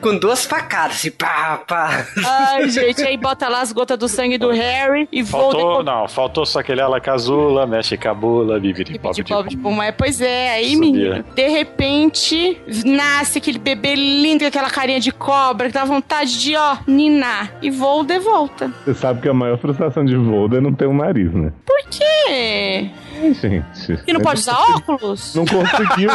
Com 0.00 0.18
duas 0.18 0.44
facadas, 0.44 0.96
assim, 0.96 1.10
pá, 1.10 1.62
pá. 1.66 2.06
Ai, 2.24 2.68
gente, 2.68 3.02
aí 3.02 3.16
bota 3.16 3.48
lá 3.48 3.60
as 3.60 3.72
gotas 3.72 3.98
do 3.98 4.08
sangue 4.08 4.38
do 4.38 4.50
Harry 4.50 5.08
e 5.12 5.24
Faltou, 5.24 5.60
volta. 5.60 5.90
não, 5.90 6.08
faltou 6.08 6.46
só 6.46 6.60
aquele 6.60 6.80
ala 6.80 7.00
casula, 7.00 7.66
mexe 7.66 7.96
cabula, 7.96 8.58
vive 8.58 8.84
de 8.84 8.92
de 8.92 8.98
pobre 8.98 9.24
pobre 9.24 9.50
de 9.50 9.56
de 9.56 9.62
pão. 9.62 9.72
Mas, 9.72 9.94
pois 9.96 10.20
é, 10.20 10.52
aí, 10.52 10.76
menino, 10.76 11.24
de 11.34 11.48
repente, 11.48 12.60
nasce 12.84 13.38
aquele 13.38 13.58
bebê 13.58 13.94
lindo 13.94 14.40
com 14.40 14.46
aquela 14.46 14.70
carinha 14.70 15.00
de 15.00 15.10
cobra 15.10 15.68
que 15.68 15.74
dá 15.74 15.84
vontade 15.84 16.40
de, 16.40 16.56
ó, 16.56 16.76
ninar. 16.86 17.52
E 17.62 17.70
Volda 17.70 18.18
volta. 18.20 18.70
Você 18.84 18.94
sabe 18.94 19.22
que 19.22 19.28
a 19.28 19.34
maior 19.34 19.58
frustração 19.58 20.04
de 20.04 20.16
Volda 20.16 20.58
é 20.58 20.60
não 20.60 20.72
ter 20.72 20.86
um 20.86 20.91
nariz, 20.94 21.32
né? 21.32 21.52
Por 21.64 21.80
quê? 21.90 22.90
Ai, 23.22 23.34
gente. 23.34 23.96
Que 24.04 24.12
não 24.12 24.20
pode 24.20 24.40
usar 24.40 24.58
óculos? 24.74 25.34
Não 25.34 25.44
conseguiu. 25.46 26.10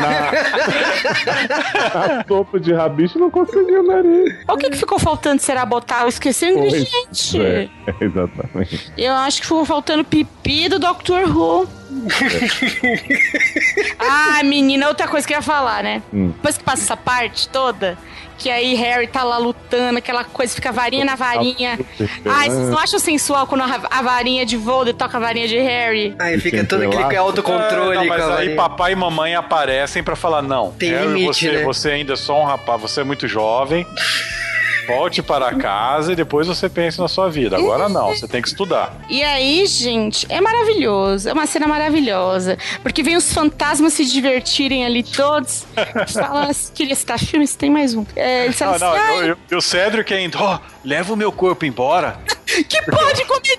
Na, 0.00 0.32
na 2.16 2.24
sopa 2.26 2.60
de 2.60 2.72
rabicho 2.72 3.18
não 3.18 3.30
conseguiu 3.30 3.80
o 3.80 3.86
nariz. 3.86 4.34
O 4.48 4.56
que, 4.56 4.70
que 4.70 4.76
ficou 4.76 4.98
faltando? 4.98 5.42
Será 5.42 5.66
botar? 5.66 6.02
Eu 6.02 6.08
esqueci 6.08 6.46
o 6.46 6.48
ingrediente. 6.50 7.40
É, 7.40 7.68
exatamente. 8.00 8.92
Eu 8.96 9.12
acho 9.14 9.40
que 9.40 9.46
ficou 9.46 9.64
faltando 9.64 10.04
pipi 10.04 10.68
do 10.68 10.78
Doctor 10.78 11.24
Who. 11.28 11.68
Ah, 13.98 14.42
menina, 14.44 14.88
outra 14.88 15.08
coisa 15.08 15.26
que 15.26 15.32
eu 15.32 15.38
ia 15.38 15.42
falar, 15.42 15.82
né? 15.82 16.02
Hum. 16.12 16.28
Depois 16.28 16.58
que 16.58 16.64
passa 16.64 16.82
essa 16.82 16.96
parte 16.96 17.48
toda, 17.48 17.96
que 18.38 18.50
aí 18.50 18.74
Harry 18.74 19.06
tá 19.06 19.22
lá 19.22 19.38
lutando, 19.38 19.98
aquela 19.98 20.24
coisa, 20.24 20.54
fica 20.54 20.72
varinha 20.72 21.04
na 21.04 21.14
varinha. 21.14 21.78
Ai, 22.24 22.50
vocês 22.50 22.68
não 22.68 22.78
acham 22.78 22.98
sensual 22.98 23.46
quando 23.46 23.62
a, 23.62 24.02
varinha 24.02 24.44
de 24.44 24.56
Voldemort 24.56 24.96
toca 24.98 25.16
a 25.16 25.20
varinha 25.20 25.48
de 25.48 25.58
Harry? 25.58 26.14
Aí 26.18 26.38
fica 26.38 26.64
todo 26.64 26.82
aquele 26.82 27.02
entrelaçado. 27.02 27.18
autocontrole. 27.18 27.96
Ah, 27.96 28.00
não, 28.00 28.06
mas 28.06 28.22
aí 28.22 28.28
varinha. 28.28 28.56
papai 28.56 28.92
e 28.92 28.96
mamãe 28.96 29.34
aparecem 29.34 30.02
pra 30.02 30.16
falar: 30.16 30.42
não, 30.42 30.72
Tem 30.72 30.90
Harry, 30.90 31.06
limite, 31.06 31.26
você, 31.26 31.52
né? 31.52 31.64
você 31.64 31.90
ainda 31.90 32.12
é 32.12 32.16
só 32.16 32.40
um 32.40 32.44
rapaz, 32.44 32.80
você 32.80 33.00
é 33.00 33.04
muito 33.04 33.26
jovem. 33.26 33.86
Volte 34.86 35.22
para 35.22 35.54
casa 35.54 36.12
e 36.12 36.16
depois 36.16 36.46
você 36.46 36.68
pense 36.68 36.98
na 36.98 37.08
sua 37.08 37.28
vida. 37.28 37.56
Agora 37.56 37.88
não, 37.88 38.08
você 38.14 38.26
tem 38.28 38.40
que 38.42 38.48
estudar. 38.48 38.94
E 39.08 39.22
aí, 39.22 39.66
gente, 39.66 40.26
é 40.28 40.40
maravilhoso. 40.40 41.28
É 41.28 41.32
uma 41.32 41.46
cena 41.46 41.66
maravilhosa. 41.66 42.56
Porque 42.82 43.02
vem 43.02 43.16
os 43.16 43.32
fantasmas 43.32 43.92
se 43.94 44.04
divertirem 44.04 44.84
ali 44.84 45.02
todos. 45.02 45.64
Fala, 46.12 46.50
queria 46.74 46.94
citar 46.94 47.18
filme, 47.18 47.46
se 47.46 47.56
tem 47.58 47.70
mais 47.70 47.94
um. 47.94 48.04
É, 48.14 48.44
eles 48.44 48.56
falam 48.58 48.78
Não, 48.78 48.86
não, 48.88 48.94
assim, 48.96 49.02
"Ai, 49.06 49.20
eu- 49.22 49.26
eu- 49.28 49.38
e 49.50 49.54
o 49.56 49.60
Cedric 49.60 50.12
ainda, 50.14 50.38
ó, 50.40 50.58
leva 50.84 51.12
o 51.12 51.16
meu 51.16 51.32
corpo 51.32 51.64
embora. 51.64 52.18
Que 52.68 52.80
pode 52.82 53.24
de 53.42 53.56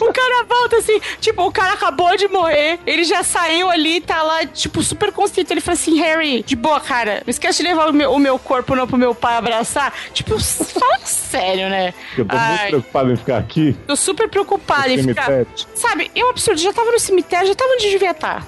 O 0.00 0.12
cara 0.12 0.44
volta 0.44 0.76
assim, 0.76 1.00
tipo, 1.20 1.42
o 1.42 1.52
cara 1.52 1.72
acabou 1.74 2.16
de 2.16 2.28
morrer, 2.28 2.78
ele 2.86 3.04
já 3.04 3.22
saiu 3.22 3.70
ali, 3.70 4.00
tá 4.00 4.22
lá, 4.22 4.46
tipo, 4.46 4.82
super 4.82 5.12
consciente. 5.12 5.52
Ele 5.52 5.60
fala 5.60 5.74
assim, 5.74 5.98
Harry, 6.00 6.42
de 6.42 6.56
boa, 6.56 6.80
cara, 6.80 7.22
não 7.26 7.30
esquece 7.30 7.62
de 7.62 7.68
levar 7.68 7.88
o 7.88 7.92
meu, 7.92 8.12
o 8.12 8.18
meu 8.18 8.38
corpo 8.38 8.74
não 8.74 8.86
pro 8.86 8.96
meu 8.96 9.14
pai 9.14 9.36
abraçar. 9.36 9.92
Tipo, 10.12 10.38
fala 10.38 10.98
sério, 11.04 11.68
né? 11.68 11.94
Eu 12.16 12.24
tô 12.24 12.36
muito 12.36 12.60
Ai, 12.60 12.68
preocupado 12.68 13.12
em 13.12 13.16
ficar 13.16 13.38
aqui. 13.38 13.76
tô 13.86 13.96
super 13.96 14.28
preocupada 14.28 14.88
No 14.88 14.94
em 14.94 15.02
ficar. 15.02 15.46
Sabe, 15.74 16.10
é 16.14 16.24
um 16.24 16.30
absurdo, 16.30 16.60
já 16.60 16.72
tava 16.72 16.90
no 16.90 16.98
cemitério, 16.98 17.46
já 17.48 17.54
tava 17.54 17.72
onde 17.72 17.90
devia 17.90 18.10
estar. 18.10 18.46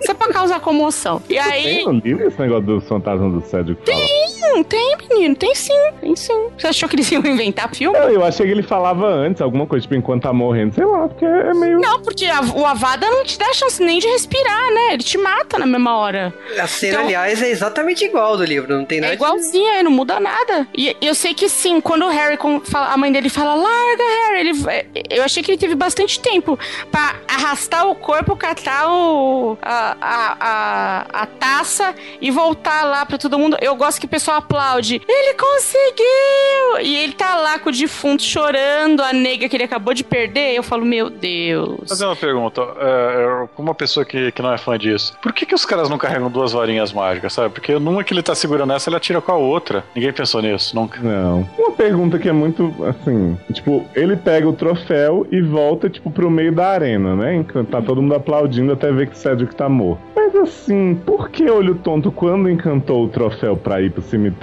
Isso 0.00 0.10
é 0.10 0.14
pra 0.14 0.28
causar 0.32 0.60
comoção. 0.60 1.22
E 1.28 1.38
aí. 1.38 1.62
Tem 1.62 1.84
no 1.86 1.92
livro 1.92 2.26
esse 2.26 2.38
negócio 2.38 2.64
dos 2.64 2.88
fantasmas 2.88 3.32
do 3.32 3.48
Cedric 3.48 3.80
fala? 3.90 4.33
Hum, 4.54 4.62
tem, 4.62 4.96
menino, 5.10 5.34
tem 5.34 5.54
sim, 5.54 5.72
tem 6.00 6.14
sim. 6.16 6.48
Você 6.56 6.66
achou 6.68 6.88
que 6.88 6.96
eles 6.96 7.10
iam 7.10 7.24
inventar 7.26 7.68
filme? 7.74 7.96
Eu, 7.98 8.10
eu 8.10 8.24
achei 8.24 8.46
que 8.46 8.52
ele 8.52 8.62
falava 8.62 9.06
antes, 9.06 9.42
alguma 9.42 9.66
coisa, 9.66 9.82
tipo, 9.82 9.94
enquanto 9.94 10.22
tá 10.22 10.32
morrendo, 10.32 10.74
sei 10.74 10.84
lá, 10.84 11.08
porque 11.08 11.24
é 11.24 11.52
meio. 11.54 11.78
Não, 11.80 12.00
porque 12.00 12.26
a- 12.26 12.40
o 12.54 12.64
Avada 12.64 13.08
não 13.10 13.24
te 13.24 13.38
dá 13.38 13.52
chance 13.52 13.82
nem 13.82 13.98
de 13.98 14.06
respirar, 14.08 14.70
né? 14.72 14.94
Ele 14.94 15.02
te 15.02 15.18
mata 15.18 15.58
na 15.58 15.66
mesma 15.66 15.96
hora. 15.96 16.32
A 16.58 16.66
cena, 16.66 16.92
Então- 16.94 17.04
aliás, 17.06 17.42
é 17.42 17.48
exatamente 17.50 18.04
igual 18.04 18.36
do 18.36 18.44
livro, 18.44 18.76
não 18.76 18.84
tem 18.84 19.00
nada 19.00 19.12
É 19.12 19.16
igualzinho, 19.16 19.68
é, 19.68 19.82
não 19.82 19.90
muda 19.90 20.20
nada. 20.20 20.66
E 20.76 20.96
eu 21.00 21.14
sei 21.14 21.34
que 21.34 21.48
sim, 21.48 21.80
quando 21.80 22.04
o 22.04 22.08
Harry, 22.08 22.38
a 22.72 22.96
mãe 22.96 23.10
dele 23.10 23.28
fala, 23.28 23.54
larga, 23.54 24.02
Harry, 24.28 24.40
ele, 24.48 25.04
eu 25.10 25.24
achei 25.24 25.42
que 25.42 25.50
ele 25.50 25.58
teve 25.58 25.74
bastante 25.74 26.20
tempo 26.20 26.58
pra 26.90 27.16
arrastar 27.28 27.88
o 27.88 27.94
corpo, 27.94 28.36
catar 28.36 28.88
o, 28.88 29.58
a, 29.62 29.96
a, 30.00 30.36
a, 30.40 31.22
a 31.22 31.26
taça 31.26 31.94
e 32.20 32.30
voltar 32.30 32.84
lá 32.84 33.04
pra 33.04 33.18
todo 33.18 33.38
mundo. 33.38 33.56
Eu 33.60 33.74
gosto 33.76 33.98
que 34.00 34.06
o 34.06 34.08
pessoal 34.08 34.43
aplaude. 34.44 35.00
Ele 35.08 35.34
conseguiu! 35.34 36.80
E 36.82 36.96
ele 36.96 37.12
tá 37.12 37.36
lá 37.36 37.58
com 37.58 37.70
o 37.70 37.72
defunto 37.72 38.22
chorando, 38.22 39.00
a 39.02 39.12
nega 39.12 39.48
que 39.48 39.56
ele 39.56 39.64
acabou 39.64 39.94
de 39.94 40.04
perder. 40.04 40.54
Eu 40.54 40.62
falo, 40.62 40.84
meu 40.84 41.10
Deus. 41.10 41.88
Fazer 41.88 42.04
uma 42.04 42.16
pergunta, 42.16 42.60
é, 42.60 43.48
uma 43.56 43.74
pessoa 43.74 44.04
que, 44.04 44.30
que 44.32 44.42
não 44.42 44.52
é 44.52 44.58
fã 44.58 44.78
disso, 44.78 45.16
por 45.22 45.32
que, 45.32 45.46
que 45.46 45.54
os 45.54 45.64
caras 45.64 45.88
não 45.88 45.98
carregam 45.98 46.30
duas 46.30 46.52
varinhas 46.52 46.92
mágicas, 46.92 47.32
sabe? 47.32 47.50
Porque 47.50 47.78
numa 47.78 48.04
que 48.04 48.12
ele 48.12 48.22
tá 48.22 48.34
segurando 48.34 48.72
essa, 48.72 48.88
ele 48.88 48.96
atira 48.96 49.20
com 49.20 49.32
a 49.32 49.36
outra. 49.36 49.84
Ninguém 49.94 50.12
pensou 50.12 50.42
nisso, 50.42 50.74
nunca. 50.76 51.00
Não. 51.00 51.48
Uma 51.58 51.72
pergunta 51.72 52.18
que 52.18 52.28
é 52.28 52.32
muito 52.32 52.74
assim, 52.84 53.36
tipo, 53.52 53.84
ele 53.94 54.16
pega 54.16 54.48
o 54.48 54.52
troféu 54.52 55.26
e 55.30 55.40
volta, 55.40 55.88
tipo, 55.88 56.10
pro 56.10 56.30
meio 56.30 56.52
da 56.52 56.68
arena, 56.68 57.16
né? 57.16 57.44
Tá 57.70 57.80
todo 57.80 58.02
mundo 58.02 58.14
aplaudindo 58.14 58.72
até 58.72 58.92
ver 58.92 59.08
que 59.08 59.18
Cedric 59.18 59.54
tá 59.54 59.68
morto. 59.68 60.00
Mas 60.14 60.34
assim, 60.36 60.94
por 61.06 61.28
que 61.30 61.48
olho 61.48 61.74
tonto 61.76 62.10
quando 62.10 62.50
encantou 62.50 63.04
o 63.04 63.08
troféu 63.08 63.56
pra 63.56 63.80
ir 63.80 63.90
pro 63.90 64.02
cemitério, 64.02 64.33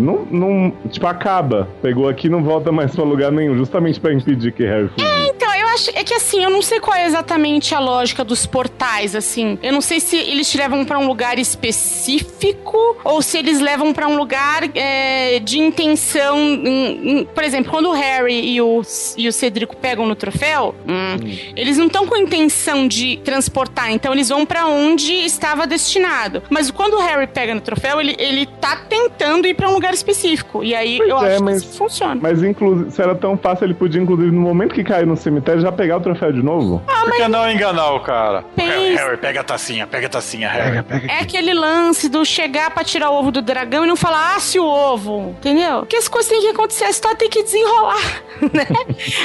não, 0.00 0.26
não 0.30 0.72
tipo, 0.90 1.06
acaba. 1.06 1.68
Pegou 1.82 2.08
aqui 2.08 2.26
e 2.26 2.30
não 2.30 2.42
volta 2.42 2.70
mais 2.72 2.94
pra 2.94 3.04
lugar 3.04 3.30
nenhum, 3.32 3.56
justamente 3.56 3.98
pra 4.00 4.12
impedir 4.12 4.52
que 4.52 4.64
Harry 4.64 4.88
fugisse. 4.88 5.10
Então, 5.30 5.54
eu 5.54 5.68
acho. 5.68 5.90
É 5.94 6.02
que 6.04 6.14
assim, 6.14 6.42
eu 6.42 6.50
não 6.50 6.62
sei 6.62 6.80
qual 6.80 6.96
é 6.96 7.06
exatamente 7.06 7.74
a 7.74 7.78
lógica 7.80 8.24
dos 8.24 8.46
portais, 8.46 9.14
assim. 9.14 9.58
Eu 9.62 9.72
não 9.72 9.80
sei 9.80 10.00
se 10.00 10.16
eles 10.16 10.50
te 10.50 10.56
levam 10.58 10.84
pra 10.84 10.98
um 10.98 11.06
lugar 11.06 11.38
específico 11.38 12.96
ou 13.04 13.22
se 13.22 13.38
eles 13.38 13.60
levam 13.60 13.92
pra 13.92 14.06
um 14.08 14.16
lugar 14.16 14.62
é, 14.74 15.38
de 15.40 15.58
intenção. 15.58 16.36
em- 16.38 17.20
em- 17.20 17.24
por 17.24 17.44
exemplo, 17.44 17.70
quando 17.70 17.88
o 17.88 17.92
Harry 17.92 18.52
e 18.54 18.60
o, 18.60 18.82
e 19.16 19.28
o 19.28 19.32
Cedrico 19.32 19.76
pegam 19.76 20.06
no 20.06 20.14
troféu, 20.14 20.74
hum, 20.86 21.16
eles 21.56 21.76
não 21.78 21.86
estão 21.86 22.06
com 22.06 22.16
intenção 22.16 22.86
de 22.88 23.18
transportar, 23.24 23.90
então 23.92 24.12
eles 24.12 24.28
vão 24.28 24.44
pra 24.44 24.66
onde 24.66 25.12
estava 25.12 25.66
destinado. 25.66 26.42
Mas 26.50 26.70
quando 26.70 26.94
o 26.94 27.00
Harry 27.00 27.26
pega 27.26 27.54
no 27.54 27.60
troféu, 27.60 28.00
ele, 28.00 28.14
ele 28.18 28.46
tá 28.46 28.76
tentando 28.88 29.39
ir 29.48 29.54
pra 29.54 29.68
um 29.68 29.74
lugar 29.74 29.92
específico. 29.94 30.62
E 30.64 30.74
aí 30.74 30.98
Pois 30.98 31.10
eu 31.10 31.18
é, 31.24 31.34
acho 31.34 31.44
mas- 31.44 31.62
que 31.62 31.68
isso 31.68 31.78
funciona. 31.78 32.18
Mas 32.20 32.42
inclusive, 32.42 32.90
se 32.90 33.00
era 33.02 33.14
tão 33.14 33.36
fácil, 33.36 33.64
ele 33.64 33.74
podia, 33.74 34.00
inclusive, 34.00 34.30
no 34.30 34.40
momento 34.40 34.74
que 34.74 34.84
caiu 34.84 35.06
no 35.06 35.16
cemitério, 35.16 35.60
já 35.60 35.72
pegar 35.72 35.96
o 35.98 36.00
troféu 36.00 36.32
de 36.32 36.42
novo. 36.42 36.82
Por 36.86 37.12
que 37.12 37.28
não 37.28 37.50
enganar 37.50 37.92
o 37.92 38.00
cara? 38.00 38.42
Pensa. 38.54 38.70
Harry, 38.72 38.94
Harry, 38.96 39.16
pega 39.16 39.40
a 39.40 39.44
tacinha, 39.44 39.86
pega 39.86 40.06
a 40.06 40.10
tacinha, 40.10 40.48
Harry. 40.48 40.84
É 41.08 41.20
aquele 41.20 41.52
lance 41.54 42.08
do 42.08 42.24
chegar 42.24 42.70
pra 42.70 42.84
tirar 42.84 43.10
o 43.10 43.14
ovo 43.18 43.30
do 43.30 43.42
dragão 43.42 43.84
e 43.84 43.88
não 43.88 43.96
falar, 43.96 44.34
ah, 44.36 44.40
se 44.40 44.58
o 44.58 44.64
ovo, 44.64 45.34
entendeu? 45.38 45.80
Porque 45.80 45.96
as 45.96 46.08
coisas 46.08 46.30
têm 46.30 46.40
que 46.40 46.48
acontecer, 46.48 46.84
a 46.84 46.90
história 46.90 47.16
tem 47.16 47.28
que 47.28 47.42
desenrolar, 47.42 48.22
né? 48.52 48.66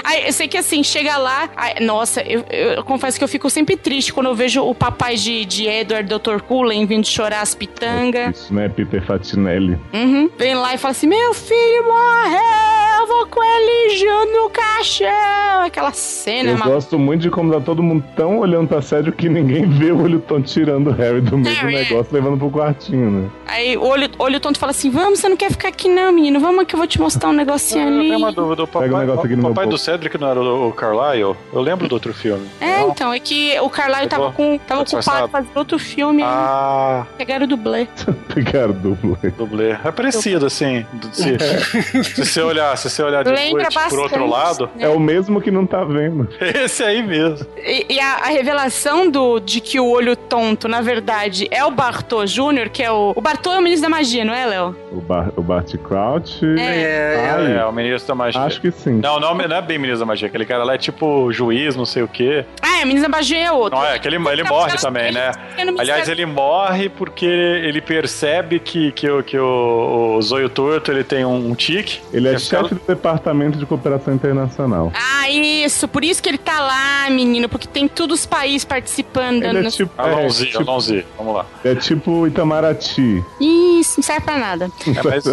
Aí, 0.03 0.25
eu 0.27 0.33
sei 0.33 0.47
que 0.47 0.57
assim, 0.57 0.83
chega 0.83 1.17
lá, 1.17 1.49
aí, 1.55 1.83
nossa, 1.83 2.21
eu, 2.21 2.43
eu 2.49 2.83
confesso 2.83 3.17
que 3.17 3.23
eu 3.23 3.27
fico 3.27 3.49
sempre 3.49 3.75
triste 3.77 4.13
quando 4.13 4.27
eu 4.27 4.35
vejo 4.35 4.63
o 4.63 4.73
papai 4.73 5.15
de, 5.15 5.45
de 5.45 5.67
Edward, 5.67 6.07
Dr. 6.07 6.41
Cullen, 6.41 6.85
vindo 6.85 7.05
chorar 7.05 7.41
as 7.41 7.53
pitangas. 7.55 8.35
Isso, 8.37 8.53
né? 8.53 8.69
Peter 8.69 9.05
Fatinelli. 9.05 9.77
Uhum. 10.05 10.29
Vem 10.37 10.53
lá 10.55 10.75
e 10.75 10.77
fala 10.77 10.91
assim, 10.91 11.07
meu 11.07 11.33
filho 11.33 11.83
morreu, 11.83 12.74
eu 13.05 13.07
vou 13.07 13.27
com 13.27 13.43
ele 13.43 13.95
junto 13.97 14.31
no 14.43 14.49
caixão. 14.49 15.61
Aquela 15.65 15.93
cena, 15.93 16.49
Eu 16.51 16.57
maluca. 16.57 16.75
gosto 16.75 16.97
muito 16.99 17.21
de 17.21 17.29
como 17.29 17.53
tá 17.53 17.59
todo 17.59 17.81
mundo 17.83 18.03
tão 18.15 18.39
olhando 18.39 18.67
pra 18.67 18.81
Cedric 18.81 19.17
que 19.17 19.29
ninguém 19.29 19.67
vê 19.69 19.91
o 19.91 20.01
olho 20.03 20.19
tonto 20.19 20.47
tirando 20.47 20.87
o 20.87 20.91
Harry 20.91 21.21
do 21.21 21.37
meio 21.37 21.55
do 21.55 21.61
Harry, 21.61 21.75
é. 21.75 21.83
negócio, 21.83 22.13
levando 22.13 22.37
pro 22.37 22.49
quartinho, 22.51 23.09
né? 23.11 23.29
Aí 23.47 23.77
o 23.77 23.83
olho, 23.83 24.09
olho 24.19 24.39
tonto 24.39 24.57
fala 24.59 24.71
assim, 24.71 24.89
vamos, 24.89 25.19
você 25.19 25.29
não 25.29 25.37
quer 25.37 25.51
ficar 25.51 25.67
aqui 25.69 25.87
não, 25.87 26.11
menino, 26.11 26.39
vamos 26.39 26.65
que 26.65 26.75
eu 26.75 26.77
vou 26.79 26.87
te 26.87 26.99
mostrar 26.99 27.29
um 27.29 27.33
negocinho 27.33 27.81
Eu 27.87 27.87
ali. 27.93 28.03
tenho 28.07 28.17
uma 28.17 28.31
dúvida, 28.31 28.63
o 28.63 28.67
papai, 28.67 28.89
um 28.89 28.97
negócio 28.97 29.25
aqui 29.25 29.35
no 29.35 29.41
o 29.41 29.45
meu 29.45 29.49
papai 29.53 29.67
do. 29.67 29.77
Cedric 29.77 30.17
não 30.19 30.29
era 30.29 30.39
o, 30.41 30.69
o 30.69 30.71
Carlyle? 30.73 31.35
Eu 31.53 31.61
lembro 31.61 31.87
do 31.87 31.93
outro 31.93 32.13
filme. 32.13 32.47
É, 32.59 32.79
Não? 32.79 32.89
então, 32.89 33.13
é 33.13 33.19
que 33.19 33.59
o 33.59 33.69
Carlyle 33.69 34.07
tava, 34.07 34.31
com, 34.31 34.57
tava 34.57 34.81
ocupado 34.81 35.27
fazendo 35.29 35.55
outro 35.57 35.77
filme, 35.77 36.23
aí 36.23 36.29
Ah, 36.31 37.05
pegaram 37.17 37.45
o 37.45 37.47
dublê. 37.47 37.87
Pegaram 38.33 38.73
duplo. 38.73 39.17
dublê. 39.37 39.71
É 39.83 39.91
parecido, 39.91 40.45
assim. 40.45 40.85
Se, 41.13 41.37
se 42.03 42.25
você 42.25 42.41
olhar, 42.41 42.75
se 42.77 42.89
você 42.95 43.03
olhar 43.03 43.23
de 43.23 43.31
Lembra 43.31 43.63
noite 43.63 43.89
por 43.89 43.99
outro 43.99 44.27
bastante, 44.27 44.61
lado, 44.61 44.69
É 44.79 44.87
o 44.89 44.99
mesmo 44.99 45.41
que 45.41 45.51
não 45.51 45.65
tá 45.65 45.83
vendo. 45.83 46.27
esse 46.39 46.83
aí 46.83 47.03
mesmo. 47.03 47.45
E, 47.57 47.85
e 47.89 47.99
a, 47.99 48.15
a 48.15 48.27
revelação 48.27 49.09
do, 49.09 49.39
de 49.39 49.59
que 49.59 49.79
o 49.79 49.87
olho 49.89 50.15
tonto, 50.15 50.67
na 50.67 50.81
verdade, 50.81 51.47
é 51.51 51.63
o 51.63 51.71
Bartô 51.71 52.25
Júnior, 52.25 52.69
que 52.69 52.83
é 52.83 52.91
o... 52.91 53.13
O 53.15 53.21
Bartô 53.21 53.53
é 53.53 53.59
o 53.59 53.61
ministro 53.61 53.89
da 53.89 53.95
magia, 53.95 54.23
não 54.23 54.33
é, 54.33 54.45
Léo? 54.45 54.75
O, 54.91 55.01
Bar 55.01 55.31
o 55.35 55.41
Bart 55.41 55.75
Crouch. 55.77 56.45
É, 56.57 57.31
Ai, 57.35 57.57
É, 57.57 57.65
o 57.65 57.71
ministro 57.71 58.07
da 58.07 58.15
magia. 58.15 58.41
acho 58.41 58.61
que 58.61 58.71
sim. 58.71 58.99
Não, 59.01 59.19
não, 59.19 59.35
não 59.35 59.55
é 59.55 59.61
bem 59.61 59.77
ministro 59.77 59.99
da 59.99 60.05
magia. 60.05 60.27
Aquele 60.27 60.45
cara 60.45 60.63
lá 60.63 60.75
é 60.75 60.77
tipo 60.77 61.31
juiz, 61.31 61.75
não 61.75 61.85
sei 61.85 62.03
o 62.03 62.07
quê. 62.07 62.45
Ah, 62.61 62.79
é, 62.79 62.83
o 62.83 62.87
ministro 62.87 63.11
da 63.11 63.17
magia 63.17 63.39
é 63.39 63.51
outro. 63.51 63.77
Não 63.77 63.85
é, 63.85 63.99
que 63.99 64.07
ele, 64.07 64.15
ele 64.15 64.43
morre 64.43 64.77
também, 64.77 65.11
né? 65.11 65.31
Aliás, 65.77 66.07
ele 66.07 66.25
morre 66.25 66.89
porque 66.89 67.25
ele 67.25 67.81
percebe 67.81 68.59
que, 68.59 68.91
que, 68.91 69.09
o, 69.09 69.23
que 69.23 69.37
o, 69.37 70.15
o 70.17 70.21
Zoio 70.21 70.49
Torto 70.49 70.91
ele 70.91 71.03
tem 71.03 71.25
um, 71.25 71.49
um 71.49 71.55
tique. 71.55 72.01
Ele 72.13 72.27
é 72.29 72.33
Esse 72.33 72.49
chefe 72.49 72.75
do 72.75 72.79
Departamento 72.87 73.57
de 73.57 73.65
Cooperação 73.65 74.13
Internacional. 74.13 74.91
Ah, 74.95 75.29
isso. 75.29 75.87
Por 75.87 76.03
isso 76.03 76.21
que 76.21 76.29
ele 76.29 76.37
tá 76.37 76.59
lá, 76.59 77.09
menino. 77.09 77.49
Porque 77.49 77.67
tem 77.67 77.87
todos 77.87 78.21
os 78.21 78.25
países 78.25 78.63
participando. 78.65 79.43
Ele 79.43 79.67
é 79.67 79.71
tipo, 79.71 79.91
é, 80.01 80.13
Alonzi, 80.13 80.45
tipo, 80.47 80.59
Alonzi, 80.69 81.05
vamos 81.17 81.35
lá. 81.35 81.45
é 81.63 81.75
tipo 81.75 82.27
Itamaraty. 82.27 83.23
Isso, 83.39 83.95
não 83.97 84.03
serve 84.03 84.21
pra 84.21 84.37
nada. 84.37 84.69
É, 84.87 85.03
mas, 85.03 85.25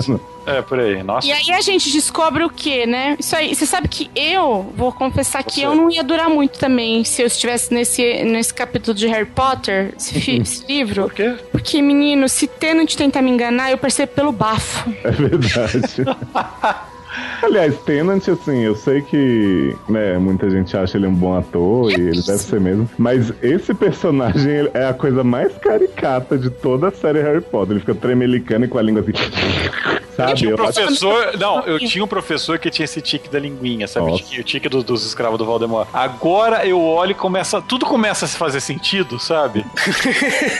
é 0.45 0.61
por 0.63 0.81
aí. 0.81 1.03
Nossa, 1.03 1.27
E 1.27 1.33
aí 1.33 1.51
a 1.53 1.61
gente 1.61 1.93
descobre 1.93 2.43
o 2.43 2.51
quê, 2.51 2.85
né? 2.87 3.17
Isso 3.19 3.37
aí, 3.37 3.55
você 3.55 3.65
sabe 3.65 3.87
que 3.89 4.11
eu 4.17 4.73
vou 4.77 4.91
confessar 4.93 5.43
que 5.45 5.61
Você. 5.61 5.67
eu 5.67 5.75
não 5.75 5.89
ia 5.91 6.03
durar 6.03 6.29
muito 6.29 6.59
também 6.59 7.05
se 7.05 7.23
eu 7.23 7.27
estivesse 7.27 7.73
nesse, 7.73 8.25
nesse 8.25 8.53
capítulo 8.53 8.93
de 8.97 9.07
Harry 9.07 9.27
Potter, 9.27 9.95
esse, 9.97 10.21
fi- 10.21 10.41
esse 10.41 10.65
livro. 10.67 11.03
por 11.05 11.15
quê? 11.15 11.37
Porque, 11.53 11.81
menino, 11.81 12.29
se 12.29 12.47
Tenant 12.49 12.93
tentar 12.95 13.23
me 13.23 13.31
enganar, 13.31 13.71
eu 13.71 13.79
percebo 13.79 14.13
pelo 14.13 14.33
bafo. 14.33 14.93
É 15.05 15.11
verdade. 15.11 15.83
Aliás, 17.43 17.77
Tenant, 17.81 18.27
assim, 18.29 18.61
eu 18.61 18.75
sei 18.75 19.03
que 19.03 19.77
né, 19.89 20.19
muita 20.19 20.49
gente 20.49 20.77
acha 20.77 20.97
ele 20.97 21.07
um 21.07 21.15
bom 21.15 21.37
ator 21.37 21.91
e 21.91 21.95
ele 21.95 22.23
deve 22.23 22.39
ser 22.39 22.61
mesmo, 22.61 22.89
mas 22.97 23.33
esse 23.43 23.75
personagem 23.75 24.71
é 24.73 24.87
a 24.87 24.95
coisa 24.95 25.23
mais 25.25 25.53
caricata 25.59 26.39
de 26.39 26.49
toda 26.51 26.89
a 26.89 26.91
série 26.91 27.21
Harry 27.21 27.41
Potter. 27.41 27.73
Ele 27.73 27.81
fica 27.81 27.95
tremelicando 27.95 28.65
e 28.65 28.69
com 28.69 28.79
a 28.79 28.83
língua 28.83 29.03
assim, 29.03 29.13
sabe? 30.27 30.35
tinha 30.39 30.55
um 30.55 30.59
Eu 30.59 30.65
acho- 30.65 30.73
professor. 30.81 31.39
Não, 31.39 31.61
eu 31.67 31.79
tinha 31.79 32.05
um 32.05 32.09
professor 32.09 32.59
que 32.59 32.71
tinha 32.71 32.85
esse 32.85 33.01
tique 33.01 33.29
da 33.29 33.39
linguinha, 33.39 33.87
sabe? 33.89 34.15
Tique, 34.17 34.41
o 34.41 34.45
tique 34.45 34.69
do- 34.69 34.83
dos 34.83 35.05
escravos 35.07 35.39
do 35.39 35.45
Valdemar. 35.45 35.87
Agora 35.93 36.67
eu 36.67 36.81
olho 36.83 37.13
e 37.13 37.15
começa. 37.15 37.61
Tudo 37.63 37.87
começa 37.87 38.25
a 38.25 38.29
se 38.29 38.37
fazer 38.37 38.61
sentido, 38.61 39.19
sabe? 39.19 39.65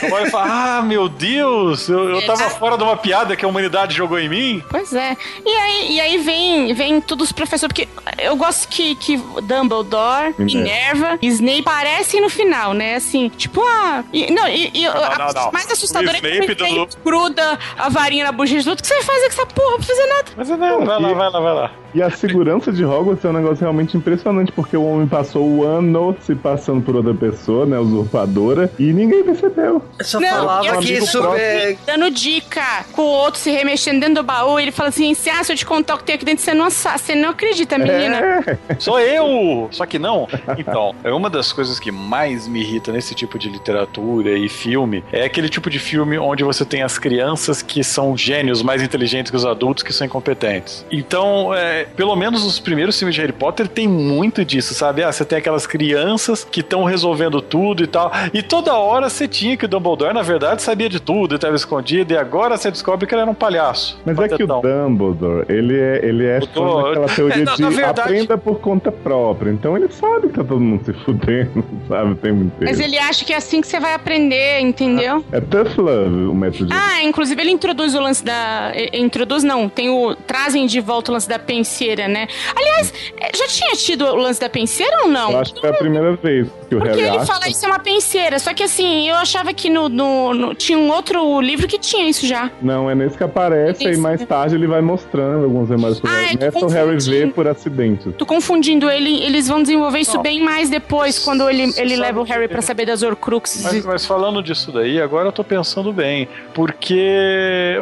Eu 0.03 0.13
olho 0.13 0.27
e 0.27 0.29
falo, 0.29 0.51
ah, 0.51 0.81
meu 0.81 1.07
Deus, 1.09 1.87
eu, 1.89 2.09
eu 2.09 2.25
tava 2.25 2.49
fora 2.49 2.77
de 2.77 2.83
uma 2.83 2.95
piada 2.97 3.35
que 3.35 3.43
a 3.45 3.47
humanidade 3.47 3.95
jogou 3.95 4.19
em 4.19 4.29
mim. 4.29 4.63
Pois 4.69 4.93
é. 4.93 5.15
E 5.45 5.49
aí, 5.49 5.91
e 5.95 6.01
aí 6.01 6.17
vem, 6.19 6.73
vem 6.73 7.01
todos 7.01 7.27
os 7.27 7.31
professores, 7.31 7.67
porque 7.73 7.87
eu 8.21 8.35
gosto 8.35 8.67
que, 8.67 8.95
que 8.95 9.17
Dumbledore, 9.43 10.33
Minerva. 10.37 10.63
Minerva 10.63 11.19
e 11.21 11.27
Snape 11.27 11.59
aparecem 11.61 12.21
no 12.21 12.29
final, 12.29 12.73
né? 12.73 12.95
Assim, 12.95 13.29
tipo, 13.29 13.61
ah. 13.61 14.03
E, 14.11 14.31
não, 14.31 14.47
e, 14.47 14.71
e 14.73 14.85
a 14.85 14.93
não, 14.93 15.15
coisa 15.25 15.33
não. 15.45 15.51
mais 15.51 15.69
assustadora 15.71 16.13
O 16.13 16.17
é 16.17 16.21
que 16.21 16.27
Snape 16.27 16.55
do- 16.55 16.87
gruda 17.03 17.59
a 17.77 17.89
varinha 17.89 18.25
na 18.25 18.31
bochecha 18.31 18.63
do 18.63 18.69
outro. 18.71 18.83
O 18.83 18.87
que 18.87 18.87
você 18.87 18.95
vai 18.95 19.03
fazer 19.03 19.27
com 19.27 19.41
essa 19.41 19.45
porra? 19.53 19.71
Não 19.71 19.77
precisa 19.77 20.07
nada. 20.07 20.31
Mas 20.35 20.49
não, 20.49 20.85
vai 20.85 20.99
lá, 20.99 21.13
vai 21.13 21.29
lá, 21.29 21.39
vai 21.39 21.53
lá. 21.53 21.71
E 21.93 22.01
a 22.01 22.09
segurança 22.09 22.71
de 22.71 22.83
Hogwarts 22.83 23.23
é 23.23 23.29
um 23.29 23.33
negócio 23.33 23.59
realmente 23.59 23.95
impressionante, 23.95 24.51
porque 24.51 24.75
o 24.75 24.83
homem 24.83 25.07
passou 25.07 25.47
o 25.47 25.63
ano 25.63 26.15
se 26.21 26.33
passando 26.33 26.81
por 26.81 26.95
outra 26.95 27.13
pessoa, 27.13 27.67
né, 27.67 27.77
usurpadora, 27.77 28.71
e 28.79 28.91
ninguém 28.91 29.23
percebeu. 29.23 29.79
Eu 29.99 30.05
só 30.05 30.19
Não, 30.19 30.27
falava 30.27 30.67
eu 30.67 30.81
isso 30.81 31.23
é... 31.35 31.77
Dando 31.85 32.09
dica 32.09 32.83
com 32.93 33.03
o 33.03 33.05
outro 33.05 33.39
se 33.39 33.51
remexendo 33.51 33.99
dentro 33.99 34.15
do 34.15 34.23
baú, 34.23 34.59
ele 34.59 34.71
fala 34.71 34.89
assim: 34.89 35.13
se, 35.13 35.29
ah, 35.29 35.43
se 35.43 35.53
eu 35.53 35.55
te 35.55 35.65
contar 35.65 35.93
o 35.95 35.97
que 35.99 36.03
tem 36.05 36.15
aqui 36.15 36.25
dentro, 36.25 36.43
você 36.43 36.53
não, 36.53 36.69
você 36.69 37.13
não 37.13 37.29
acredita, 37.29 37.77
menina. 37.77 38.17
É. 38.17 38.57
Sou 38.79 38.99
eu! 38.99 39.67
Só 39.71 39.85
que 39.85 39.99
não. 39.99 40.27
Então, 40.57 40.95
é 41.03 41.11
uma 41.11 41.29
das 41.29 41.51
coisas 41.51 41.79
que 41.79 41.91
mais 41.91 42.47
me 42.47 42.61
irrita 42.61 42.91
nesse 42.91 43.13
tipo 43.13 43.37
de 43.37 43.49
literatura 43.49 44.31
e 44.31 44.49
filme. 44.49 45.03
É 45.11 45.25
aquele 45.25 45.49
tipo 45.49 45.69
de 45.69 45.77
filme 45.77 46.17
onde 46.17 46.43
você 46.43 46.65
tem 46.65 46.81
as 46.81 46.97
crianças 46.97 47.61
que 47.61 47.83
são 47.83 48.17
gênios 48.17 48.63
mais 48.63 48.81
inteligentes 48.81 49.31
que 49.33 49.37
os 49.37 49.45
adultos 49.47 49.81
que 49.83 49.91
são 49.91 50.05
incompetentes. 50.05 50.85
Então, 50.91 51.51
é, 51.55 51.85
pelo 51.95 52.15
menos 52.15 52.45
os 52.45 52.59
primeiros 52.59 52.99
filmes 52.99 53.15
de 53.15 53.21
Harry 53.21 53.33
Potter 53.33 53.67
tem 53.67 53.87
muito 53.87 54.45
disso, 54.45 54.75
sabe? 54.75 55.01
Ah, 55.03 55.11
você 55.11 55.25
tem 55.25 55.39
aquelas 55.39 55.65
crianças 55.65 56.43
que 56.49 56.59
estão 56.59 56.83
resolvendo 56.83 57.41
tudo 57.41 57.83
e 57.83 57.87
tal. 57.87 58.11
E 58.31 58.43
toda 58.43 58.75
hora 58.75 59.09
você 59.09 59.27
tinha 59.27 59.57
que 59.57 59.65
o 59.65 59.67
Dumbledore, 59.67 60.13
na 60.13 60.21
verdade, 60.21 60.61
sabia 60.61 60.87
de 60.87 60.99
tudo 60.99 61.33
e 61.33 61.35
estava 61.37 61.55
escondido. 61.55 62.13
E 62.13 62.17
agora 62.17 62.57
você 62.57 62.69
descobre 62.69 63.07
que 63.07 63.15
ele 63.15 63.23
era 63.23 63.31
um 63.31 63.33
palhaço. 63.33 63.99
Mas 64.05 64.19
é 64.19 64.27
que 64.29 64.43
o. 64.43 64.47
Dumbledore, 64.47 65.45
ele 65.49 65.79
é, 65.79 65.99
ele 66.05 66.25
é 66.27 66.39
fã 66.41 66.47
tô- 66.53 66.83
daquela 66.83 67.07
teoria 67.07 67.33
É, 67.41 67.45
na- 67.45 67.55
de 67.55 67.61
na 67.63 67.69
verdade- 67.69 68.01
aprenda 68.01 68.37
por 68.37 68.59
conta 68.59 68.91
própria. 68.91 69.49
Então 69.49 69.75
ele 69.75 69.87
sabe 69.91 70.27
que 70.27 70.35
tá 70.35 70.43
todo 70.43 70.59
mundo 70.59 70.85
se 70.85 70.93
fudendo, 71.03 71.65
sabe, 71.87 72.11
o 72.11 72.15
tempo 72.15 72.43
inteiro. 72.43 72.65
Mas 72.65 72.79
ele 72.79 72.99
acha 72.99 73.25
que 73.25 73.33
é 73.33 73.37
assim 73.37 73.61
que 73.61 73.67
você 73.67 73.79
vai 73.79 73.95
aprender, 73.95 74.59
entendeu? 74.59 75.25
É 75.31 75.41
tough 75.41 75.77
love 75.79 76.25
o 76.27 76.35
método 76.35 76.67
de... 76.67 76.73
Ah, 76.73 77.01
inclusive 77.03 77.41
ele 77.41 77.49
introduz 77.51 77.95
o 77.95 77.99
lance 77.99 78.23
da. 78.23 78.71
eh, 78.75 78.89
Introduz, 79.23 79.43
não, 79.43 79.69
tem 79.69 79.89
o. 79.89 80.13
Trazem 80.15 80.65
de 80.65 80.81
volta 80.81 81.09
o 81.09 81.13
lance 81.13 81.29
da 81.29 81.39
penseira, 81.39 82.07
né? 82.09 82.27
Aliás, 82.53 82.93
eh, 83.17 83.29
já 83.33 83.47
tinha 83.47 83.71
tido 83.73 84.05
o 84.05 84.15
lance 84.17 84.37
da 84.39 84.49
penseira 84.49 85.03
ou 85.03 85.07
não? 85.07 85.31
Eu 85.31 85.39
acho 85.39 85.53
que 85.53 85.65
é 85.65 85.69
a 85.69 85.73
primeira 85.73 86.13
vez 86.17 86.47
que 86.67 86.75
o 86.75 86.79
Porque 86.79 86.89
Harry 86.89 87.01
ele 87.07 87.17
acha. 87.17 87.25
fala 87.25 87.47
isso 87.47 87.63
é 87.65 87.69
uma 87.69 87.79
penseira. 87.79 88.37
Só 88.37 88.53
que 88.53 88.63
assim, 88.63 89.07
eu 89.09 89.15
achava 89.15 89.53
que 89.53 89.69
no, 89.69 89.87
no- 89.87 90.33
no- 90.33 90.53
tinha 90.53 90.77
um 90.77 90.89
outro 90.91 91.39
livro 91.39 91.67
que 91.69 91.77
tinha 91.79 92.09
isso 92.09 92.27
já. 92.27 92.51
Não, 92.61 92.89
é 92.89 92.95
nesse 92.95 93.17
que 93.17 93.23
aparece, 93.23 93.85
e 93.85 93.95
mais 93.97 94.21
tarde 94.25 94.55
ele 94.55 94.67
vai 94.67 94.81
mostrando 94.81 95.45
algumas 95.45 95.69
imagens 95.69 96.01
pro 96.01 96.09
Ah, 96.11 96.15
Harry. 96.19 96.37
Nessa 96.37 96.65
o 96.65 96.67
Harry 96.67 96.97
vê 96.99 97.27
por 97.27 97.47
acidente. 97.47 98.11
Tô 98.11 98.25
confundindo 98.25 98.89
ele, 98.89 99.23
eles 99.23 99.47
vão 99.47 99.61
desenvolver 99.61 99.99
isso 99.99 100.19
bem 100.21 100.41
mais 100.43 100.69
depois, 100.69 101.17
quando 101.17 101.49
ele, 101.49 101.71
ele 101.77 101.95
leva 101.95 102.19
o 102.19 102.23
Harry 102.23 102.47
que- 102.47 102.53
pra 102.53 102.61
saber 102.61 102.85
das 102.85 103.01
Horcruxes. 103.03 103.63
Mas, 103.63 103.85
mas 103.85 104.05
falando 104.05 104.43
disso 104.43 104.69
daí, 104.71 104.99
agora 104.99 105.29
eu 105.29 105.31
tô 105.31 105.43
pensando 105.45 105.93
bem, 105.93 106.27
porque 106.53 107.77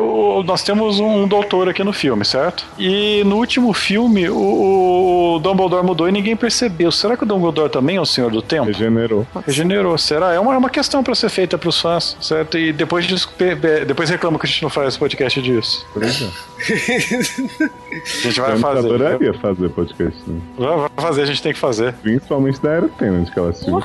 nós 0.46 0.62
temos 0.64 1.00
um 1.00 1.28
doutor 1.32 1.70
aqui 1.70 1.84
no 1.84 1.94
filme, 1.94 2.24
certo? 2.26 2.66
E 2.78 3.24
no 3.26 3.38
último 3.38 3.74
filme 3.74 4.30
o, 4.30 5.36
o 5.36 5.40
Dumbledore 5.40 5.84
mudou 5.86 6.08
e 6.08 6.12
ninguém 6.12 6.36
percebeu. 6.36 6.92
Será 6.92 7.16
que 7.18 7.24
o 7.24 7.26
Dumbledore 7.26 7.72
também 7.72 7.96
é 7.96 8.02
o 8.02 8.06
Senhor 8.06 8.30
do 8.30 8.42
Tempo? 8.42 8.66
Regenerou. 8.68 9.26
Regenerou, 9.48 9.98
será? 9.98 10.34
É 10.34 10.40
uma, 10.40 10.54
é 10.54 10.58
uma 10.58 10.70
questão 10.70 11.02
pra 11.04 11.16
ser 11.16 11.30
feita 11.30 11.58
pros 11.58 11.80
fãs, 11.80 12.18
certo? 12.22 12.58
E 12.58 12.74
depois, 12.74 13.08
depois 13.88 14.10
reclama 14.10 14.38
que 14.38 14.46
a 14.46 14.50
gente 14.50 14.62
não 14.62 14.70
faz 14.70 14.98
podcast 14.98 15.42
disso. 15.42 15.86
Pois 15.94 16.22
é. 16.22 16.28
A 17.92 18.28
gente 18.28 18.40
vai 18.40 18.54
Eu 18.54 18.60
fazer. 18.60 18.80
adoraria 18.80 19.34
fazer 19.34 19.70
podcast. 19.70 20.18
Né? 20.28 20.40
Vai 20.58 20.78
vai 20.78 20.90
fazer, 20.98 21.22
a 21.24 21.26
gente 21.26 21.42
tem 21.42 21.54
que 21.54 21.60
fazer. 21.60 21.94
Principalmente 21.94 22.62
da 22.62 22.70
Era 22.72 22.88
Tenant, 22.88 23.30
que 23.30 23.38
ela 23.38 23.50
assistiu. 23.50 23.80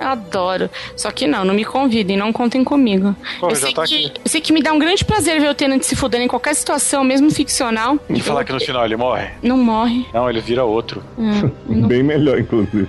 Eu 0.00 0.06
adoro. 0.08 0.68
Só 0.96 1.10
que 1.10 1.26
não, 1.26 1.44
não 1.44 1.54
me 1.54 1.64
convidem, 1.64 2.16
não 2.16 2.32
contem 2.32 2.64
comigo. 2.64 3.14
Pô, 3.38 3.48
eu, 3.48 3.54
já 3.54 3.66
sei 3.66 3.74
tá 3.74 3.84
que, 3.84 4.06
aqui. 4.06 4.12
eu 4.24 4.30
sei 4.30 4.40
que 4.40 4.52
me 4.52 4.62
dá 4.62 4.72
um 4.72 4.78
grande 4.78 5.04
prazer 5.04 5.40
ver 5.40 5.48
o 5.50 5.54
Tenant 5.54 5.82
se 5.82 5.94
fudendo 5.94 6.24
em 6.24 6.28
qualquer 6.28 6.54
situação, 6.54 6.83
mesmo 7.04 7.30
ficcional. 7.30 7.98
E 8.10 8.20
falar 8.20 8.44
que 8.44 8.52
no 8.52 8.60
final 8.60 8.84
ele 8.84 8.96
morre? 8.96 9.28
Não 9.42 9.56
morre. 9.56 10.06
Não, 10.12 10.28
ele 10.28 10.40
vira 10.40 10.64
outro. 10.64 11.02
Bem 11.88 12.02
melhor, 12.02 12.38
inclusive. 12.38 12.88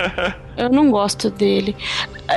Eu 0.56 0.70
não 0.70 0.90
gosto 0.90 1.28
dele. 1.30 1.76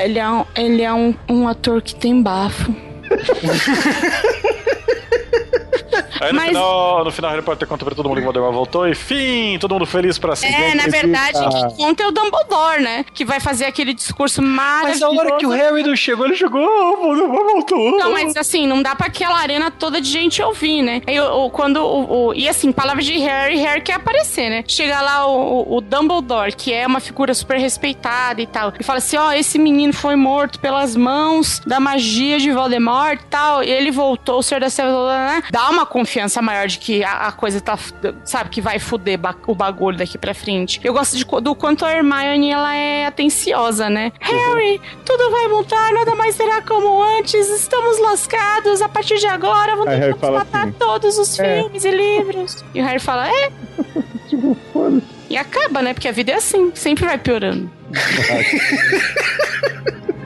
Ele 0.01 0.19
é 0.19 0.29
um, 0.29 0.43
ele 0.55 0.81
é 0.81 0.91
um, 0.91 1.13
um 1.29 1.47
ator 1.47 1.81
que 1.81 1.95
tem 1.95 2.21
bafo. 2.21 2.75
Aí 6.21 6.31
no, 6.31 6.35
Mas- 6.35 6.47
final, 6.49 7.03
no 7.05 7.11
final 7.11 7.31
Harry 7.31 7.43
Potter 7.43 7.67
conta 7.67 7.85
pra 7.85 7.95
todo 7.95 8.07
mundo 8.07 8.17
que 8.17 8.21
o 8.21 8.25
Voldemort 8.25 8.53
voltou 8.53 8.87
e 8.87 8.95
fim, 8.95 9.57
todo 9.59 9.73
mundo 9.73 9.85
feliz 9.85 10.17
pra 10.17 10.35
sempre. 10.35 10.61
É, 10.61 10.75
na 10.75 10.87
verdade, 10.87 11.39
quem 11.49 11.69
conta 11.77 12.03
é 12.03 12.07
o 12.07 12.11
Dumbledore, 12.11 12.81
né? 12.81 13.05
Que 13.13 13.23
vai 13.25 13.39
fazer 13.39 13.65
aquele 13.65 13.93
discurso 13.93 14.41
Mas 14.41 15.01
a 15.01 15.07
maravilhoso. 15.07 15.19
hora 15.19 15.37
que 15.37 15.45
o 15.45 15.49
Harry 15.49 15.83
não 15.83 15.95
chegou, 15.95 16.25
ele 16.25 16.35
chegou, 16.35 16.61
oh, 16.61 16.93
o 16.93 16.97
Voldemort 16.97 17.45
voltou. 17.51 17.91
Não, 17.97 18.11
mas 18.11 18.35
assim, 18.35 18.67
não 18.67 18.81
dá 18.81 18.95
pra 18.95 19.07
aquela 19.07 19.37
arena 19.37 19.69
toda 19.71 19.99
de 20.01 20.09
gente 20.09 20.41
ouvir, 20.41 20.81
né? 20.81 21.01
Aí, 21.07 21.19
o, 21.19 21.45
o- 21.45 21.49
quando 21.49 21.77
o, 21.77 22.27
o- 22.29 22.33
E 22.33 22.47
assim, 22.47 22.71
palavras 22.71 23.05
de 23.05 23.17
Harry, 23.17 23.57
Harry 23.57 23.81
quer 23.81 23.93
aparecer, 23.93 24.49
né? 24.49 24.63
Chega 24.67 25.01
lá 25.01 25.27
o, 25.27 25.77
o- 25.77 25.81
Dumbledore, 25.81 26.55
que 26.55 26.73
é 26.73 26.85
uma 26.85 26.99
figura 26.99 27.33
super 27.33 27.57
respeitada 27.59 28.41
e 28.41 28.47
tal, 28.47 28.73
e 28.79 28.83
fala 28.83 28.97
assim: 28.99 29.17
ó, 29.17 29.31
esse 29.31 29.57
menino 29.57 29.93
foi 29.93 30.15
morto 30.15 30.59
pelas 30.59 30.95
mãos 30.95 31.59
da 31.65 31.79
magia 31.79 32.39
de 32.39 32.51
Voldemort 32.51 33.19
e 33.21 33.25
tal, 33.25 33.63
e 33.63 33.69
ele 33.69 33.91
voltou, 33.91 34.39
o 34.39 34.43
Senhor 34.43 34.59
da 34.59 34.69
Selva, 34.69 35.15
né? 35.17 35.43
Dá 35.51 35.69
uma 35.69 35.85
confiança 35.85 36.06
maior 36.41 36.67
de 36.67 36.77
que 36.79 37.03
a, 37.03 37.27
a 37.27 37.31
coisa 37.31 37.59
tá, 37.61 37.77
sabe, 38.23 38.49
que 38.49 38.61
vai 38.61 38.79
fuder 38.79 39.17
ba- 39.17 39.35
o 39.47 39.55
bagulho 39.55 39.97
daqui 39.97 40.17
pra 40.17 40.33
frente. 40.33 40.79
Eu 40.83 40.93
gosto 40.93 41.15
de, 41.17 41.25
do 41.41 41.55
quanto 41.55 41.85
a 41.85 41.91
Hermione, 41.91 42.51
ela 42.51 42.75
é 42.75 43.05
atenciosa, 43.05 43.89
né? 43.89 44.11
Harry, 44.19 44.81
tudo 45.05 45.31
vai 45.31 45.47
mudar, 45.47 45.93
nada 45.93 46.15
mais 46.15 46.35
será 46.35 46.61
como 46.61 47.01
antes, 47.01 47.47
estamos 47.49 47.99
lascados, 47.99 48.81
a 48.81 48.89
partir 48.89 49.17
de 49.17 49.27
agora 49.27 49.75
vamos 49.75 49.93
tentar 49.93 50.17
fala 50.17 50.39
matar 50.39 50.63
assim, 50.63 50.71
todos 50.73 51.17
os 51.17 51.39
"É." 51.39 51.61
filmes 51.61 51.85
e 51.85 51.91
livros. 51.91 52.65
E 52.73 52.81
o 52.81 52.85
Harry 52.85 52.99
fala, 52.99 53.29
é. 53.29 53.51
Tipo, 54.29 54.57
foda-se. 54.73 55.03
E 55.29 55.37
acaba, 55.37 55.81
né? 55.81 55.93
Porque 55.93 56.07
a 56.07 56.11
vida 56.11 56.31
é 56.31 56.35
assim, 56.35 56.71
sempre 56.75 57.05
vai 57.05 57.17
piorando. 57.17 57.69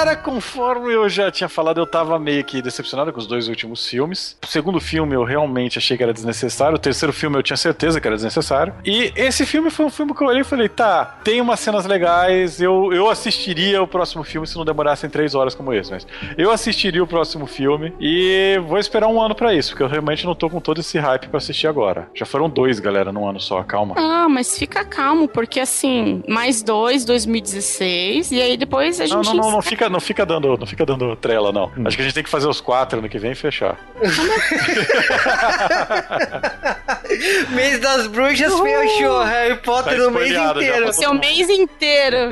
Cara, 0.00 0.16
conforme 0.16 0.94
eu 0.94 1.10
já 1.10 1.30
tinha 1.30 1.46
falado, 1.46 1.78
eu 1.78 1.86
tava 1.86 2.18
meio 2.18 2.42
que 2.42 2.62
decepcionado 2.62 3.12
com 3.12 3.18
os 3.18 3.26
dois 3.26 3.48
últimos 3.48 3.86
filmes. 3.86 4.34
O 4.42 4.46
segundo 4.46 4.80
filme 4.80 5.14
eu 5.14 5.24
realmente 5.24 5.76
achei 5.76 5.94
que 5.94 6.02
era 6.02 6.10
desnecessário. 6.10 6.76
O 6.76 6.78
terceiro 6.78 7.12
filme 7.12 7.36
eu 7.36 7.42
tinha 7.42 7.56
certeza 7.58 8.00
que 8.00 8.06
era 8.06 8.16
desnecessário. 8.16 8.72
E 8.82 9.12
esse 9.14 9.44
filme 9.44 9.68
foi 9.68 9.84
um 9.84 9.90
filme 9.90 10.14
que 10.14 10.22
eu 10.22 10.28
olhei 10.28 10.40
e 10.40 10.44
falei: 10.44 10.70
tá, 10.70 11.18
tem 11.22 11.38
umas 11.42 11.60
cenas 11.60 11.84
legais. 11.84 12.62
Eu, 12.62 12.90
eu 12.94 13.10
assistiria 13.10 13.82
o 13.82 13.86
próximo 13.86 14.24
filme 14.24 14.46
se 14.46 14.56
não 14.56 14.64
demorassem 14.64 15.10
três 15.10 15.34
horas 15.34 15.54
como 15.54 15.70
esse. 15.74 15.90
Mas 15.90 16.06
eu 16.38 16.50
assistiria 16.50 17.04
o 17.04 17.06
próximo 17.06 17.46
filme 17.46 17.92
e 18.00 18.58
vou 18.66 18.78
esperar 18.78 19.06
um 19.06 19.20
ano 19.20 19.34
pra 19.34 19.52
isso, 19.52 19.72
porque 19.72 19.82
eu 19.82 19.88
realmente 19.88 20.24
não 20.24 20.34
tô 20.34 20.48
com 20.48 20.62
todo 20.62 20.80
esse 20.80 20.98
hype 20.98 21.28
pra 21.28 21.36
assistir 21.36 21.66
agora. 21.66 22.08
Já 22.14 22.24
foram 22.24 22.48
dois, 22.48 22.80
galera, 22.80 23.12
num 23.12 23.28
ano 23.28 23.38
só, 23.38 23.62
calma. 23.64 23.96
Ah, 23.98 24.30
mas 24.30 24.56
fica 24.58 24.82
calmo, 24.82 25.28
porque 25.28 25.60
assim, 25.60 26.22
mais 26.26 26.62
dois, 26.62 27.04
2016, 27.04 28.32
e 28.32 28.40
aí 28.40 28.56
depois 28.56 28.98
a 28.98 29.06
Não, 29.06 29.22
gente. 29.22 29.36
não, 29.36 29.42
não, 29.44 29.50
não 29.50 29.62
fica, 29.62 29.89
não 29.90 30.00
fica 30.00 30.24
dando, 30.24 30.56
não 30.56 30.66
fica 30.66 30.86
dando 30.86 31.14
trela, 31.16 31.52
não. 31.52 31.70
Acho 31.84 31.96
que 31.96 32.02
a 32.02 32.04
gente 32.04 32.14
tem 32.14 32.24
que 32.24 32.30
fazer 32.30 32.48
os 32.48 32.60
quatro 32.60 32.98
ano 32.98 33.08
que 33.08 33.18
vem 33.18 33.32
e 33.32 33.34
fechar. 33.34 33.78
Mês 37.50 37.80
das 37.80 38.06
bruxas 38.06 38.58
fechou 38.60 39.22
Harry 39.22 39.56
Potter 39.56 39.98
Tá 39.98 40.08
o 40.08 40.10
mês 40.10 40.32
inteiro. 40.32 40.84
pra 40.84 40.92
Seu 40.92 41.14
mês 41.14 41.48
inteiro. 41.48 42.16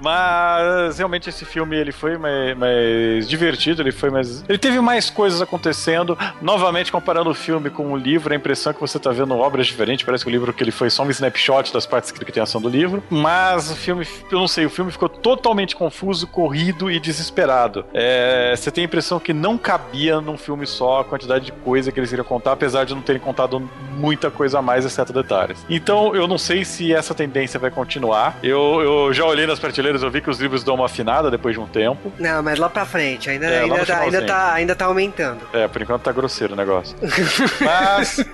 Mas 0.00 0.98
realmente 0.98 1.28
esse 1.28 1.44
filme 1.44 1.76
ele 1.76 1.92
foi 1.92 2.18
mais, 2.18 2.56
mais 2.56 3.28
divertido, 3.28 3.82
ele 3.82 3.92
foi 3.92 4.10
mais. 4.10 4.44
Ele 4.48 4.58
teve 4.58 4.80
mais 4.80 5.10
coisas 5.10 5.40
acontecendo. 5.40 6.18
Novamente, 6.40 6.92
comparando 6.92 7.30
o 7.30 7.34
filme 7.34 7.70
com 7.70 7.92
o 7.92 7.96
livro, 7.96 8.32
a 8.32 8.36
impressão 8.36 8.70
é 8.70 8.74
que 8.74 8.80
você 8.80 8.98
tá 8.98 9.10
vendo 9.10 9.36
obras 9.36 9.66
diferentes. 9.66 10.04
Parece 10.04 10.24
que 10.24 10.30
o 10.30 10.32
livro 10.32 10.52
que 10.52 10.62
ele 10.62 10.70
foi 10.70 10.90
só 10.90 11.02
um 11.02 11.10
snapshot 11.10 11.72
das 11.72 11.86
partes 11.86 12.10
que 12.10 12.32
tem 12.32 12.42
ação 12.42 12.60
do 12.60 12.68
livro. 12.68 13.02
Mas 13.08 13.70
o 13.70 13.76
filme, 13.76 14.06
eu 14.30 14.38
não 14.38 14.48
sei, 14.48 14.66
o 14.66 14.70
filme 14.70 14.90
ficou 14.90 15.08
totalmente 15.08 15.74
confuso, 15.74 16.26
corrido 16.26 16.90
e 16.90 16.98
desesperado. 16.98 17.84
É, 17.94 18.54
você 18.56 18.70
tem 18.70 18.82
a 18.82 18.86
impressão 18.86 19.18
que 19.18 19.32
não 19.32 19.56
cabia 19.56 20.20
num 20.20 20.36
filme 20.36 20.66
só 20.66 21.00
a 21.00 21.04
quantidade 21.04 21.46
de 21.46 21.52
coisa 21.52 21.90
que 21.90 21.98
eles 21.98 22.12
iriam 22.12 22.24
contar, 22.24 22.35
apesar 22.44 22.84
de 22.84 22.94
não 22.94 23.02
terem 23.02 23.20
contado 23.20 23.68
muita 23.92 24.30
coisa 24.30 24.58
a 24.58 24.62
mais, 24.62 24.84
exceto 24.84 25.12
detalhes. 25.12 25.64
Então, 25.68 26.14
eu 26.14 26.26
não 26.28 26.38
sei 26.38 26.64
se 26.64 26.92
essa 26.92 27.14
tendência 27.14 27.58
vai 27.58 27.70
continuar. 27.70 28.38
Eu, 28.42 28.80
eu 28.82 29.12
já 29.12 29.24
olhei 29.24 29.46
nas 29.46 29.58
prateleiras, 29.58 30.02
eu 30.02 30.10
vi 30.10 30.20
que 30.20 30.30
os 30.30 30.38
livros 30.40 30.62
dão 30.62 30.74
uma 30.74 30.86
afinada 30.86 31.30
depois 31.30 31.54
de 31.54 31.60
um 31.60 31.66
tempo. 31.66 32.12
Não, 32.18 32.42
mas 32.42 32.58
lá 32.58 32.68
pra 32.68 32.84
frente, 32.84 33.30
ainda, 33.30 33.46
É, 33.46 33.60
ainda, 33.60 33.86
tá, 33.86 33.98
ainda, 34.00 34.22
tá, 34.22 34.52
ainda 34.52 34.74
tá 34.74 34.84
aumentando. 34.86 35.40
É, 35.52 35.66
por 35.68 35.80
enquanto 35.82 36.02
tá 36.02 36.12
grosseiro 36.12 36.54
o 36.54 36.56
negócio. 36.56 36.96
Mas 37.60 38.24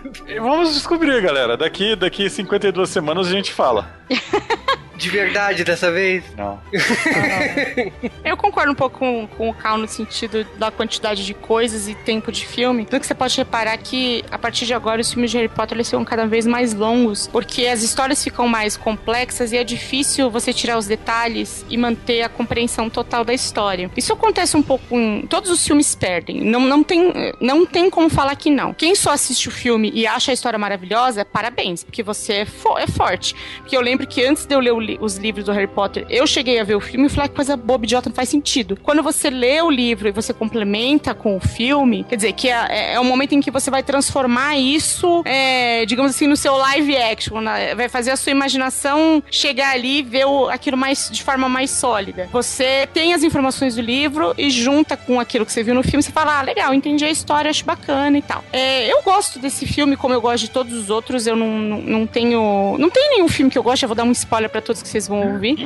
vamos 0.41 0.75
descobrir, 0.75 1.21
galera. 1.23 1.57
Daqui, 1.57 1.97
daqui 1.97 2.29
52 2.29 2.89
semanas 2.89 3.29
a 3.29 3.31
gente 3.31 3.53
fala. 3.53 3.89
De 5.03 5.11
verdade 5.11 5.65
dessa 5.65 5.91
vez? 5.91 6.23
Não. 6.37 6.61
Eu 8.25 8.37
concordo 8.37 8.71
um 8.71 8.75
pouco 8.75 9.01
com, 9.01 9.27
com 9.27 9.51
o 9.51 9.55
Cal 9.55 9.77
no 9.77 9.89
sentido 9.89 10.47
da 10.57 10.71
quantidade 10.71 11.27
de 11.27 11.35
coisas 11.35 11.89
e 11.89 11.95
tempo 11.95 12.31
de 12.31 12.47
filme. 12.47 12.85
Tanto 12.87 13.01
que 13.01 13.07
você 13.09 13.15
pode 13.15 13.37
reparar 13.37 13.77
que, 13.79 14.25
a 14.31 14.39
partir 14.39 14.65
de 14.65 14.73
agora, 14.73 15.01
os 15.01 15.13
filmes 15.13 15.31
de 15.33 15.39
Harry 15.39 15.49
Potter 15.49 15.77
eles 15.77 15.89
são 15.89 16.05
cada 16.05 16.25
vez 16.27 16.47
mais 16.47 16.73
longos, 16.73 17.27
porque 17.27 17.67
as 17.67 17.83
histórias 17.83 18.23
ficam 18.23 18.47
mais 18.47 18.77
complexas 18.77 19.51
e 19.51 19.57
é 19.57 19.65
difícil 19.65 20.31
você 20.31 20.53
tirar 20.53 20.79
os 20.79 20.87
detalhes 20.87 21.67
e 21.69 21.77
manter 21.77 22.23
a 22.23 22.29
compreensão 22.29 22.89
total 22.89 23.25
da 23.25 23.35
história. 23.35 23.91
Isso 23.97 24.13
acontece 24.13 24.57
um 24.57 24.63
pouco 24.63 24.97
em... 24.97 25.27
Todos 25.27 25.51
os 25.51 25.67
filmes 25.67 25.97
perdem. 25.97 26.43
Não, 26.45 26.61
não, 26.61 26.85
tem, 26.85 27.13
não 27.41 27.67
tem 27.67 27.91
como 27.91 28.09
falar 28.09 28.37
que 28.37 28.51
não. 28.51 28.73
Quem 28.73 28.95
só 28.95 29.11
assiste 29.11 29.49
o 29.49 29.51
filme 29.51 29.91
e 29.93 30.07
acha 30.07 30.31
a 30.31 30.35
história 30.35 30.59
maravilhosa, 30.59 31.25
parabéns, 31.25 31.83
porque 31.83 32.05
você 32.05 32.33
é, 32.35 32.45
fo- 32.45 32.79
é 32.79 32.87
forte. 32.87 33.35
Porque 33.59 33.77
eu 33.77 33.81
lembro 33.81 34.07
que 34.07 34.25
antes 34.25 34.47
de 34.47 34.55
eu 34.55 34.61
ler 34.61 34.73
o 34.73 34.79
os 35.01 35.17
livros 35.17 35.45
do 35.45 35.53
Harry 35.53 35.67
Potter, 35.67 36.05
eu 36.09 36.27
cheguei 36.27 36.59
a 36.61 36.65
ver 36.65 36.75
o 36.77 36.81
filme 36.81 37.07
e 37.07 37.09
falei 37.09 37.27
"Ah, 37.27 37.29
que 37.29 37.35
coisa 37.37 37.57
boba, 37.57 37.85
idiota, 37.85 38.09
não 38.09 38.17
faz 38.17 38.29
sentido. 38.29 38.77
Quando 38.83 39.03
você 39.03 39.31
lê 39.31 39.61
o 39.63 39.71
livro 39.71 40.09
e 40.09 40.13
você 40.13 40.33
complementa 40.33 41.15
com 41.15 41.37
o 41.37 41.41
filme, 41.41 42.05
quer 42.09 42.17
dizer, 42.17 42.33
que 42.33 42.49
é, 42.49 42.67
é, 42.69 42.93
é 42.95 43.01
momento 43.13 43.33
em 43.35 43.41
que 43.41 43.51
você 43.51 43.71
vai 43.71 43.83
transformar 43.83 44.57
isso, 44.57 45.23
é, 45.25 45.85
digamos 45.87 46.13
assim, 46.15 46.27
no 46.27 46.37
seu 46.37 46.57
live 46.57 46.97
action, 46.97 47.41
né? 47.41 47.75
vai 47.75 47.89
fazer 47.89 48.11
a 48.11 48.17
sua 48.17 48.33
imaginação 48.33 49.23
chegar 49.31 49.73
ali 49.73 49.99
e 49.99 50.03
ver 50.03 50.25
o- 50.27 50.49
aquilo 50.49 50.77
mais 50.77 51.09
de 51.13 51.23
forma 51.23 51.49
mais 51.49 51.71
sólida. 51.71 52.29
Você 52.33 52.89
tem 52.93 53.13
as 53.15 53.23
informações 53.23 53.75
do 53.77 53.83
livro 53.83 54.35
e 54.39 54.51
junta 54.51 54.97
com 54.97 55.21
aquilo 55.21 55.45
que 55.47 55.53
você 55.53 55.63
viu 55.63 55.75
no 55.75 55.83
filme, 55.83 56.03
você 56.03 56.11
fala, 56.13 56.39
ah, 56.39 56.43
legal, 56.43 56.73
entendi 56.75 57.05
a 57.05 57.11
história, 57.11 57.51
acho 57.51 57.65
bacana 57.65 58.17
e 58.19 58.23
tal. 58.23 58.45
É, 58.53 58.91
eu 58.93 59.03
gosto 59.03 59.39
desse 59.39 59.67
filme, 59.67 59.97
como 59.97 60.15
eu 60.15 60.21
gosto 60.21 60.45
de 60.45 60.51
todos 60.51 60.73
os 60.73 60.91
outros, 60.91 61.27
eu 61.27 61.37
não, 61.37 61.49
não, 61.59 61.79
não 61.81 62.07
tenho. 62.07 62.77
Não 62.79 62.91
tem 62.91 63.11
nenhum 63.11 63.29
filme 63.29 63.51
que 63.51 63.59
eu 63.59 63.63
gosto, 63.63 63.83
eu 63.83 63.89
vou 63.89 63.95
dar 63.97 64.05
um 64.05 64.13
spoiler 64.13 64.49
pra 64.51 64.61
todos 64.61 64.82
que 64.83 64.89
vocês 64.89 65.09
vão 65.09 65.33
ouvir. 65.33 65.57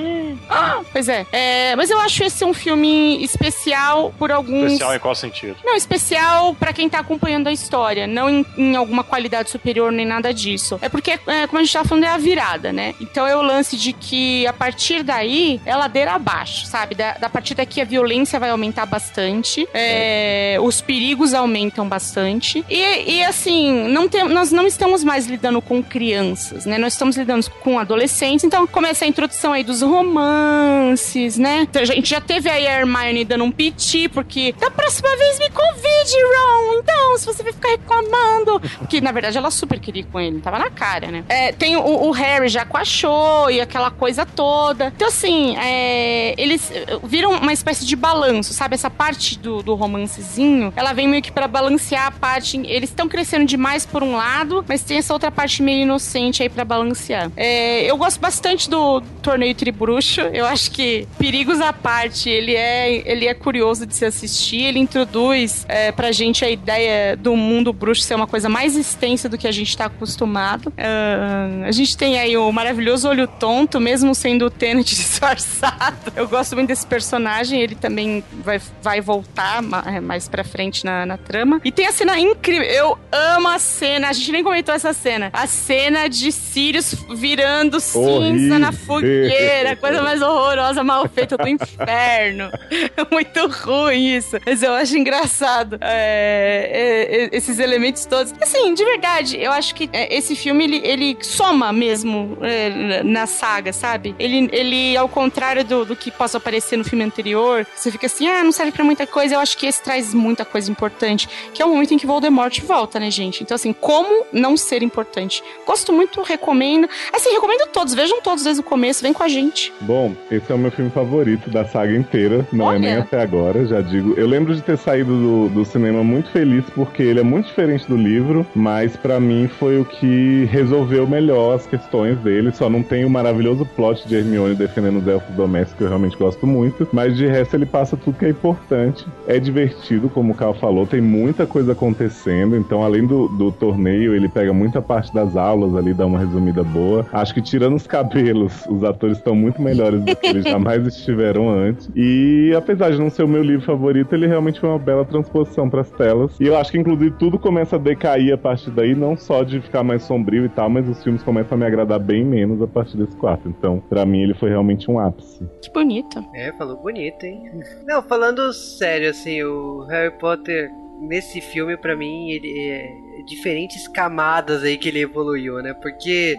Ah, 0.48 0.80
pois 0.92 1.08
é. 1.08 1.26
É, 1.32 1.76
Mas 1.76 1.90
eu 1.90 1.98
acho 2.00 2.24
esse 2.24 2.44
um 2.44 2.54
filme 2.54 3.22
especial 3.24 4.12
por 4.18 4.30
alguns. 4.30 4.72
Especial 4.72 4.94
em 4.94 4.98
qual 4.98 5.14
sentido? 5.14 5.56
Não, 5.64 5.74
especial 5.74 6.54
pra 6.54 6.72
quem 6.72 6.88
tá 6.88 6.98
acompanhando 6.98 7.48
a 7.48 7.52
história, 7.52 8.06
não 8.06 8.28
em, 8.28 8.46
em 8.56 8.76
alguma 8.76 9.02
qualidade 9.02 9.50
superior 9.50 9.90
nem 9.90 10.06
nada 10.06 10.32
disso. 10.32 10.78
É 10.82 10.88
porque, 10.88 11.18
é, 11.26 11.46
como 11.46 11.58
a 11.58 11.62
gente 11.62 11.72
tava 11.72 11.88
falando, 11.88 12.04
é 12.04 12.08
a 12.08 12.18
virada, 12.18 12.72
né? 12.72 12.94
Então 13.00 13.26
é 13.26 13.36
o 13.36 13.42
lance 13.42 13.76
de 13.76 13.92
que 13.92 14.46
a 14.46 14.52
partir 14.52 15.02
daí 15.02 15.60
é 15.64 15.74
ladeira 15.74 16.12
abaixo, 16.12 16.66
sabe? 16.66 16.94
Da, 16.94 17.12
da 17.14 17.28
partir 17.28 17.54
daqui 17.54 17.80
a 17.80 17.84
violência 17.84 18.38
vai 18.40 18.50
aumentar 18.50 18.86
bastante, 18.86 19.68
é, 19.74 20.56
os 20.60 20.80
perigos 20.80 21.34
aumentam 21.34 21.88
bastante. 21.88 22.64
E, 22.68 23.16
e, 23.16 23.22
assim, 23.24 23.88
não 23.88 24.08
tem, 24.08 24.28
nós 24.28 24.50
não 24.52 24.66
estamos 24.66 25.04
mais 25.04 25.26
lidando 25.26 25.60
com 25.60 25.82
crianças, 25.82 26.66
né? 26.66 26.78
Nós 26.78 26.94
estamos 26.94 27.16
lidando 27.16 27.50
com 27.60 27.78
adolescentes, 27.78 28.44
então 28.44 28.66
começa 28.66 29.04
a 29.04 29.05
introdução 29.06 29.52
aí 29.52 29.64
dos 29.64 29.82
romances, 29.82 31.38
né? 31.38 31.62
Então, 31.62 31.82
a 31.82 31.84
gente 31.84 32.08
já 32.08 32.20
teve 32.20 32.48
aí 32.48 32.66
a 32.66 32.80
Hermione 32.80 33.24
dando 33.24 33.44
um 33.44 33.50
piti, 33.50 34.08
porque 34.08 34.52
da 34.58 34.70
próxima 34.70 35.08
vez 35.16 35.38
me 35.38 35.50
convide, 35.50 36.16
Ron. 36.36 36.78
Então, 36.78 37.18
se 37.18 37.26
você 37.26 37.42
vai 37.42 37.52
ficar 37.52 37.68
reclamando. 37.70 38.60
Que 38.88 39.00
na 39.00 39.12
verdade 39.12 39.36
ela 39.36 39.50
super 39.50 39.78
queria 39.78 40.02
ir 40.02 40.06
com 40.06 40.20
ele, 40.20 40.40
tava 40.40 40.58
na 40.58 40.70
cara, 40.70 41.10
né? 41.10 41.24
É, 41.28 41.52
tem 41.52 41.76
o, 41.76 41.82
o 41.82 42.10
Harry 42.10 42.48
já 42.48 42.64
com 42.64 42.76
a 42.76 42.84
Cho 42.84 43.50
e 43.50 43.60
aquela 43.60 43.90
coisa 43.90 44.24
toda. 44.24 44.92
Então, 44.94 45.08
assim, 45.08 45.56
é, 45.56 46.34
eles 46.36 46.70
eh, 46.70 46.98
viram 47.04 47.32
uma 47.32 47.52
espécie 47.52 47.84
de 47.84 47.96
balanço, 47.96 48.52
sabe? 48.52 48.74
Essa 48.74 48.90
parte 48.90 49.38
do, 49.38 49.62
do 49.62 49.74
romancezinho, 49.74 50.72
ela 50.76 50.92
vem 50.92 51.08
meio 51.08 51.22
que 51.22 51.32
pra 51.32 51.48
balancear 51.48 52.06
a 52.06 52.10
parte. 52.10 52.56
Eles 52.64 52.90
estão 52.90 53.08
crescendo 53.08 53.44
demais 53.44 53.84
por 53.86 54.02
um 54.02 54.16
lado, 54.16 54.64
mas 54.68 54.82
tem 54.82 54.98
essa 54.98 55.12
outra 55.12 55.30
parte 55.30 55.62
meio 55.62 55.82
inocente 55.82 56.42
aí 56.42 56.48
pra 56.48 56.64
balancear. 56.64 57.30
É, 57.36 57.82
eu 57.90 57.96
gosto 57.96 58.20
bastante 58.20 58.68
do 58.68 58.95
torneio 59.00 59.54
Tribruxo. 59.54 60.20
Eu 60.20 60.46
acho 60.46 60.70
que 60.70 61.06
perigos 61.18 61.60
à 61.60 61.72
parte, 61.72 62.28
ele 62.28 62.54
é, 62.54 63.02
ele 63.10 63.26
é 63.26 63.34
curioso 63.34 63.86
de 63.86 63.94
se 63.94 64.04
assistir. 64.04 64.62
Ele 64.62 64.78
introduz 64.78 65.64
é, 65.68 65.92
pra 65.92 66.12
gente 66.12 66.44
a 66.44 66.50
ideia 66.50 67.16
do 67.16 67.36
mundo 67.36 67.72
bruxo 67.72 68.02
ser 68.02 68.14
uma 68.14 68.26
coisa 68.26 68.48
mais 68.48 68.76
extensa 68.76 69.28
do 69.28 69.38
que 69.38 69.46
a 69.46 69.52
gente 69.52 69.76
tá 69.76 69.86
acostumado. 69.86 70.72
Ah, 70.76 71.66
a 71.66 71.72
gente 71.72 71.96
tem 71.96 72.18
aí 72.18 72.36
o 72.36 72.50
maravilhoso 72.52 73.08
olho 73.08 73.26
tonto, 73.26 73.80
mesmo 73.80 74.14
sendo 74.14 74.46
o 74.46 74.50
Tenet 74.50 74.94
disfarçado. 74.94 76.12
Eu 76.14 76.28
gosto 76.28 76.54
muito 76.54 76.68
desse 76.68 76.86
personagem, 76.86 77.60
ele 77.60 77.74
também 77.74 78.22
vai, 78.44 78.60
vai 78.82 79.00
voltar 79.00 79.62
é, 79.86 80.00
mais 80.00 80.28
pra 80.28 80.44
frente 80.44 80.84
na, 80.84 81.06
na 81.06 81.16
trama. 81.16 81.60
E 81.64 81.72
tem 81.72 81.86
a 81.86 81.92
cena 81.92 82.18
incrível. 82.18 82.66
Eu 82.66 82.98
amo 83.10 83.48
a 83.48 83.58
cena, 83.58 84.08
a 84.08 84.12
gente 84.12 84.32
nem 84.32 84.42
comentou 84.42 84.74
essa 84.74 84.92
cena. 84.92 85.30
A 85.32 85.46
cena 85.46 86.08
de 86.08 86.30
Sirius 86.32 86.94
virando 87.14 87.80
cinza 87.80 88.58
na 88.58 88.72
fogueira, 88.86 89.76
coisa 89.76 90.02
mais 90.02 90.22
horrorosa, 90.22 90.82
mal 90.84 91.08
feita 91.08 91.36
do 91.36 91.48
inferno. 91.48 92.50
É 92.96 93.06
muito 93.10 93.46
ruim 93.48 94.16
isso. 94.16 94.36
Mas 94.44 94.62
eu 94.62 94.72
acho 94.72 94.96
engraçado 94.96 95.78
é, 95.80 96.70
é, 96.72 97.24
é, 97.24 97.28
esses 97.32 97.58
elementos 97.58 98.06
todos. 98.06 98.32
Assim, 98.40 98.72
de 98.74 98.84
verdade, 98.84 99.38
eu 99.38 99.52
acho 99.52 99.74
que 99.74 99.88
é, 99.92 100.14
esse 100.14 100.34
filme 100.34 100.64
ele, 100.64 100.80
ele 100.84 101.16
soma 101.20 101.72
mesmo 101.72 102.38
é, 102.40 103.02
na 103.02 103.26
saga, 103.26 103.72
sabe? 103.72 104.14
Ele, 104.18 104.48
ele 104.52 104.96
ao 104.96 105.08
contrário 105.08 105.64
do, 105.64 105.84
do 105.84 105.96
que 105.96 106.10
possa 106.10 106.38
aparecer 106.38 106.76
no 106.76 106.84
filme 106.84 107.04
anterior, 107.04 107.66
você 107.74 107.90
fica 107.90 108.06
assim, 108.06 108.26
ah, 108.28 108.42
não 108.42 108.52
serve 108.52 108.72
pra 108.72 108.84
muita 108.84 109.06
coisa. 109.06 109.34
Eu 109.34 109.40
acho 109.40 109.56
que 109.56 109.66
esse 109.66 109.82
traz 109.82 110.14
muita 110.14 110.44
coisa 110.44 110.70
importante, 110.70 111.28
que 111.52 111.62
é 111.62 111.64
o 111.64 111.68
momento 111.68 111.92
em 111.92 111.98
que 111.98 112.06
Voldemort 112.06 112.60
volta, 112.62 112.98
né, 112.98 113.10
gente? 113.10 113.42
Então, 113.42 113.54
assim, 113.54 113.72
como 113.72 114.26
não 114.32 114.56
ser 114.56 114.82
importante? 114.82 115.42
Gosto 115.66 115.92
muito, 115.92 116.22
recomendo. 116.22 116.88
Assim, 117.12 117.30
recomendo 117.32 117.68
todos, 117.68 117.94
vejam 117.94 118.20
todos 118.20 118.44
desde 118.44 118.60
o 118.60 118.64
começo, 118.66 119.02
vem 119.02 119.12
com 119.12 119.22
a 119.22 119.28
gente. 119.28 119.72
Bom, 119.80 120.12
esse 120.30 120.50
é 120.50 120.54
o 120.54 120.58
meu 120.58 120.70
filme 120.70 120.90
favorito 120.90 121.48
da 121.48 121.64
saga 121.64 121.94
inteira, 121.94 122.46
não 122.52 122.66
é 122.66 122.68
Olha. 122.68 122.78
nem 122.78 122.94
até 122.96 123.22
agora, 123.22 123.64
já 123.64 123.80
digo. 123.80 124.14
Eu 124.16 124.26
lembro 124.26 124.54
de 124.54 124.60
ter 124.60 124.76
saído 124.76 125.12
do, 125.16 125.48
do 125.48 125.64
cinema 125.64 126.02
muito 126.02 126.30
feliz 126.30 126.64
porque 126.74 127.02
ele 127.02 127.20
é 127.20 127.22
muito 127.22 127.46
diferente 127.46 127.88
do 127.88 127.96
livro, 127.96 128.46
mas 128.54 128.96
pra 128.96 129.20
mim 129.20 129.48
foi 129.48 129.80
o 129.80 129.84
que 129.84 130.48
resolveu 130.50 131.06
melhor 131.06 131.54
as 131.54 131.66
questões 131.66 132.18
dele. 132.18 132.52
Só 132.52 132.68
não 132.68 132.82
tem 132.82 133.04
o 133.04 133.10
maravilhoso 133.10 133.64
plot 133.64 134.06
de 134.06 134.16
Hermione 134.16 134.54
defendendo 134.54 134.98
os 134.98 135.06
elfos 135.06 135.34
domésticos, 135.34 135.78
que 135.78 135.84
eu 135.84 135.88
realmente 135.88 136.16
gosto 136.16 136.46
muito, 136.46 136.88
mas 136.92 137.16
de 137.16 137.26
resto 137.26 137.54
ele 137.54 137.66
passa 137.66 137.96
tudo 137.96 138.18
que 138.18 138.24
é 138.24 138.30
importante. 138.30 139.06
É 139.26 139.38
divertido, 139.38 140.08
como 140.08 140.32
o 140.32 140.36
Carl 140.36 140.54
falou, 140.54 140.86
tem 140.86 141.00
muita 141.00 141.46
coisa 141.46 141.72
acontecendo, 141.72 142.56
então 142.56 142.82
além 142.82 143.06
do, 143.06 143.28
do 143.28 143.52
torneio, 143.52 144.14
ele 144.14 144.28
pega 144.28 144.52
muita 144.52 144.82
parte 144.82 145.14
das 145.14 145.36
aulas 145.36 145.74
ali, 145.76 145.94
dá 145.94 146.04
uma 146.06 146.18
resumida 146.18 146.62
boa. 146.64 147.06
Acho 147.12 147.32
que 147.32 147.42
tirando 147.42 147.76
os 147.76 147.86
cabelos, 147.86 148.55
os 148.68 148.84
atores 148.84 149.18
estão 149.18 149.34
muito 149.34 149.60
melhores 149.60 150.00
do 150.02 150.16
que 150.16 150.26
eles 150.26 150.44
jamais 150.44 150.86
estiveram 150.86 151.48
antes. 151.48 151.90
E 151.94 152.52
apesar 152.56 152.90
de 152.90 152.98
não 152.98 153.10
ser 153.10 153.24
o 153.24 153.28
meu 153.28 153.42
livro 153.42 153.64
favorito, 153.64 154.14
ele 154.14 154.26
realmente 154.26 154.60
foi 154.60 154.68
uma 154.68 154.78
bela 154.78 155.04
transposição 155.04 155.68
para 155.68 155.80
as 155.80 155.90
telas. 155.90 156.38
E 156.40 156.44
eu 156.44 156.56
acho 156.56 156.70
que 156.70 156.78
inclusive 156.78 157.12
tudo 157.18 157.38
começa 157.38 157.76
a 157.76 157.78
decair 157.78 158.32
a 158.32 158.38
partir 158.38 158.70
daí, 158.70 158.94
não 158.94 159.16
só 159.16 159.42
de 159.42 159.60
ficar 159.60 159.82
mais 159.82 160.02
sombrio 160.02 160.44
e 160.44 160.48
tal, 160.48 160.68
mas 160.68 160.88
os 160.88 161.02
filmes 161.02 161.22
começam 161.22 161.56
a 161.56 161.58
me 161.58 161.66
agradar 161.66 161.98
bem 161.98 162.24
menos 162.24 162.62
a 162.62 162.66
partir 162.66 162.96
desse 162.96 163.16
quarto. 163.16 163.48
Então, 163.48 163.82
pra 163.88 164.06
mim 164.06 164.22
ele 164.22 164.34
foi 164.34 164.50
realmente 164.50 164.90
um 164.90 164.98
ápice. 164.98 165.46
Que 165.62 165.70
bonito. 165.72 166.24
É, 166.34 166.52
falou 166.52 166.76
bonito, 166.76 167.24
hein? 167.24 167.50
Não, 167.86 168.02
falando 168.02 168.52
sério, 168.52 169.10
assim, 169.10 169.42
o 169.42 169.84
Harry 169.88 170.12
Potter, 170.18 170.70
nesse 171.00 171.40
filme, 171.40 171.76
pra 171.76 171.96
mim, 171.96 172.30
ele 172.30 172.58
é 172.58 172.88
diferentes 173.26 173.88
camadas 173.88 174.62
aí 174.62 174.76
que 174.76 174.88
ele 174.88 175.00
evoluiu, 175.00 175.56
né? 175.62 175.74
Porque 175.74 176.36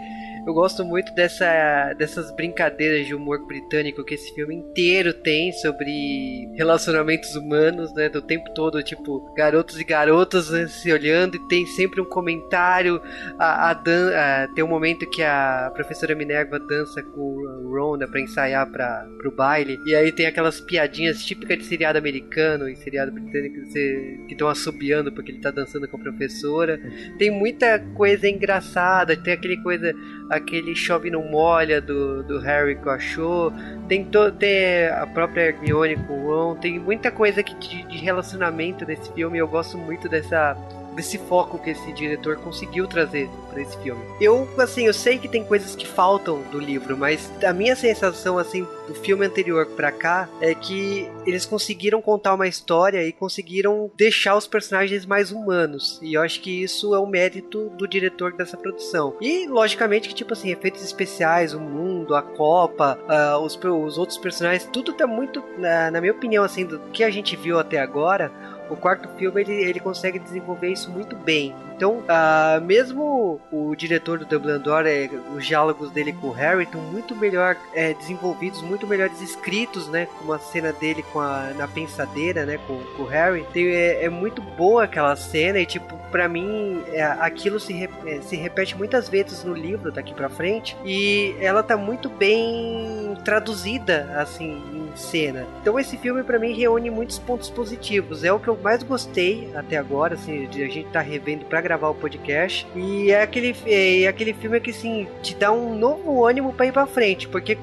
Eu 0.48 0.54
gosto 0.54 0.86
muito 0.86 1.14
dessa, 1.14 1.94
dessas 1.96 2.34
brincadeiras 2.34 3.06
de 3.06 3.14
humor 3.14 3.46
britânico 3.46 4.02
que 4.06 4.14
esse 4.14 4.34
filme 4.34 4.56
inteiro 4.56 5.14
tem 5.14 5.52
sobre 5.52 6.48
relacionamentos 6.56 7.36
humanos, 7.36 7.94
né? 7.94 8.08
Do 8.08 8.22
tempo 8.22 8.50
todo, 8.54 8.82
tipo, 8.82 9.30
garotos 9.36 9.78
e 9.78 9.84
garotas 9.84 10.50
né, 10.50 10.66
se 10.68 10.90
olhando 10.90 11.36
e 11.36 11.48
tem 11.50 11.66
sempre 11.66 12.00
um 12.00 12.06
comentário. 12.06 13.02
A, 13.38 13.72
a, 13.72 13.74
dan 13.74 14.10
a, 14.16 14.48
tem 14.56 14.64
um 14.64 14.70
momento 14.70 15.10
que 15.10 15.22
a 15.22 15.70
professora 15.76 16.16
Minerva 16.16 16.58
dança 16.58 17.04
com 17.04 17.20
o 17.20 17.78
Ron 17.78 17.98
né, 17.98 18.08
pra 18.08 18.22
ensaiar 18.22 18.72
pra, 18.72 19.06
pro 19.18 19.36
baile. 19.36 19.78
E 19.86 19.94
aí 19.94 20.14
tem 20.14 20.28
aquelas 20.28 20.62
piadinhas 20.62 21.26
típicas 21.26 21.58
de 21.58 21.66
seriado 21.66 21.98
americano 21.98 22.70
e 22.70 22.76
seriado 22.78 23.12
britânico 23.12 23.70
que 23.74 24.32
estão 24.32 24.48
assobiando 24.48 25.12
porque 25.12 25.30
ele 25.30 25.42
tá 25.42 25.52
dançando 25.52 25.90
com 25.90 25.98
a 25.98 26.00
professora. 26.00 26.80
Tem 27.20 27.30
muita 27.30 27.80
coisa 27.96 28.30
engraçada, 28.30 29.18
tem 29.18 29.34
aquele 29.34 29.58
coisa, 29.58 29.94
aquele 30.38 30.76
chove 30.76 31.10
não 31.10 31.24
molha 31.24 31.82
do, 31.82 32.24
do 32.24 32.40
Harry 32.40 32.76
que 32.76 32.90
achou. 32.90 33.52
Tem, 33.88 34.06
to, 34.06 34.32
tem 34.32 34.88
a 34.88 35.06
própria 35.06 35.50
Hermione 35.50 35.96
com 35.96 36.14
o 36.14 36.28
Ron. 36.28 36.56
Tem 36.56 36.80
muita 36.80 37.12
coisa 37.12 37.44
que 37.44 37.56
de, 37.56 37.84
de 37.84 37.98
relacionamento 37.98 38.86
nesse 38.86 39.12
filme. 39.14 39.38
Eu 39.38 39.48
gosto 39.48 39.78
muito 39.78 40.08
dessa 40.08 40.56
desse 40.98 41.20
foco 41.20 41.60
que 41.60 41.70
esse 41.70 41.94
diretor 41.94 42.38
conseguiu 42.38 42.88
trazer 42.88 43.30
para 43.52 43.62
esse 43.62 43.78
filme. 43.78 44.04
Eu, 44.20 44.50
assim, 44.58 44.88
eu 44.88 44.94
sei 44.94 45.20
que 45.20 45.28
tem 45.28 45.46
coisas 45.46 45.76
que 45.76 45.88
faltam 45.88 46.42
do 46.52 46.60
livro, 46.60 46.98
mas 46.98 47.32
a 47.44 47.54
minha 47.54 47.76
sensação, 47.76 48.40
assim, 48.40 48.68
do 48.88 48.96
filme 48.96 49.24
anterior 49.24 49.68
para 49.68 49.92
cá 49.92 50.28
é 50.42 50.56
que 50.56 51.08
eles 51.26 51.46
conseguiram 51.46 52.02
contar 52.02 52.34
uma 52.34 52.48
história 52.48 53.04
e 53.04 53.14
conseguiram 53.14 53.92
deixar 53.96 54.36
os 54.36 54.48
personagens 54.48 55.06
mais 55.06 55.32
humanos. 55.32 56.00
E 56.02 56.16
eu 56.16 56.22
acho 56.22 56.42
que 56.42 56.64
isso 56.64 56.96
é 56.96 57.00
o 57.00 57.06
mérito 57.06 57.70
do 57.78 57.88
diretor 57.88 58.34
dessa 58.34 58.58
produção. 58.58 59.16
E, 59.22 59.48
logicamente, 59.48 60.10
que, 60.10 60.16
tipo 60.16 60.34
assim, 60.34 60.52
efeitos 60.52 60.84
especiais, 60.84 61.54
o 61.54 61.60
mundo, 61.60 62.16
a 62.16 62.24
Copa, 62.24 62.98
uh, 63.08 63.38
os, 63.40 63.56
os 63.56 63.98
outros 64.00 64.18
personagens, 64.18 64.68
tudo 64.74 64.94
tá 64.94 65.06
muito, 65.06 65.44
na, 65.60 65.92
na 65.92 66.02
minha 66.02 66.14
opinião, 66.14 66.44
assim, 66.44 66.66
do 66.66 66.80
que 66.92 67.04
a 67.04 67.12
gente 67.12 67.36
viu 67.36 67.60
até 67.60 67.80
agora 67.80 68.32
o 68.70 68.76
quarto 68.76 69.10
filme 69.18 69.42
ele, 69.42 69.54
ele 69.54 69.80
consegue 69.80 70.20
desenvolver 70.20 70.70
isso 70.70 70.90
muito 70.92 71.16
bem. 71.16 71.54
Então, 71.78 72.00
uh, 72.00 72.60
mesmo 72.60 73.40
o 73.52 73.76
diretor 73.76 74.18
do 74.18 74.26
Dumbledore, 74.26 74.88
é, 74.88 75.08
os 75.36 75.46
diálogos 75.46 75.92
dele 75.92 76.12
com 76.12 76.28
o 76.28 76.32
Harry 76.32 76.64
estão 76.64 76.82
muito 76.82 77.16
melhor 77.16 77.56
é, 77.72 77.94
desenvolvidos, 77.94 78.64
muito 78.64 78.88
melhores 78.88 79.22
escritos, 79.22 79.88
né? 79.88 80.08
Como 80.18 80.34
a 80.34 80.40
cena 80.40 80.74
dele 80.74 81.04
com 81.14 81.20
a, 81.20 81.52
na 81.56 81.68
pensadeira, 81.68 82.48
né? 82.48 82.60
Com, 82.66 82.80
com 82.96 83.04
o 83.04 83.06
Harry. 83.06 83.46
É, 83.56 84.06
é, 84.06 84.10
muito 84.10 84.42
boa 84.42 84.86
aquela 84.86 85.16
cena 85.16 85.60
e, 85.60 85.68
tipo, 85.68 85.96
para 86.10 86.28
mim, 86.28 86.82
é, 86.88 87.04
aquilo 87.04 87.60
se, 87.60 87.74
re, 87.74 87.90
é, 88.08 88.22
se 88.22 88.36
repete 88.36 88.76
muitas 88.76 89.08
vezes 89.08 89.44
no 89.44 89.54
livro 89.54 89.92
daqui 89.92 90.16
para 90.16 90.30
frente 90.30 90.76
e 90.84 91.36
ela 91.40 91.62
tá 91.62 91.78
muito 91.78 92.10
bem 92.10 93.16
traduzida, 93.24 94.16
assim, 94.18 94.64
em 94.74 94.98
cena. 94.98 95.46
Então, 95.62 95.80
esse 95.80 95.96
filme, 95.96 96.24
para 96.24 96.40
mim, 96.40 96.54
reúne 96.54 96.90
muitos 96.90 97.20
pontos 97.20 97.52
positivos. 97.52 98.24
É 98.24 98.34
o 98.34 98.40
que 98.40 98.48
eu 98.48 98.56
mais 98.62 98.84
gostei 98.84 99.50
até 99.56 99.78
agora, 99.78 100.16
assim, 100.16 100.48
de 100.48 100.64
a 100.64 100.68
gente 100.68 100.90
tá 100.90 101.02
revendo 101.02 101.46
pra 101.46 101.62
gravar 101.62 101.90
o 101.90 101.96
podcast. 101.96 102.68
E 102.76 103.12
é 103.12 103.22
aquele, 103.22 103.56
é 103.66 104.08
aquele 104.08 104.34
filme 104.34 104.60
que, 104.60 104.72
assim, 104.72 105.08
te 105.22 105.36
dá 105.36 105.52
um 105.52 105.76
novo 105.76 106.26
ânimo 106.26 106.54
pra 106.54 106.66
ir 106.66 106.72
pra 106.72 106.86
frente. 106.86 107.28
Porque, 107.28 107.58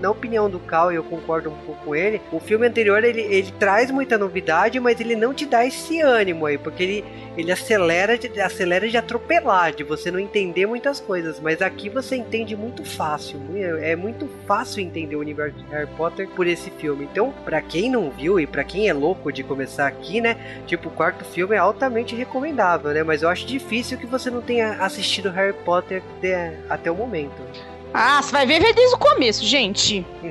na 0.00 0.10
opinião 0.10 0.48
do 0.48 0.58
Cal, 0.58 0.92
e 0.92 0.96
eu 0.96 1.04
concordo 1.04 1.50
um 1.50 1.56
pouco 1.56 1.84
com 1.84 1.94
ele, 1.94 2.20
o 2.32 2.40
filme 2.40 2.66
anterior 2.66 3.02
ele, 3.04 3.20
ele 3.20 3.52
traz 3.58 3.90
muita 3.90 4.16
novidade, 4.16 4.80
mas 4.80 5.00
ele 5.00 5.16
não 5.16 5.34
te 5.34 5.46
dá 5.46 5.64
esse 5.64 6.00
ânimo 6.00 6.46
aí, 6.46 6.56
porque 6.56 6.82
ele, 6.82 7.04
ele 7.36 7.52
acelera, 7.52 8.16
de, 8.16 8.40
acelera 8.40 8.88
de 8.88 8.96
atropelar, 8.96 9.72
de 9.72 9.84
você 9.84 10.10
não 10.10 10.18
entender 10.18 10.66
muitas 10.66 11.00
coisas. 11.00 11.40
Mas 11.40 11.60
aqui 11.60 11.88
você 11.88 12.16
entende 12.16 12.56
muito 12.56 12.84
fácil. 12.84 13.40
É 13.80 13.96
muito 13.96 14.28
fácil 14.46 14.80
entender 14.80 15.16
o 15.16 15.20
universo 15.20 15.56
de 15.58 15.64
Harry 15.70 15.88
Potter 15.96 16.28
por 16.28 16.46
esse 16.46 16.70
filme. 16.70 17.08
Então, 17.10 17.32
para 17.44 17.60
quem 17.60 17.90
não 17.90 18.10
viu 18.10 18.38
e 18.40 18.46
para 18.46 18.64
quem 18.64 18.88
é 18.88 18.92
louco 18.92 19.32
de 19.32 19.42
começar 19.42 19.86
aqui, 19.86 20.20
né? 20.24 20.36
Tipo, 20.66 20.88
o 20.88 20.90
quarto 20.90 21.22
filme 21.22 21.54
é 21.54 21.58
altamente 21.58 22.16
recomendável, 22.16 22.92
né? 22.92 23.02
Mas 23.02 23.22
eu 23.22 23.28
acho 23.28 23.46
difícil 23.46 23.98
que 23.98 24.06
você 24.06 24.30
não 24.30 24.40
tenha 24.40 24.72
assistido 24.82 25.30
Harry 25.30 25.52
Potter 25.52 26.02
de, 26.20 26.34
até 26.68 26.90
o 26.90 26.94
momento. 26.94 27.34
Ah, 27.92 28.20
você 28.22 28.32
vai 28.32 28.46
ver, 28.46 28.60
ver 28.60 28.74
desde 28.74 28.94
o 28.94 28.98
começo, 28.98 29.44
gente. 29.44 30.04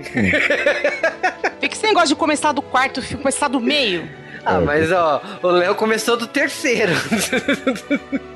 Fica 1.61 1.75
esse 1.75 1.83
negócio 1.85 2.09
de 2.09 2.15
começar 2.15 2.51
do 2.51 2.61
quarto 2.61 3.01
filme, 3.01 3.23
começar 3.23 3.47
do 3.47 3.59
meio. 3.59 4.09
Ah, 4.45 4.59
mas 4.59 4.91
ó, 4.91 5.21
o 5.41 5.47
Léo 5.47 5.75
começou 5.75 6.17
do 6.17 6.27
terceiro. 6.27 6.91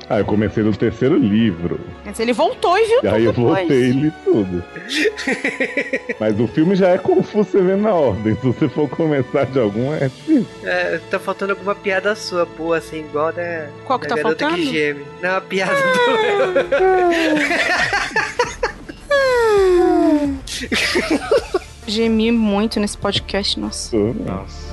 ah, 0.08 0.18
eu 0.18 0.24
comecei 0.24 0.62
no 0.62 0.74
terceiro 0.76 1.16
livro. 1.16 1.80
Mas 2.04 2.18
ele 2.18 2.32
voltou 2.32 2.78
e 2.78 2.86
viu 2.86 2.98
e 2.98 3.00
tudo. 3.02 3.14
Aí 3.14 3.24
eu 3.24 3.32
voltei 3.32 3.88
e 3.88 3.92
li 3.92 4.12
tudo. 4.24 4.64
mas 6.18 6.40
o 6.40 6.48
filme 6.48 6.74
já 6.74 6.88
é 6.90 6.98
confuso 6.98 7.48
você 7.50 7.62
vê 7.62 7.76
na 7.76 7.92
ordem. 7.92 8.34
Se 8.36 8.46
você 8.46 8.68
for 8.68 8.88
começar 8.88 9.46
de 9.46 9.58
algum, 9.58 9.92
é 9.94 10.08
difícil. 10.08 10.46
É, 10.64 10.98
tá 11.10 11.18
faltando 11.18 11.52
alguma 11.52 11.74
piada 11.74 12.14
sua 12.14 12.44
boa, 12.44 12.78
assim, 12.78 13.00
igual 13.00 13.32
da. 13.32 13.68
Qual 13.84 13.98
que 13.98 14.06
da 14.06 14.16
tá 14.16 14.22
faltando? 14.22 14.56
Que 14.56 14.70
geme. 14.70 15.04
Não, 15.22 15.36
a 15.36 15.40
piada 15.40 15.74
do 15.74 16.12
Léo. 16.12 16.68
Gemi 21.86 22.30
muito 22.30 22.78
nesse 22.78 22.98
podcast, 22.98 23.58
nossa. 23.58 23.96
Nossa. 23.96 24.68